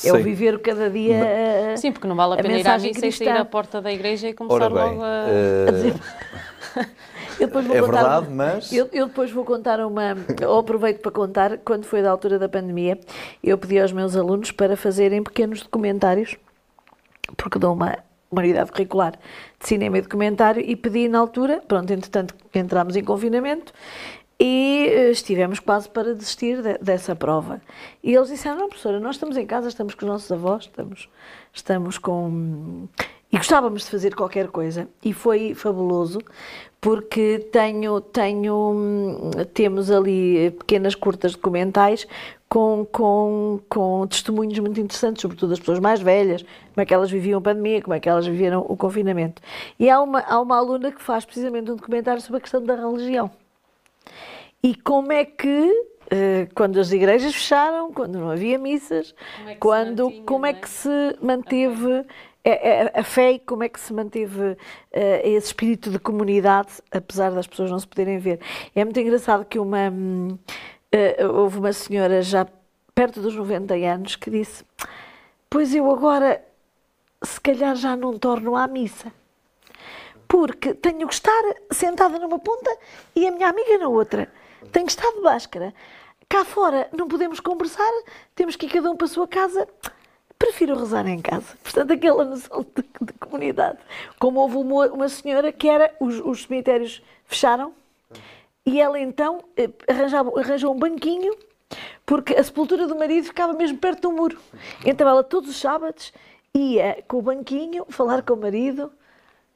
é 0.03 0.11
o 0.11 0.17
Sim. 0.17 0.23
viver 0.23 0.59
cada 0.61 0.89
dia. 0.89 1.21
a- 1.75 1.77
Sim, 1.77 1.93
porque 1.93 2.09
não 2.09 2.17
vale 2.17 2.33
a 2.33 2.37
a 2.37 2.43
pena 2.43 2.59
ir 2.59 2.67
à 2.67 2.79
missa 2.79 2.89
e 3.07 3.13
sair 3.13 3.27
cristã. 3.27 3.35
à 3.43 3.45
porta 3.45 3.83
da 3.83 3.93
igreja 3.93 4.27
e 4.29 4.33
começar 4.33 4.55
Ora 4.55 4.71
bem, 4.75 4.93
logo 4.93 5.03
a... 5.03 5.27
eh, 5.29 5.95
Eu 7.41 7.47
depois 7.47 7.67
vou 7.67 7.77
É 7.77 7.81
contar 7.81 7.93
verdade, 8.03 8.27
uma- 8.29 8.45
mas- 8.55 8.73
Eu, 8.73 8.89
eu 8.93 9.07
depois 9.07 9.31
vou 9.31 9.45
contar 9.45 9.81
uma. 9.81 10.17
Ou 10.47 10.59
aproveito 10.59 11.01
para 11.01 11.11
contar, 11.13 11.59
quando 11.59 11.85
foi 11.85 12.03
da 12.03 12.11
altura 12.11 12.39
da 12.39 12.49
pandemia, 12.49 12.99
eu 13.43 13.57
pedi 13.59 13.79
aos 13.81 13.93
meus 13.93 14.17
alunos 14.17 14.51
para 14.51 14.77
fazerem 14.77 15.23
pequenos 15.23 15.63
documentários, 15.63 16.37
porque 17.37 17.59
dou 17.59 17.73
uma, 17.75 17.99
uma 18.31 18.43
unidade 18.43 18.71
curricular 18.73 19.13
de 19.61 19.67
cinema 19.67 19.99
e 19.99 20.03
documentário, 20.03 20.63
e 20.65 20.77
pedi 20.77 21.09
na 21.09 21.19
altura, 21.19 21.63
pronto, 21.67 21.93
entretanto 21.93 22.35
entramos 22.55 22.97
em 22.97 23.03
confinamento. 23.05 23.73
E 24.39 24.89
eh, 24.91 25.11
estivemos 25.13 25.61
quase 25.61 25.89
para 25.89 26.13
desistir 26.13 26.61
de- 26.61 26.77
dessa 26.79 27.15
prova. 27.15 27.61
E 28.03 28.13
eles 28.15 28.29
disseram: 28.29 28.59
Não, 28.59 28.69
professora, 28.69 28.99
nós 28.99 29.15
estamos 29.15 29.37
em 29.37 29.47
casa, 29.47 29.69
estamos 29.69 29.95
com 29.95 30.05
os 30.05 30.11
nossos 30.11 30.33
avós, 30.33 30.65
estamos, 30.65 31.09
estamos 31.53 31.99
com. 31.99 32.89
E 33.35 33.37
gostávamos 33.37 33.83
de 33.83 33.91
fazer 33.91 34.15
qualquer 34.15 34.47
coisa. 34.47 34.89
E 35.05 35.13
foi 35.13 35.57
fabuloso, 35.57 36.21
porque 36.81 37.41
tenho, 37.51 38.01
tenho, 38.01 38.55
hum, 38.55 39.31
temos 39.53 39.91
ali 39.91 40.53
pequenas 40.53 40.95
curtas 40.95 41.33
documentais 41.33 42.07
com, 42.49 42.87
com, 42.93 43.59
com 43.69 44.07
testemunhos 44.07 44.57
muito 44.61 44.79
interessantes, 44.79 45.21
sobretudo 45.21 45.51
das 45.51 45.59
pessoas 45.59 45.81
mais 45.81 46.01
velhas, 46.01 46.43
como 46.43 46.83
é 46.83 46.87
que 46.87 46.95
elas 46.95 47.11
viviam 47.11 47.41
a 47.41 47.43
pandemia, 47.43 47.83
como 47.83 47.95
é 47.95 47.99
que 47.99 48.09
elas 48.09 48.25
viveram 48.25 48.65
o 48.69 48.77
confinamento. 48.77 49.43
E 49.81 49.91
há 49.91 50.01
uma, 50.01 50.21
há 50.21 50.41
uma 50.41 50.57
aluna 50.57 50.93
que 50.93 51.03
faz 51.03 51.25
precisamente 51.25 51.73
um 51.73 51.75
documentário 51.75 52.23
sobre 52.23 52.39
a 52.39 52.41
questão 52.41 52.63
da 52.63 52.77
religião. 52.77 53.33
E 54.63 54.77
como 54.77 55.11
é 55.11 55.25
que, 55.25 55.89
eh, 56.09 56.47
quando 56.55 56.79
as 56.79 56.93
igrejas 56.93 57.35
fecharam, 57.35 57.93
quando 57.93 58.17
não 58.17 58.31
havia 58.31 58.59
missas, 58.61 59.13
Como 59.37 59.49
é 59.49 59.55
que 59.55 59.55
se 59.55 59.59
quando, 59.59 60.05
mantinha, 60.05 60.25
como 60.25 60.47
é 60.47 60.51
é? 60.51 60.53
que 60.53 60.69
se 60.69 61.17
manteve 61.21 62.07
a, 62.45 62.99
a- 62.99 63.01
a 63.01 63.05
fé 63.05 63.33
e 63.33 63.39
como 63.39 63.63
é 63.65 63.69
que 63.69 63.81
se 63.81 63.93
manteve 63.93 64.57
eh, 64.93 65.29
esse 65.31 65.47
espírito 65.49 65.91
de 65.91 65.99
comunidade, 65.99 66.69
apesar 66.91 67.31
das 67.33 67.47
pessoas 67.47 67.71
não 67.71 67.79
se 67.79 67.87
poderem 67.89 68.19
ver. 68.19 68.41
É 68.75 68.85
muito 68.85 68.99
engraçado 69.01 69.45
que 69.45 69.59
uma, 69.59 69.91
hum, 69.91 70.39
eh, 70.93 71.27
houve 71.27 71.59
uma 71.59 71.73
senhora 71.73 72.21
já 72.23 72.47
perto 72.95 73.21
dos 73.21 73.35
90 73.35 73.75
anos 73.75 74.17
que 74.17 74.31
disse: 74.31 74.65
Pois 75.49 75.75
eu 75.75 75.91
agora, 75.91 76.45
se 77.23 77.41
calhar, 77.41 77.75
já 77.77 77.97
não 77.97 78.19
torno 78.19 78.55
à 78.57 78.67
missa 78.67 79.11
porque 80.27 80.75
tenho 80.75 81.07
que 81.07 81.15
estar 81.15 81.43
sentada 81.71 82.19
numa 82.19 82.39
ponta 82.39 82.77
e 83.15 83.27
a 83.27 83.31
minha 83.31 83.49
amiga 83.49 83.79
na 83.79 83.89
outra. 83.89 84.29
Tenho 84.73 84.87
que 84.87 84.93
estar 84.93 85.11
de 85.13 85.21
máscara. 85.21 85.73
Cá 86.29 86.45
fora 86.45 86.89
não 86.97 87.07
podemos 87.07 87.39
conversar, 87.39 87.93
temos 88.35 88.57
que 88.57 88.67
ir 88.67 88.71
cada 88.71 88.91
um 88.91 88.97
para 88.97 89.05
a 89.05 89.09
sua 89.09 89.29
casa. 89.29 89.69
Prefiro 90.39 90.77
rezar 90.77 91.07
em 91.07 91.21
casa. 91.21 91.57
Portanto, 91.63 91.93
aquela 91.93 92.25
noção 92.25 92.65
de, 92.75 92.83
de 93.07 93.13
comunidade. 93.15 93.79
Como 94.19 94.41
houve 94.41 94.57
uma, 94.57 94.87
uma 94.89 95.09
senhora 95.09 95.53
que 95.53 95.69
era, 95.69 95.95
os, 96.01 96.21
os 96.21 96.43
cemitérios 96.43 97.03
fecharam 97.25 97.73
e 98.67 98.81
ela 98.81 98.99
então 98.99 99.45
eh, 99.57 99.69
arranjava, 99.89 100.33
arranjou 100.39 100.75
um 100.75 100.79
banquinho 100.79 101.37
porque 102.07 102.35
a 102.35 102.43
sepultura 102.43 102.87
do 102.87 102.97
marido 102.97 103.25
ficava 103.25 103.53
mesmo 103.53 103.79
perto 103.79 104.03
do 104.03 104.13
muro. 104.13 104.39
Então 104.85 105.09
ela 105.09 105.23
todos 105.23 105.51
os 105.51 105.57
sábados 105.57 106.13
ia 106.55 107.03
com 107.09 107.19
o 107.19 107.23
banquinho 107.23 107.85
falar 107.89 108.23
com 108.23 108.35
o 108.35 108.41
marido, 108.41 108.93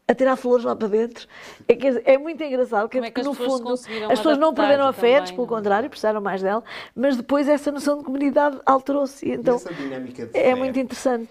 a 0.09 0.15
tirar 0.15 0.37
flores 0.37 0.65
lá 0.65 0.75
para 0.75 0.89
dentro. 0.89 1.29
É, 1.69 1.75
quer 1.77 1.89
dizer, 1.89 2.03
é 2.07 2.17
muito 2.17 2.43
engraçado, 2.43 2.89
Como 2.91 3.05
é 3.05 3.11
que 3.11 3.21
porque 3.21 3.21
as 3.21 3.27
no 3.27 3.35
fundo 3.35 3.73
as 3.75 3.87
pessoas 4.19 4.39
não 4.39 4.55
perderam 4.55 4.87
a 4.87 4.93
fé, 4.93 5.01
também, 5.01 5.17
antes 5.19 5.33
pelo 5.33 5.45
é? 5.45 5.49
contrário, 5.49 5.91
precisaram 5.91 6.21
mais 6.21 6.41
dela, 6.41 6.65
mas 6.97 7.17
depois 7.17 7.47
essa 7.47 7.71
noção 7.71 7.99
de 7.99 8.05
comunidade 8.05 8.59
alterou-se. 8.65 9.31
Então 9.31 9.57
essa 9.57 9.73
dinâmica 9.75 10.25
de 10.27 10.31
é 10.37 10.43
fé? 10.45 10.55
muito 10.55 10.79
interessante. 10.79 11.31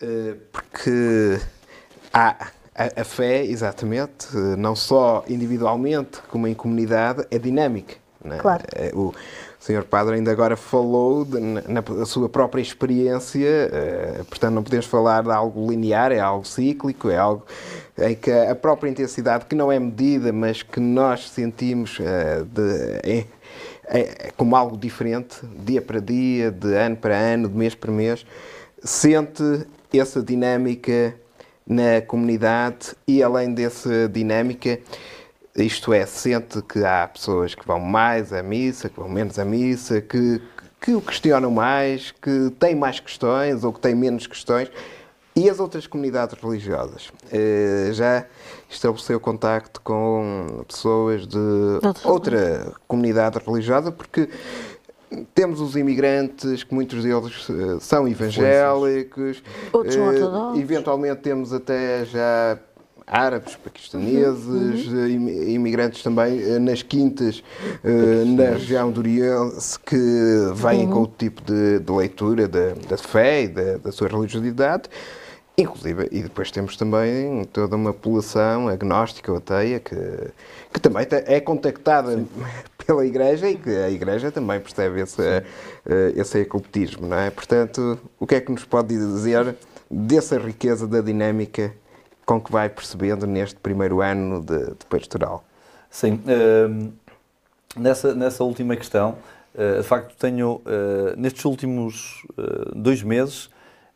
Eh, 0.00 0.36
porque 0.52 1.40
há 2.12 2.48
a, 2.74 3.00
a 3.00 3.04
fé, 3.04 3.44
exatamente, 3.44 4.36
não 4.58 4.76
só 4.76 5.24
individualmente 5.26 6.20
como 6.28 6.46
em 6.46 6.54
comunidade, 6.54 7.26
é 7.30 7.38
dinâmica. 7.38 7.96
não 8.22 8.36
é? 8.36 8.38
Claro. 8.38 8.62
Eh, 8.76 8.92
O 9.60 9.64
Sr. 9.64 9.82
Padre 9.84 10.14
ainda 10.14 10.30
agora 10.30 10.56
falou 10.56 11.24
de- 11.24 11.40
na, 11.40 11.62
na 11.82 12.06
sua 12.06 12.28
própria 12.28 12.62
experiência, 12.62 13.44
eh, 13.72 14.20
portanto 14.28 14.54
não 14.54 14.62
podemos 14.62 14.86
falar 14.86 15.22
de 15.24 15.30
algo 15.32 15.68
linear, 15.68 16.12
é 16.12 16.20
algo 16.20 16.46
cíclico, 16.46 17.10
é 17.10 17.16
algo 17.18 17.44
em 17.98 18.14
que 18.14 18.30
a 18.30 18.54
própria 18.54 18.88
intensidade, 18.88 19.46
que 19.46 19.56
não 19.56 19.70
é 19.72 19.78
medida, 19.78 20.32
mas 20.32 20.62
que 20.62 20.78
nós 20.78 21.28
sentimos 21.28 21.98
eh, 22.00 22.44
de- 22.46 23.00
em- 23.10 23.26
é- 23.88 24.30
como 24.36 24.54
algo 24.54 24.76
diferente, 24.76 25.38
dia 25.64 25.82
para 25.82 26.00
dia, 26.00 26.52
de 26.52 26.74
ano 26.74 26.96
para 26.96 27.16
ano, 27.16 27.48
de 27.48 27.54
mês 27.56 27.74
para 27.74 27.90
mês, 27.90 28.24
sente 28.82 29.42
essa 29.92 30.22
dinâmica 30.22 31.14
na 31.66 32.00
comunidade 32.06 32.94
e 33.06 33.22
além 33.22 33.52
dessa 33.52 34.08
dinâmica, 34.08 34.78
isto 35.64 35.92
é, 35.92 36.06
sente 36.06 36.62
que 36.62 36.84
há 36.84 37.08
pessoas 37.08 37.54
que 37.54 37.66
vão 37.66 37.80
mais 37.80 38.32
à 38.32 38.42
missa, 38.42 38.88
que 38.88 38.98
vão 38.98 39.08
menos 39.08 39.38
à 39.38 39.44
missa, 39.44 40.00
que, 40.00 40.40
que 40.80 40.94
o 40.94 41.00
questionam 41.00 41.50
mais, 41.50 42.12
que 42.12 42.50
têm 42.58 42.74
mais 42.74 43.00
questões 43.00 43.64
ou 43.64 43.72
que 43.72 43.80
têm 43.80 43.94
menos 43.94 44.26
questões. 44.26 44.70
E 45.34 45.48
as 45.48 45.60
outras 45.60 45.86
comunidades 45.86 46.36
religiosas? 46.42 47.12
Eh, 47.30 47.90
já 47.92 48.26
estabeleceu 48.68 49.20
contacto 49.20 49.80
com 49.82 50.64
pessoas 50.66 51.28
de 51.28 51.38
outra 52.04 52.72
comunidade 52.88 53.38
religiosa, 53.46 53.92
porque 53.92 54.28
temos 55.34 55.60
os 55.60 55.76
imigrantes, 55.76 56.64
que 56.64 56.74
muitos 56.74 57.04
deles 57.04 57.46
eh, 57.50 57.78
são 57.80 58.08
evangélicos, 58.08 59.42
Outros 59.72 59.94
são 59.94 60.08
ortodoxos. 60.08 60.60
eventualmente 60.60 61.20
temos 61.20 61.52
até 61.52 62.04
já 62.04 62.58
árabes, 63.10 63.56
paquistaneses, 63.56 64.46
uhum. 64.46 65.28
imigrantes 65.48 66.02
também 66.02 66.58
nas 66.60 66.82
quintas, 66.82 67.42
na 68.36 68.50
região 68.50 68.90
do 68.90 69.00
Oriente, 69.00 69.78
que 69.84 69.96
vêm 70.54 70.86
uhum. 70.86 70.92
com 70.92 71.02
o 71.02 71.06
tipo 71.06 71.42
de, 71.42 71.78
de 71.80 71.92
leitura 71.92 72.46
da, 72.46 72.74
da 72.88 72.96
fé 72.96 73.44
e 73.44 73.48
da, 73.48 73.78
da 73.78 73.92
sua 73.92 74.08
religiosidade. 74.08 74.88
Inclusive, 75.60 76.08
e 76.12 76.22
depois 76.22 76.52
temos 76.52 76.76
também 76.76 77.44
toda 77.46 77.74
uma 77.74 77.92
população 77.92 78.68
agnóstica 78.68 79.32
ou 79.32 79.38
ateia 79.38 79.80
que, 79.80 79.96
que 80.72 80.78
também 80.78 81.04
é 81.10 81.40
contactada 81.40 82.16
Sim. 82.16 82.28
pela 82.86 83.04
Igreja 83.04 83.50
e 83.50 83.56
que 83.56 83.70
a 83.70 83.90
Igreja 83.90 84.30
também 84.30 84.60
percebe 84.60 85.00
esse, 85.00 85.20
esse 86.14 86.38
ecultismo, 86.38 87.08
não 87.08 87.18
é? 87.18 87.30
Portanto, 87.30 87.98
o 88.20 88.26
que 88.26 88.36
é 88.36 88.40
que 88.40 88.52
nos 88.52 88.64
pode 88.64 88.96
dizer 88.96 89.56
dessa 89.90 90.38
riqueza 90.38 90.86
da 90.86 91.00
dinâmica 91.00 91.72
com 92.28 92.38
que 92.38 92.52
vai 92.52 92.68
percebendo 92.68 93.26
neste 93.26 93.58
primeiro 93.58 94.02
ano 94.02 94.42
de, 94.42 94.66
de 94.66 94.86
pastoral? 94.86 95.42
Sim, 95.88 96.20
uh, 96.26 96.92
nessa, 97.74 98.14
nessa 98.14 98.44
última 98.44 98.76
questão, 98.76 99.16
uh, 99.54 99.80
de 99.80 99.88
facto 99.88 100.14
tenho, 100.18 100.56
uh, 100.56 101.16
nestes 101.16 101.46
últimos 101.46 102.26
dois 102.76 103.02
meses, 103.02 103.48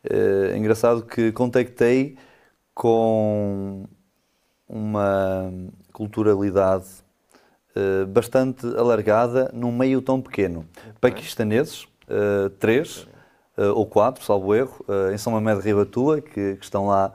é 0.03 0.57
engraçado 0.57 1.03
que 1.03 1.31
contactei 1.31 2.17
com 2.75 3.85
uma 4.67 5.53
culturalidade 5.93 6.87
bastante 8.09 8.67
alargada 8.77 9.49
num 9.55 9.71
meio 9.71 10.03
tão 10.03 10.21
pequeno. 10.21 10.67
Paquistaneses, 11.01 11.87
três 12.59 13.07
ou 13.77 13.87
quatro, 13.87 14.25
salvo 14.25 14.57
erro, 14.57 14.85
em 15.15 15.19
São 15.19 15.33
Mamede 15.33 15.61
de 15.61 15.69
Ribatua, 15.69 16.21
que, 16.21 16.57
que, 16.57 16.65
estão 16.65 16.89
lá 16.89 17.13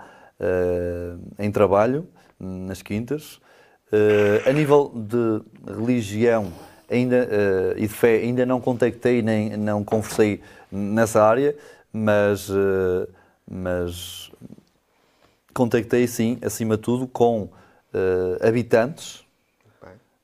em 1.40 1.52
trabalho, 1.52 2.08
nas 2.40 2.82
quintas. 2.82 3.40
a 4.46 4.54
nível 4.54 4.92
de 4.96 5.42
religião 5.74 6.52
ainda, 6.90 7.28
e 7.76 7.82
de 7.82 7.94
fé, 7.94 8.18
ainda 8.18 8.46
não 8.46 8.62
contactei 8.62 9.22
nem 9.22 9.58
não 9.58 9.84
conversei 9.84 10.42
nessa 10.72 11.24
área, 11.24 11.56
mas, 11.92 12.50
uh, 12.50 13.08
mas 13.50 14.32
contactei 15.54 16.08
sim, 16.08 16.38
acima 16.42 16.78
de 16.78 16.84
tudo, 16.84 17.08
com 17.08 17.44
uh, 17.44 18.48
habitantes 18.48 19.26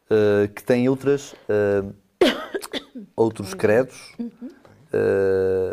uh, 0.10 0.48
que 0.54 0.64
têm 0.64 0.88
outras, 0.88 1.34
outros 3.16 3.54
credos, 3.54 4.14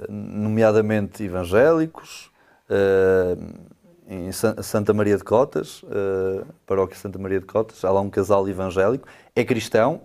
nomeadamente 0.09 1.23
evangélicos, 1.23 2.31
em 4.11 4.33
Santa 4.33 4.93
Maria 4.93 5.17
de 5.17 5.23
Cotas, 5.23 5.85
paróquia 6.67 6.99
Santa 6.99 7.17
Maria 7.17 7.39
de 7.39 7.47
Cotas, 7.47 7.85
há 7.85 7.93
lá 7.93 8.01
um 8.01 8.11
casal 8.11 8.49
evangélico, 8.49 9.07
é 9.37 9.45
cristão, 9.45 10.03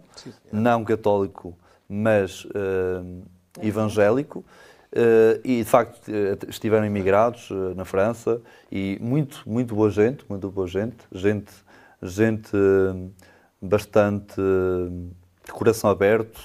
não 0.52 0.86
católico, 0.86 1.58
mas 1.90 2.46
evangélico, 3.62 4.46
Uh, 4.96 5.44
e 5.44 5.58
de 5.58 5.66
facto 5.66 6.10
estiveram 6.48 6.86
imigrados 6.86 7.50
uh, 7.50 7.76
na 7.76 7.84
França. 7.84 8.42
E 8.72 8.98
muito, 9.02 9.44
muito 9.46 9.76
boa 9.76 9.90
gente, 9.90 10.24
muito 10.30 10.50
boa 10.50 10.68
gente, 10.68 10.96
gente, 11.12 11.52
gente 12.02 12.56
uh, 12.56 13.12
bastante 13.62 14.36
de 15.46 15.52
coração 15.52 15.90
aberto, 15.90 16.40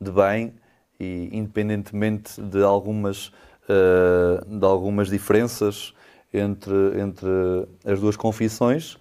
de 0.00 0.10
bem. 0.10 0.54
E 0.98 1.28
independentemente 1.30 2.40
de 2.40 2.62
algumas, 2.62 3.30
de 3.68 4.64
algumas 4.64 5.10
diferenças 5.10 5.92
entre, 6.38 7.00
entre 7.00 7.28
as 7.84 8.00
duas 8.00 8.16
confissões, 8.16 8.98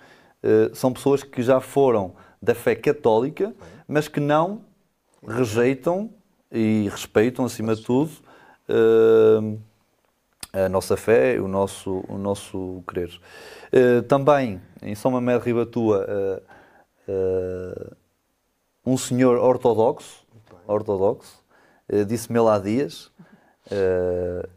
são 0.73 0.93
pessoas 0.93 1.23
que 1.23 1.41
já 1.41 1.59
foram 1.59 2.13
da 2.41 2.53
fé 2.53 2.75
católica, 2.75 3.53
mas 3.88 4.07
que 4.07 4.19
não 4.19 4.61
rejeitam 5.27 6.11
e 6.51 6.88
respeitam, 6.89 7.45
acima 7.45 7.75
de 7.75 7.83
tudo, 7.83 8.11
uh, 8.69 9.59
a 10.53 10.69
nossa 10.69 10.95
fé, 10.95 11.39
o 11.39 11.47
nosso, 11.47 12.03
o 12.07 12.17
nosso 12.17 12.83
querer. 12.88 13.09
Uh, 13.73 14.03
também, 14.03 14.61
em 14.81 14.95
São 14.95 15.11
Mamé 15.11 15.38
de 15.38 15.45
Ribatua, 15.45 16.41
um 18.86 18.97
senhor 18.97 19.38
ortodoxo, 19.38 20.25
ortodoxo 20.67 21.43
disse-me 22.07 22.39
lá 22.39 22.55
há 22.55 22.59
dias, 22.59 23.11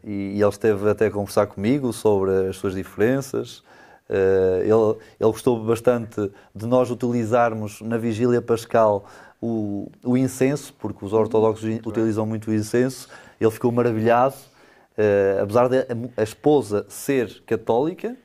e, 0.03 0.37
e 0.37 0.41
ele 0.41 0.49
esteve 0.49 0.89
até 0.89 1.07
a 1.07 1.11
conversar 1.11 1.47
comigo 1.47 1.91
sobre 1.91 2.47
as 2.47 2.57
suas 2.57 2.73
diferenças, 2.73 3.63
Uh, 4.09 4.61
ele, 4.61 4.99
ele, 5.19 5.31
gostou 5.31 5.63
bastante 5.63 6.31
de 6.55 6.65
nós 6.65 6.89
utilizarmos 6.89 7.79
na 7.81 7.95
vigília 7.95 8.41
pascal 8.41 9.05
o, 9.39 9.91
o 10.03 10.17
incenso, 10.17 10.73
porque 10.79 11.05
os 11.05 11.13
ortodoxos 11.13 11.79
utilizam 11.85 12.25
muito 12.25 12.49
o 12.49 12.53
incenso, 12.53 13.07
ele 13.39 13.51
ficou 13.51 13.71
maravilhado, 13.71 14.33
uh, 14.97 15.43
apesar 15.43 15.69
de 15.69 15.77
a, 15.77 15.85
a, 16.17 16.23
esposa 16.23 16.87
ser 16.89 17.43
católica, 17.45 18.17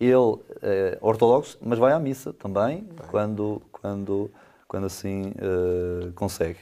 ele 0.00 0.12
é 0.62 0.98
ortodoxo, 1.00 1.58
mas 1.62 1.78
vai 1.78 1.92
à 1.92 2.00
missa 2.00 2.32
também, 2.32 2.88
quando, 3.08 3.62
quando, 3.70 4.30
quando 4.70 4.86
assim 4.86 5.32
uh, 5.42 6.12
consegue. 6.12 6.60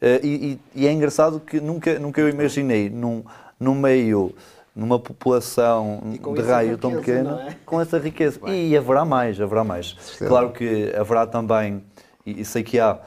Uh, 0.00 0.24
e, 0.24 0.60
e, 0.76 0.86
é 0.86 0.92
engraçado 0.92 1.40
que 1.40 1.60
nunca, 1.60 1.98
nunca 1.98 2.20
eu 2.20 2.28
imaginei 2.28 2.88
num, 2.88 3.24
num 3.58 3.74
meio, 3.74 4.32
numa 4.76 4.96
população 4.96 6.00
de 6.36 6.40
raio 6.40 6.78
tão 6.78 6.92
pequeno, 6.92 7.30
é? 7.40 7.56
com 7.66 7.80
essa 7.80 7.98
riqueza. 7.98 8.38
E 8.48 8.76
haverá 8.76 9.04
mais, 9.04 9.40
haverá 9.40 9.64
mais. 9.64 9.96
Claro 10.18 10.52
que 10.52 10.94
haverá 10.96 11.26
também, 11.26 11.82
e, 12.24 12.42
e 12.42 12.44
sei 12.44 12.62
que 12.62 12.78
há 12.78 13.00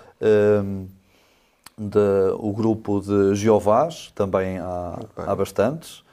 de, 1.78 2.36
o 2.38 2.52
grupo 2.52 2.99
de 2.99 3.34
Jeovás, 3.36 4.12
também 4.14 4.60
há, 4.60 4.99
há 5.16 5.34
bastantes. 5.34 6.04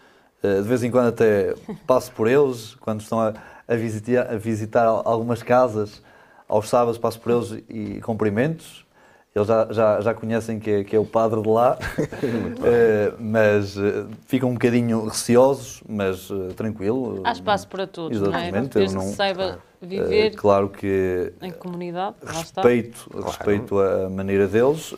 Eh, 0.45 0.63
de 0.63 0.69
vez 0.69 0.85
em 0.85 0.93
quando 0.93 1.09
até 1.09 1.57
passo 1.89 2.13
por 2.13 2.29
eles, 2.29 2.77
quando 2.77 3.01
estão 3.01 3.21
a, 3.21 3.35
a, 3.67 3.75
visitar, 3.75 4.33
a 4.33 4.39
visitar 4.39 4.85
algumas 4.87 5.43
casas, 5.43 6.01
aos 6.49 6.69
sábados 6.69 6.99
passo 6.99 7.21
por 7.21 7.33
eles 7.33 7.63
e 7.69 8.01
cumprimentos. 8.01 8.87
Eles 9.35 9.47
já, 9.47 9.69
já, 9.71 10.01
já 10.01 10.15
conhecem 10.15 10.59
que 10.59 10.71
é, 10.71 10.85
que 10.85 10.97
é 10.97 10.99
o 10.99 11.05
padre 11.05 11.41
de 11.43 11.49
lá, 11.49 11.79
uh, 11.79 13.17
mas 13.21 13.77
uh, 13.77 14.09
ficam 14.27 14.51
um 14.51 14.55
bocadinho 14.55 15.05
receosos, 15.05 15.83
mas 15.89 16.29
uh, 16.31 16.49
tranquilo. 16.57 17.21
Há 17.25 17.33
espaço 17.33 17.69
para 17.69 17.87
todos, 17.87 18.17
Exatamente, 18.17 18.55
não 18.55 18.61
é? 18.61 18.69
Desde 18.69 18.97
não, 18.97 19.03
que 19.03 19.09
se 19.11 19.17
saiba 19.17 19.59
viver 19.81 20.35
claro 20.35 20.71
que 20.71 21.33
em 21.41 21.53
comunidade, 21.53 22.17
respeito, 22.25 23.09
respeito 23.25 23.77
claro. 23.77 24.07
a 24.07 24.11
maneira 24.11 24.49
deles, 24.49 24.93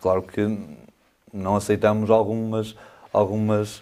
claro 0.00 0.22
que 0.22 0.58
não 1.32 1.54
aceitamos 1.54 2.10
algumas, 2.10 2.74
algumas 3.12 3.80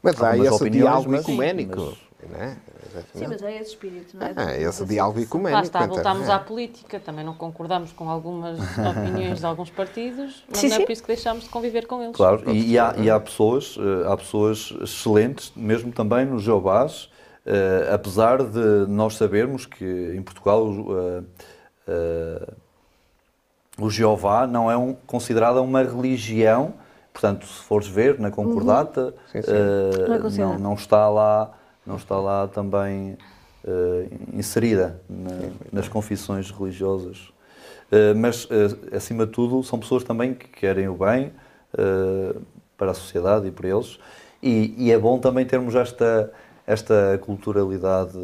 mas 0.00 0.22
há 0.22 0.36
esse 0.36 0.70
diálogo 0.70 1.16
ecuménico, 1.16 1.96
mas, 2.30 2.40
é? 2.40 2.56
Exatamente. 2.92 3.18
Sim, 3.18 3.26
mas 3.26 3.42
é 3.42 3.60
esse 3.60 3.70
espírito, 3.70 4.16
não 4.16 4.26
é? 4.26 4.34
Ah, 4.36 4.56
esse 4.58 4.84
diálogo 4.84 5.20
ecuménico. 5.20 5.56
Lá 5.56 5.62
está, 5.62 5.86
voltámos 5.86 6.28
é. 6.28 6.32
à 6.32 6.38
política, 6.38 7.00
também 7.00 7.24
não 7.24 7.34
concordamos 7.34 7.90
com 7.92 8.08
algumas 8.08 8.58
opiniões 8.78 9.40
de 9.40 9.46
alguns 9.46 9.70
partidos, 9.70 10.44
mas 10.48 10.58
sim, 10.58 10.68
não 10.68 10.76
é 10.76 10.78
sim. 10.78 10.84
por 10.84 10.92
isso 10.92 11.02
que 11.02 11.08
deixamos 11.08 11.44
de 11.44 11.50
conviver 11.50 11.86
com 11.86 12.02
eles. 12.02 12.16
Claro, 12.16 12.50
e, 12.50 12.72
e, 12.72 12.78
há, 12.78 12.94
e 12.98 13.10
há, 13.10 13.18
pessoas, 13.18 13.76
eh, 13.78 14.12
há 14.12 14.16
pessoas 14.16 14.74
excelentes, 14.82 15.52
mesmo 15.56 15.90
também 15.90 16.26
nos 16.26 16.42
Jeovás, 16.42 17.04
uh, 17.46 17.94
apesar 17.94 18.42
de 18.42 18.86
nós 18.88 19.16
sabermos 19.16 19.64
que 19.64 20.12
em 20.14 20.22
Portugal 20.22 20.66
uh, 20.66 21.24
uh, 21.88 22.52
o 23.78 23.90
Jeová 23.90 24.46
não 24.46 24.70
é 24.70 24.76
um, 24.76 24.94
considerada 25.06 25.62
uma 25.62 25.82
religião, 25.82 26.74
portanto, 27.12 27.46
se 27.46 27.62
fores 27.62 27.88
ver 27.88 28.20
na 28.20 28.30
concordata, 28.30 29.14
uhum. 29.34 29.42
sim, 29.42 29.50
não, 30.08 30.14
é 30.14 30.52
não, 30.52 30.58
não 30.58 30.74
está 30.74 31.08
lá 31.08 31.54
não 31.86 31.96
está 31.96 32.16
lá 32.16 32.46
também 32.48 33.16
uh, 33.64 34.36
inserida 34.36 35.00
na, 35.08 35.50
nas 35.72 35.88
confissões 35.88 36.50
religiosas. 36.50 37.32
Uh, 37.90 38.16
mas, 38.16 38.44
uh, 38.44 38.96
acima 38.96 39.26
de 39.26 39.32
tudo, 39.32 39.62
são 39.62 39.78
pessoas 39.78 40.04
também 40.04 40.34
que 40.34 40.48
querem 40.48 40.88
o 40.88 40.94
bem 40.94 41.32
para 42.76 42.90
a 42.90 42.94
sociedade 42.94 43.46
e 43.48 43.50
para 43.50 43.68
eles. 43.68 43.98
E, 44.42 44.74
e, 44.76 44.92
é 44.92 44.98
bom 44.98 45.18
também 45.18 45.46
termos 45.46 45.74
esta, 45.74 46.30
esta 46.66 47.18
culturalidade, 47.22 48.18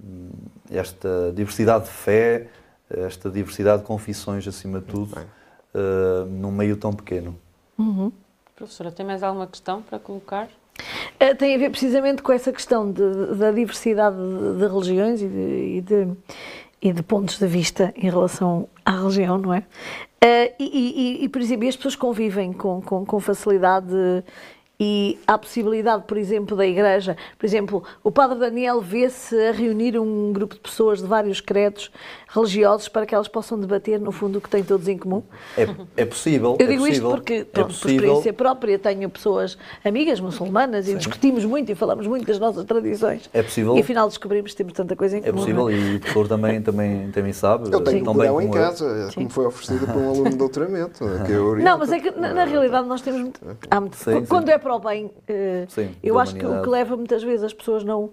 hum, 0.00 0.30
esta 0.70 1.32
diversidade 1.34 1.86
de 1.86 1.90
fé, 1.90 2.46
esta 2.88 3.28
diversidade 3.28 3.82
de 3.82 3.88
confissões, 3.88 4.46
acima 4.46 4.78
de 4.78 4.86
tudo, 4.86 5.18
num 6.28 6.52
meio 6.52 6.76
tão 6.76 6.92
pequeno. 6.92 7.36
Uhum. 7.76 8.12
Professora, 8.54 8.92
tem 8.92 9.04
mais 9.04 9.24
alguma 9.24 9.48
questão 9.48 9.82
para 9.82 9.98
colocar? 9.98 10.48
Eh, 11.18 11.34
tem 11.34 11.54
a 11.54 11.58
ver 11.58 11.70
precisamente 11.70 12.22
com 12.22 12.32
essa 12.32 12.52
questão 12.52 12.90
de, 12.90 13.34
da 13.36 13.50
diversidade 13.50 14.16
de, 14.16 14.58
de 14.58 14.66
religiões 14.66 15.22
e 15.22 15.28
de, 15.28 15.76
e, 15.76 15.80
de, 15.80 16.08
e 16.82 16.92
de, 16.92 17.02
pontos 17.02 17.38
de 17.38 17.46
vista 17.46 17.92
em 17.96 18.10
relação 18.10 18.68
à 18.84 18.92
religião, 18.92 19.38
não 19.38 19.54
é? 19.54 19.58
Uh, 19.58 20.52
e, 20.58 20.64
e, 21.20 21.24
e, 21.24 21.28
por 21.28 21.40
exemplo, 21.40 21.68
as 21.68 21.76
pessoas 21.76 21.94
convivem 21.94 22.52
com, 22.52 22.80
com, 22.82 23.04
com 23.04 23.20
facilidade 23.20 23.94
e 24.78 25.18
há 25.26 25.38
possibilidade, 25.38 26.04
por 26.06 26.18
exemplo, 26.18 26.56
da 26.56 26.66
Igreja, 26.66 27.16
por 27.38 27.46
exemplo, 27.46 27.84
o 28.04 28.10
Padre 28.10 28.38
Daniel 28.38 28.80
vê-se 28.80 29.34
a 29.48 29.52
reunir 29.52 29.98
um 29.98 30.32
grupo 30.32 30.54
de 30.54 30.60
pessoas 30.60 31.00
de 31.00 31.06
vários 31.06 31.40
credos 31.40 31.90
religiosos 32.28 32.88
para 32.88 33.06
que 33.06 33.14
elas 33.14 33.28
possam 33.28 33.58
debater, 33.58 34.00
no 34.00 34.10
fundo, 34.10 34.38
o 34.38 34.40
que 34.40 34.48
têm 34.50 34.62
todos 34.64 34.88
em 34.88 34.98
comum? 34.98 35.22
É, 35.56 35.66
é 35.96 36.04
possível. 36.04 36.56
Eu 36.58 36.66
digo 36.66 36.86
é 36.86 36.90
isto 36.90 37.02
possível, 37.02 37.10
porque, 37.10 37.32
é 37.34 37.44
pronto, 37.44 37.66
por 37.68 37.72
possível. 37.74 37.94
experiência 37.96 38.32
própria, 38.32 38.78
tenho 38.78 39.08
pessoas 39.08 39.56
amigas 39.84 40.18
muçulmanas 40.20 40.88
e 40.88 40.94
discutimos 40.94 41.44
muito 41.44 41.70
e 41.70 41.74
falamos 41.74 42.06
muito 42.06 42.26
das 42.26 42.38
nossas 42.38 42.64
tradições. 42.64 43.30
É 43.32 43.42
possível. 43.42 43.76
E 43.76 43.80
afinal 43.80 44.08
descobrimos 44.08 44.50
que 44.50 44.56
temos 44.56 44.72
tanta 44.72 44.96
coisa 44.96 45.16
em 45.16 45.20
É 45.20 45.22
comum. 45.30 45.36
possível 45.38 45.68
é? 45.70 45.72
e 45.74 45.96
o 45.96 46.00
professor 46.00 46.28
também, 46.28 46.60
também, 46.62 47.10
também 47.12 47.32
sabe. 47.32 47.70
Eu 47.72 47.80
tenho 47.82 48.02
um 48.02 48.14
Corão 48.14 48.40
em 48.40 48.46
como 48.48 48.58
eu. 48.58 48.62
casa, 48.66 49.08
que 49.12 49.20
me 49.24 49.30
foi 49.30 49.46
oferecido 49.46 49.86
por 49.86 49.96
um 49.96 50.10
aluno 50.10 50.30
de 50.30 50.36
doutoramento. 50.36 51.04
Que 51.26 51.32
eu 51.32 51.46
oriento. 51.46 51.64
Não, 51.70 51.78
mas 51.78 51.90
é 51.92 51.98
que 52.00 52.10
na, 52.10 52.32
na 52.34 52.44
realidade 52.44 52.86
nós 52.86 53.00
temos 53.00 53.20
muito. 53.20 53.40
há 53.70 53.80
muito- 53.80 53.96
Sim, 53.96 54.20
sim. 54.20 54.26
quando 54.26 54.48
é 54.48 54.58
para 54.58 54.74
o 54.74 54.78
bem, 54.78 55.10
eh, 55.28 55.64
Sim, 55.68 55.90
eu 56.02 56.18
acho 56.18 56.34
que 56.34 56.44
o 56.44 56.62
que 56.62 56.68
leva 56.68 56.96
muitas 56.96 57.22
vezes 57.22 57.44
as 57.44 57.52
pessoas 57.52 57.82
não, 57.84 58.10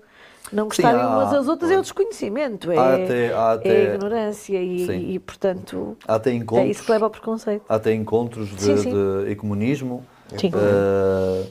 não 0.53 0.65
gostarem 0.65 1.01
há- 1.01 1.07
umas 1.09 1.33
às 1.33 1.47
outras 1.47 1.71
é 1.71 1.77
o 1.77 1.81
desconhecimento, 1.81 2.71
é, 2.71 2.77
até- 2.77 3.33
há 3.33 3.51
é 3.51 3.53
até- 3.55 3.91
a 3.91 3.95
ignorância 3.95 4.57
e, 4.61 5.15
e, 5.15 5.19
portanto, 5.19 5.97
Há 6.07 6.15
até 6.15 6.29
é 6.31 6.35
encontros, 6.35 6.69
isso 6.69 6.83
que 6.85 6.91
leva 6.91 7.05
ao 7.05 7.09
preconceito. 7.11 7.63
há 7.67 7.75
até 7.75 7.93
encontros 7.93 8.49
de, 8.49 8.61
Sim, 8.61 8.77
sim. 8.77 8.91
de 8.91 9.31
ecumenismo 9.31 10.05
Sim. 10.37 10.51
eh, 10.53 11.45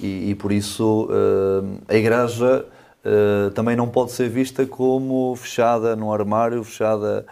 e, 0.00 0.30
e 0.30 0.34
por 0.34 0.50
isso 0.50 1.08
eh, 1.10 1.94
a 1.94 1.96
Igreja 1.96 2.64
eh, 3.04 3.50
também 3.54 3.76
não 3.76 3.88
pode 3.88 4.12
ser 4.12 4.28
vista 4.28 4.64
como 4.66 5.36
fechada 5.36 5.94
num 5.94 6.12
armário, 6.12 6.64
fechada 6.64 7.26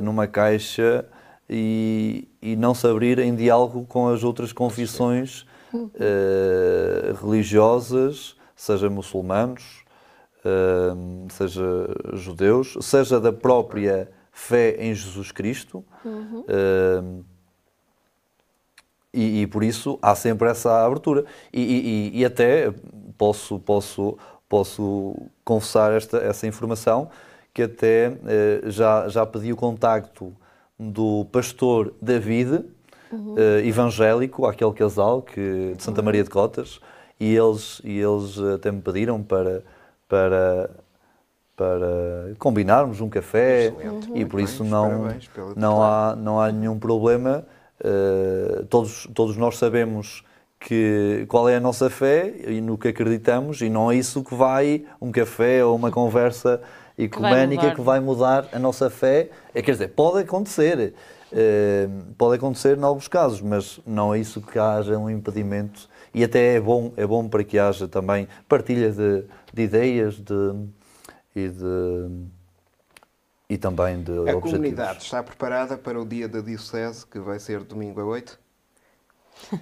numa 0.00 0.28
caixa 0.28 1.04
e, 1.50 2.28
e 2.40 2.54
não 2.54 2.72
se 2.72 2.86
abrir 2.86 3.18
em 3.18 3.34
diálogo 3.34 3.84
com 3.88 4.08
as 4.08 4.22
outras 4.22 4.52
confissões 4.52 5.44
religiosas, 7.20 8.36
seja 8.54 8.88
muçulmanos, 8.88 9.81
seja 11.30 11.62
judeus, 12.14 12.76
seja 12.80 13.20
da 13.20 13.32
própria 13.32 14.08
fé 14.32 14.76
em 14.78 14.94
Jesus 14.94 15.30
Cristo. 15.32 15.84
eh, 16.48 17.02
e, 19.14 19.42
e 19.42 19.46
por 19.46 19.62
isso 19.62 19.98
há 20.00 20.14
sempre 20.14 20.48
essa 20.48 20.84
abertura. 20.86 21.24
E, 21.52 21.60
e- 22.14 22.20
e 22.20 22.24
até 22.24 22.72
posso, 23.18 23.58
posso, 23.58 24.16
posso 24.48 25.14
confessar 25.44 25.92
esta, 25.92 26.16
essa 26.18 26.46
informação 26.46 27.10
que 27.52 27.62
até 27.62 28.16
eh, 28.26 28.62
já, 28.66 29.08
já 29.08 29.26
pedi 29.26 29.52
o 29.52 29.56
contacto 29.56 30.32
do 30.78 31.26
pastor 31.30 31.92
David, 32.00 32.64
eh, 33.36 33.66
evangélico, 33.66 34.46
aquele 34.46 34.72
casal 34.72 35.20
que, 35.20 35.74
de 35.76 35.82
Santa 35.82 36.00
Maria 36.00 36.24
de 36.24 36.30
Cotas, 36.30 36.80
e 37.20 37.36
eles, 37.36 37.80
e 37.84 37.98
eles 38.00 38.38
até 38.54 38.72
me 38.72 38.80
pediram 38.80 39.22
para, 39.22 39.62
para, 40.12 40.68
para 41.56 42.34
combinarmos 42.38 43.00
um 43.00 43.08
café 43.08 43.68
Excelente. 43.68 44.10
e 44.14 44.26
por 44.26 44.40
Muito 44.40 44.40
isso 44.40 44.62
não, 44.62 45.08
não, 45.56 45.82
há, 45.82 46.14
não 46.14 46.38
há 46.38 46.52
nenhum 46.52 46.78
problema. 46.78 47.46
Eh, 47.82 48.62
todos, 48.68 49.08
todos 49.14 49.38
nós 49.38 49.56
sabemos 49.56 50.22
que, 50.60 51.24
qual 51.30 51.48
é 51.48 51.56
a 51.56 51.60
nossa 51.60 51.88
fé 51.88 52.30
e 52.46 52.60
no 52.60 52.76
que 52.76 52.88
acreditamos 52.88 53.62
e 53.62 53.70
não 53.70 53.90
é 53.90 53.96
isso 53.96 54.22
que 54.22 54.34
vai, 54.34 54.84
um 55.00 55.10
café 55.10 55.64
ou 55.64 55.74
uma 55.74 55.90
conversa 55.90 56.60
ecuménica 56.98 57.62
mudar. 57.62 57.74
que 57.74 57.80
vai 57.80 57.98
mudar 57.98 58.48
a 58.52 58.58
nossa 58.58 58.90
fé. 58.90 59.30
É, 59.54 59.62
quer 59.62 59.72
dizer, 59.72 59.88
pode 59.88 60.18
acontecer, 60.18 60.92
eh, 61.32 61.88
pode 62.18 62.36
acontecer 62.36 62.76
em 62.76 62.82
alguns 62.82 63.08
casos, 63.08 63.40
mas 63.40 63.80
não 63.86 64.14
é 64.14 64.18
isso 64.18 64.42
que 64.42 64.58
haja 64.58 64.98
um 64.98 65.08
impedimento 65.08 65.88
e 66.14 66.22
até 66.22 66.56
é 66.56 66.60
bom, 66.60 66.92
é 66.98 67.06
bom 67.06 67.26
para 67.26 67.42
que 67.42 67.58
haja 67.58 67.88
também 67.88 68.28
partilha 68.46 68.90
de, 68.90 69.24
de 69.52 69.62
ideias 69.62 70.14
de, 70.16 70.54
e 71.36 71.48
de 71.48 72.08
e 73.48 73.58
também 73.58 74.02
de 74.02 74.10
A 74.12 74.20
objetivos. 74.20 74.50
comunidade 74.50 75.02
está 75.04 75.22
preparada 75.22 75.76
para 75.76 76.00
o 76.00 76.06
dia 76.06 76.26
da 76.26 76.40
Diocese, 76.40 77.04
que 77.06 77.18
vai 77.18 77.38
ser 77.38 77.62
domingo 77.64 78.00
a 78.00 78.04
8? 78.04 78.38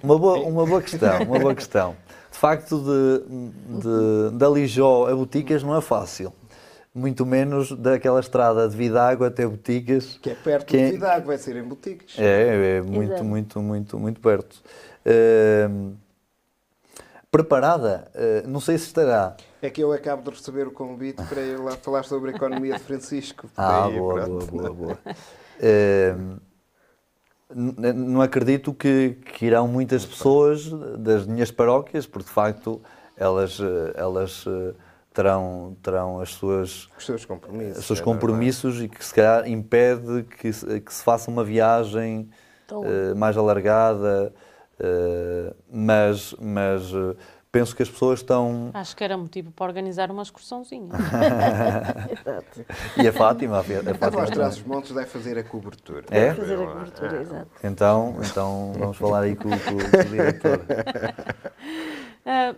Uma 0.01 0.17
boa, 0.17 0.39
uma 0.39 0.65
boa 0.65 0.81
questão, 0.81 1.23
uma 1.23 1.39
boa 1.39 1.53
questão. 1.55 1.95
De 2.31 2.37
facto, 2.37 2.79
de, 2.79 3.79
de, 3.81 4.37
da 4.37 4.47
Lijó 4.49 5.07
a 5.09 5.15
Boticas 5.15 5.61
não 5.63 5.75
é 5.75 5.81
fácil. 5.81 6.31
Muito 6.93 7.25
menos 7.25 7.71
daquela 7.73 8.19
estrada 8.21 8.67
de 8.69 8.75
Vidago 8.77 9.23
até 9.25 9.45
Boticas. 9.45 10.17
Que 10.21 10.29
é 10.29 10.35
perto 10.35 10.65
Que 10.67 10.77
é- 10.77 10.85
de 10.85 10.91
Vidago, 10.93 11.27
vai 11.27 11.37
ser 11.37 11.55
em 11.57 11.63
boutiques. 11.63 12.17
É, 12.17 12.77
é 12.77 12.81
muito, 12.81 13.11
Exato. 13.11 13.23
muito, 13.25 13.59
muito, 13.61 13.99
muito 13.99 14.19
perto. 14.21 14.61
Ehm, 15.05 15.93
preparada? 17.29 18.09
Eh, 18.13 18.43
não 18.47 18.59
sei 18.59 18.77
se 18.77 18.85
estará. 18.87 19.35
É 19.61 19.69
que 19.69 19.81
eu 19.81 19.91
acabo 19.91 20.23
de 20.23 20.35
receber 20.37 20.67
o 20.67 20.71
convite 20.71 21.21
para 21.23 21.41
ir 21.41 21.59
lá 21.59 21.71
falar 21.77 22.03
sobre 22.03 22.31
a 22.31 22.33
economia 22.35 22.73
de 22.73 22.79
Francisco. 22.79 23.47
Ah, 23.55 23.81
Daí, 23.83 23.99
boa, 23.99 24.25
boa, 24.25 24.45
boa, 24.45 24.73
boa. 24.73 24.99
N- 27.53 27.93
não 27.93 28.21
acredito 28.21 28.73
que, 28.73 29.17
que 29.35 29.45
irão 29.45 29.67
muitas 29.67 30.05
pessoas 30.05 30.69
das 30.97 31.25
minhas 31.27 31.51
paróquias, 31.51 32.07
porque 32.07 32.27
de 32.27 32.33
facto 32.33 32.81
elas, 33.17 33.59
eh, 33.59 33.93
elas 33.95 34.45
eh, 34.47 34.73
terão, 35.13 35.75
terão 35.83 36.21
as 36.21 36.33
suas, 36.33 36.89
Os 36.97 37.05
seus 37.05 37.25
compromissos. 37.25 37.79
os 37.79 37.85
seus 37.85 37.99
é 37.99 38.03
compromissos 38.03 38.81
e 38.81 38.87
que 38.87 39.03
se 39.03 39.13
calhar 39.13 39.47
impede 39.49 40.23
que 40.23 40.51
se, 40.53 40.79
que 40.79 40.93
se 40.93 41.03
faça 41.03 41.29
uma 41.29 41.43
viagem 41.43 42.29
eh, 42.71 43.13
mais 43.15 43.35
alargada, 43.37 44.33
eh, 44.79 45.53
mas, 45.69 46.33
mas 46.39 46.83
eh, 46.93 47.15
penso 47.51 47.75
que 47.75 47.83
as 47.83 47.89
pessoas 47.89 48.19
estão. 48.19 48.71
Acho 48.73 48.95
que 48.95 49.03
era 49.03 49.17
motivo 49.17 49.51
para 49.51 49.65
organizar 49.65 50.09
uma 50.09 50.23
excursãozinha. 50.23 50.89
exato. 52.11 52.65
E 52.97 53.07
a 53.07 53.13
Fátima, 53.13 53.57
a 53.57 53.59
A 53.59 53.63
Fátima. 53.63 54.25
Trás 54.27 54.57
os 54.57 54.63
Montes 54.63 54.93
deve 54.93 55.07
fazer 55.07 55.37
a 55.37 55.43
cobertura. 55.43 56.05
É? 56.09 56.33
Fazer 56.33 56.53
a 56.61 56.65
cobertura, 56.65 57.21
exato. 57.21 57.47
Então, 57.63 58.17
então 58.23 58.73
vamos 58.77 58.97
falar 58.97 59.21
aí 59.23 59.35
com, 59.35 59.49
com- 59.49 59.57
com 59.59 59.97
o 59.99 60.03
diretor. 60.05 60.61
Ah, 62.23 62.53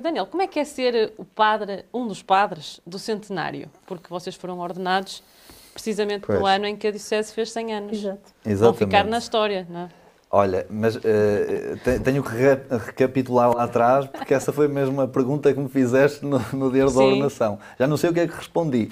Daniel, 0.00 0.26
como 0.26 0.42
é 0.42 0.46
que 0.46 0.60
é 0.60 0.64
ser 0.64 1.12
o 1.18 1.24
padre, 1.24 1.84
um 1.92 2.06
dos 2.06 2.22
padres 2.22 2.80
do 2.86 3.00
centenário? 3.00 3.68
Porque 3.84 4.08
vocês 4.08 4.36
foram 4.36 4.60
ordenados 4.60 5.24
precisamente 5.72 6.24
Pois. 6.24 6.38
no 6.38 6.46
ano 6.46 6.66
em 6.66 6.76
que 6.76 6.86
a 6.86 6.90
Diocese 6.92 7.32
fez 7.32 7.50
100 7.50 7.74
anos. 7.74 7.98
Exato. 7.98 8.32
Vão 8.56 8.74
ficar 8.74 9.04
na 9.04 9.18
história, 9.18 9.66
não 9.68 9.80
é? 9.80 9.88
Olha, 10.30 10.66
mas 10.68 10.94
te- 10.96 11.98
tenho 12.00 12.22
que 12.22 12.28
re- 12.30 12.60
recapitular 12.86 13.54
lá 13.54 13.64
atrás, 13.64 14.06
porque 14.06 14.34
essa 14.34 14.52
foi 14.52 14.68
mesmo 14.68 15.00
a 15.00 15.08
pergunta 15.08 15.52
que 15.52 15.58
me 15.58 15.68
fizeste 15.70 16.24
no, 16.24 16.38
no 16.52 16.70
dia 16.70 16.84
da 16.84 16.90
Sim. 16.90 16.98
ordenação. 16.98 17.58
Já 17.78 17.86
não 17.86 17.96
sei 17.96 18.10
o 18.10 18.12
que 18.12 18.20
é 18.20 18.26
que 18.28 18.34
respondi. 18.36 18.90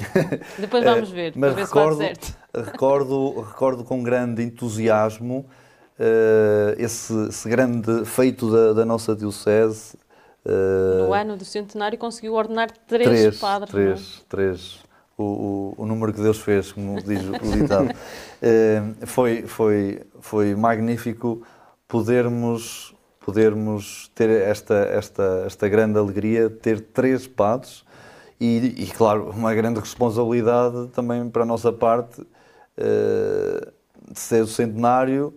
Depois 0.59 0.83
Eh, 0.83 0.91
vamos 0.91 1.11
ver, 1.11 1.33
mas 1.37 1.55
ver 1.55 1.65
recordo, 1.65 2.01
recordo, 2.55 3.41
recordo 3.43 3.85
com 3.85 4.03
grande 4.03 4.43
entusiasmo 4.43 5.45
eh, 5.99 6.75
esse, 6.79 7.13
esse 7.29 7.49
grande 7.49 8.05
feito 8.07 8.51
da, 8.51 8.73
da 8.73 8.85
nossa 8.87 9.15
Diocese. 9.15 9.99
eh, 10.45 11.05
No 11.07 11.13
ano 11.13 11.37
do 11.37 11.45
centenário 11.45 11.99
conseguiu 11.99 12.33
ordenar 12.33 12.71
três, 12.89 13.09
três, 13.09 13.39
padres. 13.39 13.75
não 13.75 13.81
é? 13.81 13.85
três, 13.85 14.25
três. 14.29 14.86
O, 15.19 15.25
o, 15.25 15.75
o 15.79 15.87
número 15.87 16.13
que 16.13 16.21
Deus 16.21 16.39
fez, 16.39 16.73
como 16.73 17.03
diz 17.03 17.23
o 17.25 17.57
ditado. 17.57 17.91
Eh, 18.43 18.83
foi, 19.07 19.47
foi, 19.47 20.03
foi 20.21 20.55
magnífico 20.55 21.43
podermos, 21.89 22.95
podermos 23.19 24.11
ter 24.15 24.29
esta, 24.29 24.75
esta, 24.75 25.45
esta 25.47 25.69
grande 25.71 25.99
alegria 25.99 26.51
ter 26.51 26.81
três 26.81 27.27
padres 27.27 27.83
e, 28.41 28.75
e, 28.77 28.87
claro, 28.89 29.31
uma 29.31 29.55
grande 29.55 29.81
responsabilidade 29.81 30.89
também 30.89 31.29
para 31.31 31.43
a 31.43 31.47
nossa 31.47 31.73
parte 31.73 32.23
eh, 32.77 33.69
de 34.11 34.21
ser 34.21 34.43
o 34.43 34.47
centenário, 34.47 35.35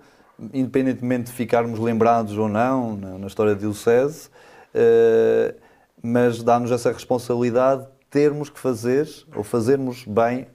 independentemente 0.54 1.26
de 1.26 1.32
ficarmos 1.32 1.80
lembrados 1.80 2.38
ou 2.38 2.50
não 2.50 2.98
na, 2.98 3.18
na 3.18 3.28
história 3.28 3.56
de 3.56 3.62
Diocese, 3.62 4.30
eh, 4.74 5.56
mas 6.04 6.44
dá-nos 6.44 6.72
essa 6.72 6.92
responsabilidade 6.92 7.84
de 7.84 7.99
termos 8.10 8.50
que 8.50 8.60
fazer, 8.60 9.08
ou 9.36 9.44
fazermos 9.44 10.04
bem 10.06 10.48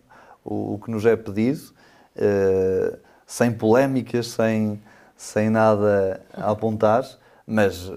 o, 0.44 0.74
o 0.74 0.78
que 0.78 0.90
nos 0.90 1.04
é 1.06 1.14
pedido, 1.16 1.72
eh, 2.16 2.98
sem 3.26 3.52
polémicas, 3.52 4.26
sem, 4.28 4.82
sem 5.16 5.48
nada 5.50 6.20
a 6.32 6.50
apontar, 6.50 7.04
mas, 7.46 7.90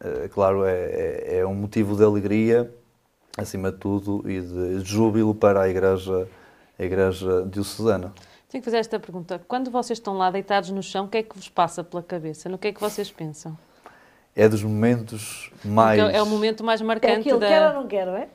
eh, 0.00 0.28
claro, 0.32 0.64
é, 0.64 0.72
é- 0.74 1.38
é 1.38 1.46
um 1.46 1.54
motivo 1.54 1.96
de 1.96 2.02
alegria, 2.04 2.70
acima 3.38 3.70
de 3.70 3.78
tudo, 3.78 4.22
e 4.28 4.40
de 4.40 4.80
júbilo 4.84 5.34
para 5.34 5.62
a 5.62 5.68
Igreja, 5.68 6.26
a 6.78 6.82
igreja 6.82 7.44
Diocesana. 7.46 8.12
Tenho 8.48 8.62
que 8.62 8.64
fazer 8.64 8.78
esta 8.78 8.98
pergunta. 9.00 9.40
Quando 9.48 9.70
vocês 9.70 9.98
estão 9.98 10.16
lá 10.16 10.30
deitados 10.30 10.70
no 10.70 10.82
chão, 10.82 11.06
o 11.06 11.08
que 11.08 11.18
é 11.18 11.22
que 11.22 11.34
vos 11.36 11.48
passa 11.48 11.82
pela 11.82 12.02
cabeça? 12.02 12.48
No 12.48 12.56
que 12.58 12.68
é 12.68 12.72
que 12.72 12.80
vocês 12.80 13.10
pensam? 13.10 13.56
É 14.34 14.48
dos 14.48 14.62
momentos 14.62 15.50
mais... 15.64 16.00
Porque 16.00 16.16
é 16.16 16.22
o 16.22 16.26
momento 16.26 16.62
mais 16.62 16.80
É 16.80 16.84
marcante 16.84 17.20
aquilo, 17.20 17.40
da... 17.40 17.48
quero 17.48 17.66
ou 17.68 17.82
não 17.82 17.88
quero, 17.88 18.10
é? 18.12 18.28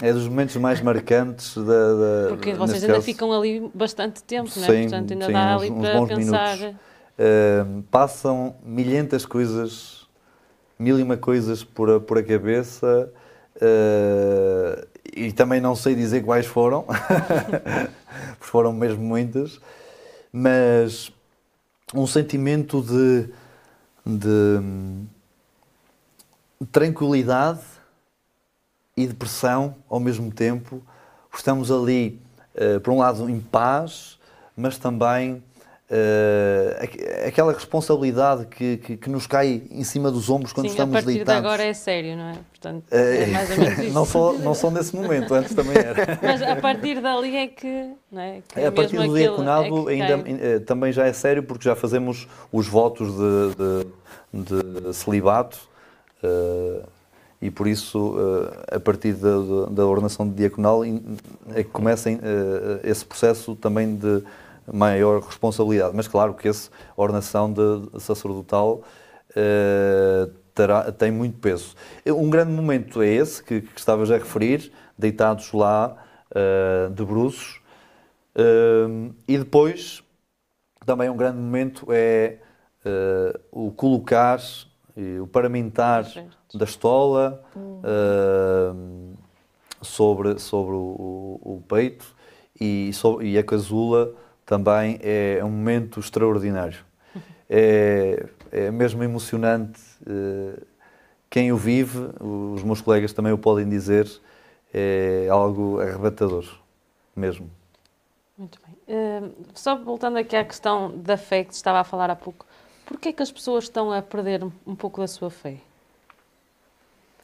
É 0.00 0.12
dos 0.12 0.28
momentos 0.28 0.54
mais 0.56 0.80
marcantes 0.82 1.56
da. 1.56 1.62
da 1.62 2.28
Porque 2.28 2.52
vocês 2.52 2.82
ainda 2.82 2.94
caso. 2.96 3.06
ficam 3.06 3.32
ali 3.32 3.70
bastante 3.74 4.22
tempo, 4.22 4.50
não 4.56 4.64
é? 4.64 4.66
Sim, 4.66 4.82
Portanto, 4.82 5.12
ainda 5.12 5.26
sim, 5.26 5.32
dá 5.32 5.56
uns- 5.56 5.62
ali 5.62 5.70
uns 5.70 5.88
para 5.88 6.06
pensar. 6.06 6.58
Uh, 7.18 7.82
passam 7.90 8.54
milhentas 8.62 9.24
coisas 9.24 10.06
mil 10.78 10.98
e 10.98 11.02
uma 11.02 11.16
coisas 11.16 11.64
por 11.64 11.88
a, 11.90 11.98
por 11.98 12.18
a 12.18 12.22
cabeça 12.22 13.10
uh, 13.56 14.86
e 15.16 15.32
também 15.32 15.58
não 15.58 15.74
sei 15.74 15.94
dizer 15.94 16.22
quais 16.22 16.44
foram, 16.44 16.82
porque 18.38 18.44
foram 18.44 18.70
mesmo 18.74 19.02
muitas, 19.02 19.58
mas 20.30 21.10
um 21.94 22.06
sentimento 22.06 22.82
de, 22.82 23.30
de 24.04 24.60
tranquilidade 26.70 27.60
e 28.96 29.06
depressão 29.06 29.76
ao 29.88 30.00
mesmo 30.00 30.32
tempo. 30.32 30.82
Estamos 31.34 31.70
ali, 31.70 32.20
uh, 32.54 32.80
por 32.80 32.92
um 32.92 32.98
lado, 32.98 33.28
em 33.28 33.38
paz, 33.38 34.18
mas 34.56 34.78
também 34.78 35.34
uh, 35.34 37.26
aquela 37.26 37.52
responsabilidade 37.52 38.46
que, 38.46 38.78
que, 38.78 38.96
que, 38.96 39.10
nos 39.10 39.26
cai 39.26 39.62
em 39.70 39.84
cima 39.84 40.10
dos 40.10 40.30
ombros 40.30 40.52
quando 40.52 40.66
Sim, 40.66 40.72
estamos 40.72 41.04
deitados. 41.04 41.28
a 41.28 41.32
partir 41.32 41.42
de 41.42 41.46
agora 41.46 41.62
é 41.62 41.74
sério, 41.74 42.16
não 42.16 42.30
é? 42.30 42.34
Portanto, 42.50 42.84
é 42.90 43.26
mais 43.26 43.50
ou 43.50 43.58
menos 43.58 43.78
isso. 43.84 43.92
não, 43.92 44.04
só, 44.06 44.32
não 44.32 44.54
só 44.54 44.70
nesse 44.70 44.96
momento, 44.96 45.34
antes 45.34 45.54
também 45.54 45.76
era. 45.76 46.18
Mas 46.22 46.40
a 46.40 46.56
partir 46.56 47.02
dali 47.02 47.36
é 47.36 47.46
que... 47.48 47.90
Não 48.10 48.22
é? 48.22 48.42
que 48.48 48.60
a 48.60 48.72
partir 48.72 48.96
do 48.96 49.14
diaconado 49.14 49.90
é 49.90 49.92
ainda, 49.92 50.24
eh, 50.26 50.58
também 50.60 50.90
já 50.90 51.06
é 51.06 51.12
sério 51.12 51.42
porque 51.42 51.64
já 51.64 51.76
fazemos 51.76 52.26
os 52.50 52.66
votos 52.66 53.08
de, 53.12 53.84
de, 54.32 54.82
de 54.84 54.94
celibato 54.94 55.58
uh, 56.24 56.95
e 57.40 57.50
por 57.50 57.66
isso, 57.66 58.14
uh, 58.14 58.76
a 58.76 58.80
partir 58.80 59.12
da, 59.12 59.66
da 59.70 59.86
ordenação 59.86 60.26
de 60.26 60.34
diaconal, 60.34 60.82
é 60.84 61.62
que 61.62 61.70
começa 61.70 62.10
uh, 62.10 62.16
esse 62.82 63.04
processo 63.04 63.54
também 63.54 63.94
de 63.94 64.22
maior 64.72 65.20
responsabilidade. 65.20 65.94
Mas 65.94 66.08
claro 66.08 66.34
que 66.34 66.48
essa 66.48 66.70
ordenação 66.96 67.52
de 67.52 68.00
sacerdotal 68.00 68.82
uh, 69.30 70.32
terá, 70.54 70.90
tem 70.90 71.10
muito 71.10 71.38
peso. 71.38 71.74
Um 72.06 72.30
grande 72.30 72.52
momento 72.52 73.02
é 73.02 73.08
esse 73.08 73.42
que, 73.42 73.60
que 73.60 73.78
estavas 73.78 74.10
a 74.10 74.14
referir, 74.14 74.72
deitados 74.98 75.52
lá 75.52 75.96
de 76.94 77.04
bruços. 77.04 77.60
E 79.26 79.38
depois, 79.38 80.02
também 80.84 81.08
um 81.08 81.16
grande 81.16 81.38
momento 81.38 81.86
é 81.90 82.38
o 83.50 83.70
colocar, 83.70 84.38
o 85.22 85.26
paramentar 85.26 86.04
da 86.56 86.64
estola 86.64 87.42
sobre, 89.82 90.38
sobre 90.38 90.74
o, 90.74 91.40
o 91.42 91.62
peito 91.68 92.06
e, 92.60 92.92
sobre, 92.92 93.28
e 93.28 93.38
a 93.38 93.42
casula 93.42 94.12
também 94.44 94.98
é 95.02 95.40
um 95.44 95.50
momento 95.50 96.00
extraordinário. 96.00 96.78
É, 97.48 98.26
é 98.50 98.70
mesmo 98.70 99.02
emocionante. 99.02 99.80
Eh, 100.06 100.62
quem 101.28 101.52
o 101.52 101.56
vive, 101.56 102.10
os 102.20 102.62
meus 102.62 102.80
colegas 102.80 103.12
também 103.12 103.32
o 103.32 103.38
podem 103.38 103.68
dizer, 103.68 104.08
é 104.72 105.28
algo 105.30 105.80
arrebatador, 105.80 106.46
mesmo. 107.14 107.50
Muito 108.38 108.58
bem. 108.64 108.76
Uh, 108.88 109.34
só 109.54 109.76
voltando 109.76 110.18
aqui 110.18 110.36
à 110.36 110.44
questão 110.44 110.96
da 110.96 111.16
fé 111.16 111.44
que 111.44 111.52
estava 111.52 111.80
a 111.80 111.84
falar 111.84 112.10
há 112.10 112.16
pouco, 112.16 112.46
porquê 112.84 113.08
é 113.08 113.12
que 113.12 113.22
as 113.22 113.32
pessoas 113.32 113.64
estão 113.64 113.92
a 113.92 114.00
perder 114.00 114.44
um 114.66 114.74
pouco 114.74 115.00
da 115.00 115.08
sua 115.08 115.30
fé? 115.30 115.58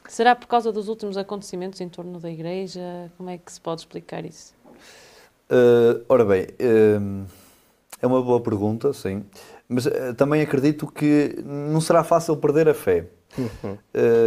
Será 0.09 0.35
por 0.35 0.47
causa 0.47 0.73
dos 0.73 0.89
últimos 0.89 1.17
acontecimentos 1.17 1.81
em 1.81 1.89
torno 1.89 2.19
da 2.19 2.31
igreja? 2.31 3.11
Como 3.17 3.31
é 3.31 3.39
que 3.39 3.53
se 3.53 3.61
pode 3.61 3.83
explicar 3.83 4.25
isso? 4.25 4.55
Uh, 5.53 6.03
ora 6.09 6.25
bem, 6.25 6.45
uh, 6.45 7.27
é 8.01 8.07
uma 8.07 8.23
boa 8.23 8.41
pergunta, 8.41 8.91
sim, 8.95 9.23
mas 9.69 9.85
uh, 9.85 10.15
também 10.17 10.41
acredito 10.41 10.87
que 10.87 11.37
não 11.45 11.79
será 11.79 12.03
fácil 12.03 12.37
perder 12.39 12.71
a 12.71 12.75
fé. 12.75 13.07
Uhum. 13.39 13.79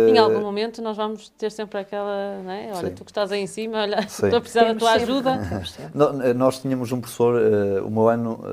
em 0.10 0.18
algum 0.18 0.42
momento 0.42 0.82
nós 0.82 0.98
vamos 0.98 1.30
ter 1.30 1.52
sempre 1.52 1.80
aquela, 1.80 2.42
não 2.42 2.50
é? 2.50 2.72
olha, 2.74 2.88
sim. 2.88 2.96
tu 2.96 3.06
que 3.06 3.12
estás 3.12 3.32
aí 3.32 3.40
em 3.40 3.46
cima, 3.46 3.84
olha, 3.84 4.02
sim. 4.08 4.26
estou 4.26 4.38
a 4.38 4.42
precisar 4.42 4.62
Temos 4.62 4.74
da 4.76 4.80
tua 4.80 5.00
sempre. 5.00 5.14
ajuda. 5.14 6.34
nós 6.34 6.60
tínhamos 6.60 6.92
um 6.92 7.00
professor, 7.00 7.40
o 7.86 7.90
meu 7.92 8.10
ano, 8.10 8.44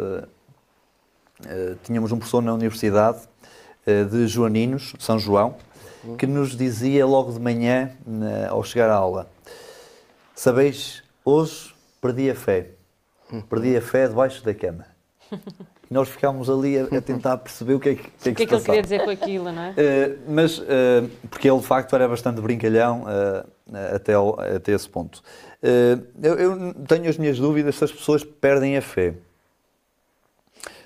tínhamos 1.82 2.12
um 2.12 2.18
professor 2.18 2.42
na 2.42 2.52
universidade 2.52 3.20
de 4.10 4.26
Joaninos, 4.26 4.94
São 4.98 5.18
João. 5.18 5.56
Que 6.18 6.26
nos 6.26 6.56
dizia 6.56 7.06
logo 7.06 7.32
de 7.32 7.40
manhã, 7.40 7.90
ao 8.48 8.62
chegar 8.62 8.90
à 8.90 8.94
aula, 8.94 9.30
sabeis, 10.34 11.02
hoje 11.24 11.74
perdi 12.00 12.30
a 12.30 12.34
fé. 12.34 12.70
Perdi 13.48 13.76
a 13.76 13.80
fé 13.80 14.08
debaixo 14.08 14.44
da 14.44 14.54
cama. 14.54 14.86
E 15.90 15.94
nós 15.94 16.08
ficámos 16.08 16.48
ali 16.48 16.78
a, 16.78 16.84
a 16.84 17.02
tentar 17.02 17.36
perceber 17.36 17.74
o 17.74 17.80
que 17.80 17.90
é 17.90 17.94
que, 17.96 18.02
que, 18.02 18.08
é 18.08 18.32
que, 18.32 18.34
que, 18.34 18.42
é 18.44 18.46
que 18.46 18.54
ele 18.54 18.64
queria 18.64 18.82
dizer 18.82 19.04
com 19.04 19.10
aquilo, 19.10 19.52
não 19.52 19.62
é? 19.62 19.70
Uh, 19.72 20.18
mas, 20.32 20.58
uh, 20.58 20.64
porque 21.30 21.50
ele 21.50 21.60
de 21.60 21.66
facto 21.66 21.94
era 21.94 22.08
bastante 22.08 22.40
brincalhão 22.40 23.02
uh, 23.02 23.46
até, 23.94 24.14
ao, 24.14 24.40
até 24.40 24.72
esse 24.72 24.88
ponto. 24.88 25.22
Eu, 25.62 26.34
eu, 26.38 26.74
tenho 26.88 27.10
as 27.10 27.18
minhas 27.18 27.38
dúvidas 27.38 27.76
se 27.76 27.84
as 27.84 27.92
pessoas 27.92 28.24
perdem 28.24 28.74
a 28.78 28.80
fé. 28.80 29.12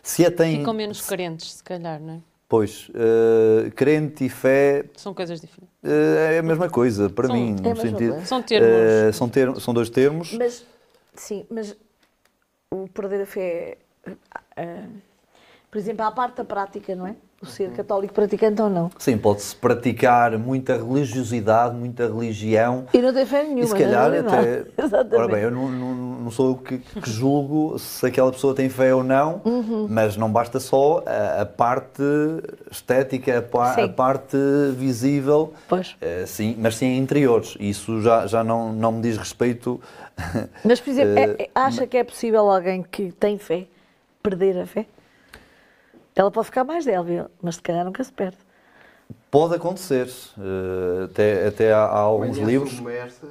Se 0.03 0.27
a 0.27 0.31
têm. 0.31 0.59
Ficam 0.59 0.75
menos 0.75 1.07
crentes, 1.07 1.53
se 1.53 1.63
calhar, 1.63 2.01
não 2.01 2.15
é? 2.15 2.19
Pois, 2.49 2.89
uh, 2.91 3.71
crente 3.73 4.25
e 4.25 4.29
fé. 4.29 4.85
São 4.97 5.13
coisas 5.13 5.41
diferentes. 5.41 5.75
Uh, 5.83 6.17
é 6.33 6.39
a 6.39 6.43
mesma 6.43 6.71
coisa, 6.71 7.11
para 7.11 7.27
são, 7.27 7.37
mim, 7.37 7.57
é 7.65 7.69
no 7.71 7.77
sentido. 7.77 8.25
São 8.25 8.41
termos. 8.43 8.69
Uh, 8.69 9.13
são, 9.13 9.29
ter, 9.29 9.61
são 9.61 9.75
dois 9.75 9.91
termos. 9.91 10.33
Mas 10.33 10.65
Sim, 11.17 11.47
mas 11.51 11.77
o 12.71 12.89
perder 12.89 13.23
a 13.23 13.27
fé, 13.27 13.79
uh, 14.07 14.93
por 15.71 15.79
exemplo, 15.79 16.05
à 16.05 16.13
parte 16.13 16.37
da 16.37 16.45
prática, 16.45 16.95
não 16.95 17.07
é? 17.07 17.17
O 17.41 17.45
ser 17.45 17.71
católico 17.73 18.15
praticante 18.15 18.63
ou 18.63 18.71
não. 18.71 18.91
Sim, 18.99 19.19
pode-se 19.19 19.55
praticar 19.55 20.39
muita 20.39 20.79
religiosidade, 20.79 21.77
muita 21.77 22.07
religião. 22.07 22.87
E 22.95 22.99
não 22.99 23.13
tem 23.13 23.27
fé 23.27 23.43
nenhuma. 23.43 23.61
E 23.61 23.67
se 23.67 23.75
calhar 23.75 24.11
até. 24.11 24.65
Exatamente. 24.83 25.15
Ora 25.17 25.29
bem, 25.29 25.43
eu 25.43 25.51
não, 25.51 25.71
não, 25.71 25.95
não 25.95 26.31
sou 26.31 26.53
eu 26.53 26.57
que, 26.57 26.79
que, 26.79 27.11
julgo 27.11 27.79
se 27.79 28.07
aquela 28.07 28.33
pessoa 28.33 28.55
tem 28.55 28.71
fé 28.71 28.95
ou 28.95 29.05
não, 29.05 29.43
uhum. 29.45 29.87
mas 29.89 30.17
não 30.17 30.33
basta 30.33 30.59
só 30.59 31.05
a, 31.05 31.43
a 31.43 31.47
parte 31.47 32.03
estética, 32.71 33.47
a, 33.53 33.85
a, 33.85 33.89
parte 33.89 34.39
visível. 34.75 35.53
Pois. 35.69 35.95
Uh, 36.01 36.27
sim, 36.27 36.57
mas 36.59 36.77
sim 36.77 36.97
interiores. 36.97 37.55
Isso 37.61 38.01
já, 38.01 38.27
já 38.27 38.43
não, 38.43 38.73
não 38.73 38.93
me 38.93 39.03
diz 39.03 39.19
respeito. 39.19 39.79
Mas, 40.65 40.81
por 40.81 40.89
exemplo, 40.89 41.13
uh, 41.13 41.37
é, 41.39 41.51
acha 41.55 41.87
que 41.87 41.99
é 41.99 42.03
possível 42.03 42.49
alguém 42.49 42.83
que 42.83 43.13
tem 43.13 43.37
fé 43.37 43.67
perder 44.23 44.59
a 44.59 44.67
fé? 44.67 44.87
Ela 46.17 46.31
pode 46.31 46.47
ficar 46.47 46.65
mais 46.65 46.87
débil, 46.87 47.27
mas 47.43 47.57
se 47.57 47.63
calhar 47.63 47.85
nunca 47.85 48.03
se 48.03 48.11
perde. 48.11 48.39
Pode 49.31 49.55
acontecer. 49.55 50.09
Uh, 50.39 51.05
até, 51.05 51.47
até 51.47 51.73
há, 51.75 51.85
há 51.85 51.99
alguns 51.99 52.39
Manhã 52.39 52.47
livros. 52.47 52.73
Submersa, 52.73 53.27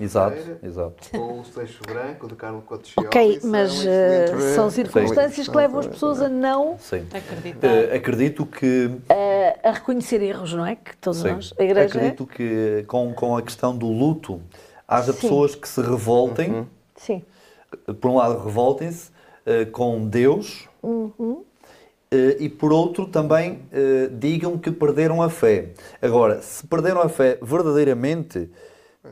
exato, 0.00 0.58
exato. 0.62 1.18
Ou 1.18 1.40
o 1.40 1.44
Seixo 1.44 1.82
Branco, 1.82 2.28
de 2.28 2.36
Carlos 2.36 2.62
Cotecioli. 2.64 3.08
Ok, 3.08 3.40
mas 3.42 3.80
uh, 3.80 4.54
são 4.54 4.70
circunstâncias 4.70 5.48
que 5.48 5.56
levam 5.56 5.80
as 5.80 5.88
pessoas 5.88 6.22
a 6.22 6.28
não 6.28 6.78
Sim. 6.78 7.04
acreditar. 7.12 7.66
Uh, 7.66 7.96
acredito 7.96 8.46
que. 8.46 8.86
Uh, 8.86 9.00
a 9.64 9.72
reconhecer 9.72 10.22
erros, 10.22 10.54
não 10.54 10.64
é? 10.64 10.76
Que 10.76 10.96
todos 10.98 11.18
Sim. 11.18 11.32
nós. 11.32 11.52
A 11.58 11.64
igreja 11.64 11.98
acredito 11.98 12.28
é? 12.30 12.34
que 12.36 12.84
com, 12.86 13.12
com 13.12 13.36
a 13.36 13.42
questão 13.42 13.76
do 13.76 13.88
luto, 13.88 14.40
haja 14.86 15.12
Sim. 15.12 15.20
pessoas 15.20 15.56
que 15.56 15.68
se 15.68 15.80
revoltem. 15.80 16.52
Uhum. 16.52 16.66
Sim. 16.94 17.24
Por 18.00 18.08
um 18.08 18.16
lado, 18.16 18.44
revoltem-se 18.44 19.10
com 19.72 20.06
Deus. 20.06 20.68
Uhum 20.80 21.42
eh, 21.42 21.51
e 22.38 22.48
por 22.48 22.72
outro 22.72 23.06
também 23.06 23.60
eh, 23.72 24.08
digam 24.12 24.58
que 24.58 24.70
perderam 24.70 25.22
a 25.22 25.30
fé. 25.30 25.70
Agora, 26.00 26.42
se 26.42 26.66
perderam 26.66 27.00
a 27.00 27.08
fé 27.08 27.38
verdadeiramente, 27.40 28.50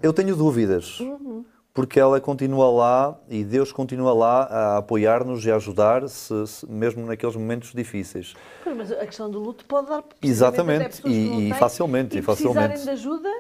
eu 0.03 0.13
tenho 0.13 0.37
dúvidas. 0.37 1.01
Uhum. 1.01 1.45
Porque 1.73 2.01
ela 2.01 2.21
continua 2.21 2.69
lá 2.69 3.19
e 3.29 3.45
Deus 3.45 3.71
continua 3.73 4.13
lá 4.13 4.43
a 4.43 4.77
apoiar-nos 4.79 5.47
e 5.47 5.53
a 5.53 5.57
ajudar, 5.57 6.09
se, 6.09 6.47
se, 6.47 6.67
mesmo 6.69 7.07
naqueles 7.07 7.37
momentos 7.37 7.73
difíceis. 7.73 8.35
Pois, 8.65 8.77
mas 8.77 8.93
a 8.93 9.07
questão 9.07 9.31
do 9.31 9.39
luto 9.39 9.65
pode 9.65 9.89
dar 9.89 10.05
Exatamente, 10.21 11.01
e, 11.07 11.49
e, 11.49 11.55
facilmente. 11.55 12.17
E, 12.17 12.19
e 12.19 12.23
facilmente. 12.23 12.59
precisarem 12.59 12.85
de 12.85 12.91
ajuda 12.91 13.31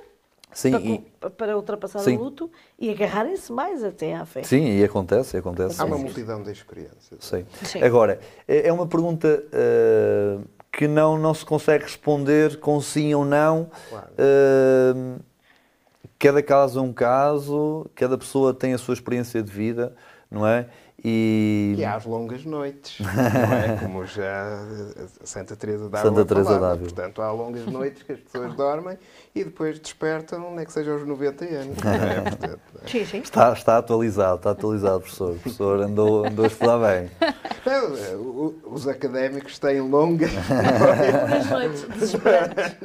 Sim, 0.52 0.70
para, 1.18 1.28
e, 1.28 1.30
para 1.30 1.56
ultrapassar 1.56 2.00
sim. 2.00 2.16
o 2.16 2.24
luto 2.24 2.50
e 2.78 2.90
agarrarem-se 2.90 3.52
mais 3.52 3.84
até 3.84 4.14
à 4.14 4.24
fé. 4.26 4.42
Sim, 4.42 4.78
e 4.78 4.84
acontece, 4.84 5.36
acontece. 5.36 5.80
Há 5.80 5.84
uma 5.84 5.98
multidão 5.98 6.42
de 6.42 6.50
experiências. 6.50 7.18
Sim. 7.20 7.46
sim. 7.62 7.82
Agora, 7.82 8.18
é, 8.48 8.68
é 8.68 8.72
uma 8.72 8.86
pergunta 8.86 9.42
uh, 9.46 10.44
que 10.72 10.88
não, 10.88 11.18
não 11.18 11.34
se 11.34 11.44
consegue 11.44 11.84
responder 11.84 12.58
com 12.58 12.80
sim 12.80 13.14
ou 13.14 13.24
não. 13.24 13.70
Claro. 13.88 14.08
Uh, 14.18 15.20
cada 16.18 16.42
caso 16.42 16.78
é 16.78 16.82
um 16.82 16.92
caso, 16.92 17.86
cada 17.94 18.18
pessoa 18.18 18.52
tem 18.52 18.74
a 18.74 18.78
sua 18.78 18.94
experiência 18.94 19.42
de 19.42 19.50
vida, 19.50 19.94
não 20.30 20.46
é? 20.46 20.66
E, 21.02 21.76
E 21.78 21.84
há 21.84 21.96
as 21.96 22.04
longas 22.04 22.44
noites, 22.44 23.00
não 23.00 23.56
é? 23.56 23.78
Como 23.80 24.04
já 24.04 24.62
Santa 25.24 25.56
Teresa 25.56 25.88
d'Ávila 25.88 26.10
Santa 26.10 26.24
Teresa 26.26 26.50
falava. 26.50 26.76
Portanto, 26.76 27.22
há 27.22 27.32
longas 27.32 27.64
noites 27.66 28.02
que 28.02 28.12
as 28.12 28.20
pessoas 28.20 28.54
dormem 28.54 28.98
e 29.32 29.44
depois 29.44 29.78
despertam, 29.78 30.54
nem 30.54 30.64
que 30.64 30.72
seja 30.72 30.90
aos 30.92 31.06
90 31.06 31.44
anos. 31.44 31.78
é? 31.84 32.20
Portanto, 32.20 32.60
Sim, 32.86 33.04
sim. 33.04 33.18
está, 33.18 33.52
está 33.52 33.78
atualizado, 33.78 34.36
está 34.36 34.50
atualizado, 34.50 35.00
professor. 35.00 35.32
O 35.32 35.38
professor 35.38 35.80
andou, 35.80 36.26
andou 36.26 36.44
a 36.44 36.48
estudar 36.48 36.78
bem. 36.78 37.10
não, 37.64 38.54
os 38.64 38.88
académicos 38.88 39.58
têm 39.58 39.80
longas 39.80 40.32
As 41.38 41.50
noites 41.50 41.82
desesperantes. 41.82 42.76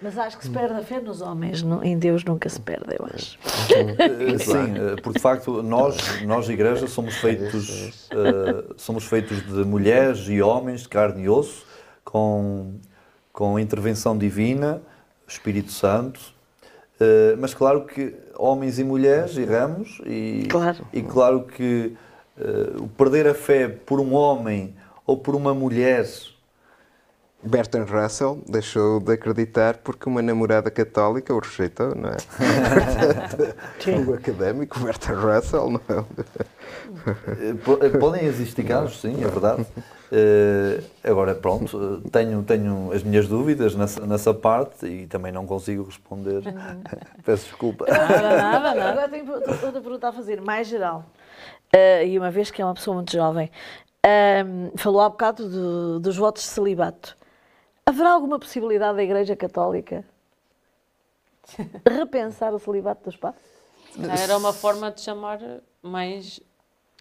Mas 0.00 0.16
acho 0.16 0.38
que 0.38 0.44
se 0.44 0.50
perde 0.50 0.74
a 0.74 0.82
fé 0.82 1.00
nos 1.00 1.20
homens. 1.20 1.62
Em 1.82 1.98
Deus 1.98 2.24
nunca 2.24 2.48
se 2.48 2.60
perde, 2.60 2.96
eu 2.98 3.06
acho. 3.12 3.38
Eh, 3.70 4.38
Sim, 4.38 4.74
eh, 4.76 5.00
porque 5.02 5.18
de 5.18 5.22
facto 5.22 5.62
nós, 5.62 6.22
nós 6.22 6.48
igreja, 6.48 6.86
somos 6.86 7.16
feitos, 7.16 8.08
eh, 8.10 8.74
somos 8.76 9.04
feitos 9.04 9.44
de 9.44 9.64
mulheres 9.64 10.26
e 10.28 10.40
homens 10.40 10.82
de 10.82 10.88
carne 10.88 11.24
e 11.24 11.28
osso, 11.28 11.66
com, 12.04 12.74
com 13.32 13.58
intervenção 13.58 14.16
divina, 14.16 14.82
Espírito 15.32 15.72
Santo. 15.72 16.20
Eh, 17.00 17.34
mas 17.38 17.52
claro 17.54 17.84
que 17.84 18.14
homens 18.36 18.78
e 18.78 18.84
mulheres 18.84 19.36
erramos 19.36 20.00
e 20.06 20.46
Claro. 20.48 20.86
e 20.92 21.02
claro 21.02 21.44
que 21.44 21.96
o 22.80 22.88
perder 22.88 23.26
a 23.28 23.34
fé 23.34 23.68
por 23.68 24.00
um 24.00 24.14
homem 24.14 24.74
ou 25.06 25.16
por 25.18 25.34
uma 25.34 25.52
mulher 25.52 26.04
Bertrand 27.44 27.86
Russell 27.86 28.40
deixou 28.48 29.00
de 29.00 29.12
acreditar 29.12 29.78
porque 29.78 30.08
uma 30.08 30.22
namorada 30.22 30.70
católica 30.70 31.34
o 31.34 31.40
rejeitou, 31.40 31.94
não 31.94 32.10
é? 32.10 32.16
Portanto, 33.82 34.10
o 34.10 34.14
académico 34.14 34.78
Bertrand 34.78 35.20
Russell, 35.36 35.70
não 35.70 35.80
é? 35.88 36.04
Eh, 37.50 37.54
po- 37.64 37.78
Podem 37.98 38.24
existir 38.26 38.62
casos, 38.64 39.00
sim, 39.00 39.22
é 39.24 39.26
verdade. 39.28 39.66
Eh, 40.12 40.80
agora, 41.02 41.34
pronto, 41.34 42.00
eh, 42.04 42.08
tenho, 42.10 42.42
tenho 42.44 42.92
as 42.92 43.02
minhas 43.02 43.26
dúvidas 43.26 43.74
nessa, 43.74 44.06
nessa 44.06 44.32
parte 44.32 44.86
e 44.86 45.06
também 45.08 45.32
não 45.32 45.44
consigo 45.46 45.82
responder. 45.84 46.42
Peço 47.24 47.46
desculpa. 47.46 47.86
Nada, 47.88 48.20
nada, 48.20 48.74
nada. 48.74 48.84
Agora 48.92 49.08
tenho 49.08 49.32
outra 49.32 49.80
pergunta 49.80 50.08
a 50.08 50.12
fazer, 50.12 50.40
mais 50.40 50.68
geral. 50.68 51.04
Ah, 51.74 52.04
e 52.04 52.16
uma 52.18 52.30
vez 52.30 52.50
que 52.52 52.62
é 52.62 52.64
uma 52.64 52.74
pessoa 52.74 52.94
muito 52.94 53.10
jovem, 53.12 53.50
falou 54.76 55.00
há 55.00 55.08
bocado 55.08 55.48
do- 55.48 55.98
dos 56.00 56.16
votos 56.16 56.42
de 56.44 56.48
celibato. 56.50 57.16
Haverá 57.92 58.12
alguma 58.12 58.38
possibilidade 58.38 58.96
da 58.96 59.02
Igreja 59.02 59.36
Católica 59.36 60.02
repensar 61.86 62.54
o 62.54 62.58
celibato 62.58 63.04
dos 63.04 63.16
padres? 63.16 63.42
Era 64.22 64.38
uma 64.38 64.52
forma 64.54 64.90
de 64.90 65.02
chamar 65.02 65.38
mais. 65.82 66.40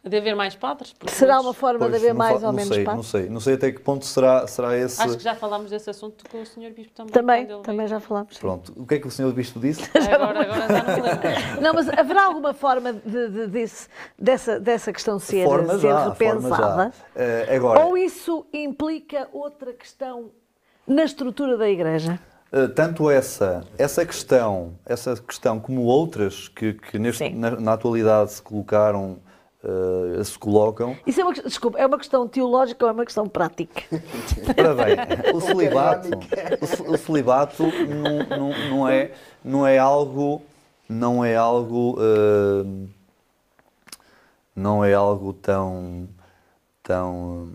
de 0.04 0.18
haver 0.18 0.36
mais 0.36 0.54
padres. 0.54 0.94
Será 1.08 1.40
uma 1.40 1.54
forma 1.54 1.80
Pois, 1.80 1.92
de 1.92 1.98
haver 1.98 2.14
mais 2.14 2.34
fa- 2.42 2.48
ou 2.48 2.52
não 2.52 2.54
menos 2.58 2.76
sei, 2.76 2.84
padres? 2.84 2.98
Não 2.98 3.04
sei, 3.10 3.30
não 3.30 3.40
sei 3.40 3.54
até 3.54 3.72
que 3.72 3.80
ponto 3.80 4.04
será, 4.04 4.46
será 4.48 4.76
esse. 4.78 5.02
Acho 5.02 5.16
que 5.16 5.24
já 5.24 5.34
falámos 5.34 5.72
desse 5.72 5.90
assunto 5.90 6.28
com 6.30 6.42
o 6.42 6.46
Sr. 6.46 6.72
Bispo 6.76 6.92
também. 6.94 7.14
Também, 7.14 7.62
também 7.62 7.88
já 7.88 8.02
falámos. 8.02 8.38
Pronto, 8.38 8.74
o 8.76 8.86
que 8.86 8.96
é 8.96 9.00
que 9.00 9.08
o 9.08 9.12
senhor 9.12 9.32
Bispo 9.32 9.62
disse? 9.62 9.84
Agora, 10.14 10.42
agora 10.42 10.68
já 10.68 10.84
não 10.84 10.96
me 10.96 11.02
lembro. 11.04 11.22
Não, 11.62 11.74
mas 11.74 11.88
haverá 11.88 12.26
alguma 12.26 12.54
forma 12.54 12.92
de, 12.92 13.30
de- 13.30 13.48
desse- 13.48 13.88
dessa, 14.20 14.60
dessa 14.60 14.92
questão 14.92 15.18
ser, 15.20 15.46
forma 15.46 15.76
ser 15.76 15.80
já, 15.88 16.14
forma 16.16 16.34
repensada? 16.50 16.94
já. 17.16 17.22
Eh, 17.24 17.56
agora, 17.56 17.86
Ou 17.86 17.98
isso 17.98 18.46
implica 18.52 19.30
outra 19.32 19.72
questão 19.72 20.32
na 20.88 21.04
estrutura 21.04 21.58
da 21.58 21.70
Igreja? 21.70 22.20
Uh, 22.52 22.68
tanto 22.68 23.10
essa, 23.10 23.64
essa 23.78 24.06
questão, 24.06 24.74
essa 24.86 25.16
questão 25.16 25.60
como 25.60 25.84
outras 25.84 26.50
que, 26.50 26.74
que 26.74 27.00
neste, 27.00 27.30
na, 27.30 27.52
na 27.52 27.74
atualidade 27.74 28.34
se 28.34 28.42
colocaram, 28.42 29.20
uh, 29.64 30.22
se 30.22 30.38
colocam, 30.38 30.98
Isso 31.08 31.22
é 31.22 31.24
uma, 31.24 31.34
desculpa, 31.34 31.80
é 31.80 31.86
uma 31.88 31.98
questão 31.98 32.28
teológica 32.28 32.84
ou 32.84 32.90
é 32.90 32.94
uma 32.94 33.06
questão 33.06 33.26
prática? 33.26 33.82
Ora 34.58 34.74
bem, 34.76 35.34
o 35.34 35.40
celibato, 35.40 36.10
o, 36.62 36.66
ce- 36.68 36.82
o 36.82 36.98
celibato 36.98 37.64
não, 37.88 38.38
não, 38.38 38.70
não 38.70 38.90
é, 38.90 39.12
não 39.46 39.66
é 39.66 39.78
algo, 39.78 40.42
não 40.90 41.24
é 41.24 41.38
algo, 41.38 41.98
uh, 42.02 42.90
não 44.54 44.84
é 44.84 44.94
algo 44.94 45.32
tão, 45.32 46.06
tão, 46.84 47.50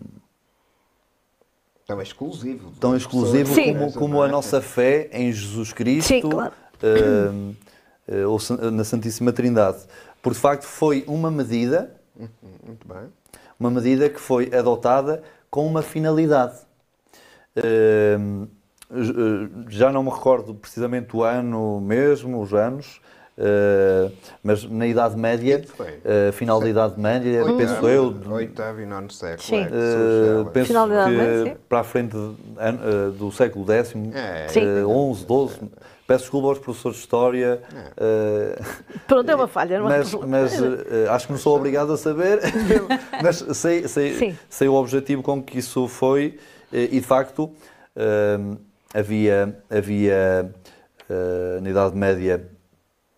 Tão 1.86 2.02
exclusivo. 2.02 2.72
tão 2.80 2.96
exclusivo 2.96 3.54
Sim. 3.54 3.72
como, 3.74 3.92
como 3.92 4.22
a 4.22 4.26
nossa 4.26 4.60
fé 4.60 5.08
em 5.12 5.32
Jesus 5.32 5.72
Cristo 5.72 6.08
Sim, 6.08 6.20
claro. 6.20 6.52
uh, 6.82 8.28
ou 8.28 8.70
na 8.72 8.82
Santíssima 8.82 9.32
Trindade. 9.32 9.78
Por 10.20 10.32
de 10.32 10.38
facto 10.40 10.64
foi 10.64 11.04
uma 11.06 11.30
medida, 11.30 11.94
Muito 12.66 12.88
bem. 12.88 13.04
uma 13.58 13.70
medida 13.70 14.10
que 14.10 14.20
foi 14.20 14.52
adotada 14.52 15.22
com 15.48 15.64
uma 15.64 15.80
finalidade. 15.80 16.58
Uh, 17.56 18.48
já 19.68 19.92
não 19.92 20.02
me 20.02 20.10
recordo 20.10 20.54
precisamente 20.54 21.16
o 21.16 21.22
ano 21.22 21.80
mesmo, 21.80 22.40
os 22.40 22.52
anos, 22.52 23.00
uh, 23.38 24.12
mas 24.42 24.64
na 24.64 24.86
Idade 24.86 25.16
Média, 25.16 25.62
uh, 25.78 26.32
final 26.32 26.60
da 26.60 26.68
Idade 26.68 27.00
Média, 27.00 27.44
penso 27.56 27.88
eu, 27.88 28.12
de- 28.12 28.28
Oitavo 28.28 28.80
e 28.80 28.86
nono 28.86 29.10
século. 29.10 29.42
Sim. 29.42 29.62
é 29.64 30.40
Uh, 30.40 30.44
penso 30.46 30.66
Final 30.68 30.88
que 30.88 30.94
Média, 30.94 31.58
para 31.68 31.80
a 31.80 31.84
frente 31.84 32.12
de- 32.12 32.18
uh, 32.18 33.12
do 33.12 33.30
século 33.32 33.70
X, 33.72 33.94
É. 34.14 34.48
Sim. 34.48 34.82
uh, 34.84 34.88
11, 34.90 35.26
12. 35.26 35.58
Peço 36.06 36.22
desculpa 36.24 36.46
aos 36.48 36.58
professores 36.60 36.98
de 36.98 37.02
História, 37.02 37.60
uh, 37.98 38.64
Pronto, 39.08 39.28
é 39.28 39.34
uma 39.34 39.48
falha, 39.48 39.80
não 39.80 39.90
é? 39.90 39.98
mas, 39.98 40.14
mas 40.14 40.60
uh, 40.60 41.10
acho 41.10 41.26
que 41.26 41.32
não 41.32 41.38
sou 41.40 41.56
obrigado 41.56 41.92
a 41.92 41.96
saber, 41.96 42.38
mas 43.20 43.38
sei, 43.56 43.88
sei, 43.88 44.36
sei 44.48 44.68
o 44.68 44.74
objetivo 44.74 45.20
com 45.20 45.42
que 45.42 45.58
isso 45.58 45.88
foi 45.88 46.38
uh, 46.72 46.76
e 46.76 46.88
de 46.88 47.00
facto 47.00 47.50
uh, 47.96 48.56
havia, 48.94 49.58
havia 49.68 50.48
uh, 51.10 51.60
na 51.60 51.70
Idade 51.70 51.96
Média 51.96 52.44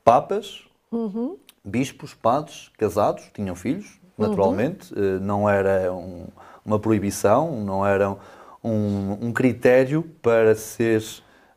papas, 0.09 0.64
Uhum. 0.90 1.36
bispos, 1.64 2.14
padres, 2.14 2.70
casados, 2.78 3.24
tinham 3.34 3.54
filhos, 3.54 3.98
naturalmente, 4.16 4.92
eh, 4.96 5.18
não 5.20 5.48
era 5.48 5.92
um- 5.92 6.26
uma 6.64 6.78
proibição, 6.78 7.61
não 7.61 7.84
era 7.86 8.16
um, 8.64 9.26
um 9.28 9.32
critério 9.32 10.02
para 10.22 10.54
ser 10.54 11.02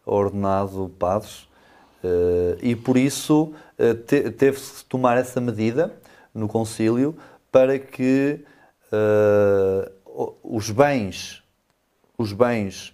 ordenado 0.06 0.92
padres. 1.00 1.48
Eh, 2.04 2.58
e 2.62 2.76
por 2.76 2.98
isso 2.98 3.54
eh, 3.78 3.94
te- 3.94 4.30
teve-se 4.32 4.84
que 4.84 4.86
tomar 4.90 5.18
essa 5.18 5.40
medida 5.42 5.96
no 6.34 6.48
concílio 6.48 7.16
para 7.52 7.80
que 7.80 8.44
o- 10.06 10.34
os 10.44 10.70
bens, 10.70 11.42
os 12.18 12.34
bens. 12.34 12.94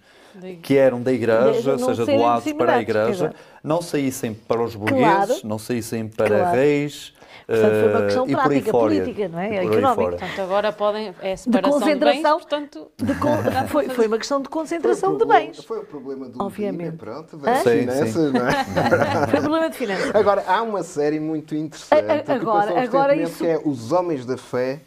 Que 0.61 0.77
eram 0.77 1.01
da 1.01 1.11
igreja, 1.11 1.71
não 1.77 1.79
seja 1.85 2.05
doados 2.05 2.53
para 2.53 2.73
a 2.75 2.81
igreja, 2.81 3.33
não 3.63 3.81
saíssem 3.81 4.33
para 4.33 4.61
os 4.63 4.75
burgueses, 4.75 5.03
Claro. 5.27 5.33
não 5.43 5.57
saíssem 5.59 6.07
para 6.07 6.27
Claro. 6.39 6.55
reis. 6.55 7.13
Portanto, 7.45 7.71
foi 7.71 7.89
uma 7.89 7.99
eh, 7.99 8.03
questão 8.03 8.27
e 8.27 8.31
prática, 8.35 8.71
política, 8.71 9.27
não 9.29 9.39
é? 9.39 9.59
aí 9.59 9.67
Económica. 9.67 10.09
Portanto, 10.17 10.41
agora 10.41 10.73
podem. 10.73 11.15
É 11.21 11.33
separação 11.37 11.79
de, 11.79 11.85
bens, 11.85 11.93
concentração. 11.95 12.37
portanto. 12.39 12.91
De 12.97 13.15
con- 13.15 13.37
foi, 13.69 13.87
foi 13.87 14.07
uma 14.07 14.17
questão 14.17 14.41
de 14.41 14.49
concentração 14.49 15.09
de 15.11 15.15
o 15.15 15.17
problema- 15.19 15.45
bens. 15.45 15.63
Foi 15.63 15.79
o 15.79 15.85
problema 15.85 16.27
do 16.27 16.43
Obviamente. 16.43 16.95
Obviamente. 16.95 16.97
pronto, 16.97 17.37
das 17.37 17.59
Sim, 17.59 17.69
finanças, 17.79 18.33
não 18.33 18.47
é? 18.47 18.51
Foi 19.31 19.39
um 19.39 19.43
problema 19.43 19.69
de 19.69 19.77
finanças. 19.77 20.13
Agora, 20.15 20.43
há 20.45 20.61
uma 20.61 20.83
série 20.83 21.21
muito 21.21 21.55
interessante 21.55 22.11
A- 22.11 22.15
a- 22.15 22.19
que 22.23 22.31
agora- 22.33 22.83
agora 22.83 23.15
isso- 23.15 23.37
que 23.37 23.47
é 23.49 23.61
Os 23.63 23.93
Homens 23.93 24.25
da 24.25 24.35
Fé, 24.35 24.81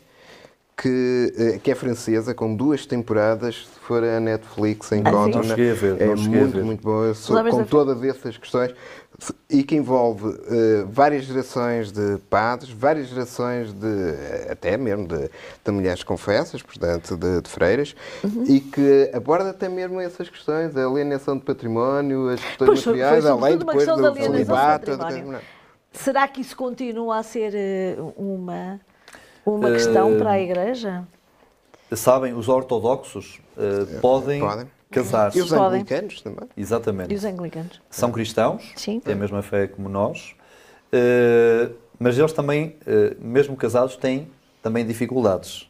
que, 0.81 1.33
eh, 1.37 1.59
que 1.62 1.70
é 1.70 1.74
francesa, 1.74 2.33
com 2.35 2.55
duas 2.55 2.87
temporadas. 2.87 3.68
Se 3.72 3.81
for 3.81 4.03
a 4.03 4.18
Netflix, 4.18 4.91
encontra. 4.93 5.37
Não 5.37 5.43
cheguei 5.43 5.72
a 5.72 5.74
ver, 5.74 6.01
É 6.01 6.07
não 6.07 6.16
muito, 6.16 6.53
ver. 6.57 6.64
muito 6.64 6.83
boa, 6.83 7.12
com 7.51 7.64
todas 7.64 8.03
essas 8.03 8.37
questões. 8.39 8.72
E 9.51 9.62
que 9.62 9.76
envolve 9.76 10.35
eh, 10.49 10.85
várias 10.89 11.24
gerações 11.24 11.93
de 11.93 12.16
padres, 12.31 12.70
várias 12.72 13.09
gerações 13.09 13.70
de, 13.74 14.14
até 14.51 14.78
mesmo 14.78 15.07
de, 15.07 15.28
de 15.62 15.70
mulheres 15.70 16.03
confessas, 16.03 16.62
portanto, 16.62 17.16
de, 17.18 17.43
de 17.43 17.51
freiras, 17.51 17.95
Uhum. 18.24 18.45
e 18.47 18.61
que 18.61 19.11
aborda 19.12 19.51
até 19.51 19.68
mesmo 19.68 20.01
essas 20.01 20.31
questões, 20.31 20.74
a 20.74 20.87
alienação 20.87 21.37
de 21.37 21.45
património, 21.45 22.28
as 22.31 22.41
questões 22.41 22.66
Pois 22.68 22.83
foi- 22.83 22.93
foi 22.95 23.03
materiais, 23.03 23.26
além 23.26 23.59
depois 23.59 23.87
do 23.87 24.11
de 24.12 24.22
celibato. 24.22 24.97
património. 24.97 25.41
Será 25.93 26.26
que 26.26 26.41
isso 26.41 26.57
continua 26.57 27.18
a 27.18 27.22
ser 27.22 27.53
eh, 27.55 27.97
uma, 28.16 28.81
uma 29.55 29.71
questão 29.73 30.17
para 30.17 30.31
a 30.33 30.41
Igreja? 30.41 31.05
Sabem, 31.93 32.33
os 32.35 32.49
ortodoxos 32.49 33.41
eh, 33.59 33.99
podem, 34.01 34.41
podem. 34.41 34.67
casar-se. 34.91 35.39
E 35.39 35.43
os 35.43 35.49
Podem. 35.51 35.81
anglicanos 35.81 36.21
também. 36.23 36.49
Exatamente. 36.57 37.13
E 37.13 37.17
os 37.17 37.25
anglicanos? 37.25 37.81
São 37.91 38.13
cristãos, 38.13 38.73
Sim. 38.77 39.01
têm 39.01 39.15
a 39.15 39.17
mesma 39.17 39.43
fé 39.43 39.67
como 39.67 39.89
nós, 39.89 40.35
eh, 40.93 41.69
mas 41.99 42.17
eles 42.17 42.33
também, 42.33 42.77
eh, 42.87 43.17
mesmo 43.21 43.57
casados, 43.57 43.97
têm 43.97 44.29
também 44.63 44.87
dificuldades. 44.87 45.69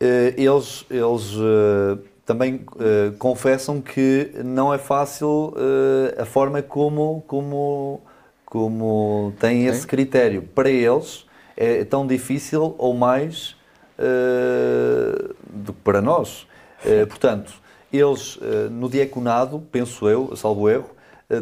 Eh, 0.00 0.34
eles 0.36 0.84
eles 0.88 1.32
eh, 1.34 1.98
também 2.24 2.64
eh, 2.78 3.10
confessam 3.18 3.80
que 3.80 4.30
não 4.44 4.72
é 4.72 4.78
fácil 4.78 5.54
eh, 5.56 6.22
a 6.22 6.24
forma 6.24 6.62
como, 6.62 7.24
como, 7.26 8.00
como 8.46 9.32
têm 9.40 9.66
esse 9.66 9.84
critério. 9.86 10.42
Para 10.54 10.70
eles 10.70 11.26
é 11.58 11.84
tão 11.84 12.06
difícil 12.06 12.76
ou 12.78 12.94
mais 12.94 13.56
uh, 13.98 15.34
do 15.50 15.72
que 15.72 15.80
para 15.80 16.00
nós. 16.00 16.46
Uh, 16.84 17.04
portanto, 17.10 17.52
eles 17.92 18.36
uh, 18.36 18.70
no 18.70 18.88
diaconado, 18.88 19.60
penso 19.72 20.08
eu, 20.08 20.36
salvo 20.36 20.70
erro, 20.70 20.90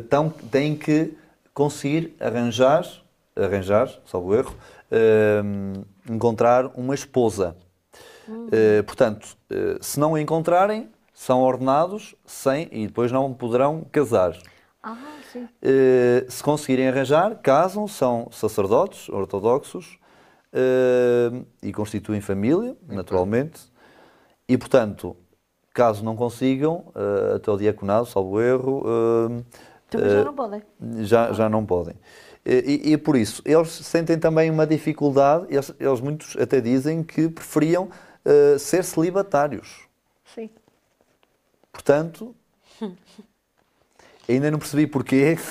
tão, 0.08 0.30
têm 0.30 0.74
que 0.74 1.12
conseguir 1.52 2.16
arranjar, 2.18 2.84
arranjar, 3.36 3.88
salvo 4.04 4.34
erro, 4.34 4.54
encontrar 6.10 6.66
uma 6.74 6.94
esposa. 6.94 7.56
Uhum. 8.26 8.48
portanto, 8.84 9.36
se 9.80 10.00
não 10.00 10.16
a 10.16 10.20
encontrarem, 10.20 10.88
são 11.14 11.42
ordenados 11.42 12.16
sem 12.26 12.68
e 12.72 12.88
depois 12.88 13.12
não 13.12 13.32
poderão 13.32 13.86
casar. 13.92 14.36
Ah, 14.82 14.96
sim. 15.32 15.46
se 16.28 16.42
conseguirem 16.42 16.88
arranjar, 16.88 17.36
casam, 17.36 17.86
são 17.86 18.28
sacerdotes 18.32 19.08
ortodoxos 19.08 19.94
uh, 19.94 20.05
e 21.62 21.72
constituem 21.72 22.20
família, 22.20 22.76
naturalmente, 22.88 23.60
e 24.48 24.56
portanto, 24.56 25.16
caso 25.76 26.04
não 26.04 26.16
consigam, 26.16 26.86
uh, 26.94 27.36
até 27.36 27.50
o 27.50 27.56
diaconado, 27.56 28.06
salvo 28.06 28.40
erro. 28.40 28.80
Uh, 28.80 29.44
também 29.90 30.10
já 30.10 30.24
não 30.24 30.34
podem. 30.34 30.62
Já, 31.00 31.32
já 31.32 31.48
não 31.48 31.66
podem. 31.66 31.94
E, 32.44 32.92
e, 32.92 32.96
por 32.96 33.16
isso, 33.16 33.42
eles 33.44 33.68
sentem 33.68 34.18
também 34.18 34.48
uma 34.50 34.66
dificuldade, 34.66 35.46
eles, 35.50 35.74
eles 35.80 36.00
muitos 36.00 36.36
até 36.36 36.60
dizem 36.60 37.02
que 37.02 37.28
preferiam 37.28 37.88
ser 38.58 38.84
celibatários. 38.84 39.88
Sim. 40.24 40.48
Portanto, 41.72 42.34
Ainda 44.28 44.50
não 44.50 44.58
percebi 44.58 44.86
porquê. 44.86 45.36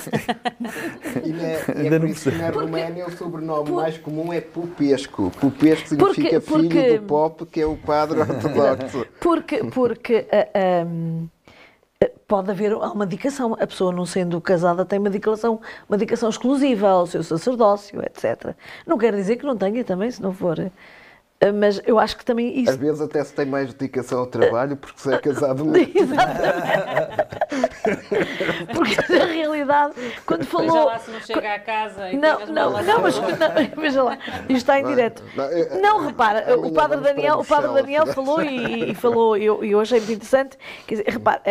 E, 1.24 1.30
na, 1.30 1.44
é 1.44 1.66
Ainda 1.78 1.96
é 1.96 2.00
por 2.00 2.10
isso 2.10 2.30
que 2.30 2.38
na 2.38 2.50
Roménia 2.50 3.08
o 3.08 3.12
sobrenome 3.12 3.70
por... 3.70 3.76
mais 3.76 3.98
comum 3.98 4.34
é 4.34 4.42
Pupesco. 4.42 5.32
Pupesco 5.40 5.88
significa 5.90 6.42
porque, 6.42 6.68
porque... 6.70 6.82
filho 6.82 7.00
do 7.00 7.08
Pop, 7.08 7.46
que 7.46 7.62
é 7.62 7.66
o 7.66 7.78
padre 7.78 8.20
ortodoxo. 8.20 9.06
Porque, 9.20 9.64
porque 9.64 10.18
uh, 10.20 10.26
ah, 10.54 10.86
um, 10.86 11.28
ah, 12.04 12.10
pode 12.28 12.52
haver 12.52 12.74
uma 12.74 13.06
dedicação. 13.06 13.56
A 13.60 13.66
pessoa, 13.66 13.92
não 13.92 14.06
sendo 14.06 14.40
casada, 14.42 14.86
tem 14.86 15.00
uma 15.00 15.10
dedicação, 15.10 15.62
uma 15.88 15.98
dedicação 15.98 16.30
exclusiva 16.30 16.90
ao 16.90 17.08
seu 17.08 17.24
sacerdócio, 17.24 18.02
etc. 18.04 18.56
Não 18.86 18.98
quer 18.98 19.16
dizer 19.16 19.38
que 19.38 19.46
não 19.46 19.56
tenha 19.56 19.84
também, 19.84 20.12
se 20.12 20.22
não 20.22 20.34
for 20.34 20.60
ah, 20.60 20.72
mas 21.54 21.82
eu 21.86 22.00
acho 22.00 22.18
que 22.18 22.26
também 22.26 22.62
isso. 22.62 22.72
Às 22.72 22.78
vezes 22.78 23.02
até 23.02 23.24
se 23.24 23.34
tem 23.34 23.46
mais 23.46 23.74
dedicação 23.74 24.20
ao 24.20 24.28
trabalho 24.28 24.78
porque 24.78 25.00
se 25.00 25.14
é 25.14 25.18
casado 25.18 25.66
muito. 25.66 25.92
porque 28.74 29.14
na 29.14 29.26
realidade, 29.26 29.94
quando 30.26 30.46
falou. 30.46 30.72
Veja 30.72 30.86
lá 30.86 31.00
se 31.00 31.12
não 31.12 31.20
chega 31.22 31.54
à 31.54 31.60
casa 31.60 32.10
e 32.10 32.18
Não, 32.18 32.40
não, 32.48 32.72
não, 32.82 33.02
mas 33.02 33.18
não, 33.18 33.28
veja 33.78 34.02
lá, 34.02 34.18
isto 34.44 34.56
está 34.56 34.80
em 34.80 34.86
direto. 34.86 35.22
Não, 35.36 35.82
não 35.82 36.08
repara, 36.08 36.58
o 36.58 36.72
padre 36.72 37.02
Daniel, 37.02 37.40
o 37.40 37.46
padre 37.46 37.74
Daniel 37.74 38.08
falou 38.14 38.42
e, 38.42 38.92
e 38.92 38.96
falou, 38.96 39.38
e 39.38 39.46
eu, 39.46 39.64
eu 39.64 39.80
achei 39.80 40.00
muito 40.00 40.14
interessante, 40.14 40.58
quer 40.88 40.96
dizer, 40.96 41.10
repara, 41.10 41.42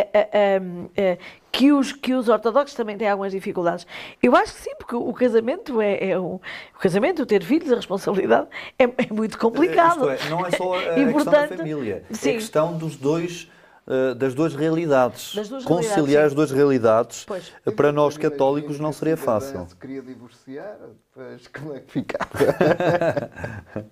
que 1.54 1.70
os, 1.70 1.92
que 1.92 2.12
os 2.12 2.28
ortodoxos 2.28 2.74
também 2.74 2.98
têm 2.98 3.08
algumas 3.08 3.30
dificuldades. 3.30 3.86
Eu 4.20 4.34
acho 4.34 4.52
que 4.52 4.60
sim, 4.60 4.74
porque 4.76 4.96
o 4.96 5.12
casamento 5.12 5.80
é, 5.80 6.10
é 6.10 6.18
o, 6.18 6.40
o 6.74 6.78
casamento, 6.80 7.22
o 7.22 7.26
ter 7.26 7.44
filhos, 7.44 7.70
a 7.70 7.76
responsabilidade 7.76 8.48
é, 8.76 8.82
é 8.84 9.12
muito 9.12 9.38
complicado. 9.38 10.10
É, 10.10 10.18
não 10.28 10.44
é 10.44 10.50
só 10.50 10.74
a, 10.74 10.78
a 10.78 10.98
e, 10.98 11.04
questão 11.04 11.12
portanto, 11.12 11.50
da 11.50 11.56
família, 11.58 12.04
sim. 12.10 12.30
é 12.30 12.32
a 12.32 12.34
questão 12.34 12.76
dos 12.76 12.96
dois 12.96 13.48
uh, 13.86 14.14
das 14.14 14.34
duas 14.34 14.54
realidades. 14.54 15.34
Das 15.34 15.48
duas 15.48 15.64
Conciliar 15.64 15.96
realidades, 15.96 16.26
as 16.26 16.34
duas 16.34 16.50
realidades, 16.50 17.24
pois. 17.24 17.52
para 17.76 17.92
nós 17.92 18.16
católicos, 18.16 18.78
não 18.78 18.92
seria 18.92 19.16
fácil. 19.16 19.66
Se 19.68 19.76
queria 19.76 20.02
divorciar, 20.02 20.76
pois 21.12 21.46
como 21.48 21.74
é 21.74 21.80
que 21.80 21.92
ficava? 21.92 22.30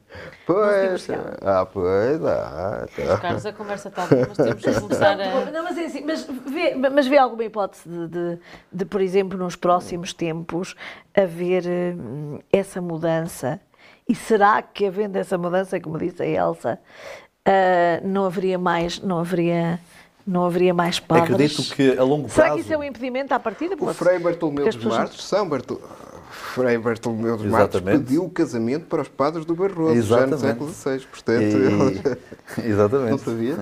pois, 0.46 1.08
ah, 1.42 1.66
pois, 1.66 2.24
ah. 2.24 2.86
Tá. 2.96 3.18
Carlos, 3.18 3.46
a 3.46 3.52
conversa 3.52 3.88
está 3.88 4.06
boa, 4.06 4.26
mas 4.28 4.36
temos 4.36 4.64
que 4.64 4.74
começar 4.80 5.20
a... 5.20 5.50
Não, 5.50 5.64
mas 5.64 5.78
é 5.78 5.84
assim, 5.86 6.04
mas 6.04 6.24
vê, 6.24 6.74
mas 6.74 7.06
vê 7.06 7.18
alguma 7.18 7.44
hipótese 7.44 7.88
de, 7.88 8.08
de, 8.08 8.38
de, 8.72 8.84
por 8.84 9.00
exemplo, 9.00 9.38
nos 9.38 9.56
próximos 9.56 10.12
tempos, 10.12 10.74
haver 11.14 11.64
hum, 11.66 12.38
essa 12.52 12.80
mudança? 12.80 13.60
E 14.08 14.14
será 14.14 14.60
que, 14.60 14.84
havendo 14.84 15.16
essa 15.16 15.38
mudança, 15.38 15.80
como 15.80 15.96
disse 15.96 16.22
a 16.22 16.26
Elsa, 16.26 16.78
uh, 17.48 18.06
não 18.06 18.24
haveria 18.24 18.58
mais, 18.58 19.00
não 19.00 19.18
haveria, 19.18 19.80
não 20.26 20.44
haveria 20.44 20.74
mais 20.74 21.00
padres. 21.00 21.34
Acredito 21.34 21.74
que 21.74 21.98
a 21.98 22.04
longo 22.04 22.28
prazo... 22.28 22.34
Será 22.34 22.54
que 22.54 22.60
isso 22.60 22.72
é 22.72 22.78
um 22.78 22.84
impedimento 22.84 23.32
à 23.32 23.40
partida? 23.40 23.76
O 23.78 23.94
Frei 23.94 24.18
Bartolomeu 24.18 24.64
dos 24.64 24.84
Martos, 24.84 25.24
São 25.24 25.48
Bartolomeu 25.48 25.88
Frei 26.32 26.78
Bartolomeu 26.78 27.36
dos 27.36 27.46
Matos 27.46 27.80
pediu 27.80 28.24
o 28.24 28.30
casamento 28.30 28.86
para 28.86 29.02
os 29.02 29.08
padres 29.08 29.44
do 29.44 29.54
Barroso, 29.54 30.02
já 30.02 30.26
no 30.26 30.38
século 30.38 30.70
XVI. 30.70 31.06
Portanto, 31.06 31.40
e... 32.58 32.64
Exatamente. 32.66 33.10
Não 33.10 33.18
sabia? 33.18 33.56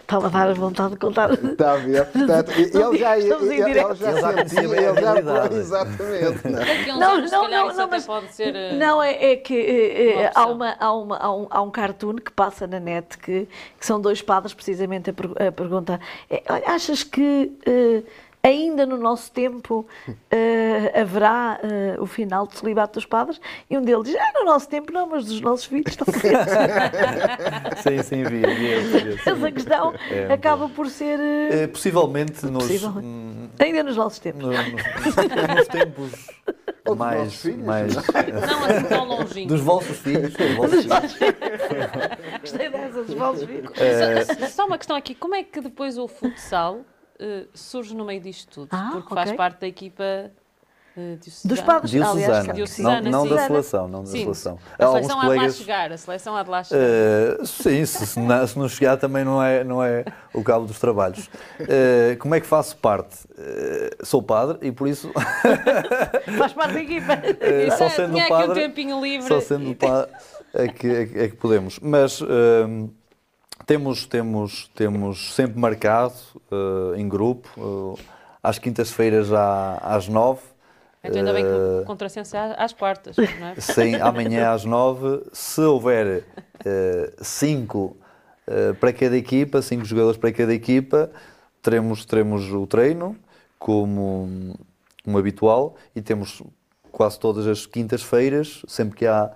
estava 0.00 0.26
a 0.26 0.30
dar 0.30 0.50
a 0.50 0.54
vontade 0.54 0.92
de 0.92 0.98
contar. 0.98 1.32
Está 1.32 1.72
a 1.72 1.76
ver. 1.76 2.04
Portanto, 2.06 2.52
ele 2.52 2.98
já, 2.98 3.18
ele, 3.18 3.54
ele 3.54 3.74
já 3.74 3.94
sentia, 3.94 4.60
ele 4.60 5.00
já... 5.00 5.46
Exatamente. 5.56 6.48
Não, 6.88 6.98
não, 6.98 7.26
não, 7.26 7.50
não, 7.50 7.74
não, 7.74 7.88
mas, 7.88 8.06
pode 8.06 8.32
ser... 8.34 8.54
Eh, 8.54 8.76
não, 8.76 9.02
é, 9.02 9.32
é 9.32 9.36
que 9.36 9.54
é, 9.54 10.22
é, 10.22 10.32
há, 10.34 10.46
uma, 10.46 10.76
há, 10.78 10.92
uma, 10.92 11.16
há, 11.16 11.34
um, 11.34 11.46
há 11.50 11.62
um 11.62 11.70
cartoon 11.70 12.16
que 12.16 12.30
passa 12.30 12.66
na 12.66 12.78
net 12.78 13.16
que, 13.16 13.48
que 13.78 13.86
são 13.86 13.98
dois 13.98 14.20
padres 14.20 14.52
precisamente 14.52 15.10
a, 15.10 15.48
a 15.48 15.52
perguntar 15.52 16.00
é, 16.28 16.42
achas 16.66 17.02
que... 17.02 17.50
Uh, 17.66 18.27
ainda 18.42 18.86
no 18.86 18.96
nosso 18.96 19.30
tempo 19.32 19.86
uh, 20.08 21.00
haverá 21.00 21.60
uh, 21.62 22.02
o 22.02 22.06
final 22.06 22.46
do 22.46 22.56
celibato 22.56 22.94
dos 22.94 23.06
padres? 23.06 23.40
E 23.68 23.76
um 23.76 23.82
deles 23.82 24.04
diz, 24.04 24.16
ah, 24.16 24.32
no 24.34 24.44
nosso 24.44 24.68
tempo 24.68 24.92
não, 24.92 25.06
mas 25.06 25.26
dos 25.26 25.40
nossos 25.40 25.66
filhos 25.66 25.96
talvez. 25.96 26.22
sim, 27.82 28.02
sim, 28.02 28.22
vi, 28.24 28.40
vi, 28.40 29.12
vi 29.14 29.20
Essa 29.26 29.52
questão 29.52 29.94
é, 30.10 30.32
acaba 30.32 30.68
por 30.68 30.88
ser... 30.88 31.18
Uh, 31.18 31.68
possivelmente, 31.68 32.46
nos, 32.46 32.64
possivelmente. 32.64 33.06
Hum, 33.06 33.48
ainda 33.58 33.82
nos 33.82 33.96
nossos 33.96 34.18
tempos. 34.18 34.42
No, 34.42 34.50
no, 34.50 35.54
nos 35.54 35.68
tempos 35.68 36.12
mais, 36.96 37.44
mais 37.44 37.94
não 37.94 38.64
assim 38.64 38.84
tão 38.88 39.04
longinho. 39.04 39.48
Dos 39.48 39.60
vossos 39.60 39.98
filhos. 39.98 40.32
Dos 40.32 40.84
vossos 40.86 41.12
filhos. 41.12 41.36
Gostei 42.40 42.68
dessa, 42.70 43.02
dos 43.02 43.14
vossos 43.14 43.44
filhos. 43.44 43.70
Só, 44.40 44.46
só 44.46 44.66
uma 44.66 44.78
questão 44.78 44.96
aqui, 44.96 45.14
como 45.14 45.34
é 45.34 45.42
que 45.42 45.60
depois 45.60 45.98
o 45.98 46.08
futsal 46.08 46.80
uh, 47.20 47.48
surge 47.54 47.94
no 47.94 48.04
meio 48.04 48.20
disto 48.20 48.48
tudo, 48.50 48.68
ah, 48.72 48.90
porque 48.92 49.12
okay. 49.12 49.24
faz 49.24 49.32
parte 49.36 49.60
da 49.60 49.66
equipa 49.66 50.30
uh, 50.96 51.18
dos 51.44 51.60
padres, 51.60 51.90
diocesana, 51.90 52.50
aliás, 52.50 52.78
não, 52.78 53.00
não 53.00 53.28
da 53.28 53.46
seleção, 53.46 53.88
não 53.88 54.00
da 54.02 54.10
sim. 54.10 54.22
seleção. 54.22 54.58
A 54.78 54.86
seleção 54.86 55.20
há 55.20 55.24
colegas... 55.24 55.54
de 55.54 55.60
lá 55.60 55.64
chegar, 55.64 55.92
a 55.92 55.96
seleção 55.96 56.36
há 56.36 56.42
de 56.42 56.50
lá 56.50 56.64
chegar. 56.64 56.82
Uh, 57.40 57.46
sim, 57.46 57.84
se, 57.84 58.06
se, 58.06 58.20
não, 58.20 58.46
se, 58.46 58.58
não, 58.58 58.68
chegar 58.68 58.96
também 58.96 59.24
não 59.24 59.42
é, 59.42 59.64
não 59.64 59.82
é 59.82 60.04
o 60.32 60.42
cabo 60.42 60.66
dos 60.66 60.78
trabalhos. 60.78 61.26
Uh, 61.60 62.16
como 62.18 62.34
é 62.34 62.40
que 62.40 62.46
faço 62.46 62.76
parte? 62.76 63.24
Uh, 63.26 64.04
sou 64.04 64.22
padre 64.22 64.58
e 64.62 64.72
por 64.72 64.88
isso... 64.88 65.10
Faz 66.38 66.52
parte 66.52 66.74
da 66.74 66.80
equipa. 66.80 67.12
só 67.76 67.88
sendo 67.88 68.14
Tinha 68.14 68.28
padre, 68.28 68.50
aqui 68.50 68.50
um 68.50 68.54
tempinho 68.54 69.00
livre. 69.00 69.28
Só 69.28 69.40
sendo 69.40 69.74
padre 69.74 70.10
é 70.54 70.68
que, 70.68 70.86
é, 70.86 71.02
é 71.24 71.28
que 71.28 71.36
podemos. 71.36 71.78
Mas 71.80 72.22
temos, 73.68 74.06
temos, 74.06 74.70
temos 74.74 75.34
sempre 75.34 75.60
marcado 75.60 76.14
uh, 76.50 76.94
em 76.96 77.06
grupo, 77.06 77.48
uh, 77.58 77.98
às 78.42 78.58
quintas-feiras 78.58 79.30
às 79.30 80.08
nove. 80.08 80.40
Então 81.04 81.18
ainda 81.18 81.34
bem 81.34 81.44
que 81.44 81.82
o 81.82 81.84
contrassenso 81.84 82.34
é 82.34 82.54
às 82.58 82.72
quartas, 82.72 83.14
não 83.16 83.48
é? 83.48 83.60
Sim, 83.60 83.96
amanhã 84.00 84.52
às 84.52 84.64
nove. 84.64 85.22
Se 85.34 85.60
houver 85.60 86.24
uh, 86.24 87.24
cinco 87.24 87.94
para 88.80 88.94
cada 88.94 89.14
equipa, 89.14 89.60
cinco 89.60 89.84
jogadores 89.84 90.18
para 90.18 90.32
cada 90.32 90.54
equipa, 90.54 91.10
teremos, 91.60 92.06
teremos 92.06 92.50
o 92.50 92.66
treino 92.66 93.14
como, 93.58 94.58
como 95.04 95.18
habitual 95.18 95.76
e 95.94 96.00
temos 96.00 96.42
quase 96.90 97.20
todas 97.20 97.46
as 97.46 97.66
quintas-feiras, 97.66 98.62
sempre 98.66 98.96
que 98.96 99.06
há 99.06 99.30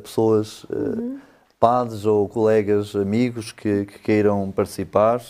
pessoas... 0.00 0.62
Uhum 0.70 1.23
padres 1.64 2.04
ou 2.04 2.28
colegas, 2.28 2.94
amigos 2.94 3.50
que, 3.50 3.86
que, 3.86 3.98
queiram 4.00 4.52
participar 4.52 5.22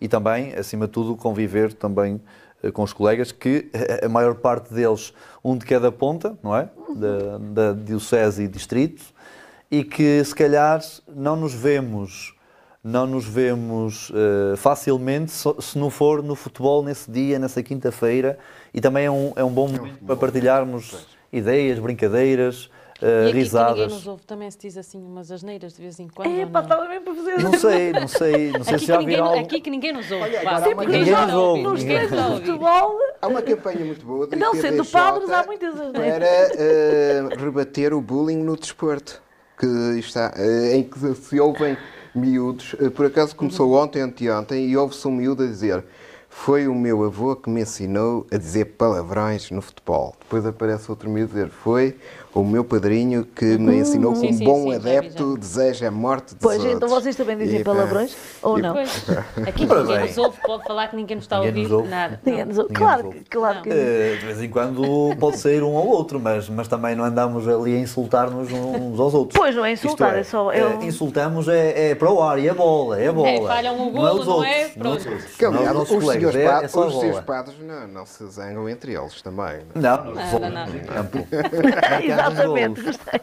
e 0.00 0.06
também, 0.06 0.54
acima 0.54 0.86
de 0.86 0.92
tudo, 0.92 1.16
conviver 1.16 1.72
também 1.72 2.20
eh, 2.62 2.70
com 2.70 2.84
os 2.84 2.92
colegas, 2.92 3.32
que 3.32 3.68
a 4.00 4.08
maior 4.08 4.36
parte 4.36 4.72
deles, 4.72 5.12
um 5.42 5.58
de 5.58 5.66
cada 5.66 5.90
ponta, 5.90 6.38
não 6.44 6.56
é? 6.56 6.68
Da, 6.94 7.38
da 7.38 7.72
diocese 7.72 8.44
e 8.44 8.46
distrito, 8.46 9.02
e 9.68 9.82
que 9.82 10.22
se 10.24 10.32
calhar 10.32 10.80
não 11.08 11.34
nos 11.34 11.52
vemos 11.52 12.36
não 12.84 13.04
nos 13.04 13.26
vemos 13.26 14.10
uh, 14.10 14.56
facilmente 14.56 15.32
se 15.32 15.76
não 15.76 15.90
for 15.90 16.22
no 16.22 16.34
futebol 16.34 16.82
nesse 16.84 17.10
dia, 17.10 17.38
nessa 17.38 17.62
quinta-feira, 17.64 18.38
e 18.72 18.80
também 18.80 19.06
é 19.06 19.10
um, 19.10 19.32
é 19.36 19.44
um 19.44 19.50
bom 19.50 19.68
momento 19.68 19.98
para 20.06 20.16
partilharmos 20.16 21.06
ideias, 21.30 21.78
brincadeiras, 21.78 22.70
uh, 23.02 23.06
e 23.26 23.28
aqui 23.28 23.32
risadas. 23.38 23.76
Ninguém 23.78 23.94
nos 23.94 24.06
ouve 24.06 24.22
também 24.24 24.50
se 24.50 24.58
diz 24.58 24.76
assim 24.76 24.98
umas 25.02 25.30
asneiras 25.30 25.74
de 25.74 25.82
vez 25.82 25.98
em 26.00 26.08
quando. 26.08 26.30
É, 26.30 26.46
pá, 26.46 26.60
não? 26.60 26.68
estava 26.68 26.86
bem 26.88 27.00
para 27.00 27.14
fazer. 27.14 27.38
Não 27.42 27.52
sei, 27.58 27.92
não 27.92 28.08
sei, 28.08 28.52
não 28.52 28.64
sei 28.64 28.74
Aqui 28.74 28.78
se 28.80 28.86
já 28.86 28.98
ninguém, 28.98 29.14
viram 29.16 29.26
algo. 29.26 29.40
aqui 29.40 29.60
que 29.60 29.70
ninguém 29.70 29.92
nos 29.92 30.10
ouve. 30.10 30.24
Olha, 30.24 30.40
agora 30.40 30.74
uma 30.74 30.84
Ninguém 30.84 31.12
nos 31.14 31.34
ouve, 31.34 31.62
Nos 31.62 31.82
ninguém 31.82 32.02
ouvir. 32.02 32.46
futebol, 32.46 32.98
Há 33.22 33.26
uma 33.28 33.42
campanha 33.42 33.84
muito 33.84 34.04
boa 34.04 34.26
do 34.26 34.36
não 34.36 34.54
sendo 34.54 34.84
padres, 34.84 35.30
há 35.30 35.44
muitas 35.44 35.80
asneiras. 35.80 36.18
para 36.18 36.62
eh, 36.62 37.22
rebater 37.38 37.92
o 37.92 38.00
bullying 38.00 38.42
no 38.42 38.56
desporto, 38.56 39.22
que 39.58 39.66
está, 39.98 40.32
eh, 40.36 40.76
em 40.76 40.82
que 40.82 41.14
se 41.14 41.38
ouvem 41.40 41.76
miúdos. 42.14 42.74
Por 42.94 43.06
acaso 43.06 43.36
começou 43.36 43.72
ontem, 43.74 44.00
anteontem, 44.00 44.66
e 44.68 44.76
houve-se 44.76 45.06
um 45.06 45.12
miúdo 45.12 45.42
a 45.42 45.46
dizer 45.46 45.84
foi 46.32 46.68
o 46.68 46.74
meu 46.74 47.02
avô 47.04 47.34
que 47.34 47.50
me 47.50 47.60
ensinou 47.62 48.24
a 48.32 48.36
dizer 48.36 48.64
palavrões 48.76 49.50
no 49.50 49.60
futebol. 49.60 50.14
Depois 50.20 50.46
aparece 50.46 50.88
outro 50.88 51.10
miúdo 51.10 51.32
a 51.32 51.34
dizer 51.34 51.50
foi 51.50 51.96
o 52.32 52.44
meu 52.44 52.62
padrinho 52.64 53.24
que 53.24 53.58
me 53.58 53.78
ensinou 53.78 54.12
que 54.12 54.18
um 54.28 54.32
sim, 54.32 54.44
bom 54.44 54.62
sim, 54.62 54.74
adepto 54.76 55.36
deseja 55.36 55.88
a 55.88 55.90
morte 55.90 56.34
dos 56.34 56.38
Pois, 56.40 56.58
outros. 56.58 56.76
então 56.76 56.88
vocês 56.88 57.16
também 57.16 57.36
dizem 57.36 57.60
E, 57.60 57.64
pá, 57.64 57.72
palavrões, 57.72 58.16
ou 58.40 58.56
não? 58.58 58.72
Pois, 58.80 59.04
aqui 59.48 59.66
Ora 59.68 59.82
ninguém 59.82 60.00
nos 60.06 60.18
ouve, 60.18 60.38
pode 60.46 60.62
falar 60.64 60.88
que 60.88 60.96
ninguém 60.96 61.16
nos 61.16 61.24
está 61.24 61.36
a 61.38 61.40
ouvir 61.42 61.68
nada. 61.88 62.20
Ninguém 62.24 62.44
nos 62.44 62.58
ouve. 62.58 62.68
Ninguém 62.70 62.86
Claro, 62.86 63.04
nos 63.06 63.14
claro 63.28 63.54
Não. 63.56 63.62
que. 63.62 63.70
Eh, 63.70 64.16
De 64.20 64.26
vez 64.26 64.42
em 64.42 64.48
quando 64.48 64.82
pode 65.18 65.38
sair 65.38 65.62
um 65.62 65.76
ao 65.76 65.86
outro, 65.86 66.20
mas, 66.20 66.48
mas 66.48 66.68
também 66.68 66.94
não 66.94 67.04
andamos 67.04 67.48
ali 67.48 67.74
a 67.76 67.78
insultar-nos 67.80 68.50
uns 68.52 69.00
aos 69.00 69.12
outros. 69.14 69.36
Pois, 69.38 69.54
não 69.56 69.64
é 69.64 69.72
insultar, 69.72 70.16
é 70.16 70.22
só- 70.22 70.52
é 70.52 70.58
eh, 70.60 70.66
um- 70.66 70.82
Insultamos 70.84 71.48
é, 71.48 71.90
é 71.90 71.94
para 71.96 72.10
o 72.12 72.22
ar 72.22 72.38
e 72.38 72.48
a 72.48 72.54
bola, 72.54 73.00
é 73.00 73.08
a 73.08 73.12
bola. 73.12 73.28
É, 73.28 73.40
falham 73.46 73.74
o 73.74 73.92
não 73.92 74.06
é 74.06 74.10
golo, 74.10 74.20
os 74.20 74.26
não 74.26 74.34
outros, 74.36 74.52
é? 74.54 74.58
Não 74.76 74.92
é 74.92 74.96
os 74.96 75.02
Pronto. 75.04 75.08
outros. 75.14 75.40
É 75.40 75.48
os 75.48 75.74
nossos 75.74 75.96
os 75.96 76.04
colegas, 76.04 76.32
senhores 76.32 76.36
é, 76.36 76.44
é 76.44 76.48
padres, 76.48 76.74
os 76.74 77.00
senhores 77.00 77.20
padres 77.24 77.56
não, 77.60 77.88
não 77.88 78.06
se 78.06 78.24
zangam 78.26 78.68
entre 78.68 78.94
eles 78.94 79.20
também. 79.20 79.60
não 79.74 79.90
é? 79.90 79.96
Não, 79.96 80.04
não, 80.04 80.14
não, 80.14 80.66
não. 80.66 82.19
Exatamente, 82.28 82.80
gostei. 82.82 83.20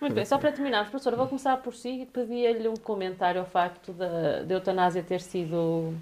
Muito 0.00 0.14
bem, 0.14 0.24
só 0.24 0.38
para 0.38 0.50
terminarmos, 0.52 0.90
professora, 0.90 1.16
vou 1.16 1.26
começar 1.26 1.56
por 1.58 1.74
si 1.74 2.02
e 2.02 2.06
pedia-lhe 2.06 2.68
um 2.68 2.74
comentário 2.76 3.40
ao 3.40 3.46
facto 3.46 3.92
da, 3.92 4.42
da 4.42 4.54
eutanásia 4.54 5.02
ter 5.02 5.20
sido 5.20 5.94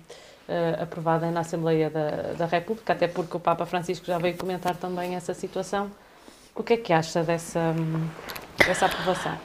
eh, 0.49 0.79
aprovada 0.81 1.31
na 1.31 1.41
Assembleia 1.41 1.91
da, 1.91 2.33
da 2.39 2.47
República, 2.47 2.93
até 2.95 3.07
porque 3.07 3.37
o 3.37 3.41
Papa 3.41 3.67
Francisco 3.67 4.07
já 4.07 4.19
veio 4.19 4.37
comentar 4.37 4.75
também 4.77 5.15
essa 5.15 5.35
situação. 5.35 5.91
O 6.55 6.63
que 6.63 6.73
é 6.75 6.77
que 6.77 6.93
acha 6.93 7.23
dessa, 7.23 7.75
dessa 8.67 8.87
aprovação? 8.87 9.37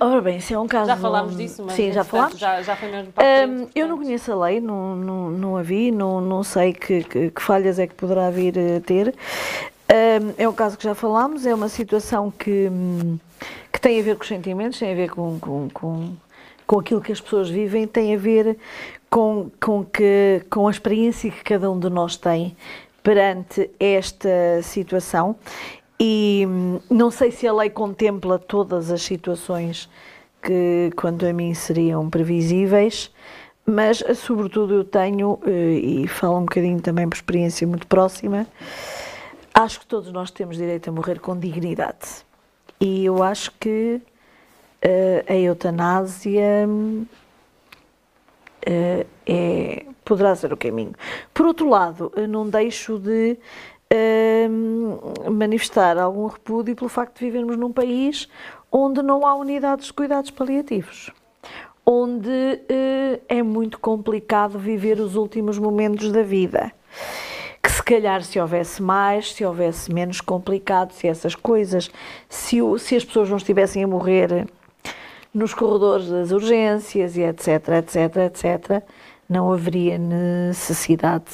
Ora 0.00 0.20
bem, 0.20 0.38
isso 0.38 0.52
é 0.52 0.58
um 0.58 0.66
caso. 0.66 0.90
Já 0.90 0.96
falámos 0.96 1.36
disso, 1.36 1.62
mas 1.64 1.74
Sim, 1.76 1.92
já 1.92 2.04
falámos. 2.04 2.38
Já, 2.38 2.60
já 2.62 2.76
foi 2.76 2.90
mesmo 2.90 3.12
para 3.12 3.24
Hum, 3.46 3.68
eu 3.74 3.86
não 3.88 3.96
conheço 3.98 4.32
a 4.32 4.46
lei, 4.46 4.60
não, 4.60 4.96
não, 4.96 5.30
não 5.30 5.56
a 5.56 5.62
vi, 5.62 5.90
não, 5.90 6.20
não 6.20 6.42
sei 6.42 6.72
que, 6.72 7.04
que- 7.04 7.30
que 7.30 7.42
falhas 7.42 7.78
é 7.78 7.86
que 7.86 7.94
poderá 7.94 8.28
vir 8.30 8.54
a 8.58 8.80
ter. 8.80 9.14
É 10.36 10.48
um 10.48 10.52
caso 10.52 10.76
que 10.76 10.84
já 10.84 10.94
falámos, 10.94 11.46
é 11.46 11.54
uma 11.54 11.68
situação 11.68 12.30
que, 12.30 12.68
hum, 12.70 13.18
que 13.72 13.80
tem 13.80 14.00
a 14.00 14.02
ver 14.02 14.16
com 14.16 14.22
os 14.22 14.28
sentimentos, 14.28 14.78
tem 14.78 14.92
a 14.92 14.94
ver 14.94 15.10
com, 15.10 15.38
com, 15.38 15.68
com, 15.72 16.16
com 16.66 16.78
aquilo 16.78 17.00
que 17.00 17.12
as 17.12 17.20
pessoas 17.20 17.48
vivem, 17.48 17.86
tem 17.86 18.14
a 18.14 18.18
ver 18.18 18.56
com, 19.10 19.50
com, 19.60 19.84
que, 19.84 20.42
com 20.50 20.68
a 20.68 20.70
experiência 20.70 21.30
que 21.30 21.42
cada 21.42 21.70
um 21.70 21.78
de 21.78 21.88
nós 21.88 22.16
tem 22.16 22.56
perante 23.02 23.70
esta 23.78 24.62
situação. 24.62 25.36
E 25.98 26.44
hum, 26.46 26.80
não 26.90 27.10
sei 27.10 27.30
se 27.30 27.46
a 27.46 27.52
lei 27.52 27.70
contempla 27.70 28.38
todas 28.38 28.90
as 28.90 29.02
situações 29.02 29.88
que, 30.42 30.90
quanto 30.96 31.26
a 31.26 31.32
mim, 31.32 31.54
seriam 31.54 32.08
previsíveis, 32.08 33.10
mas, 33.66 34.02
sobretudo, 34.14 34.74
eu 34.74 34.84
tenho, 34.84 35.40
eh, 35.44 35.80
e 35.82 36.06
falo 36.06 36.38
um 36.38 36.44
bocadinho 36.44 36.80
também 36.80 37.08
por 37.08 37.16
experiência 37.16 37.66
muito 37.66 37.86
próxima, 37.88 38.46
acho 39.56 39.80
que 39.80 39.86
todos 39.86 40.12
nós 40.12 40.30
temos 40.30 40.58
direito 40.58 40.90
a 40.90 40.92
morrer 40.92 41.18
com 41.18 41.34
dignidade. 41.36 42.26
E 42.78 43.06
eu 43.06 43.22
acho 43.22 43.50
que 43.52 44.02
eh, 44.82 45.24
a 45.26 45.34
eutanásia 45.34 46.68
eh, 48.60 49.06
é, 49.26 49.86
poderá 50.04 50.36
ser 50.36 50.52
o 50.52 50.58
caminho. 50.58 50.92
Por 51.32 51.46
outro 51.46 51.70
lado, 51.70 52.12
não 52.28 52.46
deixo 52.46 52.98
de 52.98 53.38
eh, 53.88 54.46
manifestar 55.30 55.96
algum 55.96 56.26
repúdio 56.26 56.76
pelo 56.76 56.90
facto 56.90 57.18
de 57.18 57.24
vivermos 57.24 57.56
num 57.56 57.72
país 57.72 58.28
onde 58.70 59.00
não 59.00 59.26
há 59.26 59.34
unidades 59.34 59.86
de 59.86 59.94
cuidados 59.94 60.30
paliativos, 60.30 61.10
onde 61.86 62.60
é 63.26 63.42
muito 63.42 63.78
complicado 63.78 64.58
viver 64.58 65.00
os 65.00 65.14
últimos 65.16 65.58
momentos 65.58 66.12
da 66.12 66.22
vida. 66.22 66.72
Calhar 67.86 68.20
se 68.24 68.40
houvesse 68.40 68.82
mais, 68.82 69.32
se 69.32 69.44
houvesse 69.44 69.92
menos 69.92 70.20
complicado, 70.20 70.90
se 70.90 71.06
essas 71.06 71.36
coisas, 71.36 71.88
se, 72.28 72.58
se 72.80 72.96
as 72.96 73.04
pessoas 73.04 73.30
não 73.30 73.36
estivessem 73.36 73.84
a 73.84 73.86
morrer 73.86 74.48
nos 75.32 75.54
corredores 75.54 76.08
das 76.08 76.32
urgências 76.32 77.16
e 77.16 77.20
etc, 77.22 77.46
etc, 77.78 78.16
etc, 78.26 78.82
não 79.28 79.52
haveria 79.52 79.98
necessidade 79.98 81.30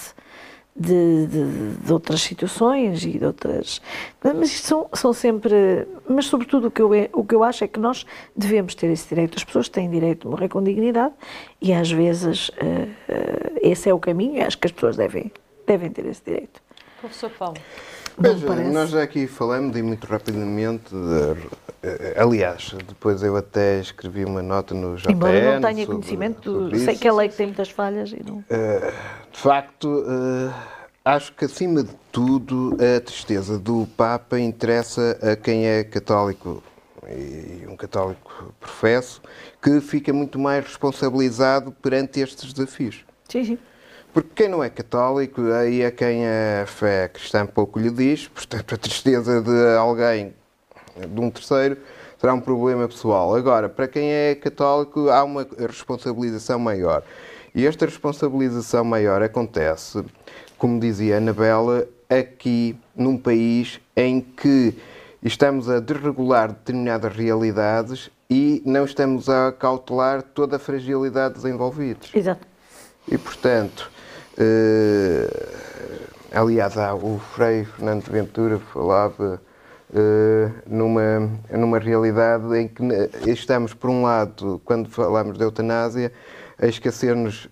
de, 0.76 1.26
de- 1.26 1.74
de 1.86 1.92
outras 1.92 2.20
situações 2.20 3.02
e 3.02 3.18
de 3.18 3.24
outras. 3.24 3.80
Mas 4.22 4.52
isto 4.52 4.66
são, 4.66 4.88
são 4.92 5.12
sempre. 5.14 5.86
Mas, 6.06 6.26
sobretudo, 6.26 6.68
o 6.68 6.70
que, 6.70 6.82
eu, 6.82 6.90
o 7.14 7.24
que 7.24 7.34
eu 7.34 7.42
acho 7.44 7.64
é 7.64 7.68
que 7.68 7.80
nós 7.80 8.04
devemos 8.36 8.74
ter 8.74 8.88
esse 8.90 9.08
direito. 9.08 9.36
As 9.38 9.44
pessoas 9.44 9.70
têm 9.70 9.88
direito 9.88 10.22
de 10.22 10.28
morrer 10.28 10.48
com 10.48 10.62
dignidade 10.62 11.14
e, 11.62 11.72
às 11.72 11.90
vezes, 11.90 12.50
eh, 12.58 12.88
eh, 13.08 13.52
esse 13.62 13.88
é 13.88 13.94
o 13.94 13.98
caminho 13.98 14.44
acho 14.46 14.58
que 14.58 14.66
as 14.66 14.72
pessoas 14.72 14.96
devem, 14.96 15.30
devem 15.72 15.90
ter 15.90 16.04
esse 16.06 16.22
direito. 16.24 16.60
Professor 17.00 17.30
Paulo. 17.30 17.56
Veja, 18.18 18.46
nós 18.70 18.90
já 18.90 19.02
aqui 19.02 19.26
falamos 19.26 19.76
e 19.76 19.82
muito 19.82 20.06
rapidamente. 20.06 20.90
de- 20.94 21.48
eh, 21.82 22.14
aliás, 22.16 22.74
depois 22.86 23.22
eu 23.22 23.36
até 23.36 23.80
escrevi 23.80 24.24
uma 24.24 24.42
nota 24.42 24.74
no 24.74 24.96
JPN. 24.96 25.14
Embora 25.14 25.54
não 25.54 25.60
tenha 25.62 25.86
sobre- 25.86 25.86
conhecimento, 25.86 26.52
sobre 26.52 26.78
sei 26.78 26.96
que 26.96 27.08
a 27.08 27.12
lei 27.12 27.28
tem 27.30 27.46
muitas 27.46 27.70
falhas 27.70 28.12
e 28.12 28.22
não. 28.24 28.44
Eh, 28.50 28.92
de 29.32 29.38
facto, 29.38 30.04
eh, 30.06 30.52
acho 31.04 31.32
que 31.32 31.46
acima 31.46 31.82
de 31.82 31.90
tudo 32.12 32.76
a 32.76 33.00
tristeza 33.00 33.58
do 33.58 33.88
Papa 33.96 34.38
interessa 34.38 35.18
a 35.22 35.34
quem 35.34 35.66
é 35.66 35.82
católico 35.82 36.62
e 37.08 37.66
um 37.66 37.76
católico 37.76 38.54
professo 38.60 39.20
que 39.60 39.80
fica 39.80 40.12
muito 40.12 40.38
mais 40.38 40.64
responsabilizado 40.66 41.72
perante 41.82 42.20
estes 42.20 42.52
desafios. 42.52 43.04
Sim, 43.28 43.44
sim. 43.44 43.58
Porque 44.12 44.28
quem 44.34 44.48
não 44.48 44.62
é 44.62 44.68
católico, 44.68 45.40
aí 45.52 45.80
é 45.80 45.90
quem 45.90 46.26
a 46.26 46.66
fé 46.66 47.08
cristã 47.08 47.46
pouco 47.46 47.78
lhe 47.78 47.90
diz, 47.90 48.28
portanto 48.28 48.74
a 48.74 48.78
tristeza 48.78 49.40
de 49.40 49.76
alguém, 49.76 50.34
de 50.96 51.20
um 51.20 51.30
terceiro, 51.30 51.78
será 52.18 52.34
um 52.34 52.40
problema 52.40 52.86
pessoal. 52.86 53.34
Agora, 53.34 53.70
para 53.70 53.88
quem 53.88 54.12
é 54.12 54.34
católico, 54.34 55.08
há 55.08 55.24
uma 55.24 55.46
responsabilização 55.58 56.58
maior. 56.58 57.02
E 57.54 57.66
esta 57.66 57.86
responsabilização 57.86 58.84
maior 58.84 59.22
acontece, 59.22 60.04
como 60.58 60.78
dizia 60.78 61.14
a 61.14 61.18
Anabela, 61.18 61.88
aqui 62.08 62.78
num 62.94 63.16
país 63.16 63.80
em 63.96 64.20
que 64.20 64.74
estamos 65.22 65.70
a 65.70 65.80
desregular 65.80 66.48
determinadas 66.48 67.14
realidades 67.14 68.10
e 68.28 68.62
não 68.64 68.84
estamos 68.84 69.28
a 69.28 69.52
cautelar 69.52 70.22
toda 70.22 70.56
a 70.56 70.58
fragilidade 70.58 71.34
dos 71.34 71.44
envolvidos. 71.44 72.10
Exato. 72.14 72.46
E, 73.08 73.18
portanto, 73.18 73.90
aliás, 76.32 76.76
há, 76.78 76.94
o 76.94 77.18
Frei 77.34 77.64
Fernando 77.64 78.04
Ventura 78.10 78.58
falava 78.58 79.40
eh, 79.94 80.48
numa, 80.66 81.28
numa 81.50 81.78
realidade 81.78 82.56
em 82.56 82.68
que 82.68 82.82
ne- 82.82 83.08
estamos, 83.26 83.74
por 83.74 83.90
um 83.90 84.02
lado, 84.02 84.60
quando 84.64 84.88
falamos 84.88 85.36
de 85.36 85.44
eutanásia, 85.44 86.12
a 86.58 86.66
esquecer-nos 86.66 87.48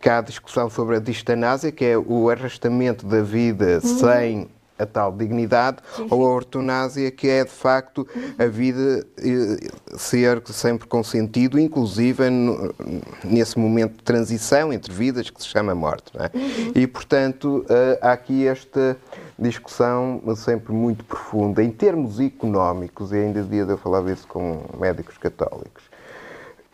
que 0.00 0.08
há 0.08 0.20
discussão 0.20 0.68
sobre 0.68 0.96
a 0.96 1.00
distanásia, 1.00 1.70
que 1.72 1.84
é 1.84 1.96
o 1.96 2.28
arrastamento 2.28 3.06
da 3.06 3.22
vida 3.22 3.80
sem 3.80 4.48
a 4.78 4.84
tal 4.84 5.12
dignidade, 5.12 5.78
ou 6.10 6.26
a 6.26 6.30
ortonásia, 6.30 7.10
que 7.10 7.28
é 7.28 7.44
de 7.44 7.50
facto 7.50 8.06
a 8.38 8.46
vida 8.46 9.06
eh, 9.18 9.68
ser 9.96 10.42
sempre 10.46 10.88
com 10.88 11.02
sentido, 11.04 11.58
inclusive 11.60 12.28
no- 12.28 12.74
nesse 13.22 13.58
momento 13.58 13.92
de 13.98 14.02
transição 14.02 14.72
entre 14.72 14.92
vidas 14.92 15.30
que 15.30 15.40
se 15.40 15.48
chama 15.48 15.74
morte. 15.74 16.12
é? 16.18 16.30
E, 16.74 16.86
portanto, 16.86 17.64
eh, 17.68 17.98
há 18.02 18.12
aqui 18.12 18.46
esta 18.48 18.96
discussão 19.38 20.20
sempre 20.36 20.72
muito 20.72 21.04
profunda. 21.04 21.62
Em 21.62 21.70
termos 21.70 22.18
económicos, 22.18 23.12
e 23.12 23.16
ainda 23.16 23.42
dia 23.42 23.62
eu 23.62 23.78
falava 23.78 24.10
isso 24.10 24.26
com 24.26 24.62
médicos 24.80 25.16
católicos, 25.18 25.84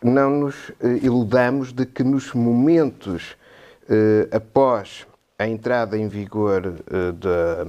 não 0.01 0.31
nos 0.31 0.55
eh, 0.81 0.99
iludamos 1.03 1.71
de 1.71 1.85
que 1.85 2.03
nos 2.03 2.33
momentos 2.33 3.35
após 4.31 5.05
a 5.41 5.47
entrada 5.47 5.97
em 5.97 6.07
vigor 6.07 6.61
eh, 6.91 7.11
da, 7.13 7.65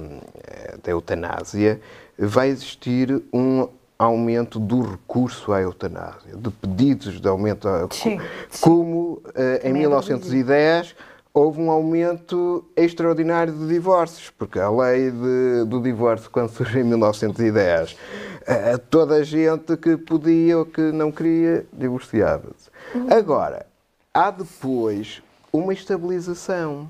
eh, 0.47 0.75
da 0.83 0.91
eutanásia, 0.91 1.81
vai 2.19 2.49
existir 2.49 3.19
um 3.33 3.67
aumento 3.97 4.59
do 4.59 4.81
recurso 4.81 5.51
à 5.51 5.61
eutanásia, 5.61 6.35
de 6.35 6.51
pedidos 6.51 7.19
de 7.19 7.27
aumento, 7.27 7.67
à, 7.67 7.87
Sim, 7.89 8.19
como 8.61 9.21
eh, 9.33 9.55
em 9.55 9.57
Também 9.69 9.71
é 9.71 9.87
1910 9.87 10.95
houve 11.33 11.59
um 11.59 11.71
aumento 11.71 12.63
extraordinário 12.77 13.51
de 13.51 13.67
divórcios, 13.67 14.29
porque 14.29 14.59
a 14.59 14.69
lei 14.69 15.09
de- 15.09 15.65
do 15.65 15.81
divórcio, 15.81 16.29
quando 16.29 16.49
surgiu 16.49 16.81
em 16.81 16.83
1910, 16.83 17.97
a 18.45 18.77
toda 18.77 19.15
a 19.15 19.23
gente 19.23 19.75
que 19.77 19.97
podia 19.97 20.59
ou 20.59 20.65
que 20.65 20.79
não 20.91 21.11
queria, 21.11 21.65
divorciava-se. 21.73 22.69
Agora, 23.09 23.65
há 24.13 24.29
depois 24.29 25.23
uma 25.51 25.73
estabilização. 25.73 26.87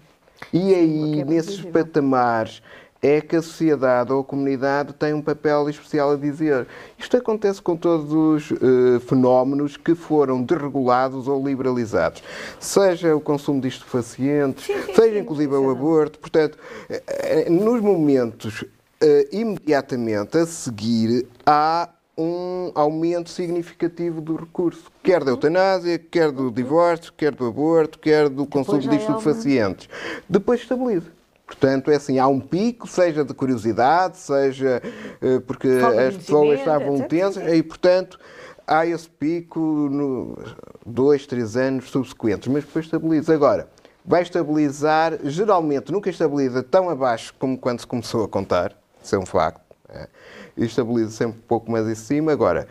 E 0.52 0.74
aí, 0.74 1.22
é 1.22 1.26
nesses 1.26 1.62
patamares, 1.62 2.62
é 3.02 3.20
que 3.20 3.36
a 3.36 3.42
sociedade 3.42 4.14
ou 4.14 4.22
a 4.22 4.24
comunidade 4.24 4.94
tem 4.94 5.14
um 5.14 5.22
papel 5.22 5.70
especial 5.70 6.12
a 6.12 6.16
dizer. 6.16 6.66
Isto 6.98 7.18
acontece 7.18 7.62
com 7.62 7.76
todos 7.76 8.14
os 8.14 8.52
eh, 8.52 9.00
fenómenos 9.02 9.76
que 9.76 9.94
foram 9.94 10.42
desregulados 10.42 11.28
ou 11.28 11.46
liberalizados. 11.46 12.24
Seja 12.60 13.14
o 13.14 13.20
consumo 13.20 13.60
de 13.60 13.68
estupefacientes, 13.68 14.66
seja 14.96 15.20
inclusive 15.20 15.54
o 15.54 15.70
aborto. 15.70 16.18
Portanto, 16.18 16.58
eh, 16.90 17.04
eh, 17.08 17.50
nos 17.50 17.82
momentos 17.82 18.64
eh, 19.02 19.28
imediatamente 19.34 20.38
a 20.38 20.46
seguir, 20.46 21.28
há 21.46 21.90
um 22.18 22.72
aumento 22.76 23.30
significativo 23.30 24.22
do 24.22 24.36
recurso, 24.36 24.92
quer 25.02 25.24
da 25.24 25.32
eutanásia, 25.32 25.98
quer 25.98 26.32
do 26.32 26.52
divórcio, 26.52 27.12
quer 27.16 27.34
do 27.34 27.46
aborto, 27.46 27.98
quer 28.00 28.30
do 28.30 28.46
consumo 28.46 28.80
de 28.80 28.90
é 28.90 28.96
estupefacientes. 28.96 29.90
Depois 30.30 30.62
estabiliza. 30.62 31.12
Portanto, 31.46 31.92
é 31.92 31.96
assim, 31.96 32.20
há 32.20 32.28
um 32.28 32.40
pico, 32.40 32.88
seja 32.88 33.24
de 33.24 33.34
curiosidade, 33.34 34.18
seja 34.18 34.82
eh, 35.22 35.40
porque 35.40 35.68
as 35.68 36.16
pessoas 36.16 36.60
estavam 36.60 37.02
tensas, 37.02 37.52
e 37.52 37.62
portanto 37.62 38.18
há 38.66 38.86
esse 38.86 39.10
pico 39.10 39.60
no 39.60 40.38
dois, 40.86 41.28
três 41.28 41.56
anos 41.58 41.90
subsequentes, 41.90 42.48
mas 42.48 42.64
depois 42.64 42.86
estabiliza. 42.86 43.34
Agora, 43.34 43.68
vai 44.06 44.22
estabilizar, 44.22 45.20
geralmente 45.24 45.92
nunca 45.92 46.10
estabiliza 46.10 46.64
tão 46.64 46.90
abaixo 46.90 47.34
como 47.38 47.58
quando 47.58 47.82
se 47.82 47.88
começou 47.88 48.24
a 48.24 48.28
contar, 48.28 48.76
isso 49.04 49.16
é 49.16 49.20
um 49.20 49.26
facto. 49.26 49.62
é. 49.90 50.08
E 50.56 50.66
estabiliza 50.66 51.12
sempre 51.12 51.38
um 51.40 51.48
pouco 51.48 51.72
mais 51.72 51.88
acima. 51.88 52.32
Agora, 52.32 52.68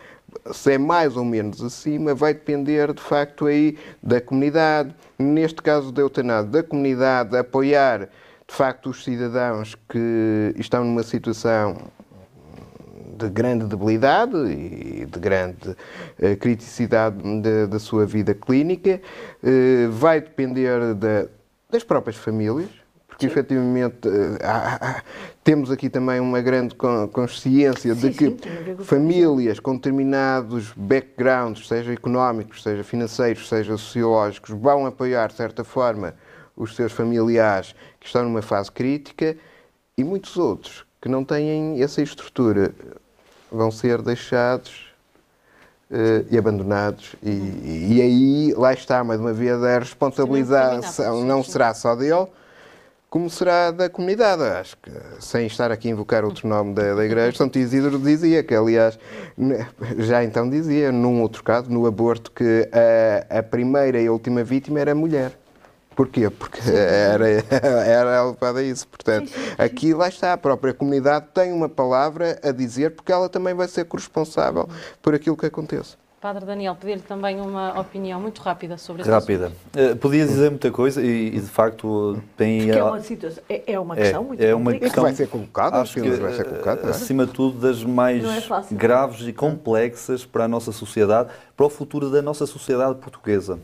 se 0.53 0.73
é 0.73 0.77
mais 0.77 1.15
ou 1.17 1.25
menos 1.25 1.61
acima, 1.63 2.15
vai 2.15 2.33
depender 2.33 2.93
de 2.93 3.01
facto 3.01 3.45
aí 3.45 3.77
da 4.01 4.19
comunidade, 4.21 4.95
neste 5.19 5.61
caso 5.61 5.91
da 5.91 6.01
eutanásia, 6.01 6.49
da 6.49 6.63
comunidade 6.63 7.35
apoiar 7.37 8.09
de 8.47 8.53
facto 8.55 8.89
os 8.89 9.03
cidadãos 9.03 9.75
que 9.89 10.53
estão 10.57 10.83
numa 10.83 11.03
situação 11.03 11.77
de 13.17 13.29
grande 13.29 13.65
debilidade 13.65 14.35
e 14.51 15.05
de 15.05 15.19
grande 15.19 15.75
eh, 16.19 16.35
criticidade 16.35 17.17
da- 17.67 17.79
sua 17.79 18.05
vida 18.05 18.33
clínica. 18.33 18.99
Eh, 19.43 19.87
vai 19.91 20.19
depender 20.19 20.93
da- 20.95 21.27
das 21.69 21.83
próprias 21.83 22.15
famílias, 22.17 22.69
porque 23.27 23.39
efetivamente 23.39 24.07
eh, 24.07 24.39
há- 24.45 24.75
há- 24.81 25.03
temos 25.43 25.71
aqui 25.71 25.89
também 25.89 26.19
uma 26.19 26.41
grande 26.41 26.75
con- 26.75 27.07
consciência 27.07 27.93
de 27.95 28.01
Sim, 28.01 28.11
que 28.13 28.29
com 28.75 28.81
o 28.81 28.85
famílias 28.85 29.59
com 29.59 29.75
determinados 29.75 30.71
backgrounds, 30.75 31.67
seja 31.67 31.93
económicos, 31.93 32.63
seja 32.63 32.83
financeiros, 32.83 33.47
seja 33.47 33.77
sociológicos, 33.77 34.49
vão 34.51 34.85
apoiar, 34.85 35.27
de 35.27 35.35
certa 35.35 35.63
forma, 35.63 36.13
os 36.55 36.75
seus 36.75 36.91
familiares 36.91 37.75
que 37.99 38.05
estão 38.07 38.23
numa 38.23 38.41
fase 38.41 38.71
crítica 38.71 39.35
e 39.97 40.03
muitos 40.03 40.37
outros 40.37 40.85
que 41.01 41.09
não 41.09 41.23
têm 41.23 41.81
essa 41.81 42.01
estrutura 42.01 42.71
vão 43.51 43.69
ser 43.69 44.01
deixados 44.01 44.87
eh, 45.91 46.23
e 46.31 46.37
abandonados. 46.37 47.15
E, 47.21 47.29
e 47.97 48.01
aí, 48.01 48.53
lá 48.55 48.73
está, 48.73 49.03
mais 49.03 49.19
uma 49.19 49.33
vez, 49.33 49.61
a 49.61 49.79
responsabilização 49.79 51.23
não 51.25 51.43
será 51.43 51.73
só 51.73 51.95
dele, 51.95 52.25
como 53.13 53.29
será 53.29 53.69
da 53.69 53.87
comunidade. 53.87 54.41
Acho 54.41 54.75
que, 54.77 54.89
sem 55.19 55.45
estar 55.45 55.71
aqui 55.71 55.87
a 55.87 55.91
invocar 55.91 56.25
outro 56.25 56.47
nome 56.47 56.73
da, 56.73 56.95
da 56.95 57.05
Igreja, 57.05 57.37
Santo 57.37 57.59
Isidro 57.59 57.99
dizia 57.99 58.41
que, 58.41 58.55
aliás, 58.55 58.97
já 59.99 60.23
então 60.23 60.49
dizia, 60.49 60.91
num 60.91 61.21
outro 61.21 61.43
caso, 61.43 61.69
no 61.69 61.85
aborto, 61.85 62.31
que 62.31 62.67
a, 63.29 63.37
a 63.37 63.43
primeira 63.43 64.01
e 64.01 64.07
a 64.07 64.11
última 64.11 64.43
vítima 64.43 64.79
era 64.79 64.93
a 64.93 64.95
mulher. 64.95 65.31
Porquê? 65.95 66.27
Porque 66.27 66.59
era, 66.67 67.27
era 67.85 68.23
levada 68.23 68.61
a 68.61 68.63
isso. 68.63 68.87
Portanto, 68.87 69.31
aqui 69.59 69.93
lá 69.93 70.07
está, 70.07 70.33
a 70.33 70.37
própria 70.37 70.73
comunidade 70.73 71.27
tem 71.35 71.53
uma 71.53 71.69
palavra 71.69 72.39
a 72.41 72.51
dizer, 72.51 72.95
porque 72.95 73.11
ela 73.11 73.29
também 73.29 73.53
vai 73.53 73.67
ser 73.67 73.85
corresponsável 73.85 74.67
por 75.03 75.13
aquilo 75.13 75.37
que 75.37 75.45
aconteça. 75.45 76.02
Padre 76.23 76.45
Daniel, 76.45 76.73
pedir-lhe 76.79 77.01
também 77.01 77.41
uma 77.41 77.77
opinião 77.77 78.17
muito 78.17 78.41
rápida 78.41 78.77
sobre 78.77 79.01
esse 79.01 79.11
Rápida. 79.11 79.51
Eh, 79.75 79.93
podia 79.93 80.25
dizer 80.25 80.49
muita 80.51 80.71
coisa 80.71 81.01
e, 81.01 81.27
e, 81.27 81.31
de 81.41 81.47
facto 81.49 82.17
tem 82.37 82.59
Porque 82.59 82.71
é 82.71 82.79
a- 82.79 82.85
uma 82.85 83.01
situação, 83.01 83.43
é, 83.49 83.73
é 83.73 83.77
uma 83.77 83.93
É, 83.97 84.01
questão 84.03 84.23
muito 84.23 84.41
é 84.41 84.55
uma 84.55 84.71
complicada. 84.71 84.87
E 84.87 84.93
que 84.93 84.99
vai 85.01 85.13
ser 85.13 85.27
colocado, 85.27 85.73
Acho 85.75 85.93
que, 85.95 86.09
vai 86.11 86.33
ser 86.33 86.45
colocado. 86.45 86.81
não 86.83 86.87
é? 86.87 86.91
acima 86.91 87.25
de 87.25 87.33
tudo, 87.33 87.59
das 87.59 87.83
mais 87.83 88.23
é 88.23 88.39
fácil. 88.39 88.77
graves 88.77 89.27
e 89.27 89.33
complexas 89.33 90.23
para 90.25 90.45
a 90.45 90.47
nossa 90.47 90.71
sociedade, 90.71 91.27
para 91.57 91.65
o 91.65 91.69
futuro 91.69 92.09
da 92.09 92.21
nossa 92.21 92.45
sociedade 92.45 92.95
portuguesa. 92.99 93.59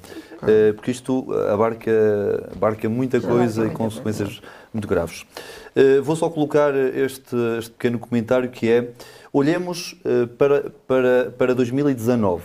Eh, 0.46 0.74
Porque 0.74 0.92
isto 0.92 1.34
abarca, 1.54 2.50
abarca 2.54 2.90
muita 2.90 3.22
coisa 3.22 3.68
e 3.68 3.70
consequências 3.70 4.42
muito 4.74 4.86
graves. 4.86 5.26
Eh, 5.74 6.02
Vou 6.02 6.18
só 6.18 6.30
colocar 6.30 6.76
este, 6.76 7.38
este 7.58 7.72
pequeno 7.72 7.98
comentário 8.00 8.50
que 8.50 8.70
é, 8.70 8.90
olhemos 9.32 9.96
eh, 10.06 10.26
para, 10.38 10.70
para, 10.88 11.32
para 11.38 11.56
2019. 11.56 12.44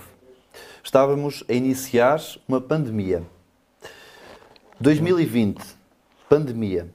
Estávamos 0.83 1.43
a 1.49 1.53
iniciar 1.53 2.21
uma 2.47 2.61
pandemia. 2.61 3.23
2020, 4.81 5.63
pandemia. 6.29 6.89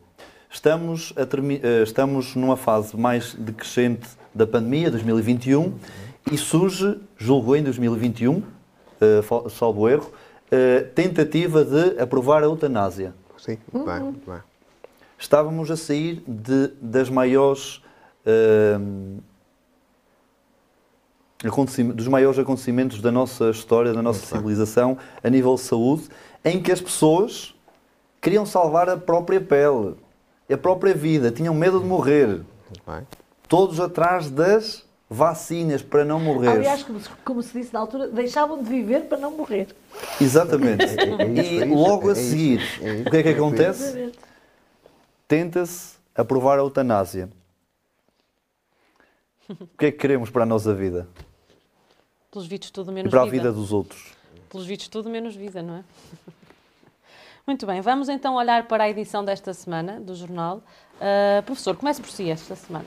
Estamos, 0.49 1.13
a 1.15 1.21
eh, 1.23 1.83
estamos 1.83 2.35
numa 2.35 2.57
fase 2.57 2.97
mais 2.97 3.33
decrescente 3.35 4.07
da 4.33 4.45
pandemia, 4.45 4.91
2021, 4.91 5.73
e 6.31 6.37
surge, 6.37 6.99
julgo 7.17 7.55
em 7.55 7.63
2021, 7.63 8.43
eh, 9.01 9.21
fal- 9.21 9.49
salvo 9.49 9.87
erro, 9.87 10.11
eh, 10.51 10.81
tentativa 10.93 11.63
de 11.63 11.99
aprovar 11.99 12.41
a 12.43 12.45
eutanásia. 12.45 13.13
Sim, 13.37 13.57
muito 13.71 13.85
bem, 13.89 13.99
muito 14.01 14.29
bem. 14.29 14.39
Estávamos 15.17 15.69
a 15.71 15.75
sair 15.77 16.23
de, 16.27 16.67
das 16.81 17.09
maiores. 17.09 17.81
acontecim- 18.25 19.19
dos 21.95 22.07
maiores 22.07 22.37
acontecimentos 22.37 23.01
da 23.01 23.11
nossa 23.11 23.49
história, 23.49 23.93
da 23.93 24.01
nossa 24.01 24.25
civilização, 24.25 24.97
a 25.23 25.29
nível 25.29 25.55
de 25.55 25.61
saúde, 25.61 26.09
em 26.43 26.61
que 26.61 26.71
as 26.71 26.81
pessoas 26.81 27.55
queriam 28.21 28.45
salvar 28.45 28.89
a 28.89 28.97
própria 28.97 29.39
pele, 29.39 29.95
a 30.51 30.57
própria 30.57 30.93
vida, 30.93 31.31
tinham 31.31 31.53
medo 31.53 31.79
de 31.79 31.85
morrer. 31.85 32.27
Muito 32.27 32.83
bem. 32.85 33.07
Todos 33.47 33.79
atrás 33.79 34.29
das 34.29 34.85
vacinas 35.09 35.81
para 35.81 36.05
não 36.05 36.19
morrer. 36.19 36.49
Aliás, 36.49 36.83
como 36.83 36.99
se, 36.99 37.09
como 37.23 37.41
se 37.41 37.57
disse 37.57 37.73
na 37.73 37.79
altura, 37.79 38.09
deixavam 38.09 38.61
de 38.61 38.69
viver 38.69 39.05
para 39.05 39.17
não 39.17 39.31
morrer. 39.31 39.67
Exatamente. 40.21 40.83
é 40.83 40.85
isso, 40.85 41.53
e 41.53 41.61
é 41.61 41.65
isso, 41.65 41.73
logo 41.73 42.09
é 42.09 42.13
a 42.13 42.17
isso, 42.17 42.29
seguir, 42.29 42.61
é 42.81 42.93
isso, 42.93 43.07
o 43.07 43.11
que 43.11 43.17
é 43.17 43.23
que 43.23 43.29
é 43.29 43.31
acontece? 43.31 44.11
Tenta-se 45.27 45.95
aprovar 46.13 46.59
a 46.59 46.61
eutanásia. 46.61 47.29
O 49.49 49.77
que 49.77 49.87
é 49.87 49.91
que 49.91 49.97
queremos 49.97 50.29
para 50.29 50.43
a 50.43 50.45
nossa 50.45 50.75
vida? 50.75 51.07
Pelos 52.31 52.47
vistos, 52.47 52.69
tudo 52.71 52.91
E 52.91 52.93
menos 52.93 53.09
para 53.09 53.21
a 53.21 53.25
vida. 53.25 53.37
vida 53.37 53.51
dos 53.51 53.71
outros? 53.71 54.13
Pelos 54.49 54.65
vistos, 54.65 54.87
tudo 54.87 55.09
menos 55.09 55.35
vida, 55.35 55.61
não 55.61 55.77
é? 55.77 55.83
Muito 57.47 57.65
bem, 57.65 57.81
vamos 57.81 58.09
então 58.09 58.35
olhar 58.35 58.67
para 58.67 58.83
a 58.83 58.89
edição 58.89 59.25
desta 59.25 59.53
semana 59.53 59.99
do 59.99 60.13
jornal. 60.13 60.61
Ah, 61.01 61.41
professor, 61.43 61.75
comece 61.75 62.01
por 62.01 62.11
si 62.11 62.29
esta 62.29 62.55
semana. 62.55 62.85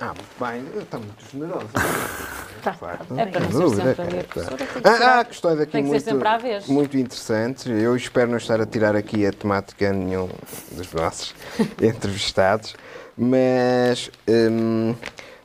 Ah, 0.00 0.14
muito 0.14 0.40
bem, 0.40 0.82
está 0.82 0.98
muito 0.98 1.24
generoso. 1.30 1.68
Tá, 2.60 2.74
facto. 2.74 3.18
É 3.18 3.24
para 3.24 3.40
não 3.40 3.70
ser 3.70 3.76
sempre 3.94 4.02
a 4.02 4.44
ser 4.44 4.86
Ah, 4.86 5.20
há 5.20 5.24
questões 5.24 5.58
aqui 5.60 5.72
tem 5.72 5.82
que 5.82 5.88
ser 5.88 5.94
muito, 5.94 6.04
sempre 6.04 6.28
à 6.28 6.36
vez. 6.36 6.66
muito 6.66 6.98
interessantes. 6.98 7.64
Eu 7.64 7.96
espero 7.96 8.30
não 8.30 8.36
estar 8.36 8.60
a 8.60 8.66
tirar 8.66 8.94
aqui 8.94 9.24
a 9.24 9.32
temática 9.32 9.88
a 9.88 9.92
nenhum 9.94 10.28
dos 10.72 10.92
nossos 10.92 11.34
entrevistados, 11.80 12.76
mas 13.16 14.10
hum, 14.28 14.94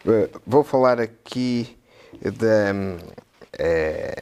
eh, 0.06 0.30
vou 0.46 0.62
falar 0.66 1.00
aqui 1.00 1.78
da, 2.32 2.74
hum, 2.74 2.98
eh, 3.58 4.22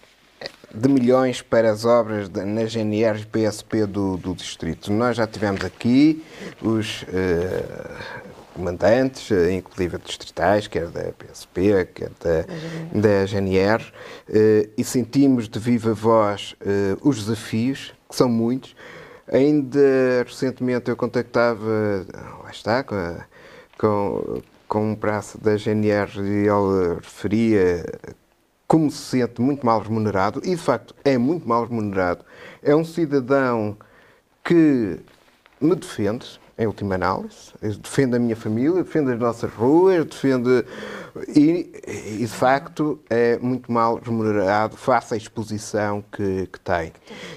de 0.74 0.90
milhões 0.90 1.42
para 1.42 1.72
as 1.72 1.86
obras 1.86 2.28
da- 2.30 2.44
na 2.46 2.66
GNR 2.66 3.22
e 3.22 3.26
PSP 3.26 3.86
do, 3.86 4.18
do 4.18 4.34
Distrito. 4.34 4.92
Nós 4.92 5.18
já 5.18 5.28
tivemos 5.28 5.64
aqui 5.64 6.24
os 6.62 7.06
eh, 7.14 7.64
comandantes, 8.56 9.32
eh, 9.32 9.54
inclusive 9.54 9.98
distritais, 10.00 10.68
quer 10.68 10.88
da 10.88 11.12
PSP, 11.14 11.86
quer 11.94 12.10
da, 12.20 13.00
da 13.00 13.26
GNR, 13.28 13.84
eh, 14.30 14.70
e 14.78 14.84
sentimos 14.84 15.48
de 15.48 15.60
viva 15.60 15.94
voz 15.94 16.56
os 17.02 17.18
desafios, 17.24 17.94
que 18.10 18.16
são 18.16 18.28
muitos. 18.30 18.76
Ainda 19.32 20.24
recentemente 20.26 20.90
eu 20.90 20.96
contactava, 20.98 22.06
lá 22.44 22.50
está, 22.52 22.84
com, 22.84 22.96
a- 22.96 23.26
com, 23.78 24.42
com 24.74 24.94
um 24.94 24.96
braço 24.96 25.38
da 25.38 25.56
GNR 25.56 26.10
e 26.18 26.48
ele 26.48 26.96
referia 26.96 27.86
como 28.68 28.90
se 28.90 29.20
sente 29.20 29.40
muito 29.40 29.64
mal 29.64 29.80
remunerado, 29.80 30.40
e 30.44 30.50
de 30.50 30.58
facto 30.58 30.96
é 31.06 31.16
muito 31.16 31.48
mal 31.48 31.64
remunerado. 31.64 32.26
É 32.64 32.76
um 32.76 32.84
cidadão 32.84 33.78
que 34.44 35.00
me 35.62 35.76
defende, 35.76 36.40
em 36.58 36.66
última 36.66 36.96
análise. 36.96 37.54
Defende 37.62 38.16
a 38.16 38.20
minha 38.20 38.36
família, 38.36 38.82
defende 38.82 39.12
as 39.12 39.20
nossas 39.20 39.54
ruas, 39.54 40.08
defende. 40.08 40.66
E, 41.36 41.72
e 41.88 42.18
de 42.18 42.28
facto 42.28 43.00
é 43.12 43.38
muito 43.38 43.72
mal 43.72 44.02
remunerado 44.04 44.76
face 44.76 45.14
à 45.14 45.18
exposição 45.18 46.04
que, 46.12 46.48
que 46.48 46.60
tem. 46.60 46.92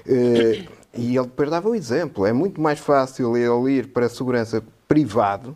Uh, 0.07 0.67
e 0.95 1.15
ele 1.15 1.27
depois 1.27 1.51
dava 1.51 1.69
o 1.69 1.73
um 1.73 1.75
exemplo. 1.75 2.25
É 2.25 2.33
muito 2.33 2.63
mais 2.63 2.79
fácil 2.79 3.37
ele 3.37 3.73
ir 3.73 3.89
para 3.89 4.07
a 4.07 4.09
segurança 4.09 4.65
privado, 4.89 5.55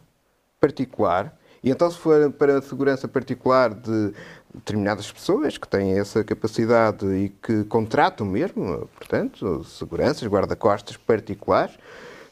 particular, 0.61 1.40
e 1.63 1.71
então 1.71 1.91
se 1.91 1.99
for 1.99 2.31
para 2.33 2.59
a 2.59 2.63
segurança 2.63 3.07
particular 3.07 3.75
de 3.75 4.13
determinadas 4.53 5.11
pessoas 5.11 5.57
que 5.57 5.69
têm 5.69 5.99
essa 5.99 6.25
capacidade 6.25 7.07
e 7.07 7.29
que 7.43 7.65
contratam 7.65 8.27
mesmo, 8.27 8.89
portanto, 8.99 9.65
seguranças, 9.65 10.27
guarda-costas 10.29 10.97
particulares, 10.97 11.77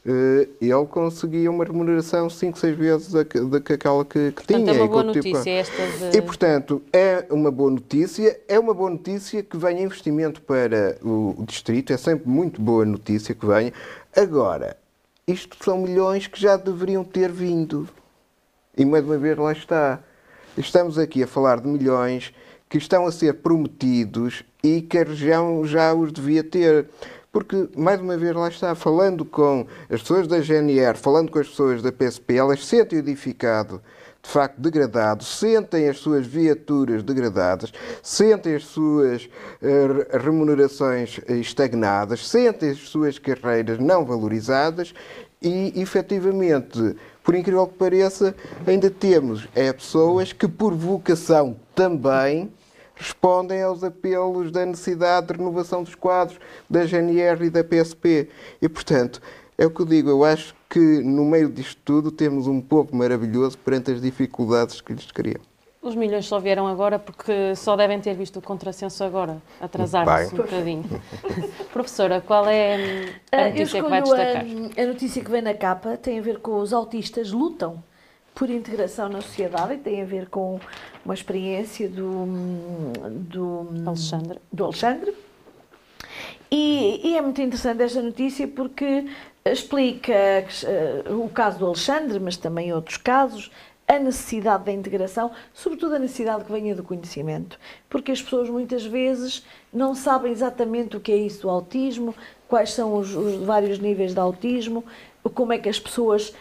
eh, 0.07 0.49
ele 0.61 0.87
conseguia 0.87 1.51
uma 1.51 1.65
remuneração 1.65 2.31
5, 2.31 2.59
6 2.59 2.77
vezes 2.77 3.13
daquela 3.13 4.05
que, 4.05 4.33
que 4.33 4.33
portanto, 4.33 4.65
tinha. 4.65 4.71
é 4.71 4.81
uma 4.81 4.89
boa 4.89 5.13
tipo, 5.13 5.29
notícia 5.29 5.51
esta 5.51 5.87
de... 6.11 6.17
E, 6.17 6.23
portanto, 6.23 6.83
é 6.93 7.27
uma 7.31 7.51
boa 7.51 7.71
notícia. 7.71 8.41
É 8.49 8.59
uma 8.59 8.73
boa 8.73 8.91
notícia 8.91 9.43
que 9.43 9.57
venha 9.59 9.83
investimento 9.83 10.41
para 10.41 10.97
o 11.03 11.45
distrito. 11.47 11.93
É 11.93 11.97
sempre 11.97 12.29
muito 12.29 12.61
boa 12.61 12.87
notícia 12.87 13.35
que 13.35 13.45
venha. 13.45 13.73
Agora, 14.17 14.77
isto 15.27 15.63
são 15.63 15.79
milhões 15.79 16.27
que 16.27 16.41
já 16.41 16.57
deveriam 16.57 17.05
ter 17.05 17.31
vindo. 17.31 17.87
E, 18.79 18.85
mais 18.85 19.05
uma 19.05 19.19
vez, 19.19 19.37
lá 19.37 19.51
está. 19.51 19.99
Estamos 20.57 20.99
aqui 20.99 21.25
a 21.25 21.27
falar 21.27 21.61
de 21.61 21.67
milhões 21.67 22.33
que 22.69 22.79
estão 22.79 23.07
a 23.07 23.13
ser 23.13 23.35
prometidos 23.35 24.45
e 24.63 24.81
que 24.81 24.99
a 24.99 25.03
região 25.03 25.65
já 25.65 25.93
os 25.93 26.13
devia 26.13 26.45
ter. 26.45 26.87
Porque, 27.33 27.69
mais 27.77 28.01
uma 28.01 28.17
vez, 28.17 28.37
lá 28.37 28.49
está, 28.49 28.77
falando 28.77 29.25
com 29.25 29.67
as 29.91 30.01
pessoas 30.01 30.29
da 30.29 30.41
GNR, 30.41 30.97
falando 30.97 31.29
com 31.29 31.41
as 31.41 31.49
pessoas 31.49 31.83
da 31.83 31.91
PSP, 31.91 32.37
elas 32.37 32.65
sentem 32.65 33.01
edificado 33.01 33.83
de 34.23 34.31
facto 34.31 34.61
degradado, 34.61 35.25
sentem 35.25 35.89
as 35.89 35.99
suas 35.99 36.27
viaturas 36.27 37.03
degradadas, 37.03 37.73
sentem 38.03 38.55
as 38.55 38.65
suas 38.65 39.25
uh, 39.25 40.19
remunerações 40.19 41.21
estagnadas, 41.29 42.29
sentem 42.29 42.71
as 42.71 42.79
suas 42.79 43.19
carreiras 43.19 43.79
não 43.79 44.05
valorizadas 44.05 44.93
e, 45.41 45.73
efetivamente, 45.81 46.97
por 47.29 47.35
incrível 47.35 47.67
que 47.67 47.75
pareça, 47.75 48.35
ainda 48.67 48.89
temos 48.89 49.47
é, 49.55 49.71
pessoas 49.71 50.33
que, 50.33 50.49
por 50.49 50.75
vocação 50.75 51.57
também, 51.75 52.51
respondem 52.95 53.63
aos 53.63 53.85
apelos 53.85 54.51
da 54.51 54.65
necessidade 54.65 55.27
de 55.27 55.35
renovação 55.35 55.83
dos 55.83 55.95
quadros 55.95 56.41
da 56.71 56.87
GNR 56.87 57.45
e 57.45 57.51
da 57.51 57.63
PSP. 57.63 58.31
E, 58.63 58.67
portanto, 58.67 59.21
é 59.59 59.67
o 59.67 59.71
que 59.71 59.83
eu 59.83 59.85
digo, 59.85 60.09
eu 60.09 60.25
acho 60.25 60.55
que 60.71 60.79
no 60.79 61.27
meio 61.27 61.51
disto 61.51 61.79
tudo 61.85 62.11
temos 62.11 62.47
um 62.47 62.63
povo 62.63 62.97
maravilhoso 62.97 63.59
perante 63.59 63.91
as 63.91 64.01
dificuldades 64.01 64.81
que 64.81 64.95
lhes 64.95 65.13
criam. 65.13 65.43
Os 65.81 65.95
milhões 65.95 66.27
só 66.27 66.41
vieram 66.41 66.67
agora 66.67 66.99
porque 66.99 67.55
só 67.55 67.77
devem 67.77 68.01
ter 68.01 68.15
visto 68.15 68.41
o 68.41 68.43
contrassenso 68.43 69.05
agora, 69.05 69.41
atrasar-se 69.61 70.35
um 70.35 70.39
bocadinho. 70.39 70.85
Professora, 71.73 72.21
qual 72.21 72.49
é 72.49 73.15
a 73.31 73.43
ah, 73.43 73.49
notícia 73.49 73.83
que 73.83 73.89
vai 73.89 74.03
destacar? 74.03 74.45
A, 74.77 74.83
a 74.83 74.87
notícia 74.87 75.25
que 75.25 75.31
vem 75.31 75.43
na 75.43 75.55
capa 75.55 75.97
tem 75.97 76.19
a 76.19 76.23
ver 76.23 76.41
com 76.41 76.59
os 76.59 76.73
autistas 76.73 77.31
lutam 77.31 77.83
por 78.35 78.51
integração 78.51 79.09
na 79.09 79.21
sociedade 79.21 79.75
e 79.75 79.79
tem 79.79 80.03
a 80.03 80.05
ver 80.05 80.29
com 80.29 80.61
uma 81.05 81.15
experiência 81.15 81.89
do, 81.89 82.27
do 83.11 83.69
Alexandre. 83.87 84.39
Do 84.53 84.65
Alexandre. 84.65 85.15
E, 86.51 87.01
e, 87.05 87.17
é 87.17 87.21
muito 87.21 87.43
interessante 87.43 87.83
esta 87.83 88.01
notícia 88.01 88.49
porque 88.49 89.07
explica 89.45 90.13
uh, 91.09 91.25
o 91.25 91.29
caso 91.29 91.59
do 91.59 91.67
Alexandre, 91.67 92.19
mas 92.21 92.37
também 92.37 92.73
outros 92.73 92.97
casos, 92.97 93.51
a 93.89 93.99
necessidade 93.99 94.65
da 94.65 94.73
integração, 94.73 95.31
sobretudo 95.55 95.95
a 95.95 95.99
necessidade 95.99 96.45
que 96.45 96.53
venha 96.53 96.75
do 96.75 96.83
conhecimento, 96.83 97.59
porque 97.89 98.13
as 98.13 98.21
pessoas 98.21 98.51
muitas 98.51 98.85
vezes 98.85 99.43
não 99.73 99.95
sabem 99.95 100.31
exatamente 100.31 100.97
o 100.97 101.01
que 101.01 101.11
é 101.11 101.17
isso 101.17 101.43
do 101.43 101.51
autismo, 101.51 102.15
quais 102.47 102.75
são 102.75 102.95
os, 102.95 103.15
os 103.15 103.37
vários 103.45 103.79
níveis 103.79 104.13
de 104.13 104.21
autismo, 104.21 104.85
como 105.35 105.53
é 105.53 105.59
que 105.59 105.69
as 105.69 105.81
pessoas 105.81 106.35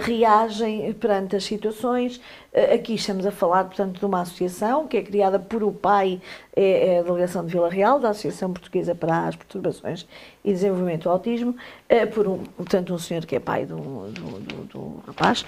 reagem 0.00 0.92
perante 0.94 1.36
as 1.36 1.44
situações. 1.44 2.16
Uh, 2.52 2.74
aqui 2.74 2.94
estamos 2.94 3.24
a 3.24 3.30
falar, 3.30 3.64
portanto, 3.64 4.00
de 4.00 4.04
uma 4.04 4.22
associação 4.22 4.88
que 4.88 4.96
é 4.96 5.02
criada 5.02 5.38
por 5.38 5.62
o 5.62 5.70
pai, 5.70 6.20
é, 6.56 6.94
é 6.94 6.98
a 6.98 7.02
delegação 7.02 7.46
de 7.46 7.52
Vila 7.52 7.70
Real, 7.70 8.00
da 8.00 8.10
Associação 8.10 8.52
Portuguesa 8.52 8.92
para 8.92 9.28
as 9.28 9.36
Perturbações 9.36 10.06
e 10.44 10.50
Desenvolvimento 10.50 11.04
do 11.04 11.10
Autismo, 11.10 11.50
uh, 11.52 12.06
por 12.12 12.26
um, 12.26 12.38
portanto, 12.38 12.92
um 12.92 12.98
senhor 12.98 13.24
que 13.24 13.36
é 13.36 13.40
pai 13.40 13.64
do, 13.64 14.10
rapaz. 15.06 15.44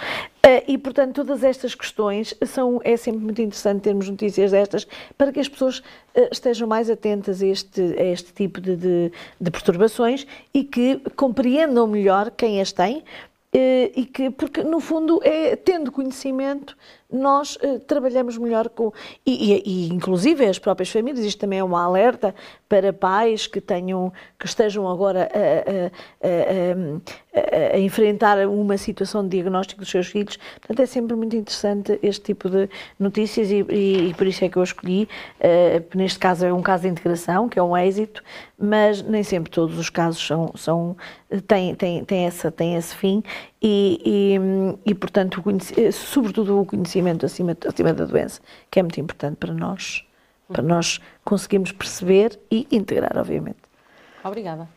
e, 0.69 0.79
portanto, 0.79 1.17
todas 1.17 1.43
estas 1.43 1.75
questões 1.75 2.35
são, 2.47 2.81
é 2.85 2.97
sempre 2.97 3.21
muito 3.21 3.43
interessante 3.43 3.83
termos 3.83 4.09
notícias 4.09 4.53
destas 4.53 4.87
para 5.19 5.33
que 5.33 5.41
as 5.41 5.49
pessoas 5.49 5.83
estejam 6.31 6.69
mais 6.69 6.91
atentas 6.91 7.43
a 7.43 7.47
este, 7.47 7.81
a 7.81 8.05
este 8.05 8.33
tipo 8.33 8.61
de, 8.61 8.77
de, 8.77 9.13
de 9.41 9.51
perturbações 9.51 10.27
e 10.53 10.63
que 10.63 11.01
compreendam 11.17 11.87
melhor 11.87 12.31
quem 12.31 12.61
as 12.61 12.71
tem, 12.71 12.99
eh, 12.99 13.32
e 13.55 14.07
que, 14.07 14.31
porque 14.31 14.63
no 14.65 14.81
fundo, 14.81 15.21
é 15.23 15.57
tendo 15.57 15.93
conhecimento, 15.93 16.77
nós 17.13 17.57
uh, 17.57 17.79
trabalhamos 17.81 18.39
melhor 18.39 18.69
com. 18.69 18.93
E, 19.25 19.53
e, 19.53 19.63
e, 19.65 19.89
inclusive 19.93 20.45
as 20.47 20.59
próprias 20.59 20.91
famílias, 20.91 21.25
isto 21.25 21.39
também 21.39 21.59
é 21.59 21.65
uma 21.65 21.83
alerta 21.83 22.35
para 22.69 22.93
pais 22.93 23.47
que 23.47 23.61
tenham, 23.61 24.13
que 24.39 24.47
estejam 24.47 24.89
agora 24.89 25.29
a, 25.33 26.27
a, 26.27 27.75
a, 27.75 27.77
a, 27.77 27.79
enfrentar 27.79 28.39
uma 28.49 28.79
situação 28.79 29.23
de 29.23 29.31
diagnóstico 29.31 29.81
dos 29.81 29.91
seus 29.91 30.07
filhos. 30.07 30.39
Portanto, 30.59 30.81
é 30.81 30.87
sempre 30.87 31.15
muito 31.15 31.37
interessante 31.37 31.99
este 32.03 32.23
tipo 32.23 32.49
de 32.49 32.69
notícias 32.99 33.51
e, 33.51 33.59
e 33.61 34.15
por 34.15 34.27
isso 34.27 34.45
é 34.45 34.49
que 34.49 34.57
eu 34.57 34.63
escolhi. 34.63 35.07
Uh, 35.39 35.97
neste 35.97 36.19
caso 36.19 36.47
é 36.47 36.53
um 36.53 36.63
caso 36.63 36.85
de 36.85 36.89
integração, 36.89 37.49
que 37.49 37.59
é 37.59 37.63
um 37.63 37.77
êxito, 37.77 38.23
mas 38.59 39.03
nem 39.03 39.23
sempre 39.23 39.51
todos 39.51 39.79
os 39.79 39.91
casos 39.91 40.25
são, 40.27 40.53
são 40.55 40.97
têm, 41.47 41.75
têm, 41.75 42.05
têm, 42.05 42.27
essa, 42.27 42.51
têm 42.51 42.77
esse 42.77 42.95
fim 42.95 43.23
e, 43.63 44.01
e, 44.05 44.91
e 44.91 44.95
portanto, 44.95 45.41
o 45.45 45.93
sobretudo 45.93 46.61
o 46.61 46.67
conhecimento 46.67 47.25
acima, 47.25 47.57
acima 47.67 47.95
da 47.95 48.05
doença, 48.05 48.41
que 48.69 48.81
é 48.81 48.83
muito 48.83 49.01
importante 49.01 49.37
para 49.37 49.55
nós, 49.55 50.05
para 50.49 50.63
nós 50.63 51.01
conseguirmos 51.25 51.71
perceber 51.71 52.41
e 52.51 52.67
integrar, 52.73 53.17
obviamente. 53.17 53.61
Obrigada. 54.25 54.69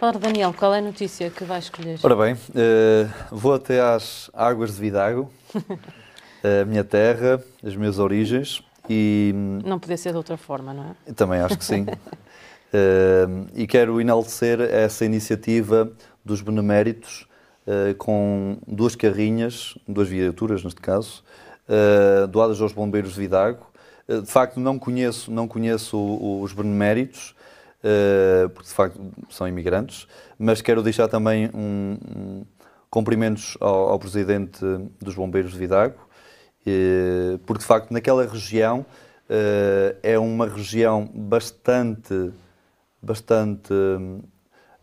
Padre 0.00 0.20
Daniel, 0.20 0.52
qual 0.52 0.74
é 0.74 0.78
a 0.78 0.82
notícia 0.82 1.30
que 1.30 1.44
vai 1.44 1.60
escolher? 1.60 1.98
Ora 2.02 2.16
bem, 2.16 2.34
uh, 2.34 3.08
vou 3.30 3.54
até 3.54 3.80
às 3.80 4.30
águas 4.34 4.74
de 4.74 4.80
Vidago, 4.80 5.30
a 6.42 6.64
minha 6.64 6.84
terra, 6.84 7.42
as 7.64 7.76
minhas 7.76 7.98
origens 8.00 8.62
e... 8.88 9.32
Não 9.64 9.78
podia 9.78 9.96
ser 9.96 10.10
de 10.10 10.16
outra 10.16 10.36
forma, 10.36 10.72
não 10.72 10.96
é? 11.06 11.12
Também 11.12 11.40
acho 11.40 11.58
que 11.58 11.64
sim. 11.64 11.82
uh, 11.82 13.46
e 13.54 13.66
quero 13.66 14.00
enaltecer 14.00 14.60
essa 14.60 15.04
iniciativa 15.04 15.92
dos 16.24 16.40
beneméritos 16.40 17.27
com 17.98 18.56
duas 18.66 18.94
carrinhas, 18.94 19.76
duas 19.86 20.08
viaturas 20.08 20.64
neste 20.64 20.80
caso, 20.80 21.22
uh, 21.68 22.26
doadas 22.26 22.60
aos 22.60 22.72
bombeiros 22.72 23.14
de 23.14 23.20
Vidago. 23.20 23.66
Uh, 24.08 24.22
de 24.22 24.30
facto, 24.30 24.58
não 24.58 24.78
conheço, 24.78 25.30
não 25.30 25.46
conheço 25.46 25.96
os 26.42 26.52
beneméritos, 26.52 27.34
porque 28.54 28.68
de 28.68 28.74
facto 28.74 29.00
são 29.30 29.46
imigrantes, 29.46 30.08
mas 30.36 30.60
quero 30.60 30.82
deixar 30.82 31.06
também 31.06 31.48
um, 31.54 31.96
um 32.16 32.44
cumprimentos 32.90 33.56
ao, 33.60 33.90
ao, 33.90 33.98
presidente 34.00 34.58
dos 35.00 35.14
bombeiros 35.14 35.52
de 35.52 35.58
Vidago, 35.58 35.94
porque 37.46 37.60
de 37.60 37.64
facto 37.64 37.92
naquela 37.92 38.26
região 38.26 38.84
é 40.02 40.18
uma 40.18 40.48
região 40.48 41.08
bastante, 41.14 42.32
bastante 43.00 43.72
hum, 43.72 44.22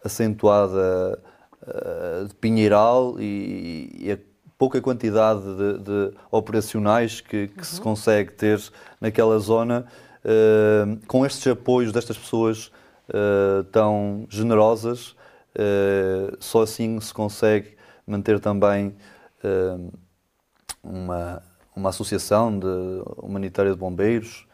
acentuada 0.03 1.21
eh, 1.67 2.25
de 2.27 2.35
Pinheiral 2.35 3.15
e, 3.19 3.89
e, 3.99 4.11
a 4.11 4.17
pouca 4.55 4.79
quantidade 4.79 5.41
de, 5.41 5.79
de 5.79 6.13
operacionais 6.29 7.21
que, 7.21 7.47
que 7.47 7.57
uhum. 7.57 7.63
se 7.63 7.81
consegue 7.81 8.31
ter 8.33 8.61
naquela 9.01 9.39
zona, 9.39 9.85
uh, 10.23 11.07
com 11.07 11.25
estes 11.25 11.45
apoios 11.47 11.91
destas 11.91 12.17
pessoas 12.17 12.71
uh, 13.09 13.63
tão 13.71 14.25
generosas, 14.29 15.15
só 16.39 16.63
assim 16.63 16.99
se 16.99 17.13
consegue 17.13 17.77
manter 18.05 18.41
também 18.41 18.93
uma, 20.83 21.41
uma 21.73 21.89
associação 21.89 22.59
de, 22.59 22.67
humanitária 23.17 23.71
de 23.71 23.77
bombeiros 23.77 24.45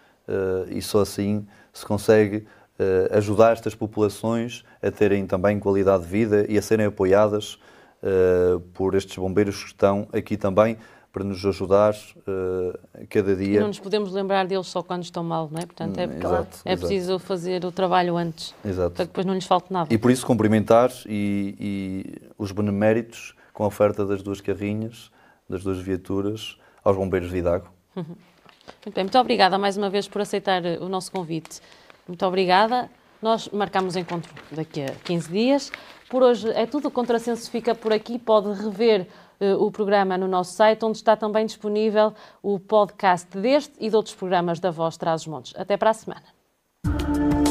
e 0.70 0.80
só 0.80 1.02
assim 1.02 1.48
se 1.74 1.84
consegue 1.84 2.46
uh, 2.82 3.18
ajudar 3.18 3.54
estas 3.54 3.76
populações 3.76 4.64
a 4.82 4.90
terem 4.90 5.26
também 5.28 5.60
qualidade 5.60 6.04
de 6.04 6.10
vida 6.10 6.46
e 6.50 6.58
a 6.58 6.62
serem 6.62 6.88
apoiadas 6.88 7.60
uh, 8.02 8.60
por 8.74 8.96
estes 8.96 9.16
bombeiros 9.16 9.64
que 9.64 9.70
estão 9.70 10.08
aqui 10.12 10.36
também 10.36 10.78
para 11.14 11.24
nos 11.26 11.46
ajudar 11.46 11.94
uh, 11.94 13.08
cada 13.10 13.36
dia. 13.36 13.58
E 13.58 13.60
não 13.60 13.68
nos 13.68 13.80
podemos 13.80 14.14
lembrar 14.14 14.48
deles 14.48 14.68
só 14.68 14.82
quando 14.82 15.04
estão 15.04 15.24
mal, 15.24 15.50
não 15.52 15.60
é? 15.60 15.66
Portanto, 15.66 15.98
é, 15.98 16.06
exato, 16.06 16.58
é 16.64 16.76
preciso 16.76 17.12
exato. 17.12 17.20
fazer 17.20 17.66
o 17.66 17.72
trabalho 17.72 18.16
antes, 18.16 18.56
exato. 18.64 18.92
para 18.92 19.06
que 19.06 19.10
depois 19.10 19.26
não 19.26 19.34
lhes 19.34 19.46
falte 19.46 19.72
nada. 19.74 19.94
E 19.94 19.98
por 19.98 20.10
isso 20.10 20.26
cumprimentar 20.26 20.90
e, 21.06 21.56
e 21.60 22.30
os 22.38 22.52
beneméritos 22.52 23.36
com 23.54 23.66
a 23.66 23.68
oferta 23.68 24.06
das 24.06 24.24
duas 24.24 24.40
carrinhas, 24.40 25.12
das 25.50 25.64
duas 25.64 25.80
viaturas, 25.80 26.58
aos 26.84 26.96
bombeiros 26.96 27.28
de 27.30 27.36
Vidago. 27.36 27.68
Muito 27.94 28.96
bem, 28.96 29.04
muito 29.04 29.20
obrigada 29.20 29.58
mais 29.58 29.76
uma 29.76 29.90
vez 29.90 30.08
por 30.08 30.22
aceitar 30.22 30.64
o 30.80 30.88
nosso 30.88 31.12
convite. 31.12 31.62
Muito 32.12 32.26
obrigada. 32.26 32.90
Nós 33.22 33.48
marcamos 33.54 33.96
encontro 33.96 34.34
daqui 34.52 34.82
a 34.82 34.90
15 35.06 35.32
dias. 35.32 35.72
Por 36.10 36.22
hoje 36.22 36.50
é 36.50 36.66
tudo. 36.66 36.90
O 36.90 36.92
Contrassenso 36.92 37.50
fica 37.50 37.74
por 37.74 37.94
aqui. 37.94 38.20
Pode 38.20 38.52
rever 38.62 39.08
uh, 39.40 39.64
o 39.64 39.72
programa 39.72 40.18
no 40.18 40.28
nosso 40.28 40.54
site, 40.54 40.84
onde 40.84 40.98
está 40.98 41.16
também 41.16 41.46
disponível 41.46 42.14
o 42.44 42.60
podcast 42.60 43.38
deste 43.38 43.76
e 43.80 43.90
de 43.90 43.96
outros 43.96 44.14
programas 44.14 44.60
da 44.60 44.72
Voz 44.72 44.98
Traz 44.98 45.22
os 45.22 45.28
Montes. 45.28 45.54
Até 45.56 45.78
para 45.78 45.92
a 45.92 45.94
semana. 45.94 47.51